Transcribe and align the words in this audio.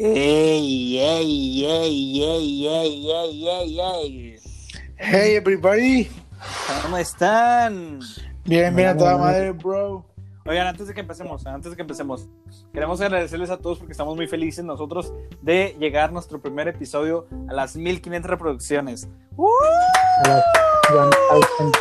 Ey, 0.00 0.96
ey, 0.96 1.64
ey, 1.66 2.22
ey, 2.22 2.68
ey, 2.68 3.10
ey, 3.10 3.48
ey, 3.48 3.80
ey. 3.80 4.36
Hey 4.96 5.34
everybody. 5.34 6.08
¿Cómo 6.82 6.98
están? 6.98 7.98
Bien, 8.44 8.76
bien 8.76 8.90
a 8.90 8.96
toda 8.96 9.18
madre, 9.18 9.50
bro. 9.50 10.06
Oigan, 10.46 10.68
antes 10.68 10.86
de 10.86 10.94
que 10.94 11.00
empecemos, 11.00 11.44
antes 11.48 11.72
de 11.72 11.74
que 11.76 11.82
empecemos, 11.82 12.28
queremos 12.72 13.00
agradecerles 13.00 13.50
a 13.50 13.56
todos 13.56 13.78
porque 13.78 13.90
estamos 13.90 14.14
muy 14.14 14.28
felices 14.28 14.64
nosotros 14.64 15.12
de 15.42 15.76
llegar 15.80 16.12
nuestro 16.12 16.40
primer 16.40 16.68
episodio 16.68 17.26
a 17.48 17.54
las 17.54 17.74
1500 17.74 18.30
reproducciones. 18.30 19.08
¡Uh! 19.36 19.48
a 20.24 20.28
las 20.28 20.44
1000. 21.58 21.72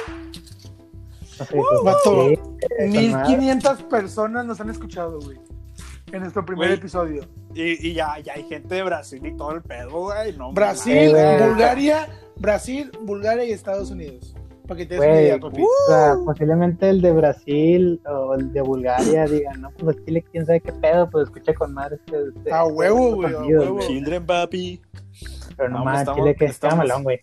No 1.37 1.45
sé, 1.45 1.61
Vato, 1.83 2.29
sí, 2.29 2.39
esa 2.79 3.17
madre. 3.17 3.37
1500 3.37 3.83
personas 3.83 4.43
nos 4.43 4.59
han 4.59 4.71
escuchado, 4.71 5.19
güey. 5.19 5.37
En 6.11 6.21
nuestro 6.21 6.45
primer 6.45 6.67
Güey. 6.69 6.79
episodio. 6.79 7.21
Y, 7.53 7.89
y 7.89 7.93
ya, 7.93 8.17
ya 8.19 8.33
hay 8.33 8.43
gente 8.43 8.75
de 8.75 8.83
Brasil 8.83 9.25
y 9.25 9.35
todo 9.35 9.51
el 9.51 9.61
pedo, 9.61 9.89
güey. 10.03 10.35
No, 10.37 10.53
Brasil, 10.53 10.95
Eh, 10.95 11.09
güey. 11.37 11.49
Bulgaria, 11.49 12.07
Brasil, 12.37 12.91
Bulgaria 13.01 13.43
y 13.45 13.51
Estados 13.51 13.91
Unidos. 13.91 14.33
Para 14.67 14.77
que 14.79 14.85
te 14.85 14.95
des 14.95 15.01
una 15.03 15.11
Güey, 15.13 15.23
idea, 15.25 15.39
papi. 15.39 15.61
o 15.63 15.67
sea, 15.89 16.15
posiblemente 16.25 16.89
el 16.89 17.01
de 17.01 17.11
Brasil 17.13 18.01
o 18.05 18.33
el 18.35 18.51
de 18.51 18.61
Bulgaria 18.61 19.25
digan, 19.25 19.61
no, 19.61 19.71
pues 19.71 19.95
Chile, 20.05 20.23
quién 20.31 20.45
sabe 20.45 20.59
qué 20.61 20.73
pedo, 20.73 21.09
pues 21.09 21.25
escucha 21.25 21.53
con 21.53 21.73
madre 21.73 21.95
este. 22.05 22.17
este- 22.37 22.51
A 22.53 22.65
huevo, 22.65 23.25
este 23.25 23.35
a 23.37 23.39
huevo. 23.41 23.73
güey. 23.75 23.87
Children, 23.87 24.25
papi. 24.25 24.81
Pero 25.55 25.69
no 25.69 25.83
más, 25.85 26.07
Chile, 26.13 26.35
que 26.35 26.45
está 26.45 26.75
malón, 26.75 27.03
güey. 27.03 27.19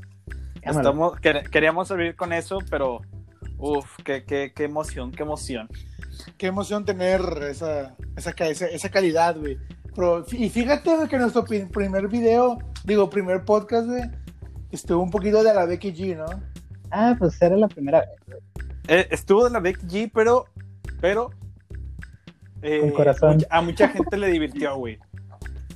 Estamos, 0.62 1.12
quer- 1.20 1.48
queríamos 1.50 1.90
abrir 1.90 2.16
con 2.16 2.32
eso, 2.32 2.58
pero. 2.70 3.00
Uf, 3.58 3.98
qué, 4.04 4.24
qué, 4.24 4.52
qué 4.54 4.64
emoción, 4.64 5.12
qué 5.12 5.22
emoción. 5.22 5.68
Qué 6.36 6.46
emoción 6.46 6.84
tener 6.84 7.20
esa, 7.50 7.94
esa, 8.16 8.30
esa, 8.30 8.66
esa 8.66 8.88
calidad, 8.90 9.36
güey. 9.38 9.58
Pero, 9.94 10.24
y 10.32 10.48
fíjate 10.50 10.94
güey, 10.96 11.08
que 11.08 11.18
nuestro 11.18 11.44
primer 11.44 12.08
video, 12.08 12.58
digo, 12.84 13.08
primer 13.10 13.44
podcast, 13.44 13.86
güey, 13.86 14.02
estuvo 14.72 15.02
un 15.02 15.10
poquito 15.10 15.42
de 15.42 15.54
la 15.54 15.64
Becky 15.66 15.92
G, 15.92 16.16
¿no? 16.16 16.26
Ah, 16.90 17.14
pues 17.18 17.40
era 17.40 17.56
la 17.56 17.68
primera 17.68 18.00
vez. 18.00 18.08
güey. 18.26 18.38
Eh, 18.88 19.08
estuvo 19.10 19.44
de 19.44 19.50
la 19.50 19.60
Becky 19.60 19.86
G, 19.86 20.10
pero. 20.12 20.46
Pero. 21.00 21.30
eh, 22.62 22.80
Con 22.80 22.90
corazón. 22.90 23.38
a 23.50 23.60
mucha 23.62 23.88
gente 23.88 24.16
le 24.16 24.28
divirtió, 24.28 24.76
güey. 24.76 24.98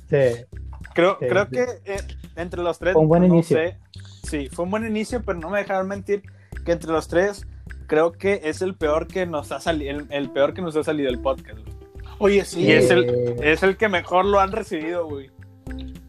Sí. 0.09 0.45
Creo, 0.93 1.17
Sí, 1.19 1.25
creo 1.27 1.45
sí. 1.45 1.51
que 1.51 1.65
eh, 1.85 2.01
entre 2.35 2.61
los 2.63 2.77
tres. 2.79 2.93
Fue 2.93 3.01
un 3.01 3.07
buen 3.07 3.21
no 3.21 3.27
inicio. 3.35 3.57
sé. 3.57 3.77
Sí, 4.23 4.49
fue 4.51 4.65
un 4.65 4.71
buen 4.71 4.85
inicio, 4.85 5.21
pero 5.23 5.39
no 5.39 5.49
me 5.49 5.59
dejaron 5.59 5.87
mentir 5.87 6.23
que 6.65 6.71
entre 6.71 6.91
los 6.91 7.07
tres. 7.07 7.45
Creo 7.89 8.13
que 8.13 8.39
es 8.45 8.61
el 8.61 8.75
peor 8.75 9.07
que 9.07 9.25
nos 9.25 9.51
ha 9.51 9.59
salido, 9.59 9.97
el, 9.99 10.05
el 10.11 10.29
peor 10.29 10.53
que 10.53 10.61
nos 10.61 10.75
ha 10.77 10.83
salido 10.83 11.09
el 11.09 11.19
podcast. 11.19 11.59
güey. 11.59 11.75
Oye, 12.19 12.45
sí. 12.45 12.61
Y 12.61 12.71
es 12.71 12.89
el, 12.91 13.35
es 13.43 13.61
el 13.63 13.75
que 13.75 13.89
mejor 13.89 14.23
lo 14.25 14.39
han 14.39 14.51
recibido, 14.53 15.05
güey. 15.07 15.29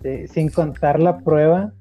Sí, 0.02 0.28
sin 0.28 0.48
contar 0.50 1.00
la 1.00 1.18
prueba, 1.18 1.72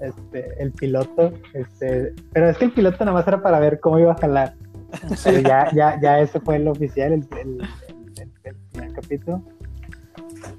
este, 0.00 0.60
el 0.62 0.72
piloto, 0.72 1.32
este, 1.54 2.12
pero 2.32 2.50
es 2.50 2.58
que 2.58 2.66
el 2.66 2.72
piloto 2.72 3.04
nada 3.04 3.16
más 3.16 3.26
era 3.26 3.42
para 3.42 3.58
ver 3.60 3.80
cómo 3.80 3.98
iba 3.98 4.12
a 4.12 4.16
jalar. 4.18 4.54
Pero 5.24 5.40
ya, 5.40 5.70
ya, 5.74 5.98
ya 6.00 6.20
ese 6.20 6.38
fue 6.40 6.56
el 6.56 6.68
oficial, 6.68 7.12
el, 7.12 7.26
el, 7.40 7.60
el- 8.18 8.30
el 8.44 8.54
primer 8.72 8.92
capítulo. 8.92 9.42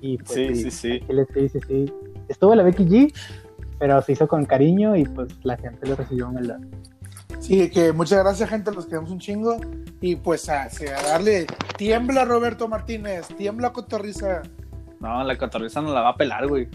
Y 0.02 0.18
pues 0.18 0.32
Sí, 0.34 0.56
sí, 0.56 0.72
sí. 0.72 1.00
Chile, 1.08 1.26
sí, 1.34 1.50
sí, 1.50 1.60
sí. 1.68 1.94
Estuvo 2.28 2.56
la 2.56 2.64
Becky 2.64 2.86
G, 2.86 3.14
pero 3.80 4.02
se 4.02 4.14
hizo 4.14 4.28
con 4.28 4.46
cariño 4.46 4.96
y 4.96 5.06
pues 5.06 5.30
la 5.44 5.56
gente 5.58 5.88
lo 5.88 5.96
recibió 5.96 6.30
en 6.32 6.38
el 6.40 6.54
Sí, 7.40 7.70
que 7.70 7.92
muchas 7.92 8.20
gracias, 8.24 8.50
gente, 8.50 8.72
los 8.72 8.86
queremos 8.86 9.12
un 9.12 9.20
chingo. 9.20 9.58
Y 10.02 10.16
pues 10.16 10.50
a, 10.50 10.64
a 10.64 11.02
darle, 11.04 11.46
tiembla 11.78 12.26
Roberto 12.26 12.68
Martínez, 12.68 13.28
tiembla 13.38 13.72
Cotorriza, 13.72 14.42
No, 15.00 15.24
la 15.24 15.38
cotorriza 15.38 15.82
no 15.82 15.94
la 15.94 16.02
va 16.02 16.10
a 16.10 16.16
pelar, 16.16 16.48
güey. 16.48 16.68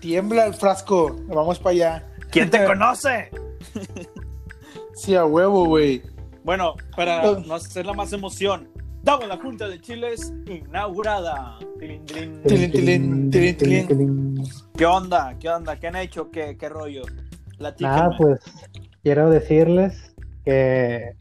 tiembla 0.00 0.46
el 0.46 0.54
frasco, 0.54 1.16
vamos 1.26 1.58
para 1.58 1.70
allá. 1.72 2.06
¿Quién 2.30 2.50
te 2.50 2.64
conoce? 2.66 3.30
Sí, 4.94 5.14
a 5.14 5.24
huevo, 5.24 5.66
güey. 5.66 6.02
Bueno, 6.44 6.74
para 6.94 7.22
no 7.40 7.54
hacer 7.54 7.84
la 7.86 7.92
más 7.92 8.12
emoción, 8.12 8.68
damos 9.02 9.28
la 9.28 9.36
Junta 9.36 9.68
de 9.68 9.80
Chiles 9.80 10.32
inaugurada. 10.46 11.58
Tilín, 11.78 12.06
tilín, 12.42 13.30
tilín. 13.30 14.42
¿Qué 14.76 14.86
onda? 14.86 15.36
¿Qué 15.38 15.48
onda? 15.48 15.78
¿Qué 15.78 15.88
han 15.88 15.96
hecho? 15.96 16.30
¿Qué, 16.30 16.56
qué 16.58 16.68
rollo? 16.68 17.02
Platíquenme. 17.58 17.96
Ah, 17.98 18.10
pues 18.16 18.40
quiero 19.06 19.30
decirles 19.30 20.16
que, 20.44 21.14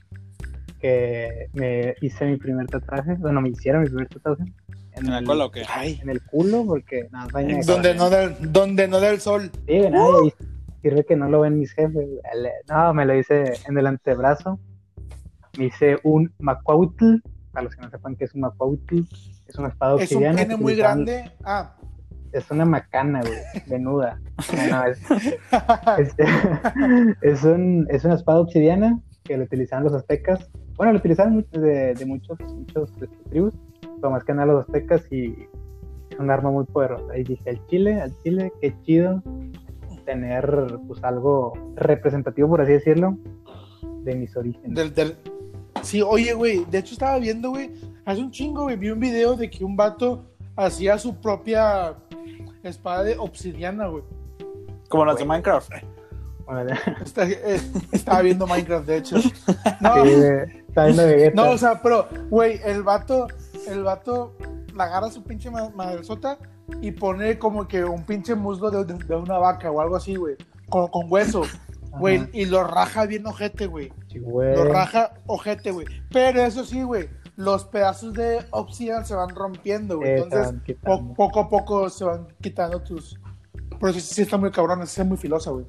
que 0.82 1.50
me 1.54 1.94
hice 2.02 2.26
mi 2.26 2.36
primer 2.38 2.66
tatuaje, 2.66 3.14
bueno, 3.20 3.42
me 3.42 3.50
hicieron 3.50 3.84
mi 3.84 3.90
primer 3.90 4.08
tatuaje 4.10 4.42
en, 4.94 5.06
¿En 5.06 5.12
la 5.12 5.20
el, 5.20 5.26
cola 5.26 5.46
o 5.46 5.52
qué? 5.52 5.62
Ay, 5.70 6.00
en 6.02 6.10
el 6.10 6.20
culo, 6.24 6.66
porque 6.66 7.08
nada, 7.12 7.28
de- 7.44 7.62
donde 7.64 7.94
no, 7.94 8.10
da, 8.10 8.30
donde 8.30 8.88
no 8.88 9.00
da 9.00 9.12
el 9.12 9.22
sol. 9.22 9.52
Sí, 9.68 9.82
nada, 9.82 10.08
y 10.26 10.34
sirve 10.82 11.06
que 11.06 11.16
no 11.16 11.30
lo 11.30 11.42
ven 11.42 11.60
mis 11.60 11.74
jefes. 11.74 12.08
El- 12.34 12.50
No, 12.68 12.92
me 12.96 13.06
lo 13.06 13.14
hice 13.16 13.54
en 13.68 13.78
el 13.78 13.86
antebrazo. 13.86 14.60
Me 15.60 15.66
hice 15.66 15.98
un 16.02 16.34
macuautl, 16.40 17.18
para 17.52 17.66
los 17.66 17.76
que 17.76 17.82
no 17.84 17.90
sepan 17.92 18.16
qué 18.16 18.24
es 18.26 18.34
un 18.34 18.42
macuautl, 18.42 19.02
es 19.48 19.56
una 19.60 19.68
espada 19.68 19.92
Es 20.02 20.10
un 20.12 20.18
obsidiana. 20.26 20.38
pene 20.42 20.56
muy 20.58 20.76
grande. 20.76 21.30
Ah, 21.44 21.76
Es 22.36 22.52
una 22.52 22.66
macana, 22.66 23.22
güey, 23.22 23.40
venuda. 23.68 24.20
No, 24.70 24.84
es, 24.86 25.00
es, 25.98 26.16
es 27.22 27.44
un, 27.44 27.88
es 27.90 28.04
una 28.04 28.16
espada 28.16 28.42
obsidiana 28.42 29.00
que 29.24 29.38
lo 29.38 29.46
utilizaban 29.46 29.86
los 29.86 29.94
aztecas. 29.94 30.50
Bueno, 30.76 30.92
lo 30.92 31.00
utilizaban 31.00 31.46
de, 31.52 31.94
de 31.94 32.06
muchos, 32.06 32.38
muchos 32.54 32.92
este, 33.02 33.08
tribus, 33.30 33.54
pero 33.80 34.12
más 34.12 34.26
que 34.26 34.34
nada 34.34 34.48
los 34.48 34.66
aztecas 34.66 35.10
y 35.12 35.34
es 36.10 36.20
un 36.20 36.30
arma 36.30 36.52
muy 36.52 36.66
poderosa. 36.66 37.18
Y 37.18 37.24
dije, 37.24 37.50
al 37.50 37.66
chile, 37.68 38.02
al 38.02 38.14
chile, 38.22 38.52
qué 38.62 38.76
chido 38.84 39.24
tener 40.06 40.78
pues 40.88 41.04
algo 41.04 41.54
representativo, 41.76 42.50
por 42.50 42.62
así 42.62 42.74
decirlo, 42.74 43.18
de 44.04 44.16
mis 44.16 44.36
orígenes. 44.38 44.76
del, 44.76 44.94
del... 44.94 45.16
Sí, 45.82 46.02
oye, 46.02 46.34
güey, 46.34 46.66
de 46.66 46.80
hecho 46.80 46.94
estaba 46.94 47.18
viendo, 47.18 47.50
güey, 47.50 47.72
hace 48.06 48.22
un 48.22 48.32
chingo, 48.32 48.64
güey, 48.64 48.78
vi 48.78 48.90
un 48.90 49.00
video 49.00 49.36
de 49.36 49.50
que 49.50 49.64
un 49.64 49.76
vato 49.76 50.26
hacía 50.56 50.98
su 50.98 51.20
propia 51.20 51.96
espada 52.70 53.04
de 53.04 53.18
obsidiana, 53.18 53.88
güey. 53.88 54.04
Como 54.90 55.06
las 55.06 55.18
de 55.18 55.26
Minecraft. 55.26 55.72
Está- 57.04 57.26
eh, 57.28 57.60
estaba 57.92 58.22
viendo 58.22 58.46
Minecraft, 58.46 58.86
de 58.88 58.98
hecho. 58.98 59.16
No, 59.82 60.04
sí, 60.06 60.12
está 60.68 60.86
viendo 60.86 61.06
Vegeta. 61.08 61.44
no, 61.44 61.52
o 61.52 61.58
sea, 61.58 61.82
pero, 61.82 62.08
güey, 62.30 62.60
el 62.64 62.84
vato, 62.84 63.28
el 63.68 63.84
vato 63.84 64.36
la 64.76 64.84
agarra 64.86 65.10
su 65.10 65.24
pinche 65.24 65.50
ma- 65.50 65.70
madresota 65.76 66.38
y 66.82 66.92
pone 66.92 67.40
como 67.40 67.68
que 67.68 67.84
un 67.84 68.04
pinche 68.06 68.36
muslo 68.36 68.70
de, 68.70 68.86
de- 68.86 69.04
de 69.04 69.16
una 69.16 69.38
vaca 69.40 69.72
o 69.72 69.82
algo 69.82 69.96
así, 69.96 70.16
güey, 70.16 70.36
con, 70.70 70.88
con 70.90 71.12
hueso, 71.12 71.44
güey, 71.98 72.30
y 72.34 72.46
lo 72.46 72.64
raja 72.64 73.06
bien 73.08 73.26
ojete, 73.26 73.66
güey. 73.68 73.92
Sí, 74.12 74.20
güey. 74.20 74.56
Lo 74.56 74.66
raja 74.66 75.14
ojete, 75.26 75.72
güey. 75.72 75.88
Pero 76.12 76.42
eso 76.44 76.64
sí, 76.64 76.84
güey, 76.84 77.10
los 77.36 77.66
pedazos 77.66 78.14
de 78.14 78.40
obsidian 78.52 79.06
se 79.06 79.16
van 79.16 79.30
rompiendo, 79.36 79.98
güey. 79.98 80.22
Entonces, 80.22 80.54
po- 80.82 81.14
poco 81.14 81.40
a 81.42 81.50
poco 81.50 81.90
se 81.90 82.06
van 82.06 82.28
quitando 82.42 82.82
tus... 82.82 83.20
Pero 83.80 83.94
sí, 83.94 84.00
sí 84.02 84.22
está 84.22 84.38
muy 84.38 84.52
cabrón, 84.52 84.82
es 84.82 85.06
muy 85.06 85.18
filosa, 85.18 85.52
güey. 85.52 85.66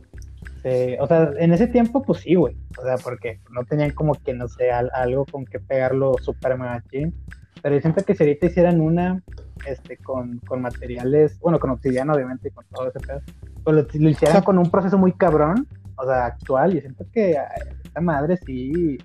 Sí, 0.63 0.97
o 1.01 1.07
sea, 1.07 1.31
en 1.39 1.53
ese 1.53 1.67
tiempo, 1.67 2.03
pues 2.03 2.21
sí, 2.21 2.35
güey. 2.35 2.57
O 2.79 2.83
sea, 2.83 2.97
porque 2.99 3.41
no 3.51 3.65
tenían 3.65 3.91
como 3.91 4.15
que, 4.15 4.33
no 4.33 4.49
sé, 4.49 4.71
al- 4.71 4.91
algo 4.95 5.25
con 5.27 5.45
que 5.45 5.59
pegarlo 5.61 6.15
super 6.21 6.57
machín. 6.57 7.15
Pero 7.63 7.75
yo 7.75 7.81
siento 7.81 8.05
que 8.05 8.15
si 8.15 8.23
ahorita 8.23 8.47
hicieran 8.47 8.81
una, 8.81 9.23
este, 9.67 9.97
con, 9.97 10.39
con 10.47 10.61
materiales, 10.63 11.39
bueno, 11.41 11.59
con 11.59 11.71
obsidiana, 11.71 12.13
obviamente, 12.13 12.49
y 12.49 12.51
con 12.53 12.65
todo 12.67 12.89
ese 12.89 13.01
pedo, 13.01 13.21
pues 13.65 13.77
lo, 13.77 13.83
lo 13.83 14.09
hicieran 14.11 14.37
O 14.37 14.39
sea, 14.39 14.43
con 14.45 14.59
un 14.59 14.71
proceso 14.71 14.99
muy 14.99 15.13
cabrón, 15.13 15.67
o 15.97 16.05
sea, 16.05 16.27
actual, 16.27 16.75
yo 16.75 16.81
siento 16.81 17.05
que 17.13 17.37
esta 17.85 18.01
madre 18.01 18.37
sí 18.45 18.99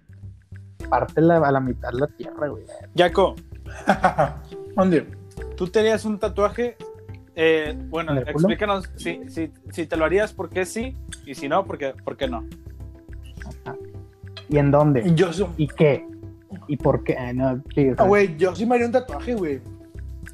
parte 0.81 1.21
la- 1.21 1.37
a 1.37 1.51
la 1.51 1.59
mitad 1.59 1.91
la 1.93 2.07
tierra, 2.07 2.47
güey. 2.47 2.63
Jaco, 2.97 3.35
¿Dónde? 4.75 5.07
tú 5.55 5.67
te 5.67 5.79
harías 5.79 6.05
un 6.05 6.19
tatuaje. 6.19 6.75
eh, 7.35 7.75
bueno, 7.89 8.17
explícanos 8.19 8.89
si, 8.97 9.21
si, 9.29 9.51
si 9.71 9.85
te 9.87 9.95
lo 9.97 10.05
harías, 10.05 10.33
¿por 10.33 10.49
qué 10.49 10.65
sí? 10.65 10.95
Y 11.25 11.35
si 11.35 11.47
no, 11.47 11.63
¿por 11.65 11.77
qué, 11.77 11.93
por 12.03 12.17
qué 12.17 12.27
no? 12.27 12.45
¿Y 14.49 14.57
en 14.57 14.71
dónde? 14.71 15.13
Yo, 15.15 15.31
sí- 15.31 15.45
¿Y 15.57 15.67
qué? 15.67 16.05
¿Y 16.67 16.77
por 16.77 17.03
qué? 17.03 17.17
Ah, 17.17 17.31
no, 17.33 17.63
sí, 17.73 17.89
o 17.89 17.95
sea, 17.95 18.05
ah, 18.05 18.07
güey, 18.07 18.35
yo 18.37 18.53
sí 18.55 18.65
me 18.65 18.75
haría 18.75 18.87
un 18.87 18.91
tatuaje, 18.91 19.33
güey. 19.35 19.61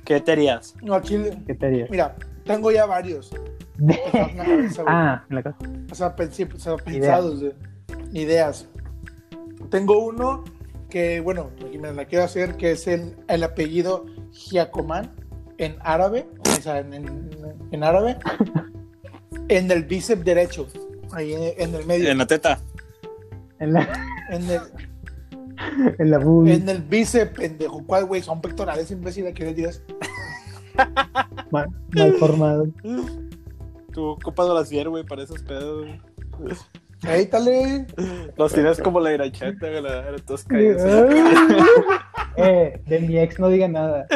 ¿Qué 0.03 0.19
te 0.19 0.31
harías? 0.31 0.75
No, 0.81 0.95
aquí, 0.95 1.17
¿qué 1.45 1.53
te 1.53 1.65
harías? 1.67 1.89
mira, 1.89 2.15
tengo 2.43 2.71
ya 2.71 2.85
varios. 2.85 3.31
La 3.77 3.95
cabeza, 4.35 4.81
güey. 4.81 4.95
ah, 4.95 5.23
en 5.29 5.35
la 5.35 5.43
casa. 5.43 5.57
O 5.91 5.95
sea, 5.95 6.15
pensé- 6.15 6.51
o 6.53 6.57
sea, 6.59 6.75
pensados, 6.77 7.41
güey. 7.41 7.53
Ideas. 8.13 8.67
Tengo 9.69 9.99
uno 10.05 10.43
que, 10.89 11.19
bueno, 11.19 11.51
me 11.79 11.91
la 11.93 12.05
quiero 12.05 12.23
hacer, 12.25 12.55
que 12.57 12.71
es 12.71 12.87
el, 12.87 13.15
el 13.27 13.43
apellido 13.43 14.05
Giacoman 14.31 15.11
en 15.57 15.75
árabe, 15.81 16.27
o 16.57 16.61
sea, 16.61 16.79
en, 16.79 16.93
en- 16.93 17.29
en 17.71 17.83
árabe, 17.83 18.17
en 19.49 19.69
el 19.71 19.83
bíceps 19.83 20.23
derecho, 20.23 20.67
ahí 21.11 21.33
en, 21.33 21.53
en 21.69 21.75
el 21.75 21.85
medio, 21.85 22.09
En 22.09 22.17
la 22.17 22.27
teta. 22.27 22.59
En 23.59 23.73
la, 23.73 23.89
en 24.29 24.49
el, 24.49 24.61
en 25.99 26.11
la 26.11 26.19
boobie. 26.19 26.53
en 26.53 26.69
el 26.69 26.81
bíceps, 26.83 27.33
pendejo, 27.37 27.83
¿cuál, 27.85 28.05
güey? 28.05 28.21
Son 28.21 28.39
pectorales, 28.39 28.89
imbécil, 28.91 29.33
¿qué 29.33 29.45
le 29.45 29.53
digas? 29.53 29.81
mal, 31.51 31.67
mal 31.95 32.13
formado. 32.13 32.67
Tu 33.91 34.03
ocupas 34.05 34.47
brasier, 34.47 34.87
güey, 34.89 35.03
para 35.03 35.23
esos 35.23 35.41
pedos, 35.41 35.87
dale. 37.01 37.87
Los 38.37 38.53
tienes 38.53 38.79
como 38.81 38.99
la 38.99 39.13
iracheta, 39.13 39.69
güey, 39.69 39.81
la 39.81 40.15
todos 40.25 40.43
caídos. 40.45 40.81
eh, 42.37 42.81
de 42.85 42.99
mi 43.01 43.17
ex 43.19 43.39
no 43.39 43.49
diga 43.49 43.67
nada. 43.67 44.07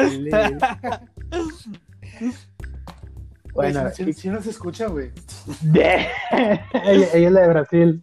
Bueno, 3.54 3.90
si, 3.90 4.12
si 4.12 4.28
no 4.30 4.40
se 4.42 4.50
escucha, 4.50 4.86
güey. 4.86 5.10
ella, 5.74 6.08
ella 7.14 7.26
es 7.28 7.32
la 7.32 7.40
de 7.42 7.48
Brasil. 7.48 8.02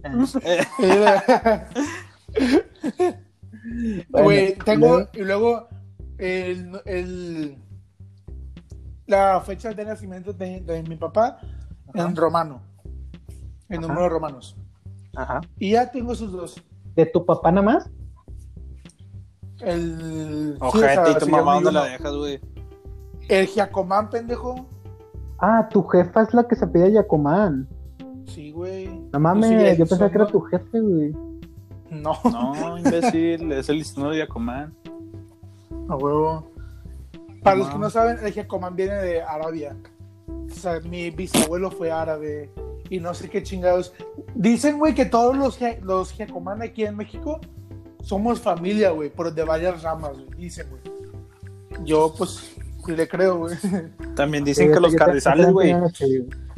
Bueno, 4.09 4.23
Güey, 4.25 4.55
tengo. 4.57 5.07
Y 5.13 5.21
luego. 5.21 5.67
El, 6.17 6.81
el- 6.85 7.57
la 9.07 9.41
fecha 9.41 9.73
de 9.73 9.85
nacimiento 9.85 10.33
de, 10.33 10.59
de 10.61 10.83
mi 10.83 10.95
papá 10.95 11.39
en 11.95 12.15
romano. 12.15 12.61
En 13.69 13.79
Ajá. 13.79 13.87
números 13.87 14.11
romanos. 14.11 14.55
Ajá. 15.21 15.41
Y 15.57 15.71
ya 15.71 15.91
tengo 15.91 16.15
sus 16.15 16.31
dos. 16.31 16.63
¿De 16.95 17.05
tu 17.05 17.25
papá 17.25 17.51
nada 17.51 17.65
más? 17.65 17.89
El. 19.59 20.55
sí, 20.57 20.57
o 20.61 20.67
Ojete, 20.67 20.93
sea, 20.93 21.09
y 21.11 21.13
tu 21.19 21.25
sí, 21.25 21.31
mamá, 21.31 21.55
¿dónde 21.55 21.71
la 21.71 21.83
dejas, 21.85 22.15
güey? 22.15 22.39
El 23.27 23.45
Giacomán, 23.47 24.09
pendejo. 24.09 24.65
Ah, 25.39 25.67
tu 25.69 25.83
jefa 25.83 26.23
es 26.23 26.33
la 26.33 26.47
que 26.47 26.55
se 26.55 26.67
pide 26.67 26.91
Yacomán. 26.91 27.67
Sí, 28.25 28.51
güey. 28.51 28.87
No 29.11 29.19
mames, 29.19 29.51
Pues 29.51 29.71
sí, 29.71 29.77
yo 29.77 29.85
pensaba 29.85 30.09
que 30.09 30.17
era 30.17 30.27
tu 30.27 30.41
jefe, 30.41 30.79
güey. 30.79 31.11
No, 31.89 32.13
No, 32.31 32.77
imbécil, 32.77 33.51
es 33.51 33.67
el 33.69 33.77
listado 33.77 34.11
de 34.11 34.19
Yacomán. 34.19 34.73
a 35.89 35.95
huevo. 35.95 36.51
Para 37.43 37.55
los 37.55 37.69
que 37.69 37.77
no 37.77 37.89
saben, 37.89 38.17
el 38.23 38.31
Giacomán 38.33 38.75
viene 38.75 38.95
de 38.95 39.21
Arabia. 39.21 39.75
O 40.27 40.49
sea, 40.53 40.79
mi 40.81 41.09
bisabuelo 41.09 41.71
fue 41.71 41.91
árabe. 41.91 42.51
Y 42.89 42.99
no 42.99 43.13
sé 43.13 43.29
qué 43.29 43.43
chingados. 43.43 43.93
Dicen, 44.35 44.79
güey, 44.79 44.95
que 44.95 45.05
todos 45.05 45.37
los, 45.37 45.59
los 45.81 46.11
Giacomán 46.11 46.61
aquí 46.61 46.85
en 46.85 46.95
México 46.95 47.39
somos 48.01 48.39
familia, 48.39 48.91
güey, 48.91 49.09
por 49.09 49.33
de 49.33 49.43
varias 49.43 49.83
ramas, 49.83 50.13
güey. 50.13 50.27
Dicen, 50.37 50.67
güey. 50.69 50.81
Yo, 51.85 52.13
pues, 52.17 52.55
le 52.87 53.07
creo, 53.07 53.37
güey. 53.37 53.55
También 54.15 54.43
dicen 54.43 54.67
Sí, 54.67 54.73
que 54.73 54.79
los 54.79 54.95
carrizales, 54.95 55.51
güey. 55.51 55.75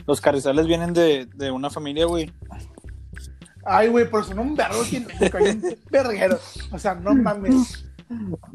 Los 0.07 0.21
carrizales 0.21 0.67
vienen 0.67 0.93
de, 0.93 1.27
de 1.35 1.51
una 1.51 1.69
familia, 1.69 2.05
güey. 2.05 2.31
Ay, 3.63 3.89
güey, 3.89 4.09
por 4.09 4.23
eso 4.23 4.33
no 4.33 4.41
un 4.41 4.55
vergo 4.55 4.81
aquí 4.81 4.97
en 4.97 5.05
México. 5.05 5.37
hay 5.37 5.49
un 5.49 5.77
verguero. 5.89 6.39
O 6.71 6.79
sea, 6.79 6.95
no 6.95 7.13
mames. 7.13 7.85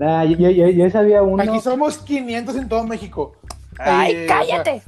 Ah, 0.00 0.25
yo, 0.25 0.50
yo, 0.50 0.90
sabía 0.90 1.23
uno. 1.23 1.43
Aquí 1.43 1.61
somos 1.61 1.99
500 1.99 2.56
en 2.56 2.69
todo 2.69 2.84
México. 2.84 3.37
Ay, 3.78 4.14
Eh, 4.14 4.26
o 4.26 4.44
sea, 4.44 4.82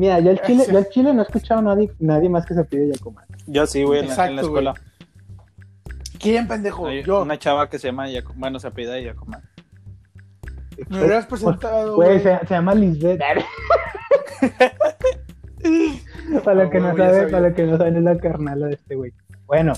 Mira, 0.00 0.18
yo 0.20 0.30
al 0.30 0.40
Chile, 0.46 0.64
yo 0.70 0.78
al 0.78 0.88
Chile 0.88 1.12
no 1.12 1.20
he 1.20 1.24
escuchado 1.24 1.60
a 1.60 1.62
nadie, 1.62 1.92
nadie 1.98 2.30
más 2.30 2.46
que 2.46 2.54
se 2.54 2.64
pide 2.64 2.88
Yacomán. 2.90 3.26
Yo 3.46 3.66
sí, 3.66 3.82
güey, 3.82 4.00
en, 4.00 4.06
la- 4.08 4.12
en 4.12 4.16
la 4.18 4.24
Exacto, 4.24 4.46
escuela. 4.46 4.74
¿Quién, 6.18 6.48
pendejo? 6.48 6.86
Hay 6.86 7.02
Yo. 7.02 7.20
una 7.22 7.38
chava 7.38 7.68
que 7.68 7.78
se 7.78 7.88
llama 7.88 8.08
Yacomán, 8.08 8.40
bueno, 8.40 8.58
se 8.60 8.68
apellida 8.68 8.98
Yacomán. 8.98 9.42
Me 10.88 11.00
hubieras 11.00 11.26
presentado, 11.26 11.96
Güey, 11.96 12.20
se, 12.20 12.38
se 12.38 12.46
llama 12.54 12.74
Lisbeth. 12.74 13.20
para 16.44 16.64
lo 16.64 16.70
que 16.70 16.80
no 16.80 16.96
saben, 16.96 17.14
sabía. 17.14 17.28
para 17.30 17.48
lo 17.50 17.54
que 17.54 17.66
no 17.66 17.76
saben 17.76 17.96
es 17.96 18.02
la 18.02 18.16
carnala 18.16 18.66
de 18.68 18.74
este 18.74 18.94
güey. 18.94 19.12
Bueno, 19.46 19.74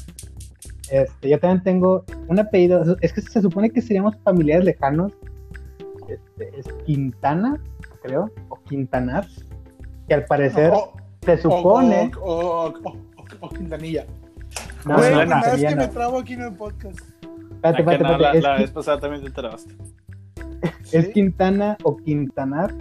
este, 0.91 1.29
yo 1.29 1.41
también 1.41 1.63
tengo 1.65 2.05
un 2.29 2.39
apellido, 2.39 2.97
es 3.01 3.13
que 3.13 3.21
se 3.23 3.43
supone 3.43 3.71
que 3.71 3.83
seríamos 3.83 4.17
familiares 4.23 4.65
lejanos. 4.65 5.13
Este, 6.09 6.51
es 6.59 6.67
Quintana, 6.85 7.61
creo, 8.03 8.31
o 8.49 8.61
Quintanar, 8.65 9.27
que 10.09 10.15
al 10.15 10.25
parecer 10.25 10.71
O- 10.75 10.93
se 11.25 11.37
supone. 11.39 12.11
O, 12.21 12.31
o, 12.33 12.67
o- 12.67 12.73
o- 12.91 12.97
o 13.41 13.49
Quintanilla. 13.49 14.05
No, 14.85 14.97
Güey, 14.97 15.13
no, 15.27 15.41
vez 15.43 15.65
que 15.65 15.77
me 15.77 15.89
trabo 15.89 16.19
aquí 16.19 16.33
en 16.35 16.43
el 16.43 16.53
podcast. 16.55 16.99
Espérate, 16.99 17.63
Ah, 17.63 17.71
espérate, 17.71 18.03
no, 18.05 18.11
espérate, 18.13 18.41
la, 18.41 18.55
es 18.57 18.61
vez 18.63 18.71
pasada 18.73 19.01
también 19.01 19.23
te 19.25 19.31
trabaste. 19.31 19.75
es 20.93 21.07
¿Sí? 21.07 21.13
Quintana 21.13 21.77
o 21.85 21.97
Quintanar, 21.97 22.75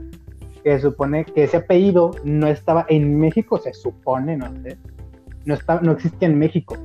que 0.63 0.71
se 0.75 0.81
supone 0.81 1.25
que 1.25 1.43
ese 1.43 1.57
apellido 1.57 2.11
no 2.23 2.47
estaba 2.47 2.85
en 2.89 3.19
México, 3.19 3.59
se 3.59 3.73
supone, 3.73 4.37
no 4.37 4.47
sé, 4.63 4.77
no, 5.45 5.53
estaba, 5.53 5.81
no 5.81 5.91
existía 5.93 6.27
en 6.27 6.37
México 6.39 6.75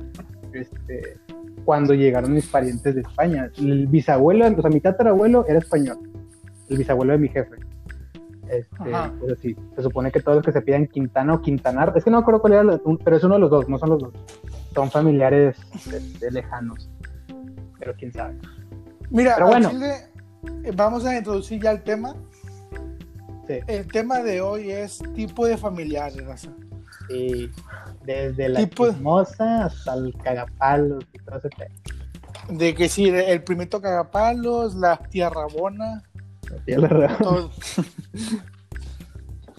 este, 0.53 1.17
cuando 1.65 1.93
llegaron 1.93 2.33
mis 2.33 2.47
parientes 2.47 2.95
de 2.95 3.01
España. 3.01 3.49
El 3.57 3.87
bisabuelo, 3.87 4.47
o 4.47 4.61
sea, 4.61 4.69
mi 4.69 4.79
tatarabuelo 4.79 5.45
era 5.47 5.59
español, 5.59 5.97
el 6.69 6.77
bisabuelo 6.77 7.13
de 7.13 7.19
mi 7.19 7.27
jefe. 7.29 7.55
Este, 8.49 8.91
pero 9.21 9.35
sí, 9.41 9.55
se 9.75 9.81
supone 9.81 10.11
que 10.11 10.21
todos 10.21 10.37
los 10.37 10.45
que 10.45 10.51
se 10.51 10.61
pidan 10.61 10.87
Quintana 10.87 11.33
o 11.35 11.41
Quintanar, 11.41 11.93
es 11.95 12.03
que 12.03 12.09
no 12.09 12.17
me 12.17 12.21
acuerdo 12.21 12.41
cuál 12.41 12.53
era, 12.53 12.79
pero 13.03 13.17
es 13.17 13.23
uno 13.23 13.35
de 13.35 13.41
los 13.41 13.49
dos, 13.49 13.67
no 13.67 13.77
son 13.77 13.89
los 13.89 13.99
dos, 13.99 14.13
son 14.73 14.89
familiares 14.89 15.57
este, 15.91 16.31
lejanos, 16.31 16.89
pero 17.79 17.93
quién 17.97 18.13
sabe. 18.13 18.37
Mira, 19.09 19.33
Pero 19.35 19.47
al 19.47 19.51
bueno. 19.51 19.69
Chile, 19.69 19.93
eh, 20.63 20.71
vamos 20.75 21.05
a 21.05 21.17
introducir 21.17 21.61
ya 21.61 21.71
el 21.71 21.83
tema. 21.83 22.15
Sí. 23.47 23.59
El 23.67 23.87
tema 23.87 24.19
de 24.19 24.41
hoy 24.41 24.71
es 24.71 24.99
tipo 25.15 25.45
de 25.45 25.57
familiares, 25.57 26.25
raza. 26.25 26.51
Sí, 27.09 27.49
desde 28.03 28.49
la 28.49 28.59
Tipo- 28.59 28.87
chismosa 28.87 29.65
hasta 29.65 29.93
el 29.93 30.13
cagapalos 30.21 31.05
y 31.13 31.19
todo 31.19 31.37
ese. 31.37 31.49
De 32.49 32.75
que 32.75 32.89
sí, 32.89 33.07
el 33.09 33.43
primito 33.43 33.81
cagapalos, 33.81 34.75
la 34.75 34.97
tía 34.97 35.29
rabona, 35.29 36.03
Sí, 36.65 36.71
la 36.73 36.87
verdad. 36.87 37.17
todo. 37.19 37.51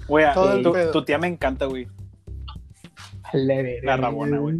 Güey, 0.08 0.24
a- 0.24 0.32
Todo 0.34 0.52
el 0.54 0.62
tu, 0.62 0.72
pedo. 0.72 0.90
tu 0.92 1.04
tía 1.04 1.18
me 1.18 1.26
encanta, 1.26 1.66
güey. 1.66 1.86
La 3.82 3.96
rabona, 3.96 4.38
güey. 4.38 4.56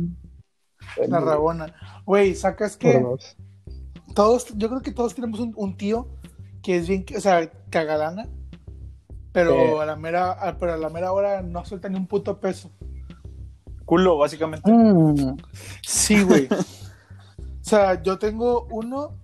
La 1.08 1.20
rabona. 1.20 1.74
Güey, 2.04 2.34
sacas 2.34 2.76
que 2.76 3.00
dos. 3.00 3.36
todos, 4.14 4.46
yo 4.56 4.68
creo 4.68 4.82
que 4.82 4.92
todos 4.92 5.14
tenemos 5.14 5.40
un, 5.40 5.52
un 5.56 5.76
tío 5.76 6.08
que 6.62 6.76
es 6.76 6.88
bien, 6.88 7.04
o 7.16 7.20
sea, 7.20 7.50
cagalana, 7.70 8.28
pero 9.32 9.52
Sí. 9.52 9.80
a 9.80 9.86
la 9.86 9.96
mera, 9.96 10.32
a- 10.32 10.58
pero 10.58 10.74
a 10.74 10.76
la 10.76 10.90
mera 10.90 11.12
hora 11.12 11.40
no 11.42 11.64
suelta 11.64 11.88
ni 11.88 11.96
un 11.98 12.06
puto 12.06 12.40
peso. 12.40 12.70
Culo, 13.84 14.18
básicamente. 14.18 14.70
Mm, 14.70 15.36
Sí, 15.82 16.22
güey. 16.22 16.46
o 16.50 17.64
sea, 17.64 18.02
yo 18.02 18.18
tengo 18.18 18.66
uno 18.70 19.16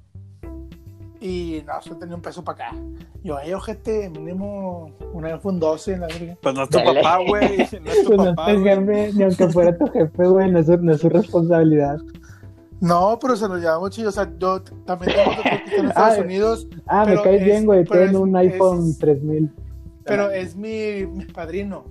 y 1.27 1.63
no 1.67 1.81
suelta 1.81 2.05
ni 2.07 2.13
un 2.15 2.21
peso 2.21 2.45
para 2.45 2.67
acá. 2.69 2.77
Yo, 3.23 3.37
ay, 3.39 3.53
ojete, 3.55 4.11
mínimo 4.11 4.91
un 5.15 5.25
iPhone 5.25 5.59
12 5.59 5.95
en 5.95 6.01
la 6.03 6.07
verga. 6.09 6.37
Pues 6.43 6.55
no 6.55 6.63
es 6.65 6.69
tu 6.69 6.79
Dale. 6.79 7.03
papá, 7.03 7.19
güey. 7.27 7.57
No 7.83 7.91
es 7.91 8.03
tu 8.03 8.07
pues 8.09 8.19
no 8.19 8.35
papá, 8.35 8.53
es 8.53 8.61
güey. 8.61 8.75
jefe, 8.77 9.13
ni 9.15 9.23
aunque 9.25 9.49
fuera 9.49 9.79
tu 9.79 9.87
jefe, 9.87 10.27
güey, 10.27 10.51
no 10.51 10.59
es, 10.59 10.67
su- 10.67 10.77
no 10.77 10.93
es 10.93 11.01
su 11.01 11.09
responsabilidad. 11.09 11.97
No, 12.81 13.19
pero 13.21 13.37
se 13.37 13.49
lo 13.49 13.57
llevamos 13.57 13.91
chido. 13.91 14.11
O 14.11 14.13
sea, 14.13 14.31
yo 14.39 14.61
también 14.85 15.13
tengo 15.15 15.31
que 15.43 15.77
en 15.79 15.87
Estados 15.89 16.19
Ah, 16.19 16.23
Unidos, 16.23 16.69
Ah, 16.87 17.05
me 17.07 17.15
caes 17.23 17.41
es- 17.41 17.45
bien, 17.47 17.65
güey, 17.65 17.85
es- 17.91 18.15
un 18.15 18.37
iPhone 18.37 18.91
es- 18.91 18.99
3000. 18.99 19.51
pero 20.05 20.31
es 20.31 20.55
mi, 20.57 21.07
mi 21.07 21.25
padrino. 21.25 21.85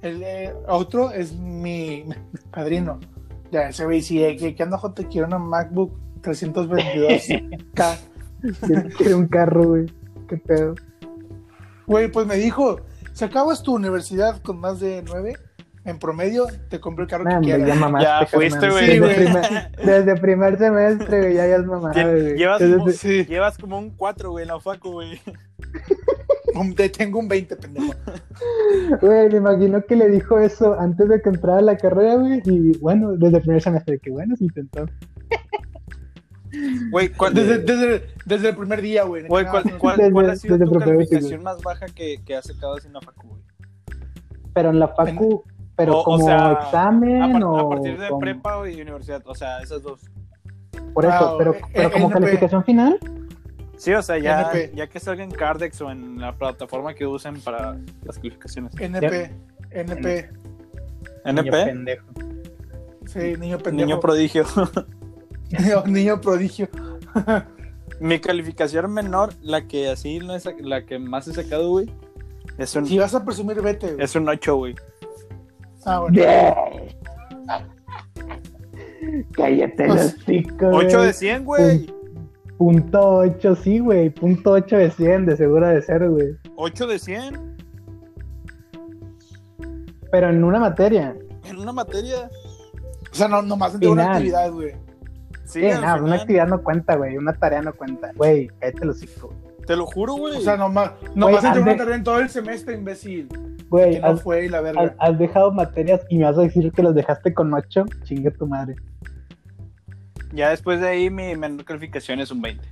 El 0.00 0.22
eh, 0.22 0.54
otro 0.66 1.10
es 1.10 1.36
mi, 1.36 2.04
mi 2.04 2.14
padrino. 2.50 2.98
Ya, 3.52 3.68
ese 3.68 3.84
güey, 3.84 4.00
sí, 4.00 4.24
eh, 4.24 4.36
que, 4.36 4.54
que 4.54 4.62
anda, 4.62 4.78
jote, 4.78 5.06
quiero 5.08 5.26
una 5.26 5.36
MacBook 5.38 5.92
322K. 6.22 7.98
Quiero 8.98 9.18
un 9.18 9.28
carro, 9.28 9.64
güey. 9.68 9.86
Qué 10.28 10.36
pedo. 10.36 10.74
Güey, 11.86 12.10
pues 12.10 12.26
me 12.26 12.36
dijo, 12.36 12.80
si 13.12 13.24
acabas 13.24 13.62
tu 13.62 13.74
universidad 13.74 14.40
con 14.42 14.60
más 14.60 14.78
de 14.80 15.02
9 15.06 15.34
en 15.84 15.98
promedio, 15.98 16.46
te 16.68 16.78
compro 16.78 17.04
el 17.04 17.10
carro 17.10 17.24
Nah, 17.24 17.40
que 17.40 17.46
quieras. 17.46 17.66
ya 17.66 17.74
mamaste, 17.74 18.06
Ya 18.06 18.26
fuiste, 18.26 18.70
güey. 18.70 18.86
Sí, 18.86 18.98
Desde, 18.98 19.00
güey. 19.00 19.14
primer, 19.14 19.72
desde 19.84 20.16
primer 20.20 20.58
semestre, 20.58 21.18
güey, 21.20 21.34
ya 21.34 21.42
hayas 21.44 21.64
mamado, 21.66 21.92
güey. 22.10 22.36
Llevas, 22.36 22.60
Desde- 22.60 22.76
como, 22.76 22.90
Sí. 22.90 23.24
llevas 23.24 23.58
como 23.58 23.78
un 23.78 23.90
4, 23.96 24.30
güey, 24.30 24.42
en 24.42 24.48
la 24.48 24.60
facu, 24.60 24.92
güey. 24.92 25.20
Te 26.76 26.88
tengo 26.88 27.18
un 27.20 27.28
20, 27.28 27.56
pendejo. 27.56 27.92
Güey, 29.00 29.28
me 29.30 29.36
imagino 29.36 29.82
que 29.86 29.94
le 29.96 30.08
dijo 30.10 30.38
eso 30.38 30.78
antes 30.78 31.08
de 31.08 31.22
que 31.22 31.28
entrara 31.30 31.58
a 31.58 31.62
la 31.62 31.76
carrera, 31.76 32.16
güey. 32.16 32.42
Y 32.44 32.76
bueno, 32.78 33.12
desde 33.16 33.36
el 33.38 33.42
primer 33.42 33.62
semestre, 33.62 33.98
que 34.00 34.10
bueno, 34.10 34.36
se 34.36 34.44
intentó. 34.44 34.86
Güey, 36.90 37.10
¿cuál, 37.10 37.32
Desde, 37.34 37.58
desde, 37.58 38.06
desde 38.24 38.48
el 38.50 38.56
primer 38.56 38.80
día, 38.82 39.04
güey. 39.04 39.26
güey, 39.26 39.46
¿cuál, 39.46 39.78
cuál- 39.78 39.96
Desde- 39.98 40.10
cuál 40.12 40.30
ha 40.30 40.36
sido 40.36 40.58
desde 40.58 40.72
tu 40.72 40.78
calificación 40.80 41.42
más 41.42 41.60
baja 41.62 41.86
que, 41.86 42.20
que 42.24 42.36
has 42.36 42.46
sacado 42.46 42.76
en 42.84 42.92
la 42.92 43.00
facu, 43.00 43.28
güey? 43.28 43.42
Pero 44.52 44.70
en 44.70 44.80
la 44.80 44.88
facu, 44.88 45.44
pero 45.76 45.96
O- 45.98 46.00
o 46.00 46.04
como 46.04 46.24
sea, 46.24 46.52
examen 46.64 47.22
A, 47.22 47.32
par- 47.32 47.44
o. 47.44 47.56
a 47.58 47.68
partir 47.70 47.98
de 47.98 48.08
como- 48.08 48.20
prepa 48.20 48.68
y 48.68 48.80
universidad, 48.82 49.22
o 49.26 49.34
sea, 49.34 49.60
esas 49.60 49.82
dos. 49.82 50.00
Por 50.92 51.04
eso, 51.04 51.14
Ah, 51.14 51.34
pero, 51.38 51.54
eh, 51.54 51.60
pero 51.72 51.88
eh, 51.88 51.92
como 51.92 52.06
NP. 52.06 52.20
calificación 52.20 52.64
final. 52.64 52.98
Sí, 53.76 53.92
o 53.94 54.02
sea, 54.02 54.18
ya, 54.18 54.42
NP. 54.52 54.72
ya 54.74 54.86
que 54.88 55.00
salga 55.00 55.22
en 55.24 55.30
Cardex 55.30 55.80
o 55.80 55.90
en 55.90 56.18
la 56.20 56.32
plataforma 56.36 56.92
que 56.94 57.06
usen 57.06 57.40
para 57.40 57.78
las 58.04 58.16
calificaciones. 58.18 58.74
NP, 58.78 59.30
NP. 59.70 60.30
Niño 61.24 61.42
¿NP? 61.42 61.64
pendejo. 61.64 62.06
Sí, 63.06 63.18
niño 63.38 63.58
pendejo. 63.58 63.86
Niño 63.86 64.00
prodigio. 64.00 64.44
niño, 65.58 65.84
niño 65.86 66.20
prodigio. 66.20 66.68
Mi 68.00 68.18
calificación 68.18 68.92
menor, 68.92 69.34
la 69.42 69.66
que 69.66 69.88
así, 69.90 70.20
no 70.20 70.34
es 70.34 70.48
la 70.60 70.86
que 70.86 70.98
más 70.98 71.28
he 71.28 71.34
sacado, 71.34 71.68
güey, 71.70 71.90
es 72.56 72.74
un, 72.74 72.86
Si 72.86 72.98
vas 72.98 73.14
a 73.14 73.24
presumir, 73.24 73.60
vete, 73.60 73.92
güey. 73.92 74.04
es 74.04 74.14
un 74.16 74.28
8, 74.28 74.56
güey. 74.56 74.74
Ah, 75.84 76.00
bueno. 76.00 76.22
Cállate 79.32 79.86
Pues, 79.86 80.02
los 80.14 80.24
chicos. 80.26 80.68
8 80.72 81.02
de 81.02 81.12
100, 81.12 81.44
güey. 81.44 81.86
Punto 82.58 83.16
8, 83.18 83.56
sí, 83.56 83.78
güey. 83.78 84.10
Punto 84.10 84.52
8 84.52 84.76
de 84.76 84.90
100, 84.90 85.26
de 85.26 85.36
seguro 85.36 85.68
de 85.68 85.82
ser, 85.82 86.08
güey. 86.08 86.36
8 86.56 86.86
de 86.86 86.98
100 86.98 87.56
Pero 90.10 90.28
en 90.28 90.44
una 90.44 90.58
materia. 90.58 91.16
en 91.44 91.58
una 91.58 91.72
materia. 91.72 92.30
O 93.10 93.14
sea, 93.14 93.28
no, 93.28 93.42
nomás 93.42 93.74
entre 93.74 93.88
una 93.88 94.12
actividad, 94.12 94.50
güey. 94.52 94.74
Sí, 95.50 95.62
una 95.64 96.14
actividad 96.14 96.46
no 96.46 96.62
cuenta, 96.62 96.96
güey. 96.96 97.16
Una 97.16 97.32
tarea 97.32 97.62
no 97.62 97.72
cuenta. 97.72 98.12
Güey, 98.14 98.48
cállate 98.60 98.84
los 98.84 99.00
chicos. 99.00 99.32
Te 99.66 99.76
lo 99.76 99.86
juro, 99.86 100.14
güey. 100.14 100.36
O 100.36 100.40
sea, 100.40 100.56
nomás, 100.56 100.92
nomás 101.14 101.44
entre 101.44 101.60
una 101.60 101.76
tarea 101.76 101.96
en 101.96 102.04
todo 102.04 102.20
el 102.20 102.28
semestre, 102.28 102.74
imbécil. 102.74 103.28
Güey, 103.68 103.94
Que 103.94 104.00
no 104.00 104.06
has, 104.08 104.22
fue 104.22 104.46
y 104.46 104.48
la 104.48 104.60
verga. 104.60 104.94
has 104.98 105.18
dejado 105.18 105.52
materias 105.52 106.00
y 106.08 106.18
me 106.18 106.24
vas 106.24 106.38
a 106.38 106.42
decir 106.42 106.72
que 106.72 106.82
los 106.82 106.94
dejaste 106.94 107.32
con 107.34 107.52
8. 107.54 107.84
Chingue 108.04 108.30
tu 108.32 108.46
madre. 108.46 108.74
Ya 110.32 110.50
después 110.50 110.80
de 110.80 110.88
ahí 110.88 111.10
mi 111.10 111.36
menor 111.36 111.64
calificación 111.64 112.20
es 112.20 112.30
un 112.30 112.40
20. 112.42 112.64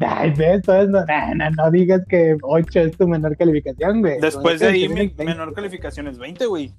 Ay, 0.00 0.30
ves, 0.36 0.66
no, 0.66 0.84
no, 0.86 1.04
no, 1.36 1.50
no 1.50 1.70
digas 1.70 2.02
que 2.08 2.36
8 2.42 2.80
es 2.80 2.96
tu 2.96 3.06
menor 3.06 3.36
calificación, 3.36 4.00
güey. 4.00 4.18
Después 4.20 4.60
de 4.60 4.66
ahí 4.68 4.88
mi 4.88 4.94
es 4.94 5.16
20. 5.16 5.24
menor 5.24 5.54
calificación 5.54 6.08
es 6.08 6.18
20, 6.18 6.46
güey. 6.46 6.72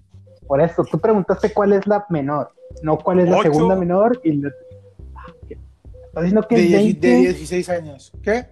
Por 0.48 0.62
eso, 0.62 0.84
tú 0.84 1.00
preguntaste 1.00 1.54
cuál 1.54 1.74
es 1.74 1.86
la 1.88 2.06
menor, 2.10 2.52
no 2.82 2.98
cuál 2.98 3.20
es 3.22 3.30
la 3.30 3.38
Ocho. 3.38 3.52
segunda 3.54 3.76
menor 3.76 4.20
y 4.24 4.34
la... 4.34 4.50
Ah, 5.16 5.32
¿qué? 5.48 5.58
¿Estás 6.06 6.24
diciendo 6.24 6.48
que 6.48 6.56
De, 6.56 6.62
es 6.64 6.70
die- 6.70 6.78
20? 6.78 7.08
de 7.08 7.18
16 7.34 7.70
años. 7.70 8.12
¿Qué? 8.22 8.46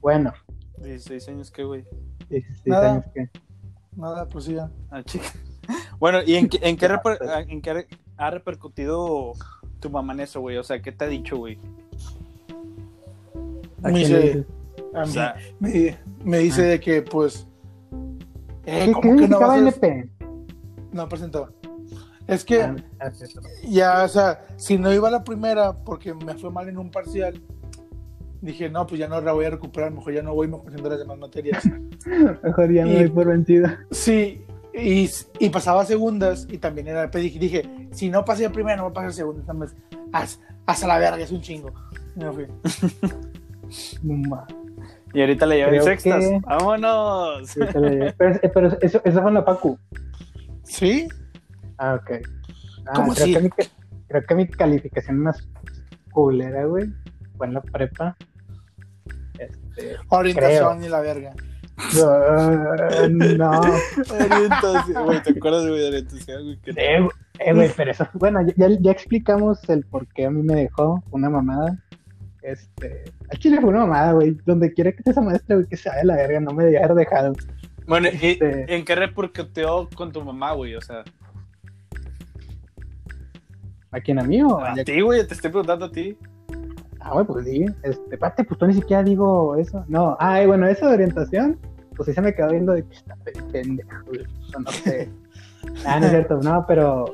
Bueno, 0.00 0.32
16 0.78 1.28
años, 1.28 1.50
¿qué, 1.50 1.64
güey? 1.64 1.84
16 2.28 2.66
Nada. 2.66 2.92
años 2.92 3.04
que... 3.14 3.28
Nada, 3.96 4.22
pues 4.24 4.46
prosiga. 4.46 4.70
Ah, 4.90 5.02
chica. 5.02 5.26
Bueno, 6.00 6.18
¿y 6.26 6.34
en 6.34 6.48
qué, 6.48 6.58
en 6.62 6.76
qué, 6.76 6.88
reper- 6.90 7.46
en 7.48 7.60
qué 7.62 7.86
ha 8.16 8.30
repercutido 8.30 9.34
tu 9.78 9.88
mamá 9.90 10.14
en 10.14 10.20
eso, 10.20 10.40
güey? 10.40 10.56
O 10.56 10.64
sea, 10.64 10.80
¿qué 10.82 10.90
te 10.90 11.04
ha 11.04 11.08
dicho, 11.08 11.36
güey? 11.36 11.58
¿A 13.82 13.88
Me 13.88 13.98
dice, 14.00 14.44
a 14.94 15.02
O 15.02 15.06
mí- 15.06 15.12
sea, 15.12 15.36
me, 15.60 15.96
me 16.24 16.38
dice 16.38 16.62
de 16.62 16.80
que, 16.80 17.02
pues. 17.02 17.46
Eh, 18.66 18.86
¿Qué, 18.86 18.92
¿Cómo 18.92 19.14
qué 19.16 19.22
que 19.22 19.28
no 19.28 19.40
vas 19.40 19.50
a.? 19.50 19.58
NP? 19.58 20.08
No 20.92 21.08
presentó. 21.08 21.52
Es 22.26 22.44
que 22.44 22.62
Ah, 22.62 22.76
ya, 23.68 24.04
o 24.04 24.08
sea, 24.08 24.44
si 24.56 24.78
no 24.78 24.92
iba 24.92 25.08
a 25.08 25.10
la 25.10 25.24
primera 25.24 25.72
porque 25.72 26.14
me 26.14 26.34
fue 26.34 26.50
mal 26.50 26.68
en 26.68 26.78
un 26.78 26.90
parcial, 26.90 27.40
dije, 28.40 28.68
no, 28.70 28.86
pues 28.86 28.98
ya 29.00 29.08
no 29.08 29.20
la 29.20 29.32
voy 29.32 29.46
a 29.46 29.50
recuperar, 29.50 29.90
mejor 29.90 30.12
ya 30.14 30.22
no 30.22 30.34
voy, 30.34 30.46
mejor 30.48 30.68
haciendo 30.68 30.88
las 30.90 30.98
demás 30.98 31.18
materias. 31.18 31.64
Mejor 32.42 32.72
ya 32.72 32.84
me 32.84 32.92
Y- 32.92 32.98
doy 33.00 33.08
por 33.08 33.26
vencido. 33.26 33.68
Sí, 33.90 34.42
y, 34.74 35.10
y 35.38 35.48
pasaba 35.50 35.84
segundas 35.84 36.46
y 36.50 36.58
también 36.58 36.88
era 36.88 37.04
el 37.04 37.10
dije, 37.10 37.38
dije, 37.38 37.88
si 37.90 38.08
no 38.10 38.24
pasé 38.24 38.46
a 38.46 38.52
primera, 38.52 38.76
no 38.76 38.84
voy 38.84 38.90
a 38.90 38.94
pasar 38.94 39.10
a 39.10 39.12
segunda. 39.12 39.40
Entonces, 39.42 39.76
haz- 40.12 40.38
hasta 40.66 40.86
la 40.86 40.98
verga, 40.98 41.22
es 41.22 41.32
un 41.32 41.40
chingo. 41.40 41.72
Y 42.16 42.20
me 42.24 42.32
fui. 42.32 42.46
Y 45.12 45.20
ahorita 45.20 45.44
le 45.46 45.56
llevan 45.56 45.70
Creo 45.72 45.84
sextas. 45.84 46.24
que- 46.24 46.40
¡Vámonos! 46.46 47.54
Pero, 47.72 47.86
eh, 47.88 48.14
pero 48.54 48.68
eso, 48.80 49.00
eso 49.04 49.20
fue 49.20 49.28
en 49.28 49.34
la 49.34 49.44
Pacu. 49.44 49.78
¿Sí? 50.70 51.08
Ah, 51.78 51.94
ok. 52.00 52.10
Ah, 52.86 52.92
¿Cómo 52.94 53.12
creo 53.14 53.24
así? 53.24 53.34
Que 53.34 53.40
mi, 53.42 53.50
creo 54.08 54.22
que 54.26 54.34
mi 54.34 54.48
calificación 54.48 55.18
más 55.18 55.46
culera, 56.12 56.64
güey, 56.66 56.86
fue 57.36 57.46
en 57.48 57.54
la 57.54 57.60
prepa. 57.62 58.16
Este, 59.38 59.96
Orientación 60.08 60.84
y 60.84 60.88
la 60.88 61.00
verga. 61.00 61.32
no, 61.96 63.36
no. 63.36 63.60
Orientación, 64.10 65.04
güey, 65.04 65.22
¿te 65.22 65.30
acuerdas 65.30 65.64
de 65.64 65.70
orientación, 65.88 66.42
güey? 66.44 66.56
Que- 66.60 66.70
Eh, 66.72 67.08
eh, 67.38 67.54
güey, 67.54 67.70
pero 67.76 67.90
eso, 67.90 68.06
bueno, 68.14 68.40
ya, 68.56 68.68
ya 68.80 68.90
explicamos 68.92 69.66
el 69.68 69.84
por 69.86 70.06
qué 70.08 70.26
a 70.26 70.30
mí 70.30 70.42
me 70.42 70.54
dejó 70.54 71.02
una 71.10 71.30
mamada. 71.30 71.78
Este, 72.42 73.04
al 73.30 73.38
chile 73.38 73.60
fue 73.60 73.70
una 73.70 73.80
mamada, 73.80 74.12
güey. 74.12 74.36
Donde 74.46 74.72
quiera 74.72 74.92
que 74.92 74.98
esté 74.98 75.10
esa 75.10 75.20
maestra, 75.20 75.56
güey, 75.56 75.66
que 75.68 75.76
se 75.76 75.88
vaya 75.88 76.04
la 76.04 76.16
verga, 76.16 76.40
no 76.40 76.52
me 76.52 76.64
debía 76.64 76.84
haber 76.84 76.94
dejado. 76.96 77.32
Bueno, 77.90 78.08
¿y 78.12 78.26
Este- 78.26 78.72
en 78.74 78.84
qué 78.84 78.94
repercutió 78.94 79.88
con 79.96 80.12
tu 80.12 80.22
mamá, 80.22 80.52
güey? 80.52 80.76
O 80.76 80.80
sea, 80.80 81.02
¿A 83.90 84.00
quién 84.00 84.20
a 84.20 84.22
mí 84.22 84.40
o 84.42 84.58
a 84.60 84.70
a 84.72 84.74
ti, 84.84 85.00
güey, 85.00 85.26
te 85.26 85.34
estoy 85.34 85.50
preguntando 85.50 85.86
a 85.86 85.90
ti. 85.90 86.16
Ah, 87.00 87.10
güey, 87.14 87.26
pues 87.26 87.44
sí. 87.44 87.66
Este, 87.82 88.16
pate, 88.16 88.44
pues 88.44 88.56
tú 88.60 88.66
ni 88.68 88.74
siquiera 88.74 89.02
digo 89.02 89.56
eso. 89.56 89.84
No, 89.88 90.16
ay, 90.20 90.46
bueno, 90.46 90.68
eso 90.68 90.86
de 90.86 90.94
orientación, 90.94 91.58
pues 91.96 92.06
sí 92.06 92.12
se 92.14 92.20
me 92.22 92.32
quedó 92.32 92.50
viendo 92.52 92.72
de 92.74 92.84
que 92.84 92.94
está 92.94 93.16
pe- 93.16 93.32
pendejo, 93.50 94.04
güey. 94.06 94.24
No 94.64 94.70
sé. 94.70 95.10
ah, 95.84 95.98
no 95.98 96.06
es 96.06 96.12
cierto, 96.12 96.38
no, 96.40 96.64
pero 96.68 97.06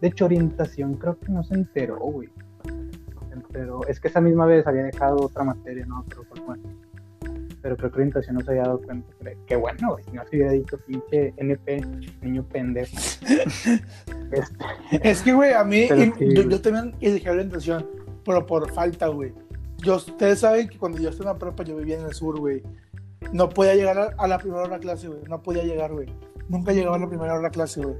de 0.00 0.08
hecho, 0.08 0.24
orientación 0.24 0.94
creo 0.94 1.16
que 1.20 1.30
no 1.30 1.44
se 1.44 1.54
enteró, 1.54 1.98
güey. 1.98 2.28
Se 3.28 3.34
enteró. 3.34 3.86
Es 3.86 4.00
que 4.00 4.08
esa 4.08 4.20
misma 4.20 4.46
vez 4.46 4.66
había 4.66 4.82
dejado 4.82 5.26
otra 5.26 5.44
materia, 5.44 5.86
no, 5.86 6.04
pero 6.08 6.24
pues 6.24 6.44
bueno. 6.44 6.62
Pero 7.64 7.78
creo 7.78 7.90
que 7.90 7.96
orientación 7.96 8.34
no 8.36 8.42
se 8.42 8.50
había 8.50 8.64
dado 8.64 8.78
cuenta. 8.82 9.08
Pero 9.22 9.40
Qué 9.46 9.56
bueno, 9.56 9.92
güey. 9.92 10.04
Si 10.04 10.10
no 10.10 10.22
se 10.26 10.36
hubiera 10.36 10.52
dicho 10.52 10.76
pinche 10.86 11.32
NP, 11.38 11.80
niño 12.20 12.44
pendejo. 12.44 12.94
Este, 14.30 15.08
Es 15.10 15.22
que, 15.22 15.32
güey, 15.32 15.52
a 15.54 15.64
mí, 15.64 15.86
Pero 15.88 16.02
y- 16.02 16.12
sí, 16.18 16.34
yo, 16.34 16.60
también 16.60 16.94
dejé 17.00 17.30
orientación, 17.30 17.86
pero 18.24 18.44
por 18.44 18.70
falta, 18.72 19.06
güey. 19.08 19.32
Yo, 19.78 19.96
ustedes 19.96 20.40
saben 20.40 20.68
que 20.68 20.76
cuando 20.78 20.98
yo 20.98 21.08
estaba 21.08 21.30
en 21.30 21.34
la 21.36 21.38
prepa, 21.40 21.62
yo 21.64 21.76
vivía 21.76 21.98
en 21.98 22.04
el 22.06 22.12
sur, 22.12 22.38
güey. 22.38 22.62
No 23.32 23.48
podía 23.48 23.74
llegar 23.74 23.98
a, 23.98 24.10
a 24.18 24.28
la 24.28 24.38
primera 24.38 24.62
hora 24.64 24.74
de 24.76 24.80
clase, 24.80 25.08
güey. 25.08 25.20
No 25.28 25.42
podía 25.42 25.62
llegar, 25.64 25.90
güey. 25.92 26.06
Nunca 26.50 26.72
llegaba 26.72 26.96
a 26.96 26.98
la 26.98 27.08
primera 27.08 27.32
hora 27.34 27.48
de 27.48 27.50
clase, 27.54 27.80
güey. 27.80 27.96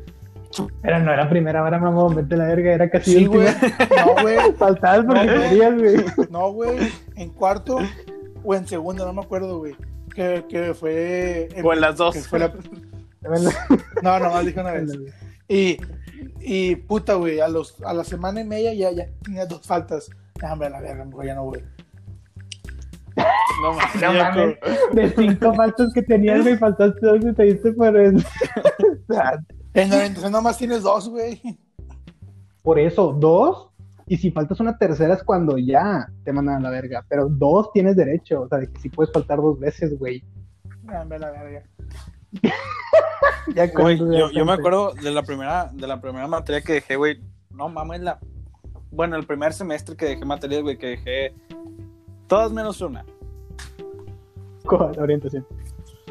pero 0.82 0.98
no 0.98 1.10
era 1.12 1.28
primera 1.30 1.62
hora, 1.62 1.78
mamón, 1.78 2.14
vete 2.16 2.36
la 2.36 2.46
verga, 2.46 2.72
era 2.74 2.90
casi 2.90 3.12
Sí, 3.12 3.26
última. 3.28 3.44
güey. 3.44 3.72
No, 4.04 4.22
güey. 4.22 4.52
Faltabas 4.58 5.04
porque 5.06 5.24
No, 5.26 5.72
güey. 5.78 6.04
No, 6.30 6.52
güey. 6.52 6.92
En 7.16 7.30
cuarto 7.30 7.78
o 8.44 8.54
en 8.54 8.66
segundo, 8.68 9.04
no 9.06 9.12
me 9.12 9.22
acuerdo, 9.22 9.58
güey. 9.58 9.74
Que, 10.14 10.44
que 10.48 10.74
fue. 10.74 11.48
O 11.62 11.72
en 11.72 11.80
las 11.80 11.96
dos. 11.96 12.14
que 12.14 12.20
fue 12.20 12.38
la- 12.38 12.52
No, 14.02 14.18
nomás 14.18 14.44
dije 14.46 14.60
una 14.60 14.72
vez. 14.72 14.90
Y, 15.48 15.78
y 16.40 16.76
puta, 16.76 17.14
güey, 17.14 17.40
a, 17.40 17.48
los, 17.48 17.82
a 17.82 17.92
la 17.94 18.04
semana 18.04 18.40
y 18.40 18.44
media 18.44 18.72
ya, 18.74 18.90
ya 18.92 19.08
tenía 19.22 19.46
dos 19.46 19.66
faltas. 19.66 20.10
Ah, 20.42 20.52
hombre, 20.52 20.68
la 20.70 20.80
verga, 20.80 21.04
mejor 21.04 21.24
ya 21.26 21.34
no 21.34 21.44
voy. 21.44 21.64
No 23.62 23.72
mames. 23.72 24.02
No 24.02 24.12
mames. 24.12 24.58
De 24.92 25.10
cinco 25.16 25.54
faltas 25.54 25.92
que 25.94 26.02
tenías, 26.02 26.42
güey, 26.42 26.56
faltaste 26.58 27.06
dos 27.06 27.24
y 27.24 27.32
te 27.32 27.42
diste 27.44 27.72
por 27.72 27.96
eso. 27.96 28.26
En 29.74 29.90
nomás 30.30 30.56
tienes 30.56 30.82
dos, 30.82 31.08
güey. 31.08 31.40
Por 32.62 32.78
eso, 32.78 33.12
dos. 33.12 33.70
Y 34.06 34.16
si 34.18 34.30
faltas 34.30 34.60
una 34.60 34.76
tercera 34.76 35.14
es 35.14 35.22
cuando 35.22 35.56
ya 35.58 36.06
te 36.24 36.32
mandan 36.32 36.56
a 36.56 36.60
la 36.60 36.70
verga. 36.70 37.04
Pero 37.08 37.28
dos 37.28 37.72
tienes 37.72 37.96
derecho. 37.96 38.42
O 38.42 38.48
sea, 38.48 38.58
de 38.58 38.70
que 38.70 38.80
sí 38.80 38.88
puedes 38.90 39.12
faltar 39.12 39.38
dos 39.38 39.58
veces, 39.58 39.98
güey. 39.98 40.22
A 40.88 41.04
la 41.04 41.30
verga. 41.30 41.62
Ya 43.54 43.66
Güey, 43.68 43.98
yo, 43.98 44.30
yo 44.30 44.44
me 44.44 44.52
acuerdo 44.52 44.92
de 44.94 45.10
la 45.10 45.22
primera, 45.22 45.70
de 45.72 45.86
la 45.86 46.00
primera 46.00 46.26
materia 46.26 46.60
que 46.62 46.74
dejé, 46.74 46.96
güey. 46.96 47.20
No 47.50 47.68
mames, 47.68 48.00
la. 48.00 48.18
Bueno, 48.90 49.16
el 49.16 49.26
primer 49.26 49.52
semestre 49.52 49.96
que 49.96 50.06
dejé 50.06 50.24
materias, 50.24 50.62
güey, 50.62 50.76
que 50.78 50.86
dejé. 50.88 51.34
Todas 52.26 52.52
menos 52.52 52.80
una. 52.80 53.04
La 54.96 55.02
orientación. 55.02 55.46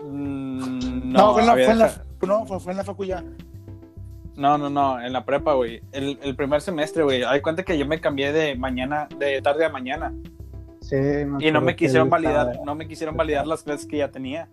Mm, 0.03 1.11
No, 1.11 1.27
no, 1.27 1.33
fue, 1.33 1.41
en 1.41 1.47
la, 1.47 1.53
fue, 1.53 1.63
en 1.71 1.79
la, 1.79 1.87
dejado- 1.87 2.05
no 2.27 2.45
fue, 2.45 2.59
fue 2.59 2.71
en 2.73 2.77
la 2.77 2.83
facu 2.83 3.03
ya. 3.03 3.23
No, 4.35 4.57
no, 4.57 4.69
no, 4.69 5.01
en 5.01 5.13
la 5.13 5.25
prepa, 5.25 5.53
güey. 5.53 5.81
El, 5.91 6.17
el 6.21 6.35
primer 6.35 6.61
semestre, 6.61 7.03
güey. 7.03 7.23
Hay 7.23 7.41
cuenta 7.41 7.63
que 7.63 7.77
yo 7.77 7.85
me 7.85 7.99
cambié 8.01 8.31
de 8.33 8.55
mañana, 8.55 9.07
de 9.17 9.41
tarde 9.41 9.65
a 9.65 9.69
mañana. 9.69 10.13
Sí, 10.81 10.95
Y 11.39 11.51
no 11.51 11.61
me 11.61 11.75
quisieron 11.75 12.09
validar, 12.09 12.47
estaba- 12.49 12.65
no 12.65 12.75
me 12.75 12.87
quisieron 12.87 13.15
validar 13.15 13.47
las 13.47 13.63
clases 13.63 13.85
que 13.87 13.97
ya 13.97 14.09
tenía. 14.11 14.49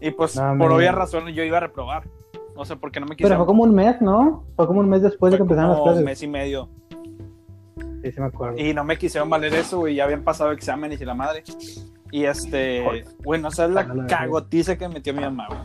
Y 0.00 0.10
pues, 0.10 0.36
No, 0.36 0.56
por 0.58 0.68
me- 0.70 0.76
obvias 0.76 0.94
razones, 0.94 1.34
yo 1.34 1.42
iba 1.44 1.56
a 1.58 1.60
reprobar. 1.60 2.04
O 2.54 2.64
sea, 2.66 2.76
porque 2.76 3.00
no 3.00 3.06
me 3.06 3.10
Pero 3.10 3.16
quisieron. 3.16 3.38
fue 3.38 3.46
como 3.46 3.62
un 3.62 3.74
mes, 3.74 4.00
¿no? 4.02 4.44
Fue 4.56 4.66
como 4.66 4.80
un 4.80 4.88
mes 4.88 5.00
después 5.02 5.30
de 5.32 5.38
que 5.38 5.42
empezaron 5.42 5.70
las 5.70 5.80
clases. 5.80 5.98
un 6.00 6.04
mes 6.04 6.22
y 6.22 6.28
medio. 6.28 6.68
Sí, 8.02 8.12
sí 8.12 8.20
me 8.20 8.26
acuerdo. 8.26 8.58
Y 8.58 8.74
no 8.74 8.84
me 8.84 8.98
quisieron 8.98 9.30
valer 9.30 9.54
eso, 9.54 9.78
güey. 9.78 9.94
Ya 9.94 10.04
habían 10.04 10.22
pasado 10.24 10.50
exámenes 10.52 11.00
y 11.00 11.04
la 11.06 11.14
madre. 11.14 11.44
Y 12.10 12.24
este, 12.24 12.84
güey, 13.24 13.40
no 13.40 13.50
sabes 13.50 13.74
la 13.74 14.06
cagotiza 14.06 14.76
que 14.76 14.86
metió 14.88 15.14
mi 15.14 15.20
mamá, 15.22 15.46
güey. 15.48 15.60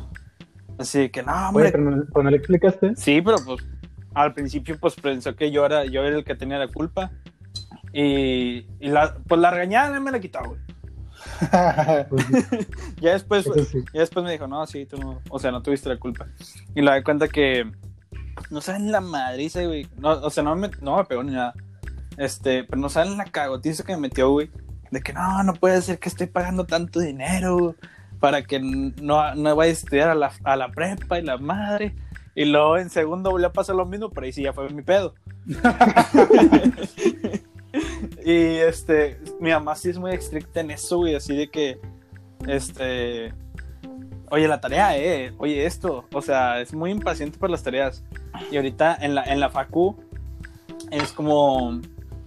Así 0.77 1.09
que, 1.09 1.23
no, 1.23 1.31
Oye, 1.31 1.47
hombre. 1.47 1.71
pero 1.71 1.83
no, 1.83 2.05
pues 2.11 2.23
no 2.23 2.29
le 2.29 2.37
explicaste. 2.37 2.95
Sí, 2.95 3.21
pero 3.21 3.37
pues 3.43 3.65
al 4.13 4.33
principio 4.33 4.77
pues 4.79 4.95
pensó 4.95 5.35
que 5.35 5.51
yo 5.51 5.65
era, 5.65 5.85
yo 5.85 6.03
era 6.03 6.17
el 6.17 6.23
que 6.23 6.35
tenía 6.35 6.57
la 6.57 6.67
culpa. 6.67 7.11
Y, 7.93 8.65
y 8.79 8.89
la, 8.89 9.15
pues 9.27 9.39
la 9.41 9.51
regañada 9.51 9.99
me 9.99 10.11
la 10.11 10.19
quitó, 10.19 10.39
güey. 10.43 10.59
Pues, 12.09 12.25
Ya 13.01 13.11
después, 13.13 13.45
sí. 13.69 13.83
ya 13.93 14.01
después 14.01 14.23
me 14.23 14.31
dijo, 14.31 14.47
no, 14.47 14.65
sí, 14.65 14.85
tú 14.85 14.97
no, 14.97 15.21
o 15.29 15.39
sea, 15.39 15.51
no 15.51 15.61
tuviste 15.61 15.89
la 15.89 15.97
culpa. 15.97 16.27
Y 16.75 16.81
la 16.81 16.95
de 16.95 17.03
cuenta 17.03 17.27
que, 17.27 17.69
no 18.49 18.61
saben 18.61 18.91
la 18.91 19.01
madriza, 19.01 19.63
güey. 19.63 19.87
No, 19.97 20.11
o 20.11 20.29
sea, 20.29 20.43
no 20.43 20.55
me, 20.55 20.69
no 20.81 20.97
me 20.97 21.05
pegó 21.05 21.23
ni 21.23 21.33
nada. 21.33 21.53
Este, 22.17 22.63
pero 22.63 22.81
no 22.81 22.89
saben 22.89 23.17
la 23.17 23.25
cagotiza 23.25 23.83
que 23.83 23.93
me 23.93 24.01
metió, 24.01 24.29
güey. 24.29 24.49
De 24.91 25.01
que 25.01 25.13
no, 25.13 25.43
no 25.43 25.53
puede 25.53 25.81
ser 25.81 25.99
que 25.99 26.09
esté 26.09 26.27
pagando 26.27 26.65
tanto 26.65 26.99
dinero 26.99 27.75
para 28.19 28.43
que 28.43 28.59
no, 28.59 29.35
no 29.35 29.55
vaya 29.55 29.69
a 29.69 29.73
estudiar 29.73 30.09
a 30.09 30.15
la, 30.15 30.31
a 30.43 30.55
la 30.55 30.69
prepa 30.71 31.19
y 31.19 31.23
la 31.23 31.37
madre. 31.37 31.95
Y 32.35 32.45
luego 32.45 32.77
en 32.77 32.89
segundo 32.89 33.31
volvió 33.31 33.47
a 33.47 33.53
pasar 33.53 33.75
lo 33.75 33.85
mismo, 33.85 34.09
pero 34.09 34.25
ahí 34.25 34.31
sí 34.31 34.43
ya 34.43 34.53
fue 34.53 34.69
mi 34.69 34.83
pedo. 34.83 35.15
y 38.25 38.57
este, 38.57 39.19
mi 39.39 39.51
mamá 39.51 39.75
sí 39.75 39.89
es 39.89 39.97
muy 39.97 40.11
estricta 40.11 40.61
en 40.61 40.71
eso, 40.71 40.97
güey, 40.97 41.15
así 41.15 41.35
de 41.35 41.49
que, 41.49 41.79
este, 42.47 43.33
oye, 44.29 44.47
la 44.47 44.61
tarea, 44.61 44.97
eh, 44.97 45.33
oye, 45.37 45.65
esto, 45.65 46.05
o 46.13 46.21
sea, 46.21 46.61
es 46.61 46.73
muy 46.73 46.91
impaciente 46.91 47.37
por 47.37 47.49
las 47.49 47.63
tareas. 47.63 48.03
Y 48.51 48.57
ahorita 48.57 48.97
en 49.01 49.15
la, 49.15 49.23
en 49.23 49.39
la 49.39 49.49
facu 49.49 49.97
es 50.91 51.11
como, 51.11 51.79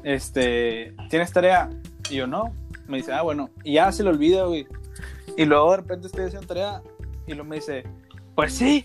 este, 0.03 0.95
¿tienes 1.09 1.33
tarea? 1.33 1.71
Y 2.11 2.17
yo, 2.17 2.27
no. 2.27 2.53
Me 2.87 2.97
dice, 2.97 3.13
ah, 3.13 3.23
bueno, 3.23 3.51
y 3.63 3.75
ya 3.75 3.93
se 3.93 4.03
lo 4.03 4.11
olvida, 4.11 4.45
güey. 4.45 4.67
Y 5.37 5.45
luego 5.45 5.71
de 5.71 5.77
repente 5.79 6.07
estoy 6.07 6.25
haciendo 6.25 6.47
tarea 6.47 6.83
y 7.27 7.33
luego 7.33 7.49
me 7.49 7.57
dice, 7.57 7.85
pues 8.35 8.53
sí, 8.53 8.85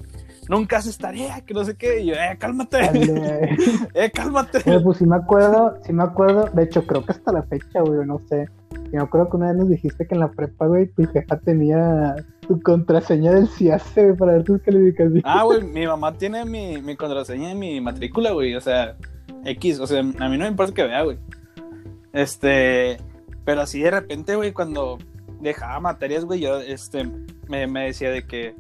nunca 0.50 0.78
haces 0.78 0.98
tarea, 0.98 1.42
que 1.42 1.54
no 1.54 1.64
sé 1.64 1.76
qué. 1.76 2.02
Y 2.02 2.08
yo, 2.08 2.14
eh, 2.14 2.38
cálmate. 2.40 2.80
eh, 3.94 4.12
cálmate. 4.12 4.60
pues 4.82 4.98
sí 4.98 5.06
me 5.06 5.16
acuerdo, 5.16 5.80
sí 5.86 5.94
me 5.94 6.04
acuerdo. 6.04 6.50
De 6.54 6.64
hecho, 6.64 6.86
creo 6.86 7.06
que 7.06 7.12
hasta 7.12 7.32
la 7.32 7.44
fecha, 7.44 7.82
güey, 7.82 8.06
no 8.06 8.22
sé. 8.28 8.48
Y 8.92 8.96
me 8.96 9.02
acuerdo 9.02 9.30
que 9.30 9.38
una 9.38 9.48
vez 9.48 9.56
nos 9.58 9.70
dijiste 9.70 10.06
que 10.08 10.14
en 10.14 10.22
la 10.22 10.32
prepa, 10.32 10.68
güey, 10.68 10.88
tu 10.88 11.06
jefa 11.08 11.40
tenía 11.40 12.16
tu 12.42 12.62
contraseña 12.62 13.32
del 13.32 13.48
CIACE, 13.48 14.04
güey, 14.06 14.18
para 14.18 14.34
ver 14.34 14.44
tus 14.44 14.62
calificaciones. 14.62 15.24
Ah, 15.26 15.44
güey, 15.44 15.64
mi 15.64 15.88
mamá 15.88 16.14
tiene 16.18 16.46
mi, 16.46 16.82
mi 16.82 16.96
contraseña 16.96 17.52
en 17.52 17.60
mi 17.60 17.82
matrícula, 17.82 18.32
güey. 18.32 18.56
O 18.56 18.62
sea, 18.62 18.96
X, 19.44 19.80
o 19.80 19.88
sea, 19.88 20.00
a 20.00 20.04
mí 20.04 20.38
no 20.38 20.44
me 20.44 20.48
importa 20.48 20.74
que 20.74 20.84
vea, 20.84 21.04
güey. 21.04 21.18
Este, 22.14 22.98
pero 23.44 23.62
así 23.62 23.82
de 23.82 23.92
repente, 23.92 24.36
güey, 24.36 24.54
cuando 24.54 24.98
dejaba 25.42 25.80
materias, 25.80 26.26
güey, 26.26 26.42
yo, 26.42 26.60
este, 26.60 27.10
me, 27.48 27.68
me 27.68 27.86
decía 27.86 28.12
de 28.12 28.26
que, 28.26 28.56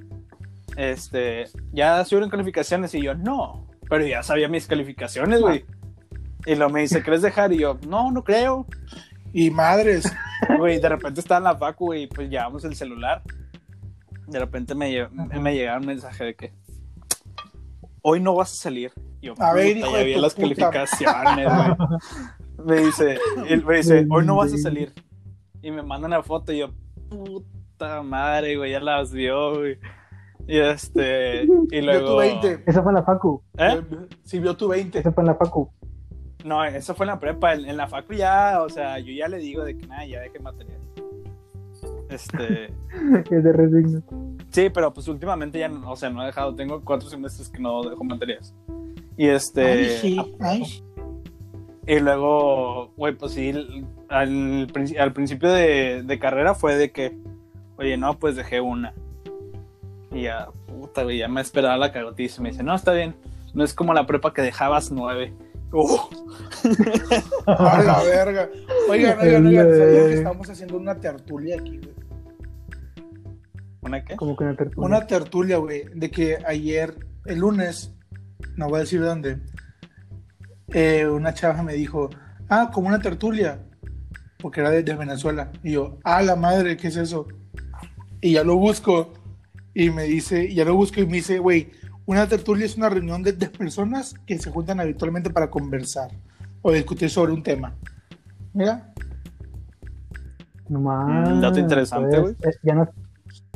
este, 0.77 1.45
ya 1.71 2.03
subieron 2.05 2.29
calificaciones 2.29 2.93
y 2.93 3.01
yo, 3.01 3.15
no, 3.15 3.67
pero 3.89 4.05
ya 4.05 4.23
sabía 4.23 4.47
mis 4.47 4.67
calificaciones, 4.67 5.41
güey. 5.41 5.65
Y 6.45 6.55
lo 6.55 6.69
me 6.69 6.81
dice, 6.81 7.01
¿crees 7.01 7.21
dejar? 7.21 7.53
Y 7.53 7.59
yo, 7.59 7.79
no, 7.87 8.11
no 8.11 8.23
creo. 8.23 8.67
Y 9.33 9.49
madres. 9.49 10.11
Güey, 10.59 10.79
de 10.79 10.89
repente 10.89 11.21
estaba 11.21 11.37
en 11.39 11.43
la 11.45 11.57
facu, 11.57 11.85
güey, 11.85 12.07
pues 12.07 12.29
llevamos 12.29 12.63
el 12.65 12.75
celular. 12.75 13.23
De 14.27 14.37
repente 14.37 14.75
me, 14.75 15.07
me 15.09 15.55
llegaba 15.55 15.79
un 15.79 15.87
mensaje 15.87 16.23
de 16.23 16.35
que 16.35 16.53
hoy 18.01 18.19
no 18.19 18.35
vas 18.35 18.51
a 18.51 18.55
salir. 18.55 18.91
Y 19.21 19.27
yo, 19.27 19.33
a 19.39 19.53
ver, 19.53 19.77
hijo 19.77 19.91
ya 19.91 20.03
vi 20.03 20.15
las 20.15 20.35
calificaciones, 20.35 21.47
güey. 21.47 21.89
Me 22.65 22.77
dice, 22.77 23.19
él 23.47 23.63
me 23.63 23.77
dice, 23.77 24.07
hoy 24.09 24.25
no 24.25 24.37
vas 24.37 24.51
a 24.53 24.57
salir. 24.57 24.91
Y 25.65 25.71
me 25.71 25.81
manda 25.81 26.05
una 26.05 26.21
foto 26.21 26.53
y 26.53 26.59
yo, 26.59 26.69
puta 27.09 28.03
madre, 28.03 28.55
güey, 28.55 28.69
ya 28.69 28.79
las 28.79 29.11
vio, 29.11 29.55
güey. 29.57 29.79
Y 30.47 30.59
este, 30.59 31.47
y 31.71 31.81
luego... 31.81 32.19
Vio 32.19 32.39
tu 32.39 32.43
20. 32.43 32.63
Esa 32.67 32.83
fue 32.83 32.91
en 32.91 32.95
la 32.97 33.03
facu. 33.03 33.41
¿Eh? 33.57 33.81
Sí, 34.23 34.37
vio 34.37 34.55
tu 34.55 34.67
20. 34.67 34.99
Esa 34.99 35.11
fue 35.11 35.23
en 35.23 35.27
la 35.27 35.33
facu. 35.33 35.71
No, 36.43 36.63
eso 36.63 36.93
fue 36.93 37.07
en 37.07 37.13
la 37.13 37.19
prepa. 37.19 37.55
En, 37.55 37.65
en, 37.65 37.77
la 37.77 37.87
facu 37.87 38.13
ya, 38.13 38.61
o 38.61 38.69
sea, 38.69 38.99
yo 38.99 39.11
ya 39.11 39.27
le 39.27 39.39
digo 39.39 39.63
de 39.63 39.75
que 39.75 39.87
nada, 39.87 40.05
ya 40.05 40.19
deje 40.19 40.37
material. 40.37 40.79
Este. 42.11 42.71
que 43.27 43.41
se 43.41 43.51
resigna. 43.51 44.03
Sí, 44.51 44.69
pero 44.69 44.93
pues 44.93 45.07
últimamente 45.07 45.57
ya, 45.57 45.71
o 45.71 45.95
sea, 45.95 46.11
no 46.11 46.21
he 46.21 46.27
dejado. 46.27 46.53
Tengo 46.53 46.79
cuatro 46.83 47.09
semestres 47.09 47.49
que 47.49 47.59
no 47.59 47.81
dejo 47.81 48.03
materias. 48.03 48.53
Y 49.17 49.25
este. 49.25 49.65
Ay, 49.65 49.97
sí. 49.99 50.35
Ay. 50.39 50.83
Y 51.87 51.99
luego, 51.99 52.91
güey, 52.97 53.15
pues 53.15 53.33
sí, 53.33 53.51
al, 54.09 54.67
al 54.99 55.13
principio 55.13 55.51
de, 55.51 56.01
de, 56.03 56.19
carrera 56.19 56.55
fue 56.55 56.75
de 56.75 56.91
que, 56.91 57.15
oye, 57.77 57.95
no, 57.95 58.17
pues 58.17 58.35
dejé 58.35 58.59
una. 58.59 58.93
Y 60.11 60.23
ya, 60.23 60.47
puta, 60.67 61.03
güey, 61.03 61.19
ya 61.19 61.27
me 61.27 61.41
esperaba 61.41 61.77
la 61.77 61.91
cagotiza. 61.91 62.41
Y 62.41 62.43
me 62.43 62.49
dice, 62.49 62.63
no, 62.63 62.73
está 62.73 62.91
bien. 62.91 63.15
No 63.53 63.63
es 63.63 63.73
como 63.73 63.93
la 63.93 64.07
prepa 64.07 64.33
que 64.33 64.41
dejabas 64.41 64.91
nueve. 64.91 65.33
Uh. 65.71 65.99
A 67.45 67.83
la 67.83 68.01
verga. 68.03 68.49
Oigan, 68.89 69.19
oigan, 69.19 69.45
oigan, 69.45 69.69
¿sabían 69.69 70.07
que 70.07 70.13
estamos 70.13 70.49
haciendo 70.49 70.77
una 70.77 70.99
tertulia 70.99 71.57
aquí, 71.59 71.77
güey? 71.77 71.93
¿Una 73.81 74.03
qué? 74.03 74.15
¿Cómo 74.15 74.35
que 74.35 74.43
una 74.45 74.55
tertulia? 74.55 74.87
Una 74.87 75.07
tertulia, 75.07 75.57
güey, 75.57 75.83
de 75.93 76.09
que 76.09 76.37
ayer, 76.47 76.95
el 77.25 77.39
lunes, 77.39 77.93
no 78.55 78.67
voy 78.69 78.77
a 78.77 78.79
decir 78.79 79.01
dónde, 79.01 79.39
eh, 80.69 81.07
una 81.07 81.33
chava 81.33 81.63
me 81.63 81.73
dijo, 81.73 82.09
ah, 82.49 82.71
como 82.73 82.87
una 82.87 82.99
tertulia, 82.99 83.59
porque 84.37 84.61
era 84.61 84.71
de, 84.71 84.83
de, 84.83 84.95
Venezuela. 84.95 85.51
Y 85.63 85.71
yo, 85.71 85.99
ah, 86.03 86.21
la 86.21 86.35
madre, 86.35 86.77
¿qué 86.77 86.87
es 86.87 86.97
eso? 86.97 87.27
Y 88.21 88.33
ya 88.33 88.43
lo 88.43 88.57
busco, 88.57 89.13
y 89.75 89.89
me 89.89 90.03
dice, 90.03 90.53
ya 90.53 90.65
lo 90.65 90.73
busco 90.73 91.01
y 91.01 91.05
me 91.05 91.17
dice, 91.17 91.37
güey, 91.37 91.69
una 92.05 92.27
tertulia 92.27 92.65
es 92.65 92.77
una 92.77 92.89
reunión 92.89 93.21
de, 93.21 93.33
de, 93.33 93.47
personas 93.49 94.15
que 94.25 94.39
se 94.39 94.49
juntan 94.49 94.79
habitualmente 94.79 95.29
para 95.29 95.49
conversar 95.49 96.11
o 96.61 96.71
discutir 96.71 97.09
sobre 97.09 97.33
un 97.33 97.43
tema. 97.43 97.75
Mira. 98.53 98.93
No 100.69 100.79
más. 100.79 101.41
Dato 101.41 101.59
interesante, 101.59 102.19
güey. 102.19 102.35
Ya, 102.63 102.73
no, 102.73 102.89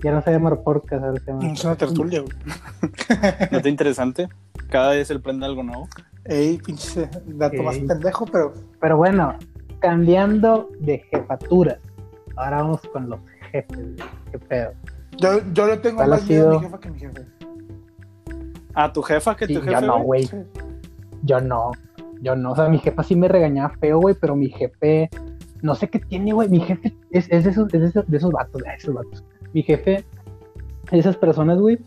ya 0.03 0.11
no 0.11 0.21
se 0.21 0.31
llama 0.31 0.55
podcast, 0.61 1.17
se 1.19 1.31
llama. 1.31 1.51
Es 1.53 1.63
una 1.63 1.75
tertulia, 1.75 2.21
güey. 2.21 2.33
Dato 3.51 3.69
interesante. 3.69 4.27
Cada 4.69 4.91
día 4.91 5.05
se 5.05 5.13
le 5.13 5.21
prende 5.21 5.45
algo 5.45 5.63
nuevo. 5.63 5.87
Ey, 6.29 6.57
pinche 6.59 7.09
dato 7.27 7.55
Ey. 7.57 7.61
más 7.61 7.77
pendejo, 7.79 8.25
pero. 8.25 8.53
Pero 8.79 8.97
bueno, 8.97 9.35
cambiando 9.79 10.69
de 10.79 10.99
jefaturas. 11.11 11.79
Ahora 12.35 12.61
vamos 12.61 12.81
con 12.93 13.09
los 13.09 13.19
jefes, 13.51 13.77
güey. 13.77 13.95
Qué 14.31 14.39
pedo. 14.39 14.71
Yo, 15.17 15.41
yo 15.53 15.67
le 15.67 15.77
tengo 15.77 16.05
más 16.05 16.27
miedo 16.29 16.51
a 16.51 16.59
mi 16.59 16.65
jefa 16.65 16.79
que 16.79 16.87
a 16.87 16.91
mi 16.91 16.99
jefe. 16.99 17.25
¿A 18.75 18.93
tu 18.93 19.01
jefa 19.01 19.35
que 19.35 19.47
Sí, 19.47 19.55
tu 19.55 19.59
yo 19.61 19.71
jefe? 19.71 19.85
no, 19.85 20.01
güey. 20.03 20.29
Yo 21.23 21.41
no. 21.41 21.71
Yo 22.21 22.35
no. 22.35 22.51
O 22.51 22.55
sea, 22.55 22.69
mi 22.69 22.77
jefa 22.79 23.03
sí 23.03 23.15
me 23.15 23.27
regañaba 23.27 23.73
feo, 23.79 23.99
güey, 23.99 24.15
pero 24.19 24.35
mi 24.35 24.49
jefe. 24.49 25.09
No 25.61 25.75
sé 25.75 25.89
qué 25.89 25.99
tiene, 25.99 26.31
güey. 26.31 26.47
Mi 26.47 26.61
jefe 26.61 26.95
es, 27.11 27.27
es, 27.29 27.43
de, 27.43 27.49
esos, 27.49 27.73
es 27.73 27.81
de, 27.81 27.87
esos, 27.87 28.07
de 28.07 28.17
esos 28.17 28.31
vatos, 28.31 28.61
de 28.61 28.69
esos 28.77 28.93
vatos. 28.93 29.25
Mi 29.53 29.63
jefe 29.63 30.05
es 30.85 30.91
de 30.91 30.99
esas 30.99 31.17
personas, 31.17 31.59
güey, 31.59 31.79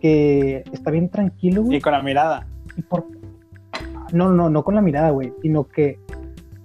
que 0.00 0.64
está 0.72 0.90
bien 0.90 1.08
tranquilo, 1.08 1.62
güey. 1.62 1.78
Y 1.78 1.80
con 1.80 1.92
la 1.92 2.02
mirada. 2.02 2.46
Y 2.76 2.82
por... 2.82 3.06
No, 4.14 4.30
no, 4.32 4.48
no 4.48 4.62
con 4.64 4.74
la 4.74 4.80
mirada, 4.80 5.10
güey, 5.10 5.32
sino 5.42 5.64
que 5.68 5.98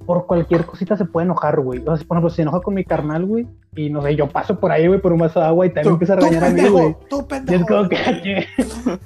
por 0.06 0.26
cualquier 0.26 0.66
cosita 0.66 0.96
se 0.98 1.06
puede 1.06 1.26
enojar, 1.26 1.60
güey. 1.60 1.80
O 1.86 1.96
sea, 1.98 2.08
por 2.08 2.18
ejemplo, 2.18 2.30
se 2.30 2.42
enoja 2.42 2.62
con 2.62 2.74
mi 2.74 2.84
carnal, 2.84 3.26
güey, 3.26 3.48
y 3.76 3.90
no 3.90 4.02
sé, 4.02 4.16
yo 4.16 4.28
paso 4.28 4.60
por 4.60 4.72
ahí, 4.72 4.88
güey, 4.88 5.00
por 5.02 5.14
un 5.14 5.20
vaso 5.20 5.40
de 5.40 5.46
agua 5.46 5.66
y 5.66 5.70
también 5.70 5.94
empieza 5.94 6.14
a 6.14 6.16
regañar 6.18 6.44
a 6.46 6.50
mí, 6.50 6.68
güey. 6.70 6.96
Tú, 7.10 7.28
Y 7.48 7.54
es 7.54 7.66
como 7.66 7.90
que. 7.90 8.46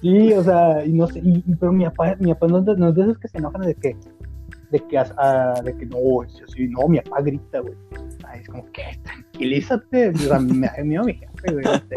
Sí, 0.00 0.32
o 0.32 0.44
sea, 0.44 0.84
y 0.84 0.92
no 0.92 1.08
sé, 1.08 1.20
y, 1.24 1.42
pero 1.56 1.72
mi 1.72 1.84
papá, 1.84 2.14
mi 2.20 2.32
papá 2.32 2.46
no, 2.46 2.58
es 2.60 2.64
de- 2.66 2.76
no 2.76 2.88
es 2.90 2.94
de 2.94 3.02
esos 3.02 3.18
que 3.18 3.26
se 3.26 3.38
enojan 3.38 3.62
de 3.62 3.74
que, 3.74 3.96
de 4.70 4.78
que, 4.86 4.96
ah, 4.96 5.60
de 5.64 5.76
que 5.76 5.86
no, 5.86 6.22
es 6.22 6.40
así, 6.48 6.68
no, 6.68 6.86
mi 6.86 7.00
papá 7.00 7.20
grita, 7.22 7.58
güey. 7.58 7.74
Es 8.40 8.48
como 8.48 8.64
que, 8.70 8.82
tranquilízate, 9.02 10.10
o 10.10 10.16
sea, 10.18 10.38
me 10.38 10.68
da 10.68 10.84
miedo 10.84 11.02
mi 11.04 11.14
jefe, 11.14 11.52
güey, 11.52 11.64
sé. 11.64 11.96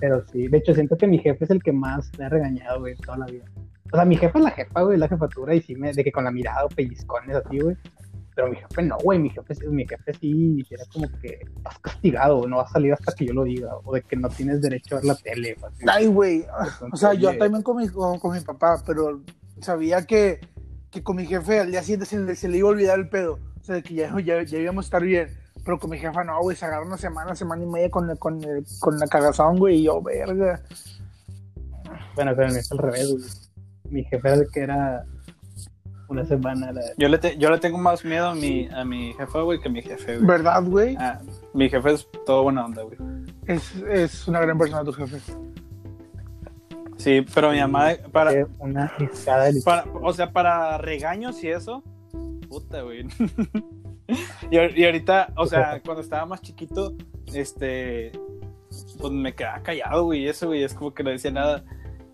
Pero 0.00 0.20
sí, 0.32 0.48
de 0.48 0.58
hecho, 0.58 0.74
siento 0.74 0.96
que 0.96 1.06
mi 1.06 1.18
jefe 1.18 1.44
es 1.44 1.50
el 1.50 1.62
que 1.62 1.70
más 1.72 2.10
le 2.18 2.24
ha 2.24 2.28
regañado, 2.28 2.80
güey, 2.80 2.96
toda 2.96 3.18
la 3.18 3.26
vida. 3.26 3.44
O 3.92 3.96
sea, 3.96 4.04
mi 4.04 4.16
jefa 4.16 4.38
es 4.38 4.44
la 4.44 4.50
jefa, 4.50 4.82
güey, 4.82 4.98
la 4.98 5.08
jefatura, 5.08 5.54
y 5.54 5.62
sí 5.62 5.74
me, 5.76 5.92
de 5.92 6.02
que 6.04 6.12
con 6.12 6.24
la 6.24 6.30
mirada 6.30 6.64
o 6.64 6.68
pellizcones 6.68 7.36
así, 7.36 7.58
güey. 7.60 7.76
Pero 8.34 8.48
mi 8.48 8.56
jefe 8.56 8.82
no, 8.82 8.98
güey, 8.98 9.18
mi 9.18 9.30
jefe, 9.30 9.54
sí- 9.54 9.66
mi 9.68 9.86
jefe 9.86 10.12
sí 10.20 10.62
era 10.68 10.84
como 10.92 11.08
que 11.20 11.38
estás 11.56 11.78
castigado, 11.78 12.46
no 12.46 12.58
vas 12.58 12.68
a 12.70 12.72
salir 12.74 12.92
hasta 12.92 13.14
que 13.14 13.24
yo 13.26 13.32
lo 13.32 13.44
diga, 13.44 13.70
o 13.84 13.94
de 13.94 14.02
que 14.02 14.16
no 14.16 14.28
tienes 14.28 14.60
derecho 14.60 14.96
a 14.96 14.98
ver 14.98 15.06
la 15.06 15.14
tele, 15.14 15.56
así. 15.66 15.84
Ay, 15.88 16.06
güey. 16.06 16.44
O 16.92 16.96
sea, 16.96 17.14
yo 17.14 17.30
también 17.38 17.62
con 17.62 17.76
mi, 17.78 17.88
con, 17.88 18.18
con 18.18 18.34
mi 18.34 18.40
papá, 18.40 18.82
pero 18.86 19.22
sabía 19.62 20.04
que, 20.04 20.40
que 20.90 21.02
con 21.02 21.16
mi 21.16 21.24
jefe 21.26 21.60
al 21.60 21.70
día 21.70 21.80
siguiente 21.82 22.04
se 22.04 22.18
le, 22.18 22.36
se 22.36 22.48
le 22.48 22.58
iba 22.58 22.68
a 22.68 22.72
olvidar 22.72 22.98
el 22.98 23.08
pedo. 23.08 23.38
O 23.60 23.64
sea, 23.64 23.80
que 23.80 23.94
ya, 23.94 24.14
ya, 24.20 24.42
ya 24.42 24.58
íbamos 24.58 24.84
a 24.84 24.88
estar 24.88 25.02
bien. 25.02 25.28
Pero 25.64 25.78
con 25.78 25.90
mi 25.90 25.98
jefa 25.98 26.22
no, 26.22 26.38
güey, 26.42 26.56
se 26.56 26.64
agarró 26.66 26.86
una 26.86 26.98
semana, 26.98 27.34
semana 27.34 27.62
y 27.62 27.66
media 27.66 27.90
con, 27.90 28.14
con, 28.18 28.38
con 28.80 28.98
la 28.98 29.06
cagazón, 29.08 29.56
güey, 29.58 29.78
y 29.78 29.82
yo, 29.84 30.00
verga. 30.02 30.60
Bueno, 32.14 32.32
pero 32.36 32.48
es 32.48 32.70
al 32.70 32.78
revés, 32.78 33.10
güey. 33.12 33.24
Mi 33.90 34.04
jefe 34.04 34.28
era 34.28 34.36
el 34.36 34.50
que 34.52 34.60
era 34.60 35.04
una 36.08 36.24
semana. 36.24 36.72
La... 36.72 36.82
Yo 36.96 37.08
le, 37.08 37.18
te- 37.18 37.36
yo 37.38 37.50
le 37.50 37.58
tengo 37.58 37.78
más 37.78 38.04
miedo 38.04 38.28
a 38.28 38.34
mi, 38.34 38.68
a 38.68 38.84
mi 38.84 39.12
jefa, 39.14 39.40
güey, 39.42 39.60
que 39.60 39.68
a 39.68 39.72
mi 39.72 39.82
jefe, 39.82 40.16
güey. 40.16 40.26
¿Verdad, 40.26 40.62
güey? 40.64 40.96
Ah, 40.98 41.20
mi 41.54 41.68
jefe 41.68 41.92
es 41.92 42.08
todo 42.24 42.44
buena 42.44 42.64
onda, 42.64 42.82
güey. 42.82 42.96
Es, 43.46 43.74
es 43.90 44.28
una 44.28 44.40
gran 44.40 44.56
persona 44.58 44.84
tu 44.84 44.92
jefe. 44.92 45.18
Sí, 46.96 47.24
pero 47.34 47.52
mi 47.52 47.60
mamá, 47.60 47.90
para, 48.10 48.46
Una 48.58 48.92
para, 49.64 49.84
o 50.02 50.12
sea, 50.12 50.32
para 50.32 50.78
regaños 50.78 51.42
y 51.44 51.48
eso, 51.48 51.82
puta, 52.48 52.82
güey. 52.82 53.06
y, 54.50 54.56
y 54.80 54.84
ahorita, 54.84 55.32
o 55.36 55.46
sea, 55.46 55.80
cuando 55.84 56.02
estaba 56.02 56.24
más 56.24 56.40
chiquito, 56.40 56.94
este, 57.34 58.12
pues 58.98 59.12
me 59.12 59.34
quedaba 59.34 59.62
callado, 59.62 60.04
güey, 60.04 60.22
y 60.22 60.28
eso, 60.28 60.46
güey, 60.46 60.62
es 60.64 60.72
como 60.74 60.94
que 60.94 61.02
no 61.02 61.10
decía 61.10 61.30
nada. 61.30 61.64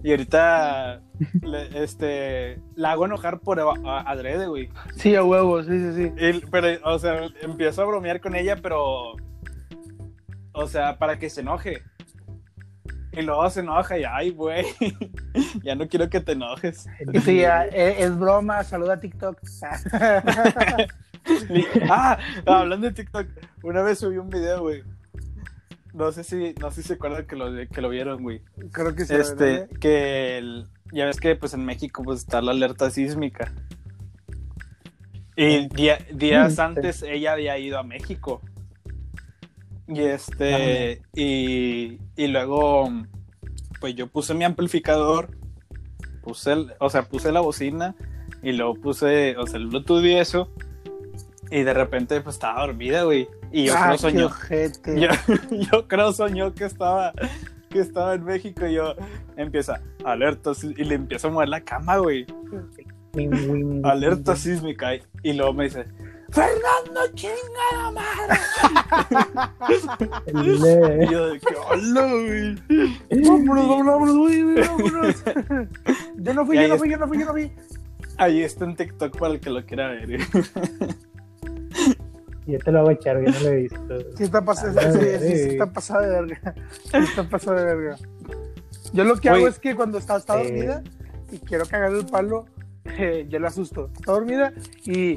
Y 0.04 0.10
ahorita, 0.10 1.00
le- 1.42 1.82
este, 1.84 2.60
la 2.74 2.92
hago 2.92 3.04
enojar 3.06 3.38
por 3.40 3.60
a- 3.60 3.64
a- 3.84 4.00
adrede, 4.10 4.46
güey. 4.46 4.68
Sí, 4.96 5.14
a 5.14 5.22
huevos, 5.22 5.66
sí, 5.66 5.78
sí, 5.78 5.94
sí. 5.94 6.12
Y- 6.18 6.46
pero, 6.50 6.68
o 6.90 6.98
sea, 6.98 7.28
empiezo 7.40 7.82
a 7.82 7.86
bromear 7.86 8.20
con 8.20 8.34
ella, 8.34 8.56
pero, 8.60 9.12
o 10.52 10.66
sea, 10.66 10.98
para 10.98 11.18
que 11.18 11.30
se 11.30 11.40
enoje. 11.42 11.82
Y 13.12 13.20
luego 13.22 13.48
se 13.50 13.60
enoja 13.60 13.98
y, 13.98 14.04
ay, 14.04 14.30
güey, 14.30 14.64
ya 15.62 15.74
no 15.74 15.86
quiero 15.86 16.08
que 16.08 16.20
te 16.20 16.32
enojes. 16.32 16.86
Sí, 17.24 17.40
ya, 17.42 17.66
eh, 17.70 17.96
es 17.98 18.18
broma, 18.18 18.64
saluda 18.64 18.94
a 18.94 19.00
TikTok. 19.00 19.38
Ah, 21.88 22.18
hablando 22.46 22.88
de 22.88 22.94
TikTok, 22.94 23.28
una 23.62 23.82
vez 23.82 24.00
subí 24.00 24.18
un 24.18 24.28
video, 24.28 24.60
güey. 24.62 24.82
No 25.92 26.11
sé 26.12 26.24
si, 26.24 26.55
no 26.61 26.70
sé 26.70 26.83
si 26.83 26.88
se 26.88 26.94
acuerdan 26.94 27.26
que 27.26 27.37
lo, 27.37 27.46
que 27.68 27.81
lo 27.83 27.88
vieron, 27.90 28.22
güey. 28.22 28.40
Creo 28.72 28.94
que 28.94 29.05
sí. 29.05 29.14
Este, 29.14 29.68
que 29.81 30.38
el- 30.38 30.66
ya 30.92 31.05
ves 31.07 31.20
que 31.20 31.37
pues 31.37 31.52
en 31.55 31.64
México 31.64 32.02
pues 32.02 32.20
está 32.20 32.40
la 32.40 32.52
alerta 32.52 32.90
sísmica. 32.90 33.52
Y 35.37 35.68
día- 35.68 35.98
días 36.12 36.55
Sí. 36.57 36.61
antes 36.61 37.02
ella 37.02 37.33
había 37.33 37.59
ido 37.59 37.78
a 37.78 37.83
México. 37.83 38.40
Y 39.88 40.00
este, 40.00 41.02
y, 41.14 41.98
y 42.16 42.26
luego 42.28 42.88
pues 43.81 43.94
yo 43.94 44.07
puse 44.07 44.33
mi 44.35 44.44
amplificador, 44.44 45.37
puse 46.22 46.52
el, 46.52 46.72
o 46.78 46.88
sea, 46.88 47.02
puse 47.02 47.33
la 47.33 47.40
bocina 47.40 47.94
y 48.42 48.52
luego 48.52 48.74
puse, 48.74 49.37
o 49.37 49.46
sea, 49.46 49.59
el 49.59 49.66
Bluetooth 49.66 50.05
y 50.05 50.14
eso. 50.14 50.50
Y 51.50 51.62
de 51.64 51.74
repente 51.74 52.20
pues 52.20 52.37
estaba 52.37 52.64
dormida, 52.66 53.02
güey. 53.05 53.28
Y 53.52 53.66
yo 53.66 53.74
Ah, 53.76 53.84
creo 53.84 53.92
qué 53.92 53.98
soñó, 53.98 54.30
yo, 54.96 55.08
yo 55.72 55.88
creo 55.88 56.12
soñó 56.12 56.54
que 56.54 56.64
estaba 56.64 57.12
que 57.72 57.80
estaba 57.80 58.14
en 58.14 58.24
México 58.24 58.66
y 58.66 58.74
yo 58.74 58.94
empieza 59.36 59.80
alerta 60.04 60.52
y 60.62 60.84
le 60.84 60.94
empiezo 60.94 61.28
a 61.28 61.30
mover 61.30 61.48
la 61.48 61.60
cama, 61.62 61.96
güey. 61.96 62.26
Alerta 63.82 64.36
sísmica 64.36 64.94
y, 65.22 65.32
luego 65.34 65.52
me 65.52 65.64
dice 65.64 65.84
Fernando 66.30 67.00
chingada 67.14 67.90
madre. 67.90 68.38
Y 71.02 71.10
yo 71.10 71.26
de 71.26 71.40
que 71.40 71.54
hola, 71.54 72.02
güey. 72.02 72.54
Vámonos, 73.26 73.86
vámonos, 73.86 74.16
güey, 74.16 74.42
vámonos. 74.60 75.24
Yo 76.16 76.34
no 76.34 76.46
fui, 76.46 76.56
yo 76.56 76.68
no 76.68 76.78
fui, 76.78 76.90
yo 76.90 76.98
no 76.98 77.08
fui, 77.08 77.18
yo 77.18 77.26
no 77.26 77.32
fui. 77.32 77.52
Ahí 78.16 78.42
está 78.42 78.64
en 78.64 78.76
TikTok 78.76 79.18
para 79.18 79.34
el 79.34 79.40
que 79.40 79.50
lo 79.50 79.64
quiera 79.64 79.88
ver. 79.88 80.20
Yo 82.46 82.59
te 82.59 82.72
lo 82.72 82.81
hago 82.81 82.90
echar, 82.90 83.16
yo 83.24 83.31
no 83.33 83.40
lo 83.40 83.48
he 83.50 83.57
visto. 83.57 83.98
Sí 84.16 84.24
está 84.24 84.44
pasado, 84.44 84.78
Ah, 84.81 84.90
sí, 84.92 84.98
sí, 84.98 85.18
sí. 85.37 85.48
está 85.50 85.66
pasado 85.66 86.00
de 86.02 86.09
verga. 86.11 86.55
Sí 86.90 86.96
está 86.96 87.22
pasado 87.28 87.57
de 87.57 87.64
verga. 87.64 87.96
Yo 88.92 89.05
lo 89.05 89.16
que 89.16 89.28
hago 89.31 89.46
es 89.48 89.59
que 89.59 89.74
cuando 89.74 89.98
está, 89.98 90.16
está 90.16 90.37
dormida 90.37 90.83
y 91.31 91.38
quiero 91.38 91.64
cagarle 91.66 92.00
el 92.00 92.07
palo, 92.07 92.46
eh, 92.85 93.26
yo 93.28 93.38
la 93.38 93.48
asusto. 93.48 93.90
Está 93.94 94.12
dormida 94.12 94.52
y 94.85 95.16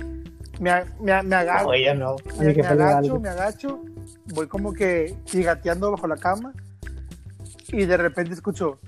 me, 0.60 0.70
a- 0.70 0.86
me, 1.02 1.12
a- 1.12 1.24
me 1.24 1.36
agacho. 1.36 1.66
No, 1.66 1.74
ella 1.74 1.94
no. 1.96 2.12
A 2.12 2.44
me, 2.44 2.54
me 2.54 2.62
agacho, 2.66 2.98
algo. 2.98 3.20
me 3.20 3.30
agacho, 3.30 3.82
voy 4.34 4.48
como 4.48 4.72
que 4.74 5.18
gigateando 5.26 5.92
bajo 5.92 6.08
la 6.08 6.18
cama 6.18 6.54
y 7.70 7.86
de 7.86 7.98
repente 7.98 8.34
escucho, 8.34 8.80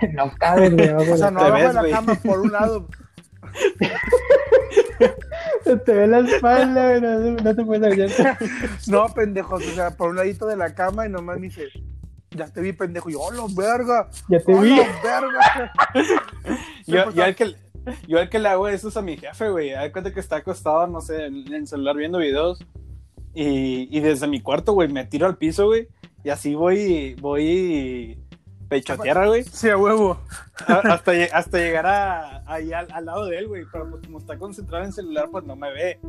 No 0.14 0.32
cabes, 0.38 0.72
güey. 0.74 0.88
o 0.88 1.16
sea, 1.16 1.30
no 1.30 1.40
abajo 1.40 1.68
de 1.68 1.72
la 1.74 1.90
cama, 1.90 2.14
por 2.14 2.40
un 2.40 2.52
lado, 2.52 2.86
la- 2.88 2.99
Te 5.78 5.92
ve 5.92 6.06
la 6.06 6.20
espalda, 6.20 6.88
güey. 6.88 7.00
No, 7.00 7.18
no 7.42 7.54
te 7.54 7.64
puedes 7.64 7.92
agachar. 7.92 8.38
no, 8.88 9.08
pendejos, 9.14 9.66
o 9.66 9.70
sea, 9.70 9.96
por 9.96 10.10
un 10.10 10.16
ladito 10.16 10.46
de 10.46 10.56
la 10.56 10.74
cama 10.74 11.06
y 11.06 11.08
nomás 11.08 11.38
me 11.38 11.48
dice, 11.48 11.68
ya 12.30 12.46
te 12.46 12.60
vi, 12.60 12.72
pendejo, 12.72 13.10
y 13.10 13.14
yo, 13.14 13.20
¡oh, 13.20 13.32
la 13.32 13.44
verga! 13.54 14.08
Ya 14.28 14.40
te 14.40 14.54
¡Oh, 14.54 14.60
vi. 14.60 14.76
verga! 15.02 15.72
Yo, 16.86 17.10
yo 17.14 17.24
al 17.24 17.34
que, 17.34 17.54
yo 18.08 18.18
al 18.18 18.28
que 18.28 18.38
le 18.38 18.48
hago 18.48 18.66
eso 18.68 18.88
es 18.88 18.96
a 18.96 19.02
mi 19.02 19.16
jefe, 19.16 19.48
güey. 19.50 19.70
Da 19.70 19.92
cuenta 19.92 20.12
que 20.12 20.20
está 20.20 20.36
acostado, 20.36 20.86
no 20.86 21.00
sé, 21.00 21.26
en 21.26 21.46
en 21.46 21.54
el 21.54 21.66
celular 21.66 21.96
viendo 21.96 22.18
videos. 22.18 22.64
Y, 23.32 23.88
y 23.96 24.00
desde 24.00 24.26
mi 24.26 24.40
cuarto, 24.40 24.72
güey, 24.72 24.88
me 24.88 25.04
tiro 25.04 25.26
al 25.26 25.36
piso, 25.36 25.66
güey. 25.66 25.88
Y 26.24 26.30
así 26.30 26.54
voy, 26.54 27.14
voy 27.20 28.18
pecho 28.70 28.94
a 28.94 28.96
tierra, 28.96 29.26
güey. 29.26 29.42
Sí, 29.44 29.68
a 29.68 29.76
huevo. 29.76 30.18
A- 30.66 30.74
hasta, 30.94 31.12
hasta 31.34 31.58
llegar 31.58 31.86
a, 31.86 32.42
ahí 32.50 32.72
al, 32.72 32.86
al 32.92 33.04
lado 33.04 33.26
de 33.26 33.38
él, 33.38 33.48
güey. 33.48 33.64
Pero 33.70 33.90
pues 33.90 34.06
como 34.06 34.18
está 34.18 34.38
concentrado 34.38 34.84
en 34.84 34.88
el 34.88 34.94
celular, 34.94 35.28
pues 35.30 35.44
no 35.44 35.56
me 35.56 35.70
ve. 35.72 36.00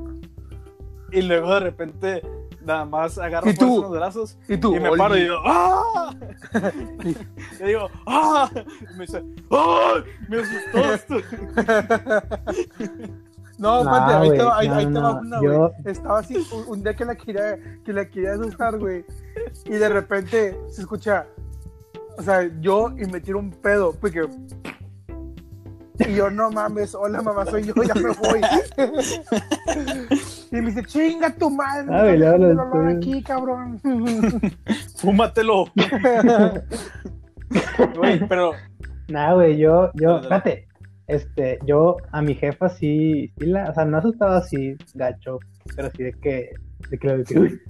Y 1.12 1.22
luego 1.24 1.54
de 1.56 1.60
repente 1.60 2.22
nada 2.64 2.86
más 2.86 3.18
agarro 3.18 3.50
¿Y 3.50 3.56
tú? 3.56 3.82
los 3.82 3.92
brazos 3.92 4.38
Y 4.48 4.56
tú, 4.56 4.76
y 4.76 4.80
me 4.80 4.90
"Oli". 4.90 4.98
paro 5.00 5.18
y 5.18 5.22
digo 5.24 5.38
¡Ah! 5.44 6.16
y 7.60 7.64
digo 7.66 7.90
¡Ah! 8.06 8.50
Y 8.54 8.98
me 8.98 9.06
dice 9.08 9.24
¡Ay! 9.50 10.04
Me 10.30 10.38
asustaste. 10.42 11.26
No, 13.58 13.84
No, 13.84 13.92
espérate, 13.92 14.14
ahí 14.16 14.68
te 14.70 14.74
ahí, 14.74 14.86
no, 14.86 14.94
te 14.94 15.00
va 15.00 15.20
una, 15.22 15.38
güey. 15.40 15.52
yo- 15.52 15.72
Estaba 15.86 16.20
así, 16.20 16.36
un, 16.52 16.64
un 16.68 16.84
día 16.84 16.96
que 16.96 17.06
la 17.06 17.16
quería, 17.16 17.58
que 17.84 17.94
la 17.94 18.06
quería 18.10 18.34
asustar, 18.34 18.78
güey. 18.80 19.06
Y 19.66 19.72
de 19.72 19.90
repente 19.90 20.58
se 20.70 20.82
escucha, 20.82 21.28
o 22.22 22.24
sea, 22.24 22.48
yo 22.60 22.92
y 22.98 23.06
me 23.08 23.20
tiro 23.20 23.40
un 23.40 23.50
pedo, 23.50 23.96
porque... 24.00 24.28
Y 26.08 26.16
yo, 26.16 26.30
no 26.30 26.52
mames, 26.52 26.94
hola 26.94 27.22
mamá, 27.22 27.46
soy 27.48 27.64
yo, 27.64 27.74
ya 27.84 27.96
me 27.96 28.10
voy. 28.10 28.42
y 30.52 30.56
me 30.56 30.72
dice, 30.72 30.84
chinga 30.84 31.34
tu 31.36 31.50
madre, 31.50 31.88
Ah, 31.90 32.04
no 32.04 32.04
me 32.04 32.18
lo 32.18 32.36
olor 32.36 32.58
descubrí. 32.58 32.94
aquí, 32.94 33.24
cabrón. 33.24 33.80
¡Fúmatelo! 34.98 35.66
Güey, 37.96 38.26
pero 38.30 38.54
Nah, 39.10 39.34
güey, 39.34 39.58
yo, 39.58 39.92
yo, 39.96 40.20
espérate, 40.20 40.68
este, 41.08 41.60
yo 41.66 41.98
a 42.12 42.22
mi 42.22 42.36
jefa 42.36 42.70
sí, 42.70 43.34
sí 43.38 43.46
la, 43.48 43.70
o 43.70 43.74
sea, 43.74 43.84
no 43.84 43.98
asustaba 43.98 44.38
así, 44.38 44.78
gacho, 44.94 45.40
pero 45.76 45.90
sí 45.92 46.04
de 46.04 46.14
que, 46.14 46.52
de 46.90 46.98
que 46.98 47.08
lo 47.08 47.18
de 47.18 47.24
que, 47.26 47.40
uy. 47.40 47.62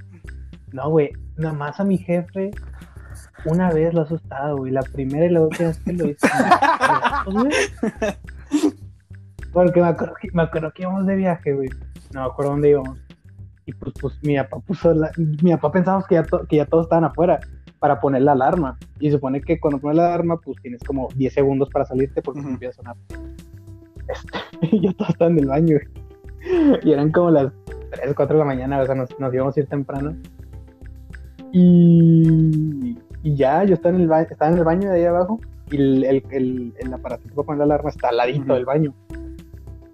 No, 0.74 0.90
güey, 0.90 1.12
nada 1.38 1.54
más 1.54 1.80
a 1.80 1.84
mi 1.84 1.98
jefe 1.98 2.52
una 3.46 3.72
vez 3.72 3.94
lo 3.94 4.02
he 4.02 4.04
asustado, 4.04 4.58
güey, 4.58 4.72
la 4.72 4.82
primera 4.82 5.26
y 5.26 5.30
la 5.30 5.42
última 5.42 5.70
vez 5.70 5.80
que 5.80 5.94
lo 5.94 6.08
hice. 6.08 6.28
Porque 9.54 9.82
me 9.82 9.88
acuerdo, 9.88 10.14
que, 10.22 10.30
me 10.34 10.44
acuerdo 10.44 10.72
que 10.74 10.84
íbamos 10.84 11.06
de 11.06 11.16
viaje, 11.16 11.54
güey, 11.54 11.70
no 12.14 12.22
me 12.22 12.26
acuerdo 12.28 12.52
dónde 12.52 12.70
íbamos. 12.70 13.00
Y 13.66 13.74
pues, 13.74 13.94
pues 14.00 14.14
mi 14.24 14.38
papá 14.38 14.60
puso 14.60 14.94
la, 14.94 15.12
mi 15.18 15.52
papá 15.52 15.72
pensamos 15.72 16.08
que 16.08 16.16
ya, 16.16 16.24
to- 16.24 16.46
que 16.48 16.56
ya 16.58 16.66
todos 16.66 16.86
estaban 16.86 17.04
afuera 17.06 17.40
para 17.80 18.00
poner 18.00 18.22
la 18.22 18.32
alarma. 18.34 18.78
Y 19.00 19.08
se 19.08 19.14
supone 19.16 19.42
que 19.42 19.60
cuando 19.60 19.80
pones 19.80 19.98
la 19.98 20.08
alarma, 20.08 20.38
pues 20.38 20.58
tienes 20.62 20.82
como 20.84 21.10
10 21.16 21.34
segundos 21.34 21.70
para 21.70 21.86
salirte 21.86 22.22
porque 22.22 22.40
Ujú. 22.40 22.50
empieza 22.50 22.82
a 22.82 22.84
sonar. 22.84 22.96
Este, 24.08 24.68
y 24.76 24.80
yo 24.86 24.94
todos 24.94 25.10
estaban 25.12 25.34
en 25.34 25.40
el 25.44 25.48
baño, 25.50 25.78
güey. 25.78 26.80
Y 26.84 26.92
eran 26.94 27.12
como 27.12 27.30
las 27.32 27.52
3, 27.92 28.14
4 28.16 28.34
de 28.36 28.40
la 28.40 28.46
mañana, 28.46 28.80
o 28.82 28.86
sea, 28.86 28.96
nos, 28.96 29.18
nos 29.20 29.34
íbamos 29.34 29.56
a 29.56 29.60
ir 29.60 29.68
temprano. 29.68 30.16
Y, 31.52 32.98
y 33.24 33.36
ya, 33.36 33.64
yo 33.64 33.74
estaba 33.76 33.96
en, 33.96 34.02
el 34.02 34.08
ba- 34.08 34.22
estaba 34.24 34.52
en 34.52 34.58
el 34.58 34.64
baño 34.64 34.90
de 34.90 34.96
ahí 35.00 35.06
abajo 35.06 35.40
y 35.70 35.76
el, 35.78 36.04
el, 36.04 36.24
el, 36.32 36.74
el 36.80 36.94
aparatito 36.94 37.34
para 37.36 37.46
poner 37.46 37.58
la 37.60 37.64
alarma 37.76 37.90
está 37.90 38.10
al 38.10 38.18
ladito 38.18 38.54
del 38.54 38.66
baño. 38.66 38.94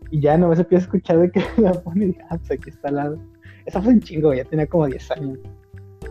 Y 0.09 0.21
ya 0.21 0.37
no 0.37 0.53
se 0.55 0.61
empieza 0.61 0.83
a 0.83 0.85
escuchar 0.85 1.19
de 1.19 1.31
que 1.31 1.41
la 1.61 1.73
pone 1.73 2.05
y 2.07 2.17
ah, 2.29 2.37
pues 2.37 2.51
aquí 2.51 2.69
está 2.69 2.87
al 2.89 2.95
lado. 2.95 3.17
Eso 3.65 3.81
fue 3.81 3.93
un 3.93 3.99
chingo, 4.01 4.33
ya 4.33 4.45
tenía 4.45 4.65
como 4.67 4.87
10 4.87 5.11
años. 5.11 5.39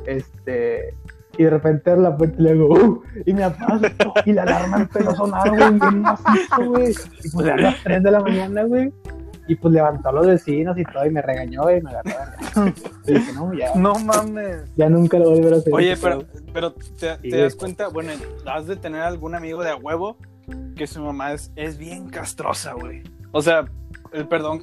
Este, 0.07 0.95
y 1.39 1.43
de 1.45 1.51
repente 1.51 1.97
la 1.97 2.17
puerta 2.17 2.37
y 2.39 2.43
le 2.43 2.53
digo, 2.55 2.69
"Uh", 2.69 3.03
y 3.25 3.33
me 3.35 3.45
asustó, 3.45 4.13
y 4.25 4.33
la 4.33 4.43
alarma 4.43 4.77
empezó 4.83 5.11
a 5.11 5.15
sonar, 5.15 5.49
güey, 5.51 5.71
bien 5.81 6.03
macizo, 6.03 6.65
güey. 6.67 6.91
Y 7.25 7.31
pues 7.31 7.47
eran 7.47 7.63
las 7.63 7.83
3 7.83 8.03
de 8.03 8.11
la 8.11 8.21
mañana, 8.21 8.63
güey. 8.65 8.93
Y 9.49 9.55
pues 9.55 9.73
levantó 9.75 10.09
a 10.09 10.13
los 10.13 10.27
vecinos 10.27 10.77
y 10.79 10.85
todo, 10.85 11.07
y 11.07 11.11
me 11.11 11.23
regañó, 11.23 11.71
y 11.71 11.81
me 11.81 11.91
agarró. 11.91 12.11
Y 13.07 13.15
dije, 13.15 13.33
no, 13.33 13.55
ya, 13.55 13.75
no 13.77 13.95
mames. 13.95 14.63
ya 14.77 14.89
nunca 14.89 15.19
lo 15.19 15.31
voy 15.31 15.47
a 15.53 15.57
hacer. 15.57 15.73
Oye, 15.73 15.97
pero, 15.97 16.19
pedo". 16.21 16.43
pero 16.53 16.73
te, 16.73 17.17
Sí, 17.23 17.31
te 17.31 17.37
das 17.43 17.55
cuenta, 17.55 17.89
bueno, 17.89 18.13
has 18.47 18.67
de 18.67 18.75
tener 18.77 19.03
algún 19.03 19.35
amigo 19.37 19.63
de 19.63 19.71
a 19.71 19.77
huevo 19.77 20.17
que 20.75 20.87
su 20.87 21.01
mamá 21.03 21.33
es, 21.33 21.53
es 21.57 21.79
bien 21.79 22.09
castrosa, 22.09 22.73
güey. 22.75 23.03
O 23.33 23.41
sea, 23.43 23.67
el 24.13 24.27
perdón, 24.27 24.63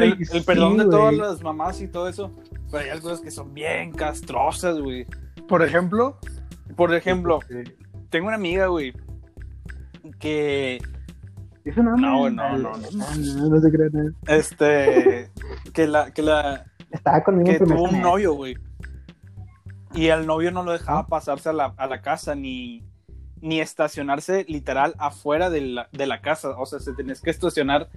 el, 0.00 0.26
sí, 0.26 0.40
perdón 0.40 0.76
de 0.78 0.84
todas 0.86 1.14
las 1.14 1.42
mamás 1.42 1.80
y 1.80 1.86
todo 1.88 2.08
eso, 2.08 2.32
pero 2.70 2.82
hay 2.84 2.90
algunas 2.90 3.20
que 3.20 3.30
son 3.30 3.54
bien 3.54 3.92
castrosas, 3.92 4.78
güey. 4.80 5.06
Por 5.48 5.62
ejemplo, 5.62 6.18
Por 6.76 6.94
ejemplo, 6.94 7.40
Sí. 7.48 7.62
tengo 8.10 8.26
una 8.28 8.36
amiga, 8.36 8.66
güey, 8.66 8.92
que, 10.18 10.80
Eso 11.70 11.82
no, 11.82 11.96
No, 11.96 12.30
no, 12.30 12.56
no, 12.58 12.58
no, 12.58 12.76
no, 12.76 13.60
se 13.60 13.70
nada. 13.70 14.12
este, 14.26 15.30
que 15.72 15.86
la, 15.86 16.10
que 16.12 16.22
la, 16.22 16.64
Estaba 16.90 17.22
conmigo 17.22 17.50
que 17.50 17.58
tuvo 17.64 17.82
un 17.84 18.00
novio, 18.00 18.32
güey. 18.34 18.56
Y 19.94 20.08
al 20.10 20.26
novio 20.26 20.50
no 20.50 20.62
lo 20.62 20.72
dejaba 20.72 21.06
pasarse 21.06 21.48
a 21.48 21.52
la, 21.52 21.74
a 21.76 21.86
la 21.86 22.00
casa 22.02 22.34
ni, 22.34 22.82
ni 23.40 23.60
estacionarse 23.60 24.44
literal 24.48 24.94
afuera 24.98 25.48
de 25.50 25.60
la, 25.62 25.88
de 25.92 26.06
la 26.06 26.20
casa. 26.20 26.50
O 26.58 26.66
sea, 26.66 26.78
se 26.78 26.92
tenés 26.92 27.20
que 27.20 27.30
estacionar 27.30 27.88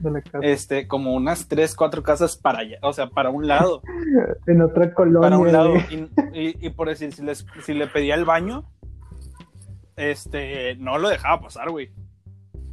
este, 0.42 0.88
como 0.88 1.14
unas 1.14 1.48
tres, 1.48 1.76
cuatro 1.76 2.02
casas 2.04 2.38
para 2.38 2.60
allá, 2.60 2.78
o 2.82 2.94
sea, 2.94 3.08
para 3.10 3.30
un 3.30 3.48
lado. 3.48 3.82
en 4.48 4.62
otra 4.62 4.94
colonia. 4.94 5.22
para 5.22 5.38
un 5.38 5.52
lado. 5.52 5.74
Y, 6.34 6.40
y- 6.50 6.58
y 6.60 6.70
por 6.72 6.88
decir, 6.90 7.14
si, 7.14 7.24
les- 7.24 7.46
si 7.64 7.74
le 7.74 7.88
pedía 7.88 8.16
el 8.16 8.26
baño, 8.26 8.64
este, 9.96 10.76
no 10.78 10.98
lo 10.98 11.10
dejaba 11.10 11.42
pasar, 11.42 11.70
güey. 11.70 11.92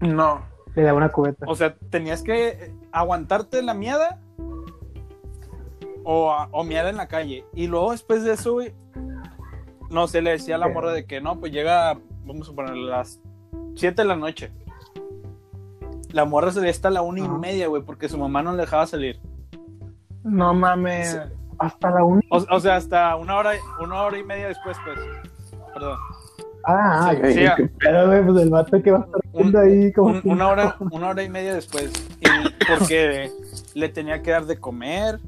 No. 0.00 0.42
Le 0.74 0.83
daba 0.83 0.98
una 0.98 1.09
cubeta. 1.11 1.46
O 1.48 1.54
sea, 1.54 1.74
tenías 1.90 2.22
que 2.22 2.72
aguantarte 2.92 3.62
la 3.62 3.74
miada 3.74 4.20
o, 6.04 6.35
o 6.50 6.64
miada 6.64 6.90
en 6.90 6.96
la 6.96 7.09
calle. 7.09 7.44
Y 7.54 7.66
luego 7.66 7.92
después 7.92 8.24
de 8.24 8.35
eso, 8.35 8.54
güey, 8.54 8.74
no 9.90 10.07
se 10.07 10.22
le 10.22 10.31
decía 10.31 10.57
a 10.57 10.59
la 10.59 10.68
morra 10.68 10.92
de 10.92 11.07
que 11.07 11.20
no, 11.20 11.38
pues 11.38 11.52
llega, 11.52 11.98
vamos 12.24 12.48
a 12.48 12.52
poner 12.52 12.76
las 12.76 13.20
7 13.74 14.02
de 14.02 14.09
la 14.09 14.16
noche. 14.16 14.50
La 16.11 16.24
morra 16.24 16.50
salía 16.50 16.70
hasta 16.70 16.90
la 16.90 17.02
una 17.02 17.20
y 17.20 17.28
media, 17.28 17.68
güey, 17.68 17.83
porque 17.83 18.09
su 18.09 18.18
mamá 18.18 18.42
no 18.42 18.52
le 18.52 18.62
dejaba 18.62 18.87
salir. 18.87 19.20
No 20.24 20.54
mames. 20.54 21.12
Sí. 21.12 21.18
Hasta 21.59 21.90
la 21.90 22.04
una. 22.04 22.22
O, 22.31 22.37
o 22.37 22.61
sea, 22.61 22.76
hasta 22.76 23.14
una 23.16 23.37
hora, 23.37 23.52
una 23.81 24.02
hora 24.02 24.18
y 24.18 24.24
media 24.24 24.48
después, 24.48 24.76
pues. 24.85 24.98
Perdón. 25.74 25.98
Ah, 26.70 27.11
Sí, 27.14 27.20
güey, 27.20 27.35
sí, 27.35 27.46
pedo, 27.81 28.07
güey, 28.09 28.24
pues 28.24 28.42
el 28.42 28.50
vato 28.50 28.83
que 28.83 28.90
va 28.90 28.98
a 28.98 29.04
estar 29.04 29.20
Un- 29.33 29.57
ahí 29.57 29.92
como 29.92 30.09
Un- 30.11 30.20
una 30.24 30.48
hora, 30.48 30.76
una 30.92 31.09
hora 31.09 31.22
y 31.22 31.28
media 31.31 31.54
después. 31.54 31.90
Y 32.20 32.64
porque 32.68 33.31
le 33.74 33.88
tenía 33.88 34.22
que 34.22 34.31
dar 34.33 34.44
de 34.44 34.59
comer, 34.59 35.18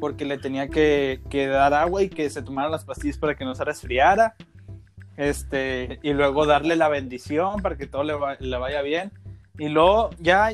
porque 0.00 0.24
le 0.24 0.38
tenía 0.38 0.68
que, 0.68 1.20
que 1.30 1.46
dar 1.46 1.72
agua 1.74 2.02
y 2.02 2.08
que 2.08 2.28
se 2.30 2.42
tomara 2.42 2.68
las 2.68 2.84
pastillas 2.84 3.16
para 3.18 3.34
que 3.36 3.44
no 3.44 3.54
se 3.54 3.64
resfriara. 3.64 4.34
Este, 5.16 5.98
y 6.02 6.12
luego 6.12 6.46
darle 6.46 6.76
la 6.76 6.88
bendición 6.88 7.60
para 7.62 7.76
que 7.76 7.86
todo 7.86 8.02
le, 8.04 8.14
va- 8.14 8.36
le 8.38 8.56
vaya 8.58 8.82
bien. 8.82 9.12
Y 9.58 9.68
luego 9.68 10.10
ya 10.20 10.50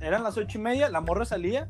eran 0.00 0.22
las 0.24 0.36
ocho 0.36 0.58
y 0.58 0.60
media, 0.60 0.88
la 0.88 1.00
morra 1.00 1.24
salía 1.24 1.68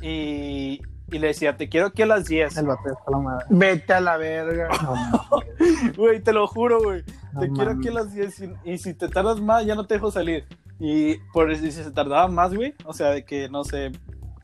y, 0.00 0.80
y 1.12 1.18
le 1.18 1.28
decía, 1.28 1.56
te 1.56 1.68
quiero 1.68 1.88
aquí 1.88 2.02
a 2.02 2.06
las 2.06 2.24
10. 2.26 2.56
el 2.56 2.66
vato 2.66 2.82
está 2.88 3.10
la 3.10 3.18
madre. 3.18 3.44
Vete 3.50 3.92
a 3.94 4.00
la 4.00 4.16
verga. 4.16 4.68
No, 4.82 5.42
Güey, 5.96 6.20
te 6.22 6.32
lo 6.32 6.46
juro, 6.46 6.82
güey. 6.82 7.04
no 7.32 7.40
te 7.40 7.50
quiero 7.50 7.70
aquí 7.72 7.88
a 7.88 7.92
las 7.92 8.12
10 8.14 8.40
y, 8.40 8.52
y 8.72 8.78
si 8.78 8.94
te 8.94 9.08
tardas 9.08 9.40
más 9.40 9.64
ya 9.66 9.74
no 9.74 9.86
te 9.86 9.94
dejo 9.94 10.10
salir. 10.10 10.46
Y 10.80 11.16
por 11.32 11.50
eso 11.52 11.62
si 11.64 11.70
se 11.72 11.90
tardaba 11.90 12.26
más, 12.28 12.54
güey, 12.54 12.74
o 12.84 12.92
sea, 12.92 13.10
de 13.10 13.24
que 13.24 13.48
no 13.48 13.62
sé, 13.64 13.92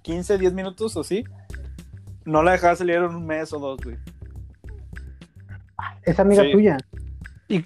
15, 0.02 0.38
10 0.38 0.52
minutos 0.52 0.96
o 0.96 1.02
sí, 1.02 1.24
no 2.24 2.42
la 2.42 2.52
dejaba 2.52 2.76
salir 2.76 2.96
en 2.96 3.04
un 3.04 3.26
mes 3.26 3.52
o 3.52 3.58
dos, 3.58 3.80
güey. 3.82 3.96
Es 6.02 6.18
amiga 6.20 6.42
Sí. 6.42 6.52
tuya, 6.52 6.76
¿Y, 7.48 7.64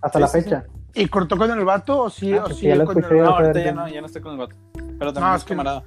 hasta 0.00 0.18
Sí, 0.18 0.20
la 0.20 0.26
sí, 0.28 0.40
fecha. 0.42 0.64
y 0.94 1.06
cortó 1.08 1.36
con 1.36 1.50
el 1.50 1.64
vato 1.64 2.02
o 2.02 2.10
sí? 2.10 2.32
Ah, 2.34 2.42
o 2.42 2.44
pues 2.46 2.58
sí 2.58 2.66
ya 2.66 2.76
lo 2.76 2.90
el. 2.90 3.00
No, 3.18 3.30
ahorita 3.36 3.64
ya 3.64 3.72
no, 3.72 3.88
ya 3.88 4.00
no 4.00 4.06
estoy 4.06 4.22
con 4.22 4.32
el 4.32 4.38
vato. 4.38 4.56
Pero 4.74 5.06
No, 5.06 5.12
también 5.12 5.34
es 5.34 5.38
es 5.40 5.44
que- 5.44 5.48
camarada. 5.54 5.82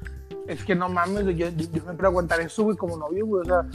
Es 0.54 0.64
que 0.64 0.76
no 0.76 0.90
mames, 0.90 1.26
yo, 1.26 1.32
yo, 1.32 1.50
yo 1.50 1.84
me 1.86 1.94
preguntar 1.94 2.40
eso, 2.42 2.64
güey, 2.64 2.78
como 2.78 2.98
novio, 2.98 3.26
güey. 3.26 3.42
O 3.42 3.46
sea, 3.46 3.66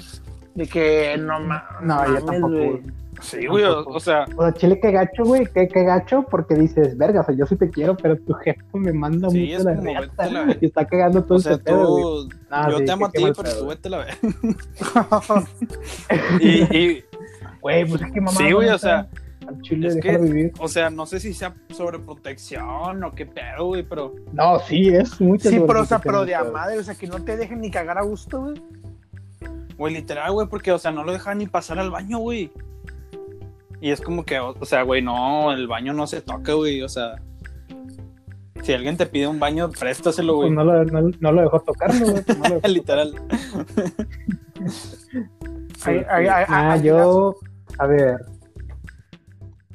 de 0.54 0.66
que 0.66 1.16
no, 1.18 1.40
ma- 1.40 1.64
No, 1.82 1.96
yo 2.04 2.10
mames, 2.12 2.24
tampoco. 2.24 2.48
güey. 2.54 2.82
Sí, 3.20 3.46
güey, 3.48 3.64
o, 3.64 3.80
o 3.84 3.98
sea, 3.98 4.26
O 4.36 4.42
sea, 4.44 4.52
Chile, 4.54 4.78
qué 4.80 4.92
gacho, 4.92 5.24
güey, 5.24 5.44
qué, 5.52 5.66
qué 5.66 5.82
gacho, 5.82 6.24
porque 6.30 6.54
dices, 6.54 6.96
verga, 6.96 7.22
o 7.22 7.24
sea, 7.24 7.34
yo 7.34 7.46
sí 7.46 7.56
te 7.56 7.68
quiero, 7.68 7.96
pero 7.96 8.16
tu 8.16 8.32
jefe 8.34 8.60
me 8.74 8.92
manda 8.92 9.28
Sí, 9.28 9.40
mucho 9.40 9.56
es 9.56 9.64
la 9.64 9.74
como, 9.74 9.88
riata 9.88 10.00
vete 10.06 10.22
a 10.22 10.26
la 10.30 10.40
verga. 10.44 10.58
y 10.60 10.66
está 10.66 10.84
cagando 10.86 11.24
todo 11.24 11.38
o 11.38 11.40
sea, 11.40 11.58
pedo, 11.58 12.28
yo 12.28 12.78
sí, 12.78 12.84
te 12.84 12.92
amo 12.92 13.06
a 13.06 13.10
ti, 13.10 13.22
pero 13.22 13.32
tú 13.58 13.64
güey. 13.64 13.68
vete 13.76 13.90
la 13.90 13.98
verga. 13.98 14.18
Y, 16.40 16.76
y, 16.76 17.04
Güey, 17.60 17.84
pues 17.88 18.02
es 18.02 18.12
que 18.12 18.20
mamá. 18.20 18.36
sí, 18.38 18.52
güey, 18.52 18.68
o 18.68 18.78
sea, 18.78 19.08
Al 19.48 19.62
Chile, 19.62 19.88
es 19.88 19.96
que- 19.96 20.18
vivir. 20.18 20.52
o 20.60 20.68
sea, 20.68 20.90
no 20.90 21.06
sé 21.06 21.20
si 21.20 21.32
sea 21.32 21.54
sobreprotección 21.70 23.02
o 23.02 23.12
qué 23.14 23.24
pedo, 23.24 23.66
güey, 23.66 23.82
pero 23.82 24.14
No, 24.32 24.58
sí, 24.60 24.88
es 24.88 25.18
mucho. 25.20 25.48
Sí, 25.48 25.58
pero, 25.66 25.80
o 25.80 25.84
sea, 25.86 25.98
pero 26.00 26.24
de 26.26 26.34
a 26.34 26.44
madre, 26.44 26.78
o 26.78 26.82
sea, 26.84 26.94
que 26.94 27.06
no 27.06 27.22
te 27.24 27.36
dejen 27.36 27.60
ni 27.62 27.70
cagar 27.70 27.96
a 27.98 28.02
gusto, 28.02 28.40
güey. 28.42 28.62
Güey, 29.78 29.94
literal, 29.94 30.32
güey, 30.32 30.46
porque, 30.48 30.70
o 30.72 30.78
sea, 30.78 30.90
no 30.90 31.02
lo 31.02 31.12
dejan 31.12 31.38
ni 31.38 31.46
pasar 31.46 31.78
al 31.78 31.90
baño, 31.90 32.18
güey. 32.18 32.50
Y 33.80 33.90
es 33.90 34.00
como 34.00 34.24
que, 34.24 34.38
o, 34.38 34.54
sea, 34.64 34.82
güey, 34.82 35.00
no, 35.02 35.52
el 35.52 35.66
baño 35.68 35.92
no 35.94 36.06
se 36.06 36.20
toca, 36.20 36.52
güey, 36.54 36.82
o 36.82 36.88
sea. 36.88 37.14
Si 38.62 38.72
alguien 38.72 38.96
te 38.96 39.06
pide 39.06 39.28
un 39.28 39.38
baño, 39.38 39.70
préstaselo, 39.70 40.34
Pues 40.34 40.52
güey. 40.52 40.56
no 40.56 40.64
lo, 40.64 40.84
no, 40.84 41.10
no 41.20 41.32
lo 41.32 41.40
dejó 41.42 41.60
tocarlo, 41.60 42.06
güey. 42.10 42.22
pues 42.24 42.36
no 42.38 42.44
dejó 42.56 42.68
literal. 42.68 43.14
Ay, 45.84 46.02
ay, 46.10 46.26
ay, 46.26 46.44
Ah, 46.48 46.72
ay, 46.72 46.82
yo, 46.82 47.36
a 47.78 47.86
ver, 47.86 48.16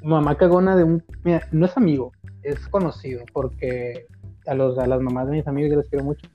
mamá 0.03 0.35
cagona 0.35 0.75
de 0.75 0.83
un, 0.83 1.03
mira, 1.23 1.47
no 1.51 1.65
es 1.65 1.75
amigo, 1.77 2.11
es 2.43 2.67
conocido, 2.67 3.23
porque 3.33 4.05
a 4.45 4.53
los, 4.53 4.77
a 4.77 4.85
las 4.85 5.01
mamás 5.01 5.27
de 5.27 5.33
mis 5.33 5.47
amigos 5.47 5.71
yo 5.71 5.77
les 5.77 5.89
quiero 5.89 6.05
mucho, 6.05 6.27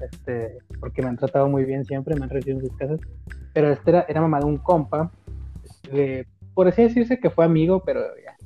este, 0.00 0.58
porque 0.80 1.02
me 1.02 1.08
han 1.08 1.16
tratado 1.16 1.48
muy 1.48 1.64
bien 1.64 1.84
siempre, 1.84 2.14
me 2.14 2.24
han 2.24 2.30
recibido 2.30 2.60
en 2.60 2.68
sus 2.68 2.76
casas, 2.76 3.00
pero 3.52 3.70
este 3.70 3.90
era, 3.90 4.06
era 4.08 4.20
mamá 4.20 4.40
de 4.40 4.46
un 4.46 4.58
compa, 4.58 5.10
de, 5.92 6.26
por 6.54 6.68
así 6.68 6.82
decirse 6.82 7.18
que 7.18 7.30
fue 7.30 7.44
amigo, 7.44 7.82
pero 7.84 8.00
ya, 8.24 8.36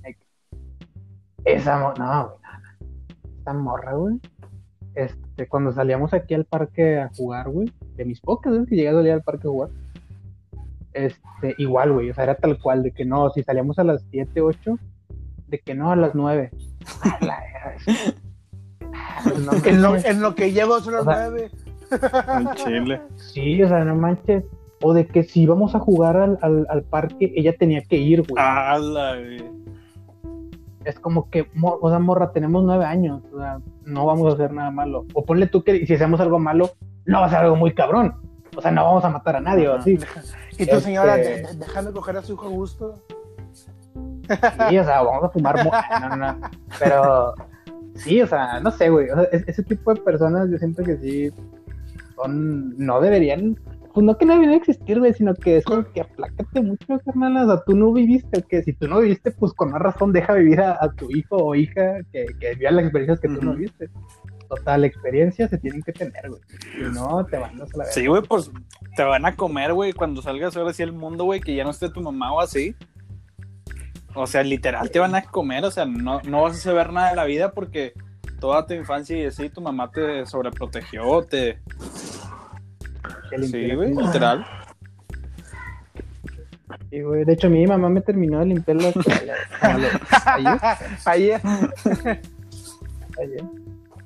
esa, 1.44 1.78
no, 1.78 1.86
güey, 1.86 1.98
no. 1.98 2.32
esa 3.40 3.52
morra, 3.52 3.94
güey, 3.94 4.20
este, 4.94 5.48
cuando 5.48 5.72
salíamos 5.72 6.14
aquí 6.14 6.34
al 6.34 6.44
parque 6.44 6.98
a 7.00 7.10
jugar, 7.14 7.50
güey, 7.50 7.72
de 7.96 8.04
mis 8.04 8.20
pocas 8.20 8.52
veces 8.52 8.68
que 8.68 8.76
llegué 8.76 8.88
a 8.88 8.92
salir 8.92 9.12
al 9.12 9.22
parque 9.22 9.48
a 9.48 9.50
jugar, 9.50 9.70
este, 10.94 11.54
igual, 11.58 11.92
güey, 11.92 12.10
o 12.10 12.14
sea, 12.14 12.24
era 12.24 12.34
tal 12.34 12.58
cual, 12.58 12.82
de 12.82 12.92
que 12.92 13.04
no, 13.04 13.30
si 13.30 13.42
salíamos 13.42 13.78
a 13.78 13.84
las 13.84 14.04
7, 14.10 14.40
8, 14.40 14.78
de 15.48 15.58
que 15.58 15.74
no, 15.74 15.90
a 15.90 15.96
las 15.96 16.14
9. 16.14 16.50
A 17.04 17.24
la 17.24 17.40
verga. 17.40 18.14
No 19.44 19.52
En 19.64 19.82
lo, 19.82 19.96
en 19.96 20.20
lo 20.20 20.34
que 20.34 20.52
llevo 20.52 20.80
son 20.80 20.94
las 20.94 21.02
O 21.02 21.10
sea, 21.10 21.30
nueve. 21.30 21.50
En 21.90 22.54
Chile. 22.54 23.00
Sí, 23.16 23.62
o 23.62 23.68
sea, 23.68 23.84
no 23.84 23.94
manches. 23.94 24.44
O 24.82 24.92
de 24.94 25.06
que 25.06 25.22
si 25.22 25.42
íbamos 25.42 25.74
a 25.74 25.78
jugar 25.78 26.16
al, 26.16 26.38
al, 26.42 26.66
al 26.68 26.82
parque, 26.82 27.32
ella 27.36 27.54
tenía 27.56 27.82
que 27.82 27.96
ir, 27.96 28.22
güey. 28.22 28.42
Güey. 28.42 29.62
Es 30.84 30.98
como 30.98 31.30
que, 31.30 31.46
o 31.62 31.88
sea, 31.88 32.00
morra, 32.00 32.32
tenemos 32.32 32.64
nueve 32.64 32.84
años, 32.84 33.22
o 33.32 33.38
sea, 33.38 33.60
no 33.84 34.04
vamos 34.04 34.28
a 34.28 34.34
hacer 34.34 34.52
nada 34.52 34.72
malo. 34.72 35.06
O 35.14 35.24
ponle 35.24 35.46
tú 35.46 35.62
que 35.62 35.86
si 35.86 35.94
hacemos 35.94 36.20
algo 36.20 36.40
malo, 36.40 36.70
no 37.06 37.20
va 37.20 37.26
a 37.26 37.30
ser 37.30 37.38
algo 37.38 37.54
muy 37.54 37.72
cabrón. 37.72 38.16
O 38.56 38.60
sea, 38.60 38.70
no 38.70 38.84
vamos 38.84 39.04
a 39.04 39.08
matar 39.10 39.36
a 39.36 39.40
nadie 39.40 39.68
o 39.68 39.74
así. 39.74 39.98
Y 40.58 40.66
tu 40.66 40.80
señora 40.80 41.16
Este- 41.18 41.42
de- 41.42 41.48
de- 41.48 41.54
dejando 41.54 41.92
coger 41.92 42.16
a 42.18 42.22
su 42.22 42.34
hijo 42.34 42.46
a 42.46 42.50
gusto. 42.50 43.02
Sí, 44.68 44.78
o 44.78 44.84
sea, 44.84 45.02
vamos 45.02 45.24
a 45.24 45.28
fumar. 45.30 45.56
No, 46.00 46.08
no, 46.10 46.16
no. 46.16 46.50
Pero 46.78 47.34
sí, 47.94 48.20
o 48.20 48.26
sea, 48.26 48.60
no 48.60 48.70
sé, 48.70 48.90
güey. 48.90 49.08
O 49.10 49.14
sea, 49.14 49.24
es- 49.32 49.48
ese 49.48 49.62
tipo 49.62 49.92
de 49.94 50.00
personas 50.02 50.50
yo 50.50 50.58
siento 50.58 50.82
que 50.82 50.96
sí 50.98 51.30
son, 52.16 52.76
no 52.76 53.00
deberían, 53.00 53.58
pues 53.94 54.04
no 54.04 54.16
que 54.16 54.26
no 54.26 54.34
deberían 54.34 54.56
existir, 54.58 54.98
güey, 54.98 55.12
sino 55.14 55.34
que 55.34 55.56
es 55.58 55.64
como 55.64 55.84
que 55.84 56.02
aplácate 56.02 56.60
mucho, 56.62 56.98
carnal. 57.04 57.36
O 57.38 57.46
sea, 57.46 57.64
tú 57.64 57.74
no 57.74 57.92
viviste, 57.92 58.42
que 58.42 58.62
si 58.62 58.72
tú 58.74 58.86
no 58.88 59.00
viviste, 59.00 59.30
pues 59.32 59.52
con 59.54 59.70
más 59.70 59.80
razón 59.80 60.12
deja 60.12 60.34
vivir 60.34 60.60
a, 60.60 60.76
a 60.80 60.92
tu 60.92 61.10
hijo 61.10 61.36
o 61.36 61.54
hija 61.54 61.98
que, 62.12 62.26
que 62.38 62.54
viva 62.56 62.70
las 62.70 62.84
experiencias 62.84 63.20
que 63.20 63.28
tú 63.28 63.42
no 63.42 63.52
Ujú. 63.52 63.60
Total, 64.54 64.84
experiencias 64.84 65.48
se 65.48 65.56
tienen 65.56 65.80
que 65.82 65.92
tener, 65.92 66.28
güey. 66.28 66.42
Si 66.60 66.82
no, 66.92 67.24
te 67.24 67.38
mandas 67.38 67.72
a 67.72 67.78
la. 67.78 67.84
Sí, 67.86 68.06
güey, 68.06 68.20
pues 68.20 68.50
te 68.94 69.02
van 69.02 69.24
a 69.24 69.34
comer, 69.34 69.72
güey, 69.72 69.94
cuando 69.94 70.20
salgas 70.20 70.54
ahora 70.54 70.74
sí 70.74 70.82
al 70.82 70.92
mundo, 70.92 71.24
güey, 71.24 71.40
que 71.40 71.54
ya 71.54 71.64
no 71.64 71.70
esté 71.70 71.88
tu 71.88 72.02
mamá 72.02 72.34
o 72.34 72.40
así. 72.40 72.76
O 74.14 74.26
sea, 74.26 74.42
literal 74.42 74.90
te 74.90 74.98
van 74.98 75.14
a 75.14 75.22
comer, 75.22 75.64
o 75.64 75.70
sea, 75.70 75.86
no, 75.86 76.20
no 76.20 76.42
vas 76.42 76.58
a 76.58 76.60
saber 76.60 76.92
nada 76.92 77.08
de 77.08 77.16
la 77.16 77.24
vida 77.24 77.52
porque 77.52 77.94
toda 78.40 78.66
tu 78.66 78.74
infancia 78.74 79.16
y 79.16 79.24
así 79.24 79.48
tu 79.48 79.62
mamá 79.62 79.90
te 79.90 80.26
sobreprotegió, 80.26 81.22
te... 81.22 81.58
Sí, 83.30 83.74
güey, 83.74 83.94
literal. 83.94 84.44
Sí, 86.90 87.00
güey. 87.00 87.24
De 87.24 87.32
hecho, 87.32 87.48
mi 87.48 87.66
mamá 87.66 87.88
me 87.88 88.02
terminó 88.02 88.40
de 88.40 88.46
limpiar 88.46 88.76
las 88.82 88.94
ayer. 89.62 90.00
Ayer. 91.06 91.40
Ayer. 93.18 93.42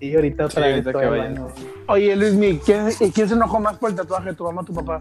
Sí, 0.00 0.14
ahorita 0.14 0.44
otra 0.46 0.62
Sí, 0.62 0.68
vez 0.68 0.86
ahorita 0.86 0.92
que 1.00 1.04
al 1.06 1.10
vaya. 1.10 1.22
baño. 1.24 1.48
Oye, 1.88 2.16
Luismi, 2.16 2.58
¿quién, 2.58 2.88
y 3.00 3.10
¿quién 3.10 3.28
se 3.28 3.34
enojó 3.34 3.60
más 3.60 3.76
por 3.78 3.90
el 3.90 3.96
tatuaje? 3.96 4.32
¿Tu 4.34 4.44
mamá 4.44 4.60
o 4.60 4.64
tu 4.64 4.74
papá? 4.74 5.00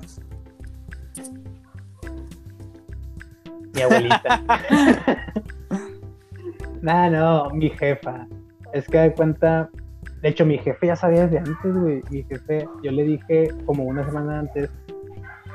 Mi 3.73 3.81
abuelita. 3.81 4.41
nah, 6.81 7.09
no, 7.09 7.49
mi 7.51 7.69
jefa. 7.71 8.25
Es 8.73 8.87
que 8.87 8.97
de 8.99 9.13
cuenta. 9.13 9.69
De 10.21 10.29
hecho, 10.29 10.45
mi 10.45 10.57
jefe 10.57 10.87
ya 10.87 10.95
sabía 10.95 11.27
desde 11.27 11.39
antes, 11.39 11.77
güey. 11.77 12.01
Mi 12.09 12.23
jefe, 12.23 12.67
yo 12.81 12.91
le 12.91 13.03
dije 13.03 13.49
como 13.65 13.83
una 13.83 14.05
semana 14.05 14.39
antes, 14.39 14.69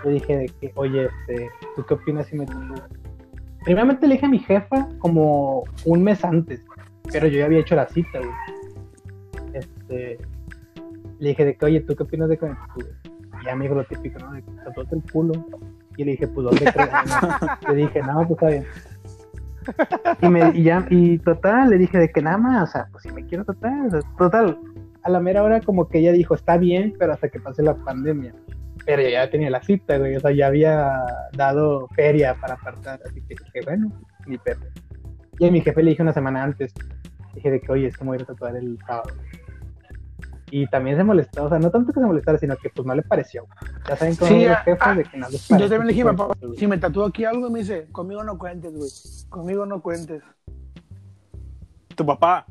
le 0.05 0.11
dije 0.13 0.37
de 0.37 0.47
que, 0.61 0.73
oye, 0.75 1.07
este, 1.07 1.49
¿tú 1.77 1.85
qué 1.87 1.95
opinas 1.95 2.27
si 2.27 2.37
me 2.37 2.47
tatúo? 2.47 2.77
Primeramente 3.65 4.07
le 4.07 4.15
dije 4.15 4.27
a 4.27 4.31
mi 4.31 4.39
jefa 4.39 4.89
como 4.99 5.65
un 5.87 6.03
mes 6.05 6.25
antes, 6.25 6.63
pero 7.11 7.27
yo 7.27 7.39
ya 7.39 7.47
había 7.47 7.61
hecho 7.61 7.75
la 7.75 7.87
cita, 7.89 8.19
güey. 8.19 8.31
Este, 9.91 10.19
le 11.19 11.29
dije 11.31 11.45
de 11.45 11.57
que, 11.57 11.67
oye, 11.67 11.81
¿tú 11.81 11.97
qué 11.97 12.05
opinas 12.05 12.29
de 12.29 12.37
tatúe? 12.37 12.87
Y 13.43 13.45
ya 13.45 13.57
me 13.57 13.65
dijo 13.65 13.75
lo 13.75 13.85
típico, 13.85 14.19
¿no? 14.21 14.33
De 14.33 14.43
que 14.43 14.95
el 14.95 15.03
culo. 15.13 15.33
Y 15.97 16.05
le 16.05 16.13
dije, 16.13 16.29
pues, 16.29 16.45
¿dónde 16.45 16.73
crees? 16.73 16.91
le 17.69 17.75
dije, 17.75 18.03
no, 18.03 18.27
pues 18.27 18.31
está 18.31 18.49
bien. 18.49 18.65
Y, 20.23 20.29
me, 20.29 20.51
y 20.57 20.63
ya, 20.63 20.87
y 20.89 21.19
total, 21.19 21.71
le 21.71 21.79
dije 21.79 21.99
de 21.99 22.11
que 22.11 22.23
nada 22.23 22.39
más, 22.39 22.71
o 22.71 22.73
sea, 22.73 22.89
pues 22.91 23.03
si 23.03 23.13
me 23.13 23.27
quiero 23.27 23.45
tratar, 23.45 23.87
o 23.87 23.91
sea, 23.91 24.01
total, 24.17 24.59
a 25.03 25.11
la 25.11 25.21
mera 25.21 25.43
hora 25.43 25.61
como 25.61 25.89
que 25.89 25.99
ella 25.99 26.13
dijo, 26.13 26.35
está 26.35 26.57
bien, 26.57 26.95
pero 26.99 27.13
hasta 27.13 27.29
que 27.29 27.41
pase 27.41 27.63
la 27.63 27.75
pandemia. 27.75 28.35
pero 28.87 29.03
yo 29.03 29.11
ya 29.11 29.31
tenía 29.31 29.51
la 29.51 29.63
cita, 29.63 29.99
güey, 29.99 30.17
o 30.17 30.21
sea, 30.21 30.33
ya 30.33 30.47
había 30.47 31.05
dado 31.35 31.89
feria 31.89 32.35
para 32.41 32.55
apartar, 32.55 33.01
así 33.05 33.21
que 33.23 33.35
dije, 33.35 33.61
bueno, 33.65 33.93
mi 34.27 34.39
perro. 34.39 34.67
Y 35.39 35.47
a 35.47 35.51
mi 35.51 35.61
jefe 35.61 35.83
le 35.83 35.91
dije 35.91 36.03
una 36.03 36.15
semana 36.15 36.43
antes, 36.43 36.73
dije 37.35 37.51
de 37.51 37.61
que, 37.61 37.71
oye, 37.71 37.89
es 37.89 37.97
que 37.97 38.05
me 38.05 38.11
voy 38.11 38.23
a 38.23 38.25
tatuar 38.25 38.57
el 38.57 38.79
sábado. 38.87 39.11
Y 40.51 40.67
también 40.67 40.97
se 40.97 41.05
molestó, 41.05 41.45
o 41.45 41.49
sea, 41.49 41.59
no 41.59 41.71
tanto 41.71 41.93
que 41.93 42.01
se 42.01 42.07
molestara, 42.07 42.37
sino 42.39 42.57
que 42.57 42.71
pues 42.71 42.85
no 42.87 42.95
le 42.95 43.03
pareció. 43.03 43.45
Ya 43.89 43.97
saben 43.97 44.17
cómo 44.17 44.31
Sí, 44.31 44.45
los 44.47 44.57
ah, 44.57 44.63
jefes 44.65 44.83
ah, 44.83 44.95
de 44.95 45.05
que 45.05 45.17
no 45.17 45.29
les 45.29 45.49
Yo 45.49 45.59
también 45.59 45.87
le 45.87 45.93
dije, 45.93 46.05
papá, 46.05 46.29
güey. 46.43 46.57
si 46.59 46.67
me 46.67 46.79
tatúo 46.79 47.07
aquí 47.07 47.25
algo, 47.25 47.49
me 47.51 47.61
dice, 47.61 47.87
conmigo 47.93 48.25
no 48.25 48.37
cuentes, 48.39 48.73
güey. 48.75 48.91
Conmigo 49.29 49.65
no 49.67 49.81
cuentes. 49.81 50.23
Tu 51.95 52.05
papá. 52.07 52.47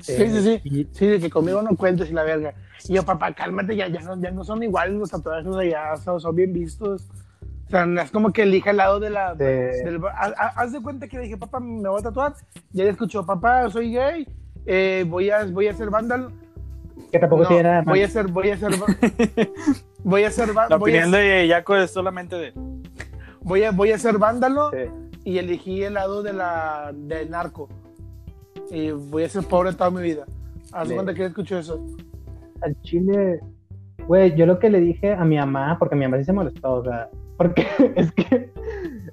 Sí, 0.00 0.14
sí, 0.30 0.42
sí. 0.42 0.60
Y- 0.64 0.88
Sí, 0.92 1.06
de 1.06 1.20
que 1.20 1.30
conmigo 1.30 1.62
no 1.62 1.76
cuentes 1.76 2.10
y 2.10 2.12
la 2.12 2.22
verga. 2.24 2.54
Y 2.88 2.94
yo, 2.94 3.02
papá, 3.04 3.32
cálmate, 3.32 3.74
ya, 3.76 3.88
ya, 3.88 4.00
no, 4.00 4.20
ya 4.20 4.30
no 4.30 4.44
son 4.44 4.62
iguales 4.62 4.94
los 4.96 5.10
tatuajes 5.10 5.44
de 5.54 5.62
allá, 5.66 5.96
son, 5.96 6.20
son 6.20 6.34
bien 6.36 6.52
vistos. 6.52 7.06
O 7.66 7.70
sea, 7.70 7.86
es 8.02 8.10
como 8.10 8.32
que 8.32 8.42
elige 8.42 8.70
al 8.70 8.76
lado 8.76 9.00
de 9.00 9.10
la... 9.10 9.34
de- 9.34 9.82
del- 9.84 10.00
ha- 10.04 10.32
ha- 10.36 10.52
haz 10.62 10.72
de 10.72 10.82
cuenta 10.82 11.08
que 11.08 11.16
le 11.16 11.22
dije, 11.24 11.36
papá, 11.38 11.60
me 11.60 11.88
voy 11.88 11.98
a 12.00 12.02
tatuar. 12.02 12.34
Ya 12.72 12.84
le 12.84 12.90
escuchó, 12.90 13.24
papá, 13.24 13.70
soy 13.70 13.92
gay, 13.92 14.28
eh, 14.66 15.04
voy, 15.08 15.30
a, 15.30 15.44
voy 15.46 15.68
a 15.68 15.74
ser 15.74 15.88
vándalo. 15.90 16.30
Que 17.10 17.18
tampoco 17.18 17.42
No, 17.42 17.48
tiene 17.48 17.62
nada 17.64 17.82
de 17.82 17.84
voy 17.84 18.02
a 18.02 18.08
ser, 18.08 18.28
voy 18.28 18.50
a 18.50 18.56
ser... 18.56 18.72
voy 20.04 20.24
a 20.24 20.30
ser... 20.30 20.48
La 20.48 20.52
voy, 20.52 20.72
a, 20.72 20.76
opinión 20.76 21.10
de 21.10 21.46
Yaco 21.48 21.76
es 21.76 21.90
solamente 21.90 22.36
de. 22.36 22.52
voy, 23.42 23.64
a, 23.64 23.70
voy 23.70 23.92
a 23.92 23.98
ser 23.98 24.18
vándalo. 24.18 24.70
Sí. 24.70 24.90
y 25.24 25.38
elegí 25.38 25.82
el 25.82 25.94
lado 25.94 26.22
de 26.22 26.32
la 26.32 26.92
del 26.94 27.30
narco. 27.30 27.68
Y 28.70 28.90
voy 28.90 29.24
a 29.24 29.28
ser 29.28 29.44
pobre 29.44 29.72
toda 29.72 29.90
mi 29.90 30.02
vida. 30.02 30.26
Sí. 30.86 30.94
cuenta 30.94 31.14
que 31.14 31.26
escucho 31.26 31.58
eso. 31.58 31.84
al 32.62 32.80
chile, 32.82 33.40
güey, 34.06 34.34
yo 34.34 34.46
lo 34.46 34.58
que 34.58 34.70
le 34.70 34.80
dije 34.80 35.12
a 35.12 35.24
mi 35.24 35.36
mamá, 35.36 35.76
porque 35.78 35.94
mi 35.94 36.04
mamá 36.04 36.18
sí 36.18 36.24
se 36.24 36.32
molestó, 36.32 36.72
o 36.72 36.84
sea, 36.84 37.08
porque 37.36 37.66
es 37.96 38.12
que, 38.12 38.50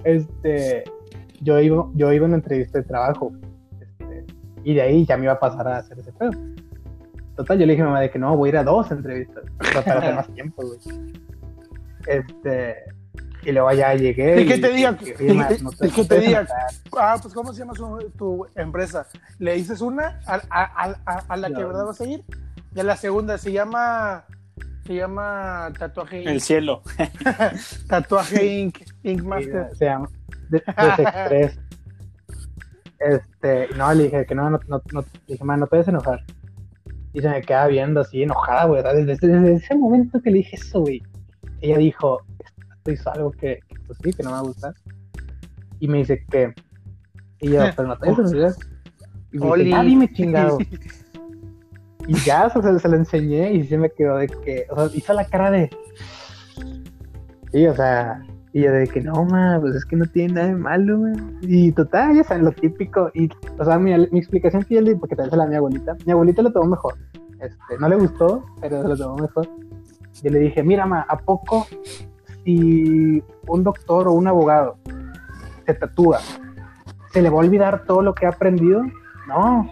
este, 0.03 0.83
yo 1.41 1.59
iba, 1.59 1.87
yo 1.93 2.11
iba 2.11 2.25
a 2.25 2.27
una 2.27 2.37
entrevista 2.37 2.79
de 2.79 2.85
trabajo, 2.85 3.31
este, 3.79 4.25
y 4.63 4.73
de 4.73 4.81
ahí 4.81 5.05
ya 5.05 5.17
me 5.17 5.25
iba 5.25 5.33
a 5.33 5.39
pasar 5.39 5.67
a 5.67 5.77
hacer 5.77 5.99
ese 5.99 6.11
pedo. 6.13 6.31
Total, 7.41 7.57
yo 7.59 7.65
le 7.65 7.73
dije 7.73 7.81
a 7.81 7.85
mi 7.85 7.89
mamá 7.91 8.01
de 8.01 8.11
que 8.11 8.19
no, 8.19 8.37
voy 8.37 8.49
a 8.49 8.51
ir 8.51 8.57
a 8.57 8.63
dos 8.63 8.91
entrevistas, 8.91 9.43
para 9.57 9.97
hacer 9.97 10.15
más 10.15 10.27
tiempo, 10.33 10.63
güey. 10.63 11.13
Este, 12.07 12.75
y 13.43 13.51
luego 13.51 13.71
ya 13.73 13.95
llegué. 13.95 14.41
¿Y 14.41 14.47
qué 14.47 14.57
te 14.59 14.69
diga? 14.69 14.95
y- 15.01 15.23
y- 15.23 15.31
¿Y- 15.31 15.35
no 15.37 15.47
y 15.81 15.89
qué 15.89 16.05
te 16.05 16.19
diga? 16.19 16.47
Ah, 16.97 17.17
pues 17.21 17.33
¿cómo 17.33 17.51
se 17.51 17.59
llama 17.59 17.73
su- 17.73 18.11
tu 18.17 18.45
empresa? 18.55 19.07
¿Le 19.39 19.55
dices 19.55 19.81
una 19.81 20.19
a, 20.27 20.35
a- 20.49 20.95
a- 21.05 21.23
a- 21.27 21.37
la 21.37 21.47
que 21.47 21.53
No. 21.53 21.67
verdad 21.67 21.85
vas 21.85 21.99
a 22.01 22.05
ir? 22.05 22.23
Y 22.75 22.79
a 22.79 22.83
la 22.83 22.95
segunda 22.95 23.37
se 23.39 23.51
llama 23.51 24.25
se 24.85 24.95
llama 24.95 25.71
Tatuaje 25.77 26.23
El 26.23 26.33
Inc. 26.35 26.41
cielo. 26.41 26.81
Tatuaje 27.87 28.45
Inc. 28.45 28.77
Inc. 29.03 29.19
Sí, 29.21 29.25
Master. 29.27 29.69
se 29.75 29.85
llama 29.85 30.09
de- 30.49 30.63
Desexpress. 30.67 31.59
Este, 32.99 33.67
no, 33.75 33.91
le 33.93 34.03
dije 34.03 34.25
que 34.27 34.35
no, 34.35 34.49
no, 34.49 34.59
no, 34.67 34.81
no, 34.93 35.01
le 35.01 35.07
dije, 35.33 35.43
man, 35.43 35.59
no 35.59 35.65
te 35.65 35.69
puedes 35.71 35.87
enojar. 35.87 36.23
Y 37.13 37.21
se 37.21 37.29
me 37.29 37.41
queda 37.41 37.67
viendo 37.67 38.01
así 38.01 38.23
enojada, 38.23 38.65
güey. 38.65 38.83
Desde, 38.83 39.27
desde 39.27 39.53
ese 39.53 39.75
momento 39.75 40.21
que 40.21 40.31
le 40.31 40.37
dije 40.37 40.55
eso, 40.55 40.81
güey, 40.81 41.01
ella 41.61 41.77
dijo, 41.77 42.19
esto 42.77 42.91
hizo 42.91 43.11
algo 43.11 43.31
que, 43.31 43.59
pues 43.85 43.99
sí, 44.03 44.13
que 44.13 44.23
no 44.23 44.29
me 44.29 44.35
va 44.35 44.39
a 44.39 44.43
gustar. 44.43 44.73
Y 45.79 45.87
me 45.87 45.99
dice 45.99 46.23
que, 46.29 46.53
y 47.39 47.51
yo, 47.51 47.63
pero 47.75 47.87
no 47.87 47.97
te 47.97 48.09
enojar. 48.09 48.55
Y 49.31 49.37
me 49.39 49.55
dice, 49.55 49.81
dime 49.83 50.13
chingado. 50.13 50.57
Y 52.07 52.15
ya, 52.21 52.47
o 52.47 52.49
sea, 52.49 52.63
se, 52.63 52.79
se 52.79 52.89
lo 52.89 52.95
enseñé 52.95 53.53
y 53.53 53.63
se 53.63 53.77
me 53.77 53.89
quedó 53.91 54.17
de 54.17 54.27
que, 54.27 54.65
o 54.69 54.75
sea, 54.75 54.97
hizo 54.97 55.13
la 55.13 55.25
cara 55.25 55.51
de. 55.51 55.69
Sí, 57.51 57.67
o 57.67 57.75
sea, 57.75 58.23
y 58.53 58.63
yo 58.63 58.71
de 58.71 58.87
que 58.87 59.01
no, 59.01 59.23
ma, 59.25 59.57
pues 59.61 59.75
es 59.75 59.85
que 59.85 59.95
no 59.95 60.05
tiene 60.05 60.33
nada 60.33 60.47
de 60.47 60.55
malo, 60.55 60.99
ma. 60.99 61.11
Y 61.41 61.71
total, 61.71 62.15
ya 62.15 62.23
saben, 62.23 62.43
lo 62.43 62.51
típico. 62.51 63.09
Y, 63.13 63.29
o 63.57 63.63
sea, 63.63 63.79
mi, 63.79 63.91
mi 64.11 64.19
explicación 64.19 64.63
que 64.63 64.75
yo 64.75 64.99
porque 64.99 65.15
la 65.15 65.27
di 65.27 65.39
a 65.39 65.45
mi 65.45 65.55
abuelita, 65.55 65.95
mi 66.05 66.11
abuelita 66.11 66.41
lo 66.41 66.51
tomó 66.51 66.71
mejor. 66.71 66.95
Este, 67.39 67.77
no 67.79 67.87
le 67.87 67.95
gustó, 67.95 68.45
pero 68.59 68.81
se 68.81 68.87
lo 68.89 68.97
tomó 68.97 69.15
mejor. 69.15 69.47
Yo 70.21 70.29
le 70.29 70.39
dije, 70.39 70.63
mira, 70.63 70.85
ma, 70.85 71.05
¿a 71.07 71.17
poco 71.17 71.65
si 72.43 73.23
un 73.47 73.63
doctor 73.63 74.07
o 74.07 74.13
un 74.13 74.27
abogado 74.27 74.77
se 75.65 75.73
tatúa, 75.73 76.19
se 77.13 77.21
le 77.21 77.29
va 77.29 77.37
a 77.37 77.39
olvidar 77.39 77.85
todo 77.85 78.01
lo 78.01 78.13
que 78.13 78.25
ha 78.25 78.29
aprendido? 78.29 78.83
No. 79.27 79.69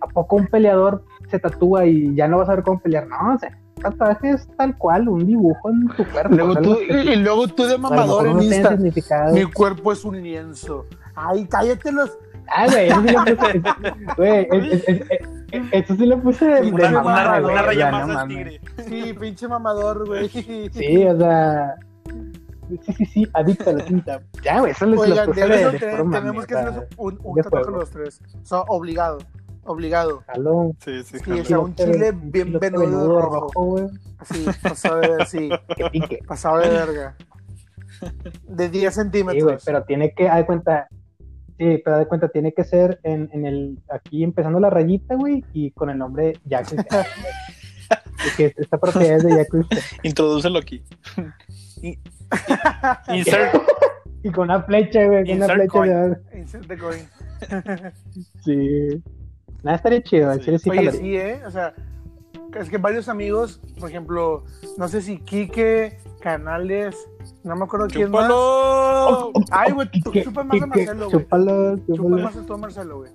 ¿A 0.00 0.06
poco 0.06 0.36
un 0.36 0.46
peleador 0.46 1.02
se 1.28 1.38
tatúa 1.38 1.86
y 1.86 2.14
ya 2.14 2.28
no 2.28 2.36
va 2.36 2.42
a 2.42 2.46
saber 2.46 2.62
cómo 2.62 2.78
pelear? 2.78 3.06
No, 3.08 3.34
o 3.34 3.38
sea, 3.38 3.57
tatuaje 3.78 4.30
es 4.30 4.48
tal 4.56 4.76
cual, 4.76 5.08
un 5.08 5.26
dibujo 5.26 5.70
en 5.70 5.88
tu 5.96 6.04
cuerpo. 6.10 6.34
Luego 6.34 6.56
tú, 6.56 6.78
y 6.80 7.16
luego 7.16 7.48
tú 7.48 7.64
de 7.64 7.72
lo 7.72 7.78
mamador 7.78 8.26
en 8.28 8.36
no 8.36 8.42
Insta. 8.42 8.76
Mi 9.32 9.44
cuerpo 9.52 9.92
es 9.92 10.04
un 10.04 10.20
lienzo. 10.22 10.86
Ay, 11.14 11.46
cállate 11.46 11.90
los. 11.92 12.16
Ay, 12.50 12.70
güey, 12.70 12.88
eso 12.88 13.02
sí 13.02 13.12
lo 13.12 13.36
puse. 13.36 13.62
Güey, 14.16 14.48
es- 14.50 14.72
es- 14.72 14.88
es- 14.88 15.20
es- 15.52 15.62
eso 15.72 15.94
sí 15.96 16.06
lo 16.06 16.18
puse 16.20 16.44
de, 16.46 16.60
de 16.62 16.72
Una- 16.72 16.90
mamada, 16.90 17.38
una- 17.40 17.48
una 17.52 17.62
raya 17.62 17.90
más 17.90 18.08
no 18.08 18.26
tigre. 18.26 18.60
Sí, 18.88 19.12
pinche 19.18 19.48
mamador, 19.48 20.06
güey. 20.06 20.28
Sí, 20.28 21.04
o 21.06 21.18
sea. 21.18 21.74
Sí, 22.84 22.92
sí, 22.92 23.04
sí, 23.06 23.26
adicto 23.32 23.70
a 23.70 23.72
la 23.74 23.84
tinta. 23.84 24.20
Ya, 24.44 24.60
güey, 24.60 24.72
eso 24.72 24.84
les 24.86 24.96
lo 24.96 25.00
Oigan, 25.02 25.26
puse 25.26 25.40
de 25.40 25.48
de, 25.48 25.54
eso 25.62 25.70
de 25.72 25.78
te- 25.78 25.90
puro 25.90 26.04
mame, 26.04 26.18
tenemos 26.18 26.46
que 26.46 26.54
hacer 26.54 26.88
un, 26.98 27.18
un 27.22 27.34
tatuaje 27.42 27.70
los 27.70 27.90
tres. 27.90 28.20
O 28.42 28.44
sea, 28.44 28.60
obligado. 28.68 29.18
Obligado. 29.68 30.22
Jalo, 30.26 30.72
Sí, 30.84 31.02
sí. 31.04 31.18
Sí, 31.24 31.30
o 31.30 31.44
sea, 31.44 31.58
un 31.60 31.74
chile 31.74 32.12
bien 32.14 32.58
venudo 32.58 33.20
rojo. 33.20 33.62
güey, 33.64 33.86
Así, 34.18 34.46
pasado 34.62 35.00
de, 35.00 35.26
sí, 35.26 35.48
que 35.76 35.84
pique. 35.90 36.18
pasado 36.26 36.58
de 36.58 36.68
verga. 36.70 37.16
De 38.46 38.68
10 38.68 38.72
Sí, 38.72 38.78
güey, 38.80 38.90
centímetros. 38.92 39.62
pero 39.64 39.84
tiene 39.84 40.12
que, 40.14 40.28
haz 40.28 40.38
de 40.38 40.46
cuenta, 40.46 40.88
sí, 41.58 41.80
pero 41.84 41.96
haz 41.96 42.00
de 42.00 42.06
cuenta, 42.08 42.28
tiene 42.28 42.52
que 42.52 42.64
ser 42.64 42.98
en, 43.02 43.28
en 43.32 43.44
el, 43.46 43.78
aquí 43.90 44.22
empezando 44.24 44.58
la 44.60 44.70
rayita, 44.70 45.14
güey, 45.16 45.44
y 45.52 45.70
con 45.72 45.90
el 45.90 45.98
nombre 45.98 46.34
Jack. 46.44 46.74
Porque 48.24 48.54
esta 48.56 48.78
propiedad 48.78 49.16
es 49.16 49.24
de 49.24 49.36
Jack. 49.36 49.48
Introdúcelo 50.02 50.58
aquí. 50.60 50.82
Insert. 53.08 53.54
Y 54.22 54.30
con 54.30 54.44
una 54.50 54.62
flecha, 54.62 55.04
güey, 55.06 55.24
con 55.26 55.36
una 55.36 55.48
flecha 55.54 55.68
coin. 55.72 55.90
de 55.92 56.38
Insert 56.40 56.66
the 56.66 56.78
coin. 56.78 57.00
Sí. 58.44 59.02
Nada, 59.62 59.76
estaría 59.76 60.02
chido, 60.02 60.32
en 60.32 60.38
Sí. 60.38 60.44
serio 60.44 60.58
sí 60.58 60.70
Oye, 60.70 60.92
sí, 60.92 61.16
¿eh? 61.16 61.42
O 61.46 61.50
sea, 61.50 61.74
es 62.54 62.70
que 62.70 62.78
varios 62.78 63.08
amigos, 63.08 63.60
por 63.78 63.88
ejemplo, 63.90 64.44
no 64.76 64.88
sé 64.88 65.02
si 65.02 65.18
Quique, 65.18 65.98
Canales, 66.20 66.96
no 67.44 67.54
me 67.56 67.64
acuerdo 67.64 67.86
quién 67.88 68.10
más. 68.10 68.22
¡Chúpalo! 68.28 69.32
Ay, 69.50 69.72
güey, 69.72 69.88
tú 70.02 70.10
¿Qué- 70.10 70.24
chupas 70.24 70.46
más 70.46 70.62
a 70.62 70.66
Marcelo, 70.66 71.10
güey. 71.10 71.22
Chúpalo, 71.22 71.76
chúpalo. 71.86 72.18
más 72.24 72.36
a 72.36 72.54
a 72.54 72.56
Marcelo, 72.56 72.96
güey. 72.98 73.10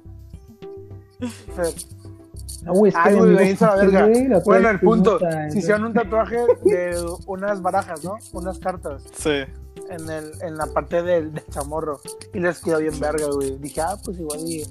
No, 2.63 2.73
güey, 2.73 2.89
es 2.89 2.95
que 2.95 3.01
Ay, 3.09 3.15
güey, 3.15 3.33
váyanse 3.35 3.65
a 3.65 3.75
la 3.75 3.85
verga. 4.05 4.39
Bueno, 4.45 4.69
el 4.69 4.79
punto, 4.79 5.19
si 5.51 5.59
hicieron 5.59 5.83
un 5.85 5.93
tatuaje 5.93 6.37
de 6.63 7.05
unas 7.27 7.61
barajas, 7.61 8.03
¿no? 8.03 8.15
Unas 8.31 8.57
cartas 8.59 9.03
Sí. 9.17 9.41
en, 9.89 10.09
el, 10.09 10.31
en 10.41 10.55
la 10.57 10.67
parte 10.67 11.01
del, 11.03 11.33
del 11.33 11.45
chamorro. 11.47 11.99
Y 12.33 12.39
les 12.39 12.61
quedó 12.61 12.79
bien 12.79 12.97
verga, 12.99 13.27
güey. 13.33 13.57
Dije, 13.57 13.81
ah, 13.81 13.97
pues 14.03 14.17
igual 14.19 14.39
y... 14.45 14.63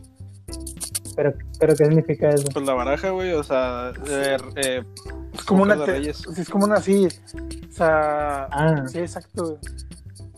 Pero, 1.16 1.34
pero 1.58 1.74
¿qué 1.76 1.84
significa 1.86 2.30
eso? 2.30 2.44
Pues 2.52 2.64
la 2.66 2.74
baraja, 2.74 3.10
güey, 3.10 3.32
o 3.32 3.42
sea, 3.42 3.92
eh, 4.08 4.36
eh, 4.56 4.84
Es 5.34 5.44
como 5.44 5.62
una... 5.62 5.84
te- 5.84 6.14
sí, 6.14 6.24
es 6.36 6.48
como 6.48 6.64
una 6.64 6.76
así. 6.76 7.06
O 7.06 7.72
sea... 7.72 8.44
Ah, 8.50 8.84
Sí, 8.88 8.98
exacto. 9.00 9.58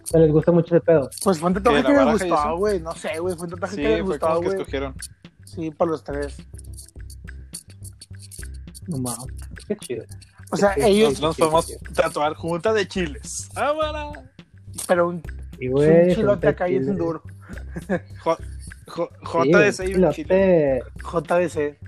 ¿se 0.04 0.18
les 0.18 0.30
gusta 0.32 0.52
mucho 0.52 0.76
ese 0.76 0.84
pedo? 0.84 1.08
Pues 1.22 1.38
fue 1.38 1.48
un 1.48 1.54
tatuaje 1.54 1.82
¿Qué, 1.82 1.88
que 1.94 2.04
les 2.04 2.22
eso? 2.22 2.56
güey. 2.58 2.80
No 2.80 2.92
sé, 2.94 3.18
güey. 3.20 3.34
Fue 3.36 3.44
un 3.46 3.50
tatuaje 3.52 3.76
Sí, 3.76 3.82
que 3.82 3.88
les 3.88 3.96
que 3.98 4.18
güey. 4.18 4.48
escogieron. 4.48 4.94
Sí, 5.44 5.70
para 5.70 5.90
los 5.92 6.04
tres. 6.04 6.36
No 8.86 8.98
mames, 8.98 9.26
qué 9.66 9.76
chido. 9.76 10.04
O 10.50 10.56
sea, 10.56 10.74
Sí, 10.74 10.80
ellos... 10.84 11.20
Nos 11.20 11.36
podemos 11.36 11.72
tatuar 11.94 12.34
junta 12.34 12.72
de 12.72 12.86
chiles. 12.86 13.48
Pero 14.86 15.08
un, 15.08 15.22
Y 15.58 15.68
un 15.68 15.72
güey, 15.72 16.14
chilote 16.14 16.48
acá 16.48 16.68
y 16.68 16.76
es 16.76 16.86
un 16.86 16.96
duro. 16.98 17.22
JDC 18.86 19.88
y 19.88 19.94
un 19.94 20.10
chile. 20.10 20.82
JDC. 21.02 21.78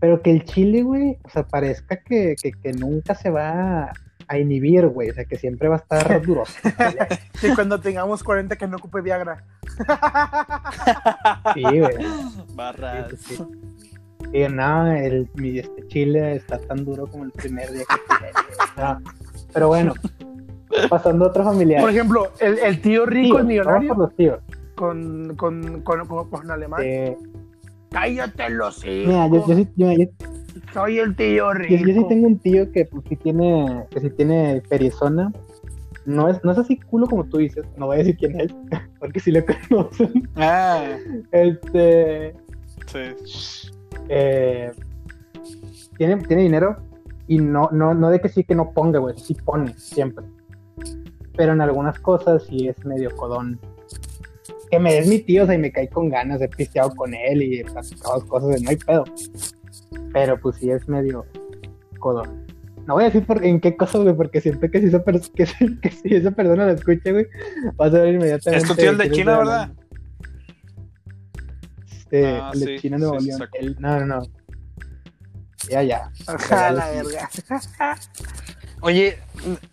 pero 0.00 0.22
que 0.22 0.30
el 0.30 0.44
chile, 0.44 0.82
güey, 0.82 1.18
o 1.24 1.28
sea, 1.28 1.46
parezca 1.46 1.96
que, 1.96 2.36
que, 2.40 2.52
que 2.52 2.72
nunca 2.72 3.14
se 3.14 3.30
va 3.30 3.92
a 4.28 4.38
inhibir, 4.38 4.86
güey, 4.88 5.10
o 5.10 5.14
sea, 5.14 5.24
que 5.24 5.36
siempre 5.36 5.68
va 5.68 5.76
a 5.76 5.78
estar 5.78 6.22
duro. 6.26 6.44
Que 7.40 7.54
cuando 7.54 7.80
tengamos 7.80 8.22
40 8.22 8.56
que 8.56 8.66
no 8.66 8.76
ocupe 8.76 9.00
Viagra. 9.00 9.44
Sí, 11.54 11.62
güey. 11.62 11.96
Barras. 12.54 13.12
Sí. 13.18 13.38
Y 14.32 14.48
no, 14.48 14.90
el, 14.90 15.28
mi 15.34 15.58
este 15.58 15.86
chile 15.88 16.36
está 16.36 16.58
tan 16.58 16.84
duro 16.84 17.06
como 17.06 17.24
el 17.24 17.30
primer 17.32 17.70
día 17.70 17.84
que 17.88 17.96
tiré. 18.16 18.32
No, 18.76 19.00
Pero 19.52 19.68
bueno, 19.68 19.94
pasando 20.88 21.26
a 21.26 21.28
otro 21.28 21.44
familiar. 21.44 21.80
Por 21.80 21.90
ejemplo, 21.90 22.32
el, 22.40 22.58
el 22.58 22.80
tío 22.80 23.06
rico, 23.06 23.22
Tíos, 23.22 23.30
el 23.30 23.34
vamos 23.36 23.48
millonario, 23.48 23.88
por 23.90 23.98
los 23.98 24.16
tíos. 24.16 24.40
Con, 24.74 25.34
con, 25.36 25.82
con, 25.82 26.06
con, 26.06 26.30
con 26.30 26.50
alemán. 26.50 26.80
Eh, 26.84 27.16
Cállate 27.90 28.50
los 28.50 28.84
Mira, 28.84 29.28
yo, 29.28 29.46
yo, 29.46 29.54
sí, 29.54 29.68
yo, 29.76 29.92
yo- 29.92 30.06
Soy 30.72 30.98
el 30.98 31.14
tío 31.14 31.52
rico. 31.52 31.74
yo 31.86 31.94
sí 31.94 32.08
tengo 32.08 32.26
un 32.26 32.38
tío 32.38 32.70
que 32.72 32.84
pues 32.86 33.04
sí 33.08 33.16
tiene, 33.16 33.84
que 33.90 34.00
sí 34.00 34.10
tiene 34.10 34.62
perizona. 34.68 35.32
No 36.04 36.28
es, 36.28 36.42
no 36.44 36.52
es 36.52 36.58
así 36.58 36.76
culo 36.78 37.06
como 37.06 37.24
tú 37.24 37.38
dices, 37.38 37.64
no 37.76 37.86
voy 37.86 37.96
a 37.96 37.98
decir 38.00 38.16
quién 38.16 38.40
es, 38.40 38.54
porque 38.98 39.20
si 39.20 39.30
le 39.30 39.44
conocen. 39.44 40.28
Ah, 40.36 40.96
Este 41.32 42.34
sí. 42.86 43.70
eh, 44.08 44.72
tiene, 45.96 46.16
tiene 46.24 46.42
dinero 46.42 46.76
y 47.26 47.38
no, 47.38 47.68
no, 47.72 47.94
no 47.94 48.10
de 48.10 48.20
que 48.20 48.28
sí 48.28 48.44
que 48.44 48.54
no 48.54 48.72
ponga, 48.72 48.98
güey, 48.98 49.16
sí 49.18 49.34
pone, 49.34 49.72
siempre. 49.78 50.24
Pero 51.36 51.52
en 51.52 51.60
algunas 51.60 51.98
cosas 52.00 52.42
sí 52.44 52.68
es 52.68 52.84
medio 52.84 53.14
codón. 53.16 53.58
Que 54.74 54.80
me 54.80 54.98
es 54.98 55.06
mi 55.06 55.20
tío, 55.20 55.44
o 55.44 55.46
sea, 55.46 55.54
y 55.54 55.58
me 55.58 55.70
caí 55.70 55.86
con 55.88 56.08
ganas, 56.08 56.40
he 56.42 56.48
pisteado 56.48 56.90
con 56.96 57.14
él 57.14 57.42
y 57.42 57.60
he 57.60 57.64
platicado 57.64 58.26
cosas 58.26 58.50
de 58.56 58.60
no 58.60 58.70
hay 58.70 58.76
pedo. 58.76 59.04
Pero 60.12 60.40
pues 60.40 60.56
sí 60.56 60.70
es 60.70 60.88
medio 60.88 61.24
codón. 62.00 62.44
No 62.86 62.94
voy 62.94 63.04
a 63.04 63.06
decir 63.06 63.24
por, 63.24 63.44
en 63.44 63.60
qué 63.60 63.76
cosa, 63.76 63.98
güey, 63.98 64.14
porque 64.14 64.40
siempre 64.40 64.70
que 64.70 64.80
si 64.80 64.86
esa, 64.88 65.02
que, 65.34 65.46
si- 65.46 65.78
que 65.80 65.90
si 65.90 66.14
esa 66.16 66.30
persona 66.32 66.66
la 66.66 66.72
escucha, 66.72 67.12
güey, 67.12 67.26
vas 67.76 67.94
a 67.94 67.98
ver 68.00 68.14
inmediatamente. 68.14 68.64
Es 68.64 68.68
tu 68.68 68.74
tío 68.76 68.90
el 68.90 68.98
de 68.98 69.10
China, 69.10 69.38
¿verdad? 69.38 69.72
Este, 71.90 72.26
Ah, 72.36 72.50
el 72.52 72.60
de 72.60 72.66
sí, 72.66 72.78
China 72.82 72.98
Nuevo 72.98 73.20
sí, 73.20 73.26
León. 73.28 73.48
El- 73.54 73.76
no, 73.80 74.00
no, 74.00 74.06
no. 74.06 74.22
Ya, 75.70 75.82
ya. 75.82 76.10
Ajá, 76.26 76.72
la 76.72 76.90
verga. 76.90 77.30
Oye, 78.82 79.18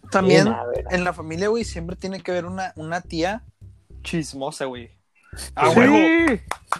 también 0.09 0.43
Sí, 0.43 0.49
nada, 0.49 0.63
güey. 0.71 0.83
en 0.91 1.03
la 1.03 1.11
familia, 1.13 1.49
güey, 1.49 1.63
siempre 1.65 1.95
tiene 1.97 2.21
que 2.21 2.31
haber 2.31 2.45
una, 2.45 2.71
una 2.77 3.01
tía 3.01 3.43
chismosa, 4.01 4.65
güey. 4.65 4.89
¡A 5.55 5.69
Sí. 5.69 5.79
huevo! 5.79 5.95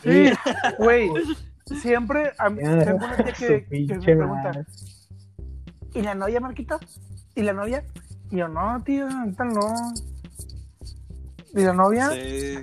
Sí, 0.04 0.30
sí, 0.30 0.34
güey. 0.80 1.10
Siempre 1.82 2.34
a 2.38 2.50
mí, 2.50 2.62
tengo 2.62 2.98
una 2.98 3.16
tía 3.18 3.34
que, 3.34 3.66
que 3.66 3.96
me 3.96 4.00
pregunta. 4.16 4.66
¿y 5.94 6.02
la 6.02 6.16
novia, 6.16 6.40
Marquito? 6.40 6.80
¿Y 7.36 7.42
la 7.44 7.54
novia? 7.54 7.84
Y 8.30 8.38
yo, 8.38 8.48
no, 8.48 8.82
tío, 8.84 9.08
ahorita 9.08 9.44
no. 9.46 9.94
¿Y 11.54 11.62
la 11.62 11.74
novia? 11.74 12.10
Sí. 12.12 12.58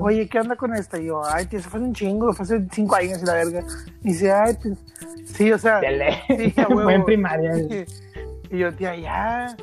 Oye, 0.00 0.28
¿qué 0.28 0.40
onda 0.40 0.56
con 0.56 0.74
esta? 0.74 0.98
Y 0.98 1.06
yo, 1.06 1.22
ay, 1.24 1.46
tío, 1.46 1.60
se 1.60 1.68
fue 1.68 1.78
hace 1.80 1.88
un 1.88 1.94
chingo, 1.94 2.32
fue 2.32 2.44
hace 2.44 2.66
cinco 2.72 2.94
años 2.96 3.22
y 3.22 3.26
la 3.26 3.34
verga. 3.34 3.64
Y 4.02 4.08
dice, 4.08 4.30
ay, 4.32 4.56
pues, 4.62 4.78
sí, 5.24 5.50
o 5.50 5.58
sea. 5.58 5.80
Sí, 5.80 6.54
a 6.56 6.68
huevo. 6.68 6.82
Fue 6.84 6.94
en 6.94 7.04
primaria. 7.04 7.52
y 8.50 8.58
yo, 8.58 8.74
tía, 8.74 8.96
ya, 8.96 9.56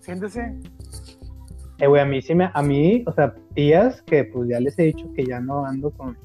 siéntese. 0.00 0.54
Eh, 1.80 1.86
güey, 1.86 2.02
a 2.02 2.04
mí 2.04 2.20
sí 2.22 2.34
me, 2.34 2.50
a 2.52 2.62
mí, 2.62 3.02
o 3.06 3.12
sea, 3.12 3.34
tías 3.54 4.02
que 4.02 4.24
pues 4.24 4.48
ya 4.48 4.60
les 4.60 4.78
he 4.78 4.82
dicho 4.84 5.06
que 5.14 5.24
ya 5.24 5.40
no 5.40 5.64
ando 5.64 5.90
con, 5.90 6.16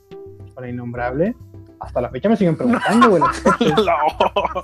con 0.53 0.63
la 0.63 0.69
innombrable, 0.69 1.35
hasta 1.79 2.01
la 2.01 2.09
fecha 2.09 2.27
me 2.29 2.35
siguen 2.35 2.55
preguntando, 2.57 3.09
güey. 3.09 3.23
No. 3.75 4.63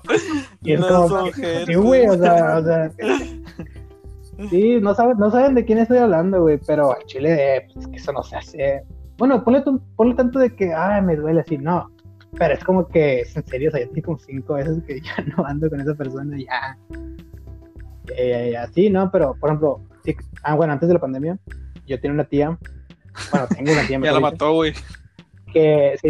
Y 0.64 0.74
es 0.74 0.80
No 0.80 0.88
como, 0.88 1.16
ojetes. 1.24 1.66
sí, 1.66 1.76
güey, 1.76 2.08
o 2.08 2.18
sea, 2.18 2.58
o 2.58 2.64
sea, 2.64 2.92
sí, 4.50 4.80
no 4.82 4.94
saben, 4.96 5.18
no 5.18 5.32
saben 5.32 5.56
de 5.56 5.66
quién 5.66 5.78
estoy 5.80 5.98
hablando, 6.00 6.42
güey, 6.42 6.60
pero 6.68 6.92
a 6.92 6.98
Chile, 7.06 7.58
eh, 7.58 7.68
pues 7.74 7.86
es 7.86 7.92
que 7.92 7.98
eso 7.98 8.12
no 8.12 8.24
se 8.24 8.36
hace. 8.36 8.84
Bueno, 9.18 9.44
ponle, 9.44 9.62
tu- 9.62 9.82
ponle 9.96 10.16
tanto 10.16 10.39
de 10.39 10.54
que, 10.56 10.74
ay, 10.74 11.02
me 11.04 11.16
duele 11.16 11.42
así, 11.42 11.58
no, 11.58 11.89
pero 12.38 12.54
es 12.54 12.64
como 12.64 12.88
que, 12.88 13.22
en 13.22 13.46
serio, 13.48 13.70
o 13.70 13.72
sea, 13.72 13.82
ya 13.82 13.88
tiene 13.88 14.02
como 14.02 14.18
cinco 14.20 14.54
veces 14.56 14.82
que 14.88 15.00
ya 15.02 15.16
no 15.38 15.46
ando 15.46 15.70
con 15.70 15.80
esa 15.80 15.94
persona, 15.94 16.38
ya. 16.38 16.78
Ya, 18.18 18.24
ya, 18.26 18.46
ya, 18.50 18.68
sí, 18.68 18.89
no, 18.89 19.10
pero, 19.12 19.36
por 19.39 19.50
ejemplo, 19.50 19.82
ah, 20.43 20.56
bueno, 20.56 20.74
antes 20.74 20.88
de 20.88 20.93
la 20.93 21.02
pandemia, 21.02 21.38
yo 21.86 21.99
tenía 21.99 22.14
una 22.14 22.26
tía, 22.26 22.58
bueno, 23.32 23.47
tengo 23.47 23.72
una 23.72 23.88
tía, 23.88 23.99
Ya 24.04 24.12
la 24.12 24.18
dicho, 24.18 24.22
mató, 24.22 24.54
güey. 24.54 24.74
que 25.54 25.95
sí, 26.02 26.10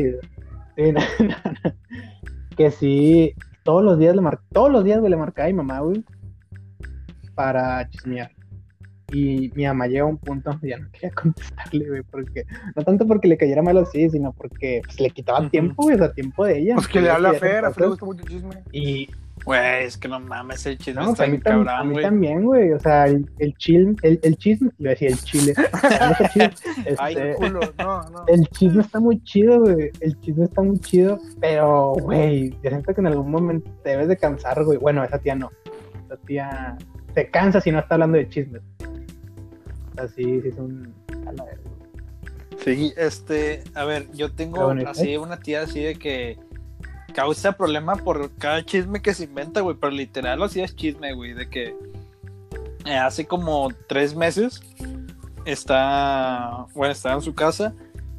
sí, 0.75 0.91
no, 0.91 1.01
no, 1.19 1.35
no. 1.63 1.73
que 2.55 2.71
sí, 2.71 3.33
todos 3.63 3.83
los 3.83 3.97
días 3.99 4.15
le 4.15 4.21
mar... 4.21 4.39
todos 4.51 4.71
los 4.71 4.83
días 4.83 4.99
güey, 4.99 5.11
le 5.11 5.17
marcaba 5.17 5.47
a 5.47 5.51
mi 5.51 5.57
mamá, 5.57 5.79
güey, 5.79 6.03
para 7.35 7.87
chismear. 7.89 8.31
Y 9.13 9.51
mi 9.55 9.65
mamá 9.65 9.87
llega 9.87 10.03
a 10.03 10.05
un 10.05 10.17
punto 10.17 10.51
donde 10.51 10.69
ya 10.69 10.77
no 10.77 10.89
quería 10.91 11.11
contestarle, 11.15 11.87
güey, 11.87 12.03
porque, 12.03 12.45
no 12.75 12.83
tanto 12.83 13.05
porque 13.05 13.27
le 13.27 13.37
cayera 13.37 13.61
mal 13.61 13.77
así, 13.77 14.09
sino 14.09 14.31
porque 14.31 14.81
pues, 14.85 14.99
le 14.99 15.09
quitaba 15.09 15.49
tiempo, 15.49 15.83
güey, 15.83 15.95
o 15.95 15.99
sea, 15.99 16.13
tiempo 16.13 16.45
de 16.45 16.59
ella. 16.59 16.75
Pues 16.75 16.87
que 16.87 17.01
le 17.01 17.09
habla 17.09 17.31
a 17.31 17.33
Fer, 17.33 17.65
a 17.65 17.71
Fer 17.71 17.81
le 17.81 17.87
gusta 17.87 18.05
mucho 18.05 18.23
el 18.23 18.29
chisme. 18.29 18.63
Y, 18.71 19.09
Güey, 19.43 19.85
es 19.85 19.97
que 19.97 20.07
no 20.07 20.19
mames, 20.19 20.63
el 20.67 20.77
chisme 20.77 21.01
no, 21.01 21.11
está 21.11 21.23
a 21.23 21.25
mí, 21.25 21.31
bien 21.31 21.41
tam- 21.43 21.61
a 21.63 21.65
cabrón, 21.65 21.87
mí 21.87 21.93
güey. 21.93 22.05
también, 22.05 22.43
güey, 22.45 22.71
o 22.73 22.79
sea, 22.79 23.05
el, 23.07 23.27
el 23.39 23.55
el, 24.03 24.19
el 24.21 24.37
chisme, 24.37 24.69
iba 24.77 24.89
a 24.89 24.93
decir 24.93 25.07
el 25.09 25.17
chile, 25.19 25.53
no 25.99 26.15
sé, 26.15 26.29
chile, 26.31 26.51
Ay, 26.99 27.13
este, 27.15 27.33
Culo, 27.35 27.59
no, 27.79 28.01
no. 28.11 28.25
El 28.27 28.47
chisme 28.49 28.81
está 28.83 28.99
muy 28.99 29.19
chido, 29.23 29.61
güey. 29.61 29.89
El 29.99 30.19
chisme 30.21 30.45
está 30.45 30.61
muy 30.61 30.77
chido, 30.79 31.19
pero, 31.39 31.93
güey, 31.93 32.51
yo 32.61 32.69
siento 32.69 32.93
que 32.93 33.01
en 33.01 33.07
algún 33.07 33.31
momento 33.31 33.71
te 33.83 33.89
debes 33.91 34.09
de 34.09 34.17
cansar, 34.17 34.63
güey. 34.63 34.77
Bueno, 34.77 35.03
esa 35.03 35.17
tía 35.17 35.33
no. 35.33 35.49
Esa 36.05 36.17
tía 36.17 36.77
se 37.15 37.29
cansa 37.31 37.59
si 37.61 37.71
no 37.71 37.79
está 37.79 37.95
hablando 37.95 38.19
de 38.19 38.29
chismes. 38.29 38.61
Sea, 39.95 40.07
sí, 40.07 40.39
es 40.45 40.55
un... 40.57 40.93
Sí, 42.63 42.93
este, 42.95 43.63
a 43.73 43.85
ver, 43.85 44.11
yo 44.13 44.31
tengo 44.31 44.65
bueno, 44.65 44.87
así 44.87 45.17
una 45.17 45.39
tía 45.39 45.63
así 45.63 45.81
de 45.81 45.95
que 45.95 46.37
causa 47.11 47.53
problema 47.53 47.95
por 47.95 48.31
cada 48.37 48.63
chisme 48.65 49.01
que 49.01 49.13
se 49.13 49.25
inventa, 49.25 49.61
güey, 49.61 49.75
pero 49.79 49.91
literal 49.91 50.41
así 50.43 50.61
es 50.61 50.75
chisme, 50.75 51.13
güey, 51.13 51.33
de 51.33 51.49
que 51.49 51.75
eh, 52.85 52.97
hace 52.97 53.25
como 53.25 53.69
tres 53.87 54.15
meses 54.15 54.61
está, 55.45 56.65
bueno, 56.73 56.91
estaba 56.91 57.15
en 57.15 57.21
su 57.21 57.33
casa 57.33 57.73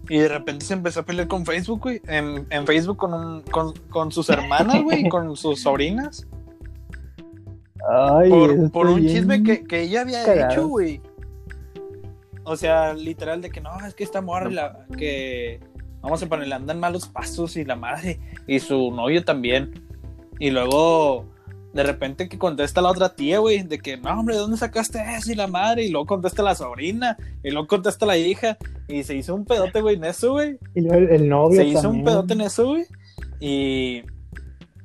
y 0.09 0.19
de 0.19 0.29
repente 0.29 0.65
se 0.65 0.75
empezó 0.75 1.01
a 1.01 1.03
pelear 1.05 1.29
con 1.29 1.47
Facebook, 1.47 1.81
güey, 1.83 2.03
en, 2.07 2.47
en 2.51 2.67
Facebook 2.67 2.97
con, 2.97 3.15
un, 3.15 3.43
con, 3.43 3.73
con 3.91 4.13
sus 4.13 4.29
hermanas, 4.29 4.83
güey, 4.83 5.07
y 5.07 5.09
con 5.09 5.37
sus 5.37 5.61
sobrinas, 5.63 6.27
Ay, 7.89 8.31
por, 8.31 8.71
por 8.71 8.87
un 8.87 9.01
chisme 9.01 9.43
que, 9.43 9.65
que 9.65 9.83
ella 9.83 10.03
había 10.03 10.25
cagado. 10.25 10.53
hecho, 10.53 10.69
güey. 10.69 11.01
O 12.45 12.57
sea, 12.57 12.95
literal 12.95 13.41
de 13.41 13.51
que 13.51 13.61
no, 13.61 13.71
es 13.87 13.95
que 13.95 14.05
esta 14.05 14.21
morra 14.21 14.51
la, 14.51 14.87
que 14.97 15.61
vamos 16.03 16.23
a 16.23 16.27
ponerle 16.27 16.55
andan 16.55 16.81
malos 16.81 17.07
pasos 17.07 17.57
y 17.57 17.65
la 17.65 17.77
madre 17.77 18.19
y 18.47 18.59
su 18.59 18.91
novio 18.91 19.25
también. 19.25 19.73
Y 20.39 20.51
luego 20.51 21.27
de 21.73 21.83
repente 21.83 22.29
que 22.29 22.39
contesta 22.39 22.83
la 22.83 22.91
otra 22.91 23.15
tía, 23.15 23.39
güey, 23.39 23.63
de 23.63 23.79
que 23.79 23.97
no, 23.97 24.11
hombre, 24.21 24.35
¿de 24.35 24.41
dónde 24.41 24.57
sacaste 24.57 25.01
eso? 25.17 25.33
Y 25.33 25.35
la 25.35 25.47
madre, 25.47 25.85
y 25.85 25.91
luego 25.91 26.07
contesta 26.07 26.43
la 26.43 26.55
sobrina, 26.55 27.17
y 27.43 27.51
luego 27.51 27.67
contesta 27.67 28.05
la 28.05 28.17
hija, 28.17 28.59
y 28.89 29.03
se 29.05 29.17
hizo 29.17 29.35
un 29.35 29.45
pedote, 29.45 29.81
güey, 29.81 29.97
en 29.97 30.05
eso, 30.05 30.33
güey. 30.33 30.59
Y 30.75 30.83
luego 30.83 30.99
el, 30.99 31.29
novio 31.29 31.61
Se 31.61 31.67
hizo 31.67 31.89
un 31.89 32.05
pedote 32.05 32.35
en 32.35 32.43
eso, 32.43 32.67
güey. 32.67 32.85
Y, 33.41 34.03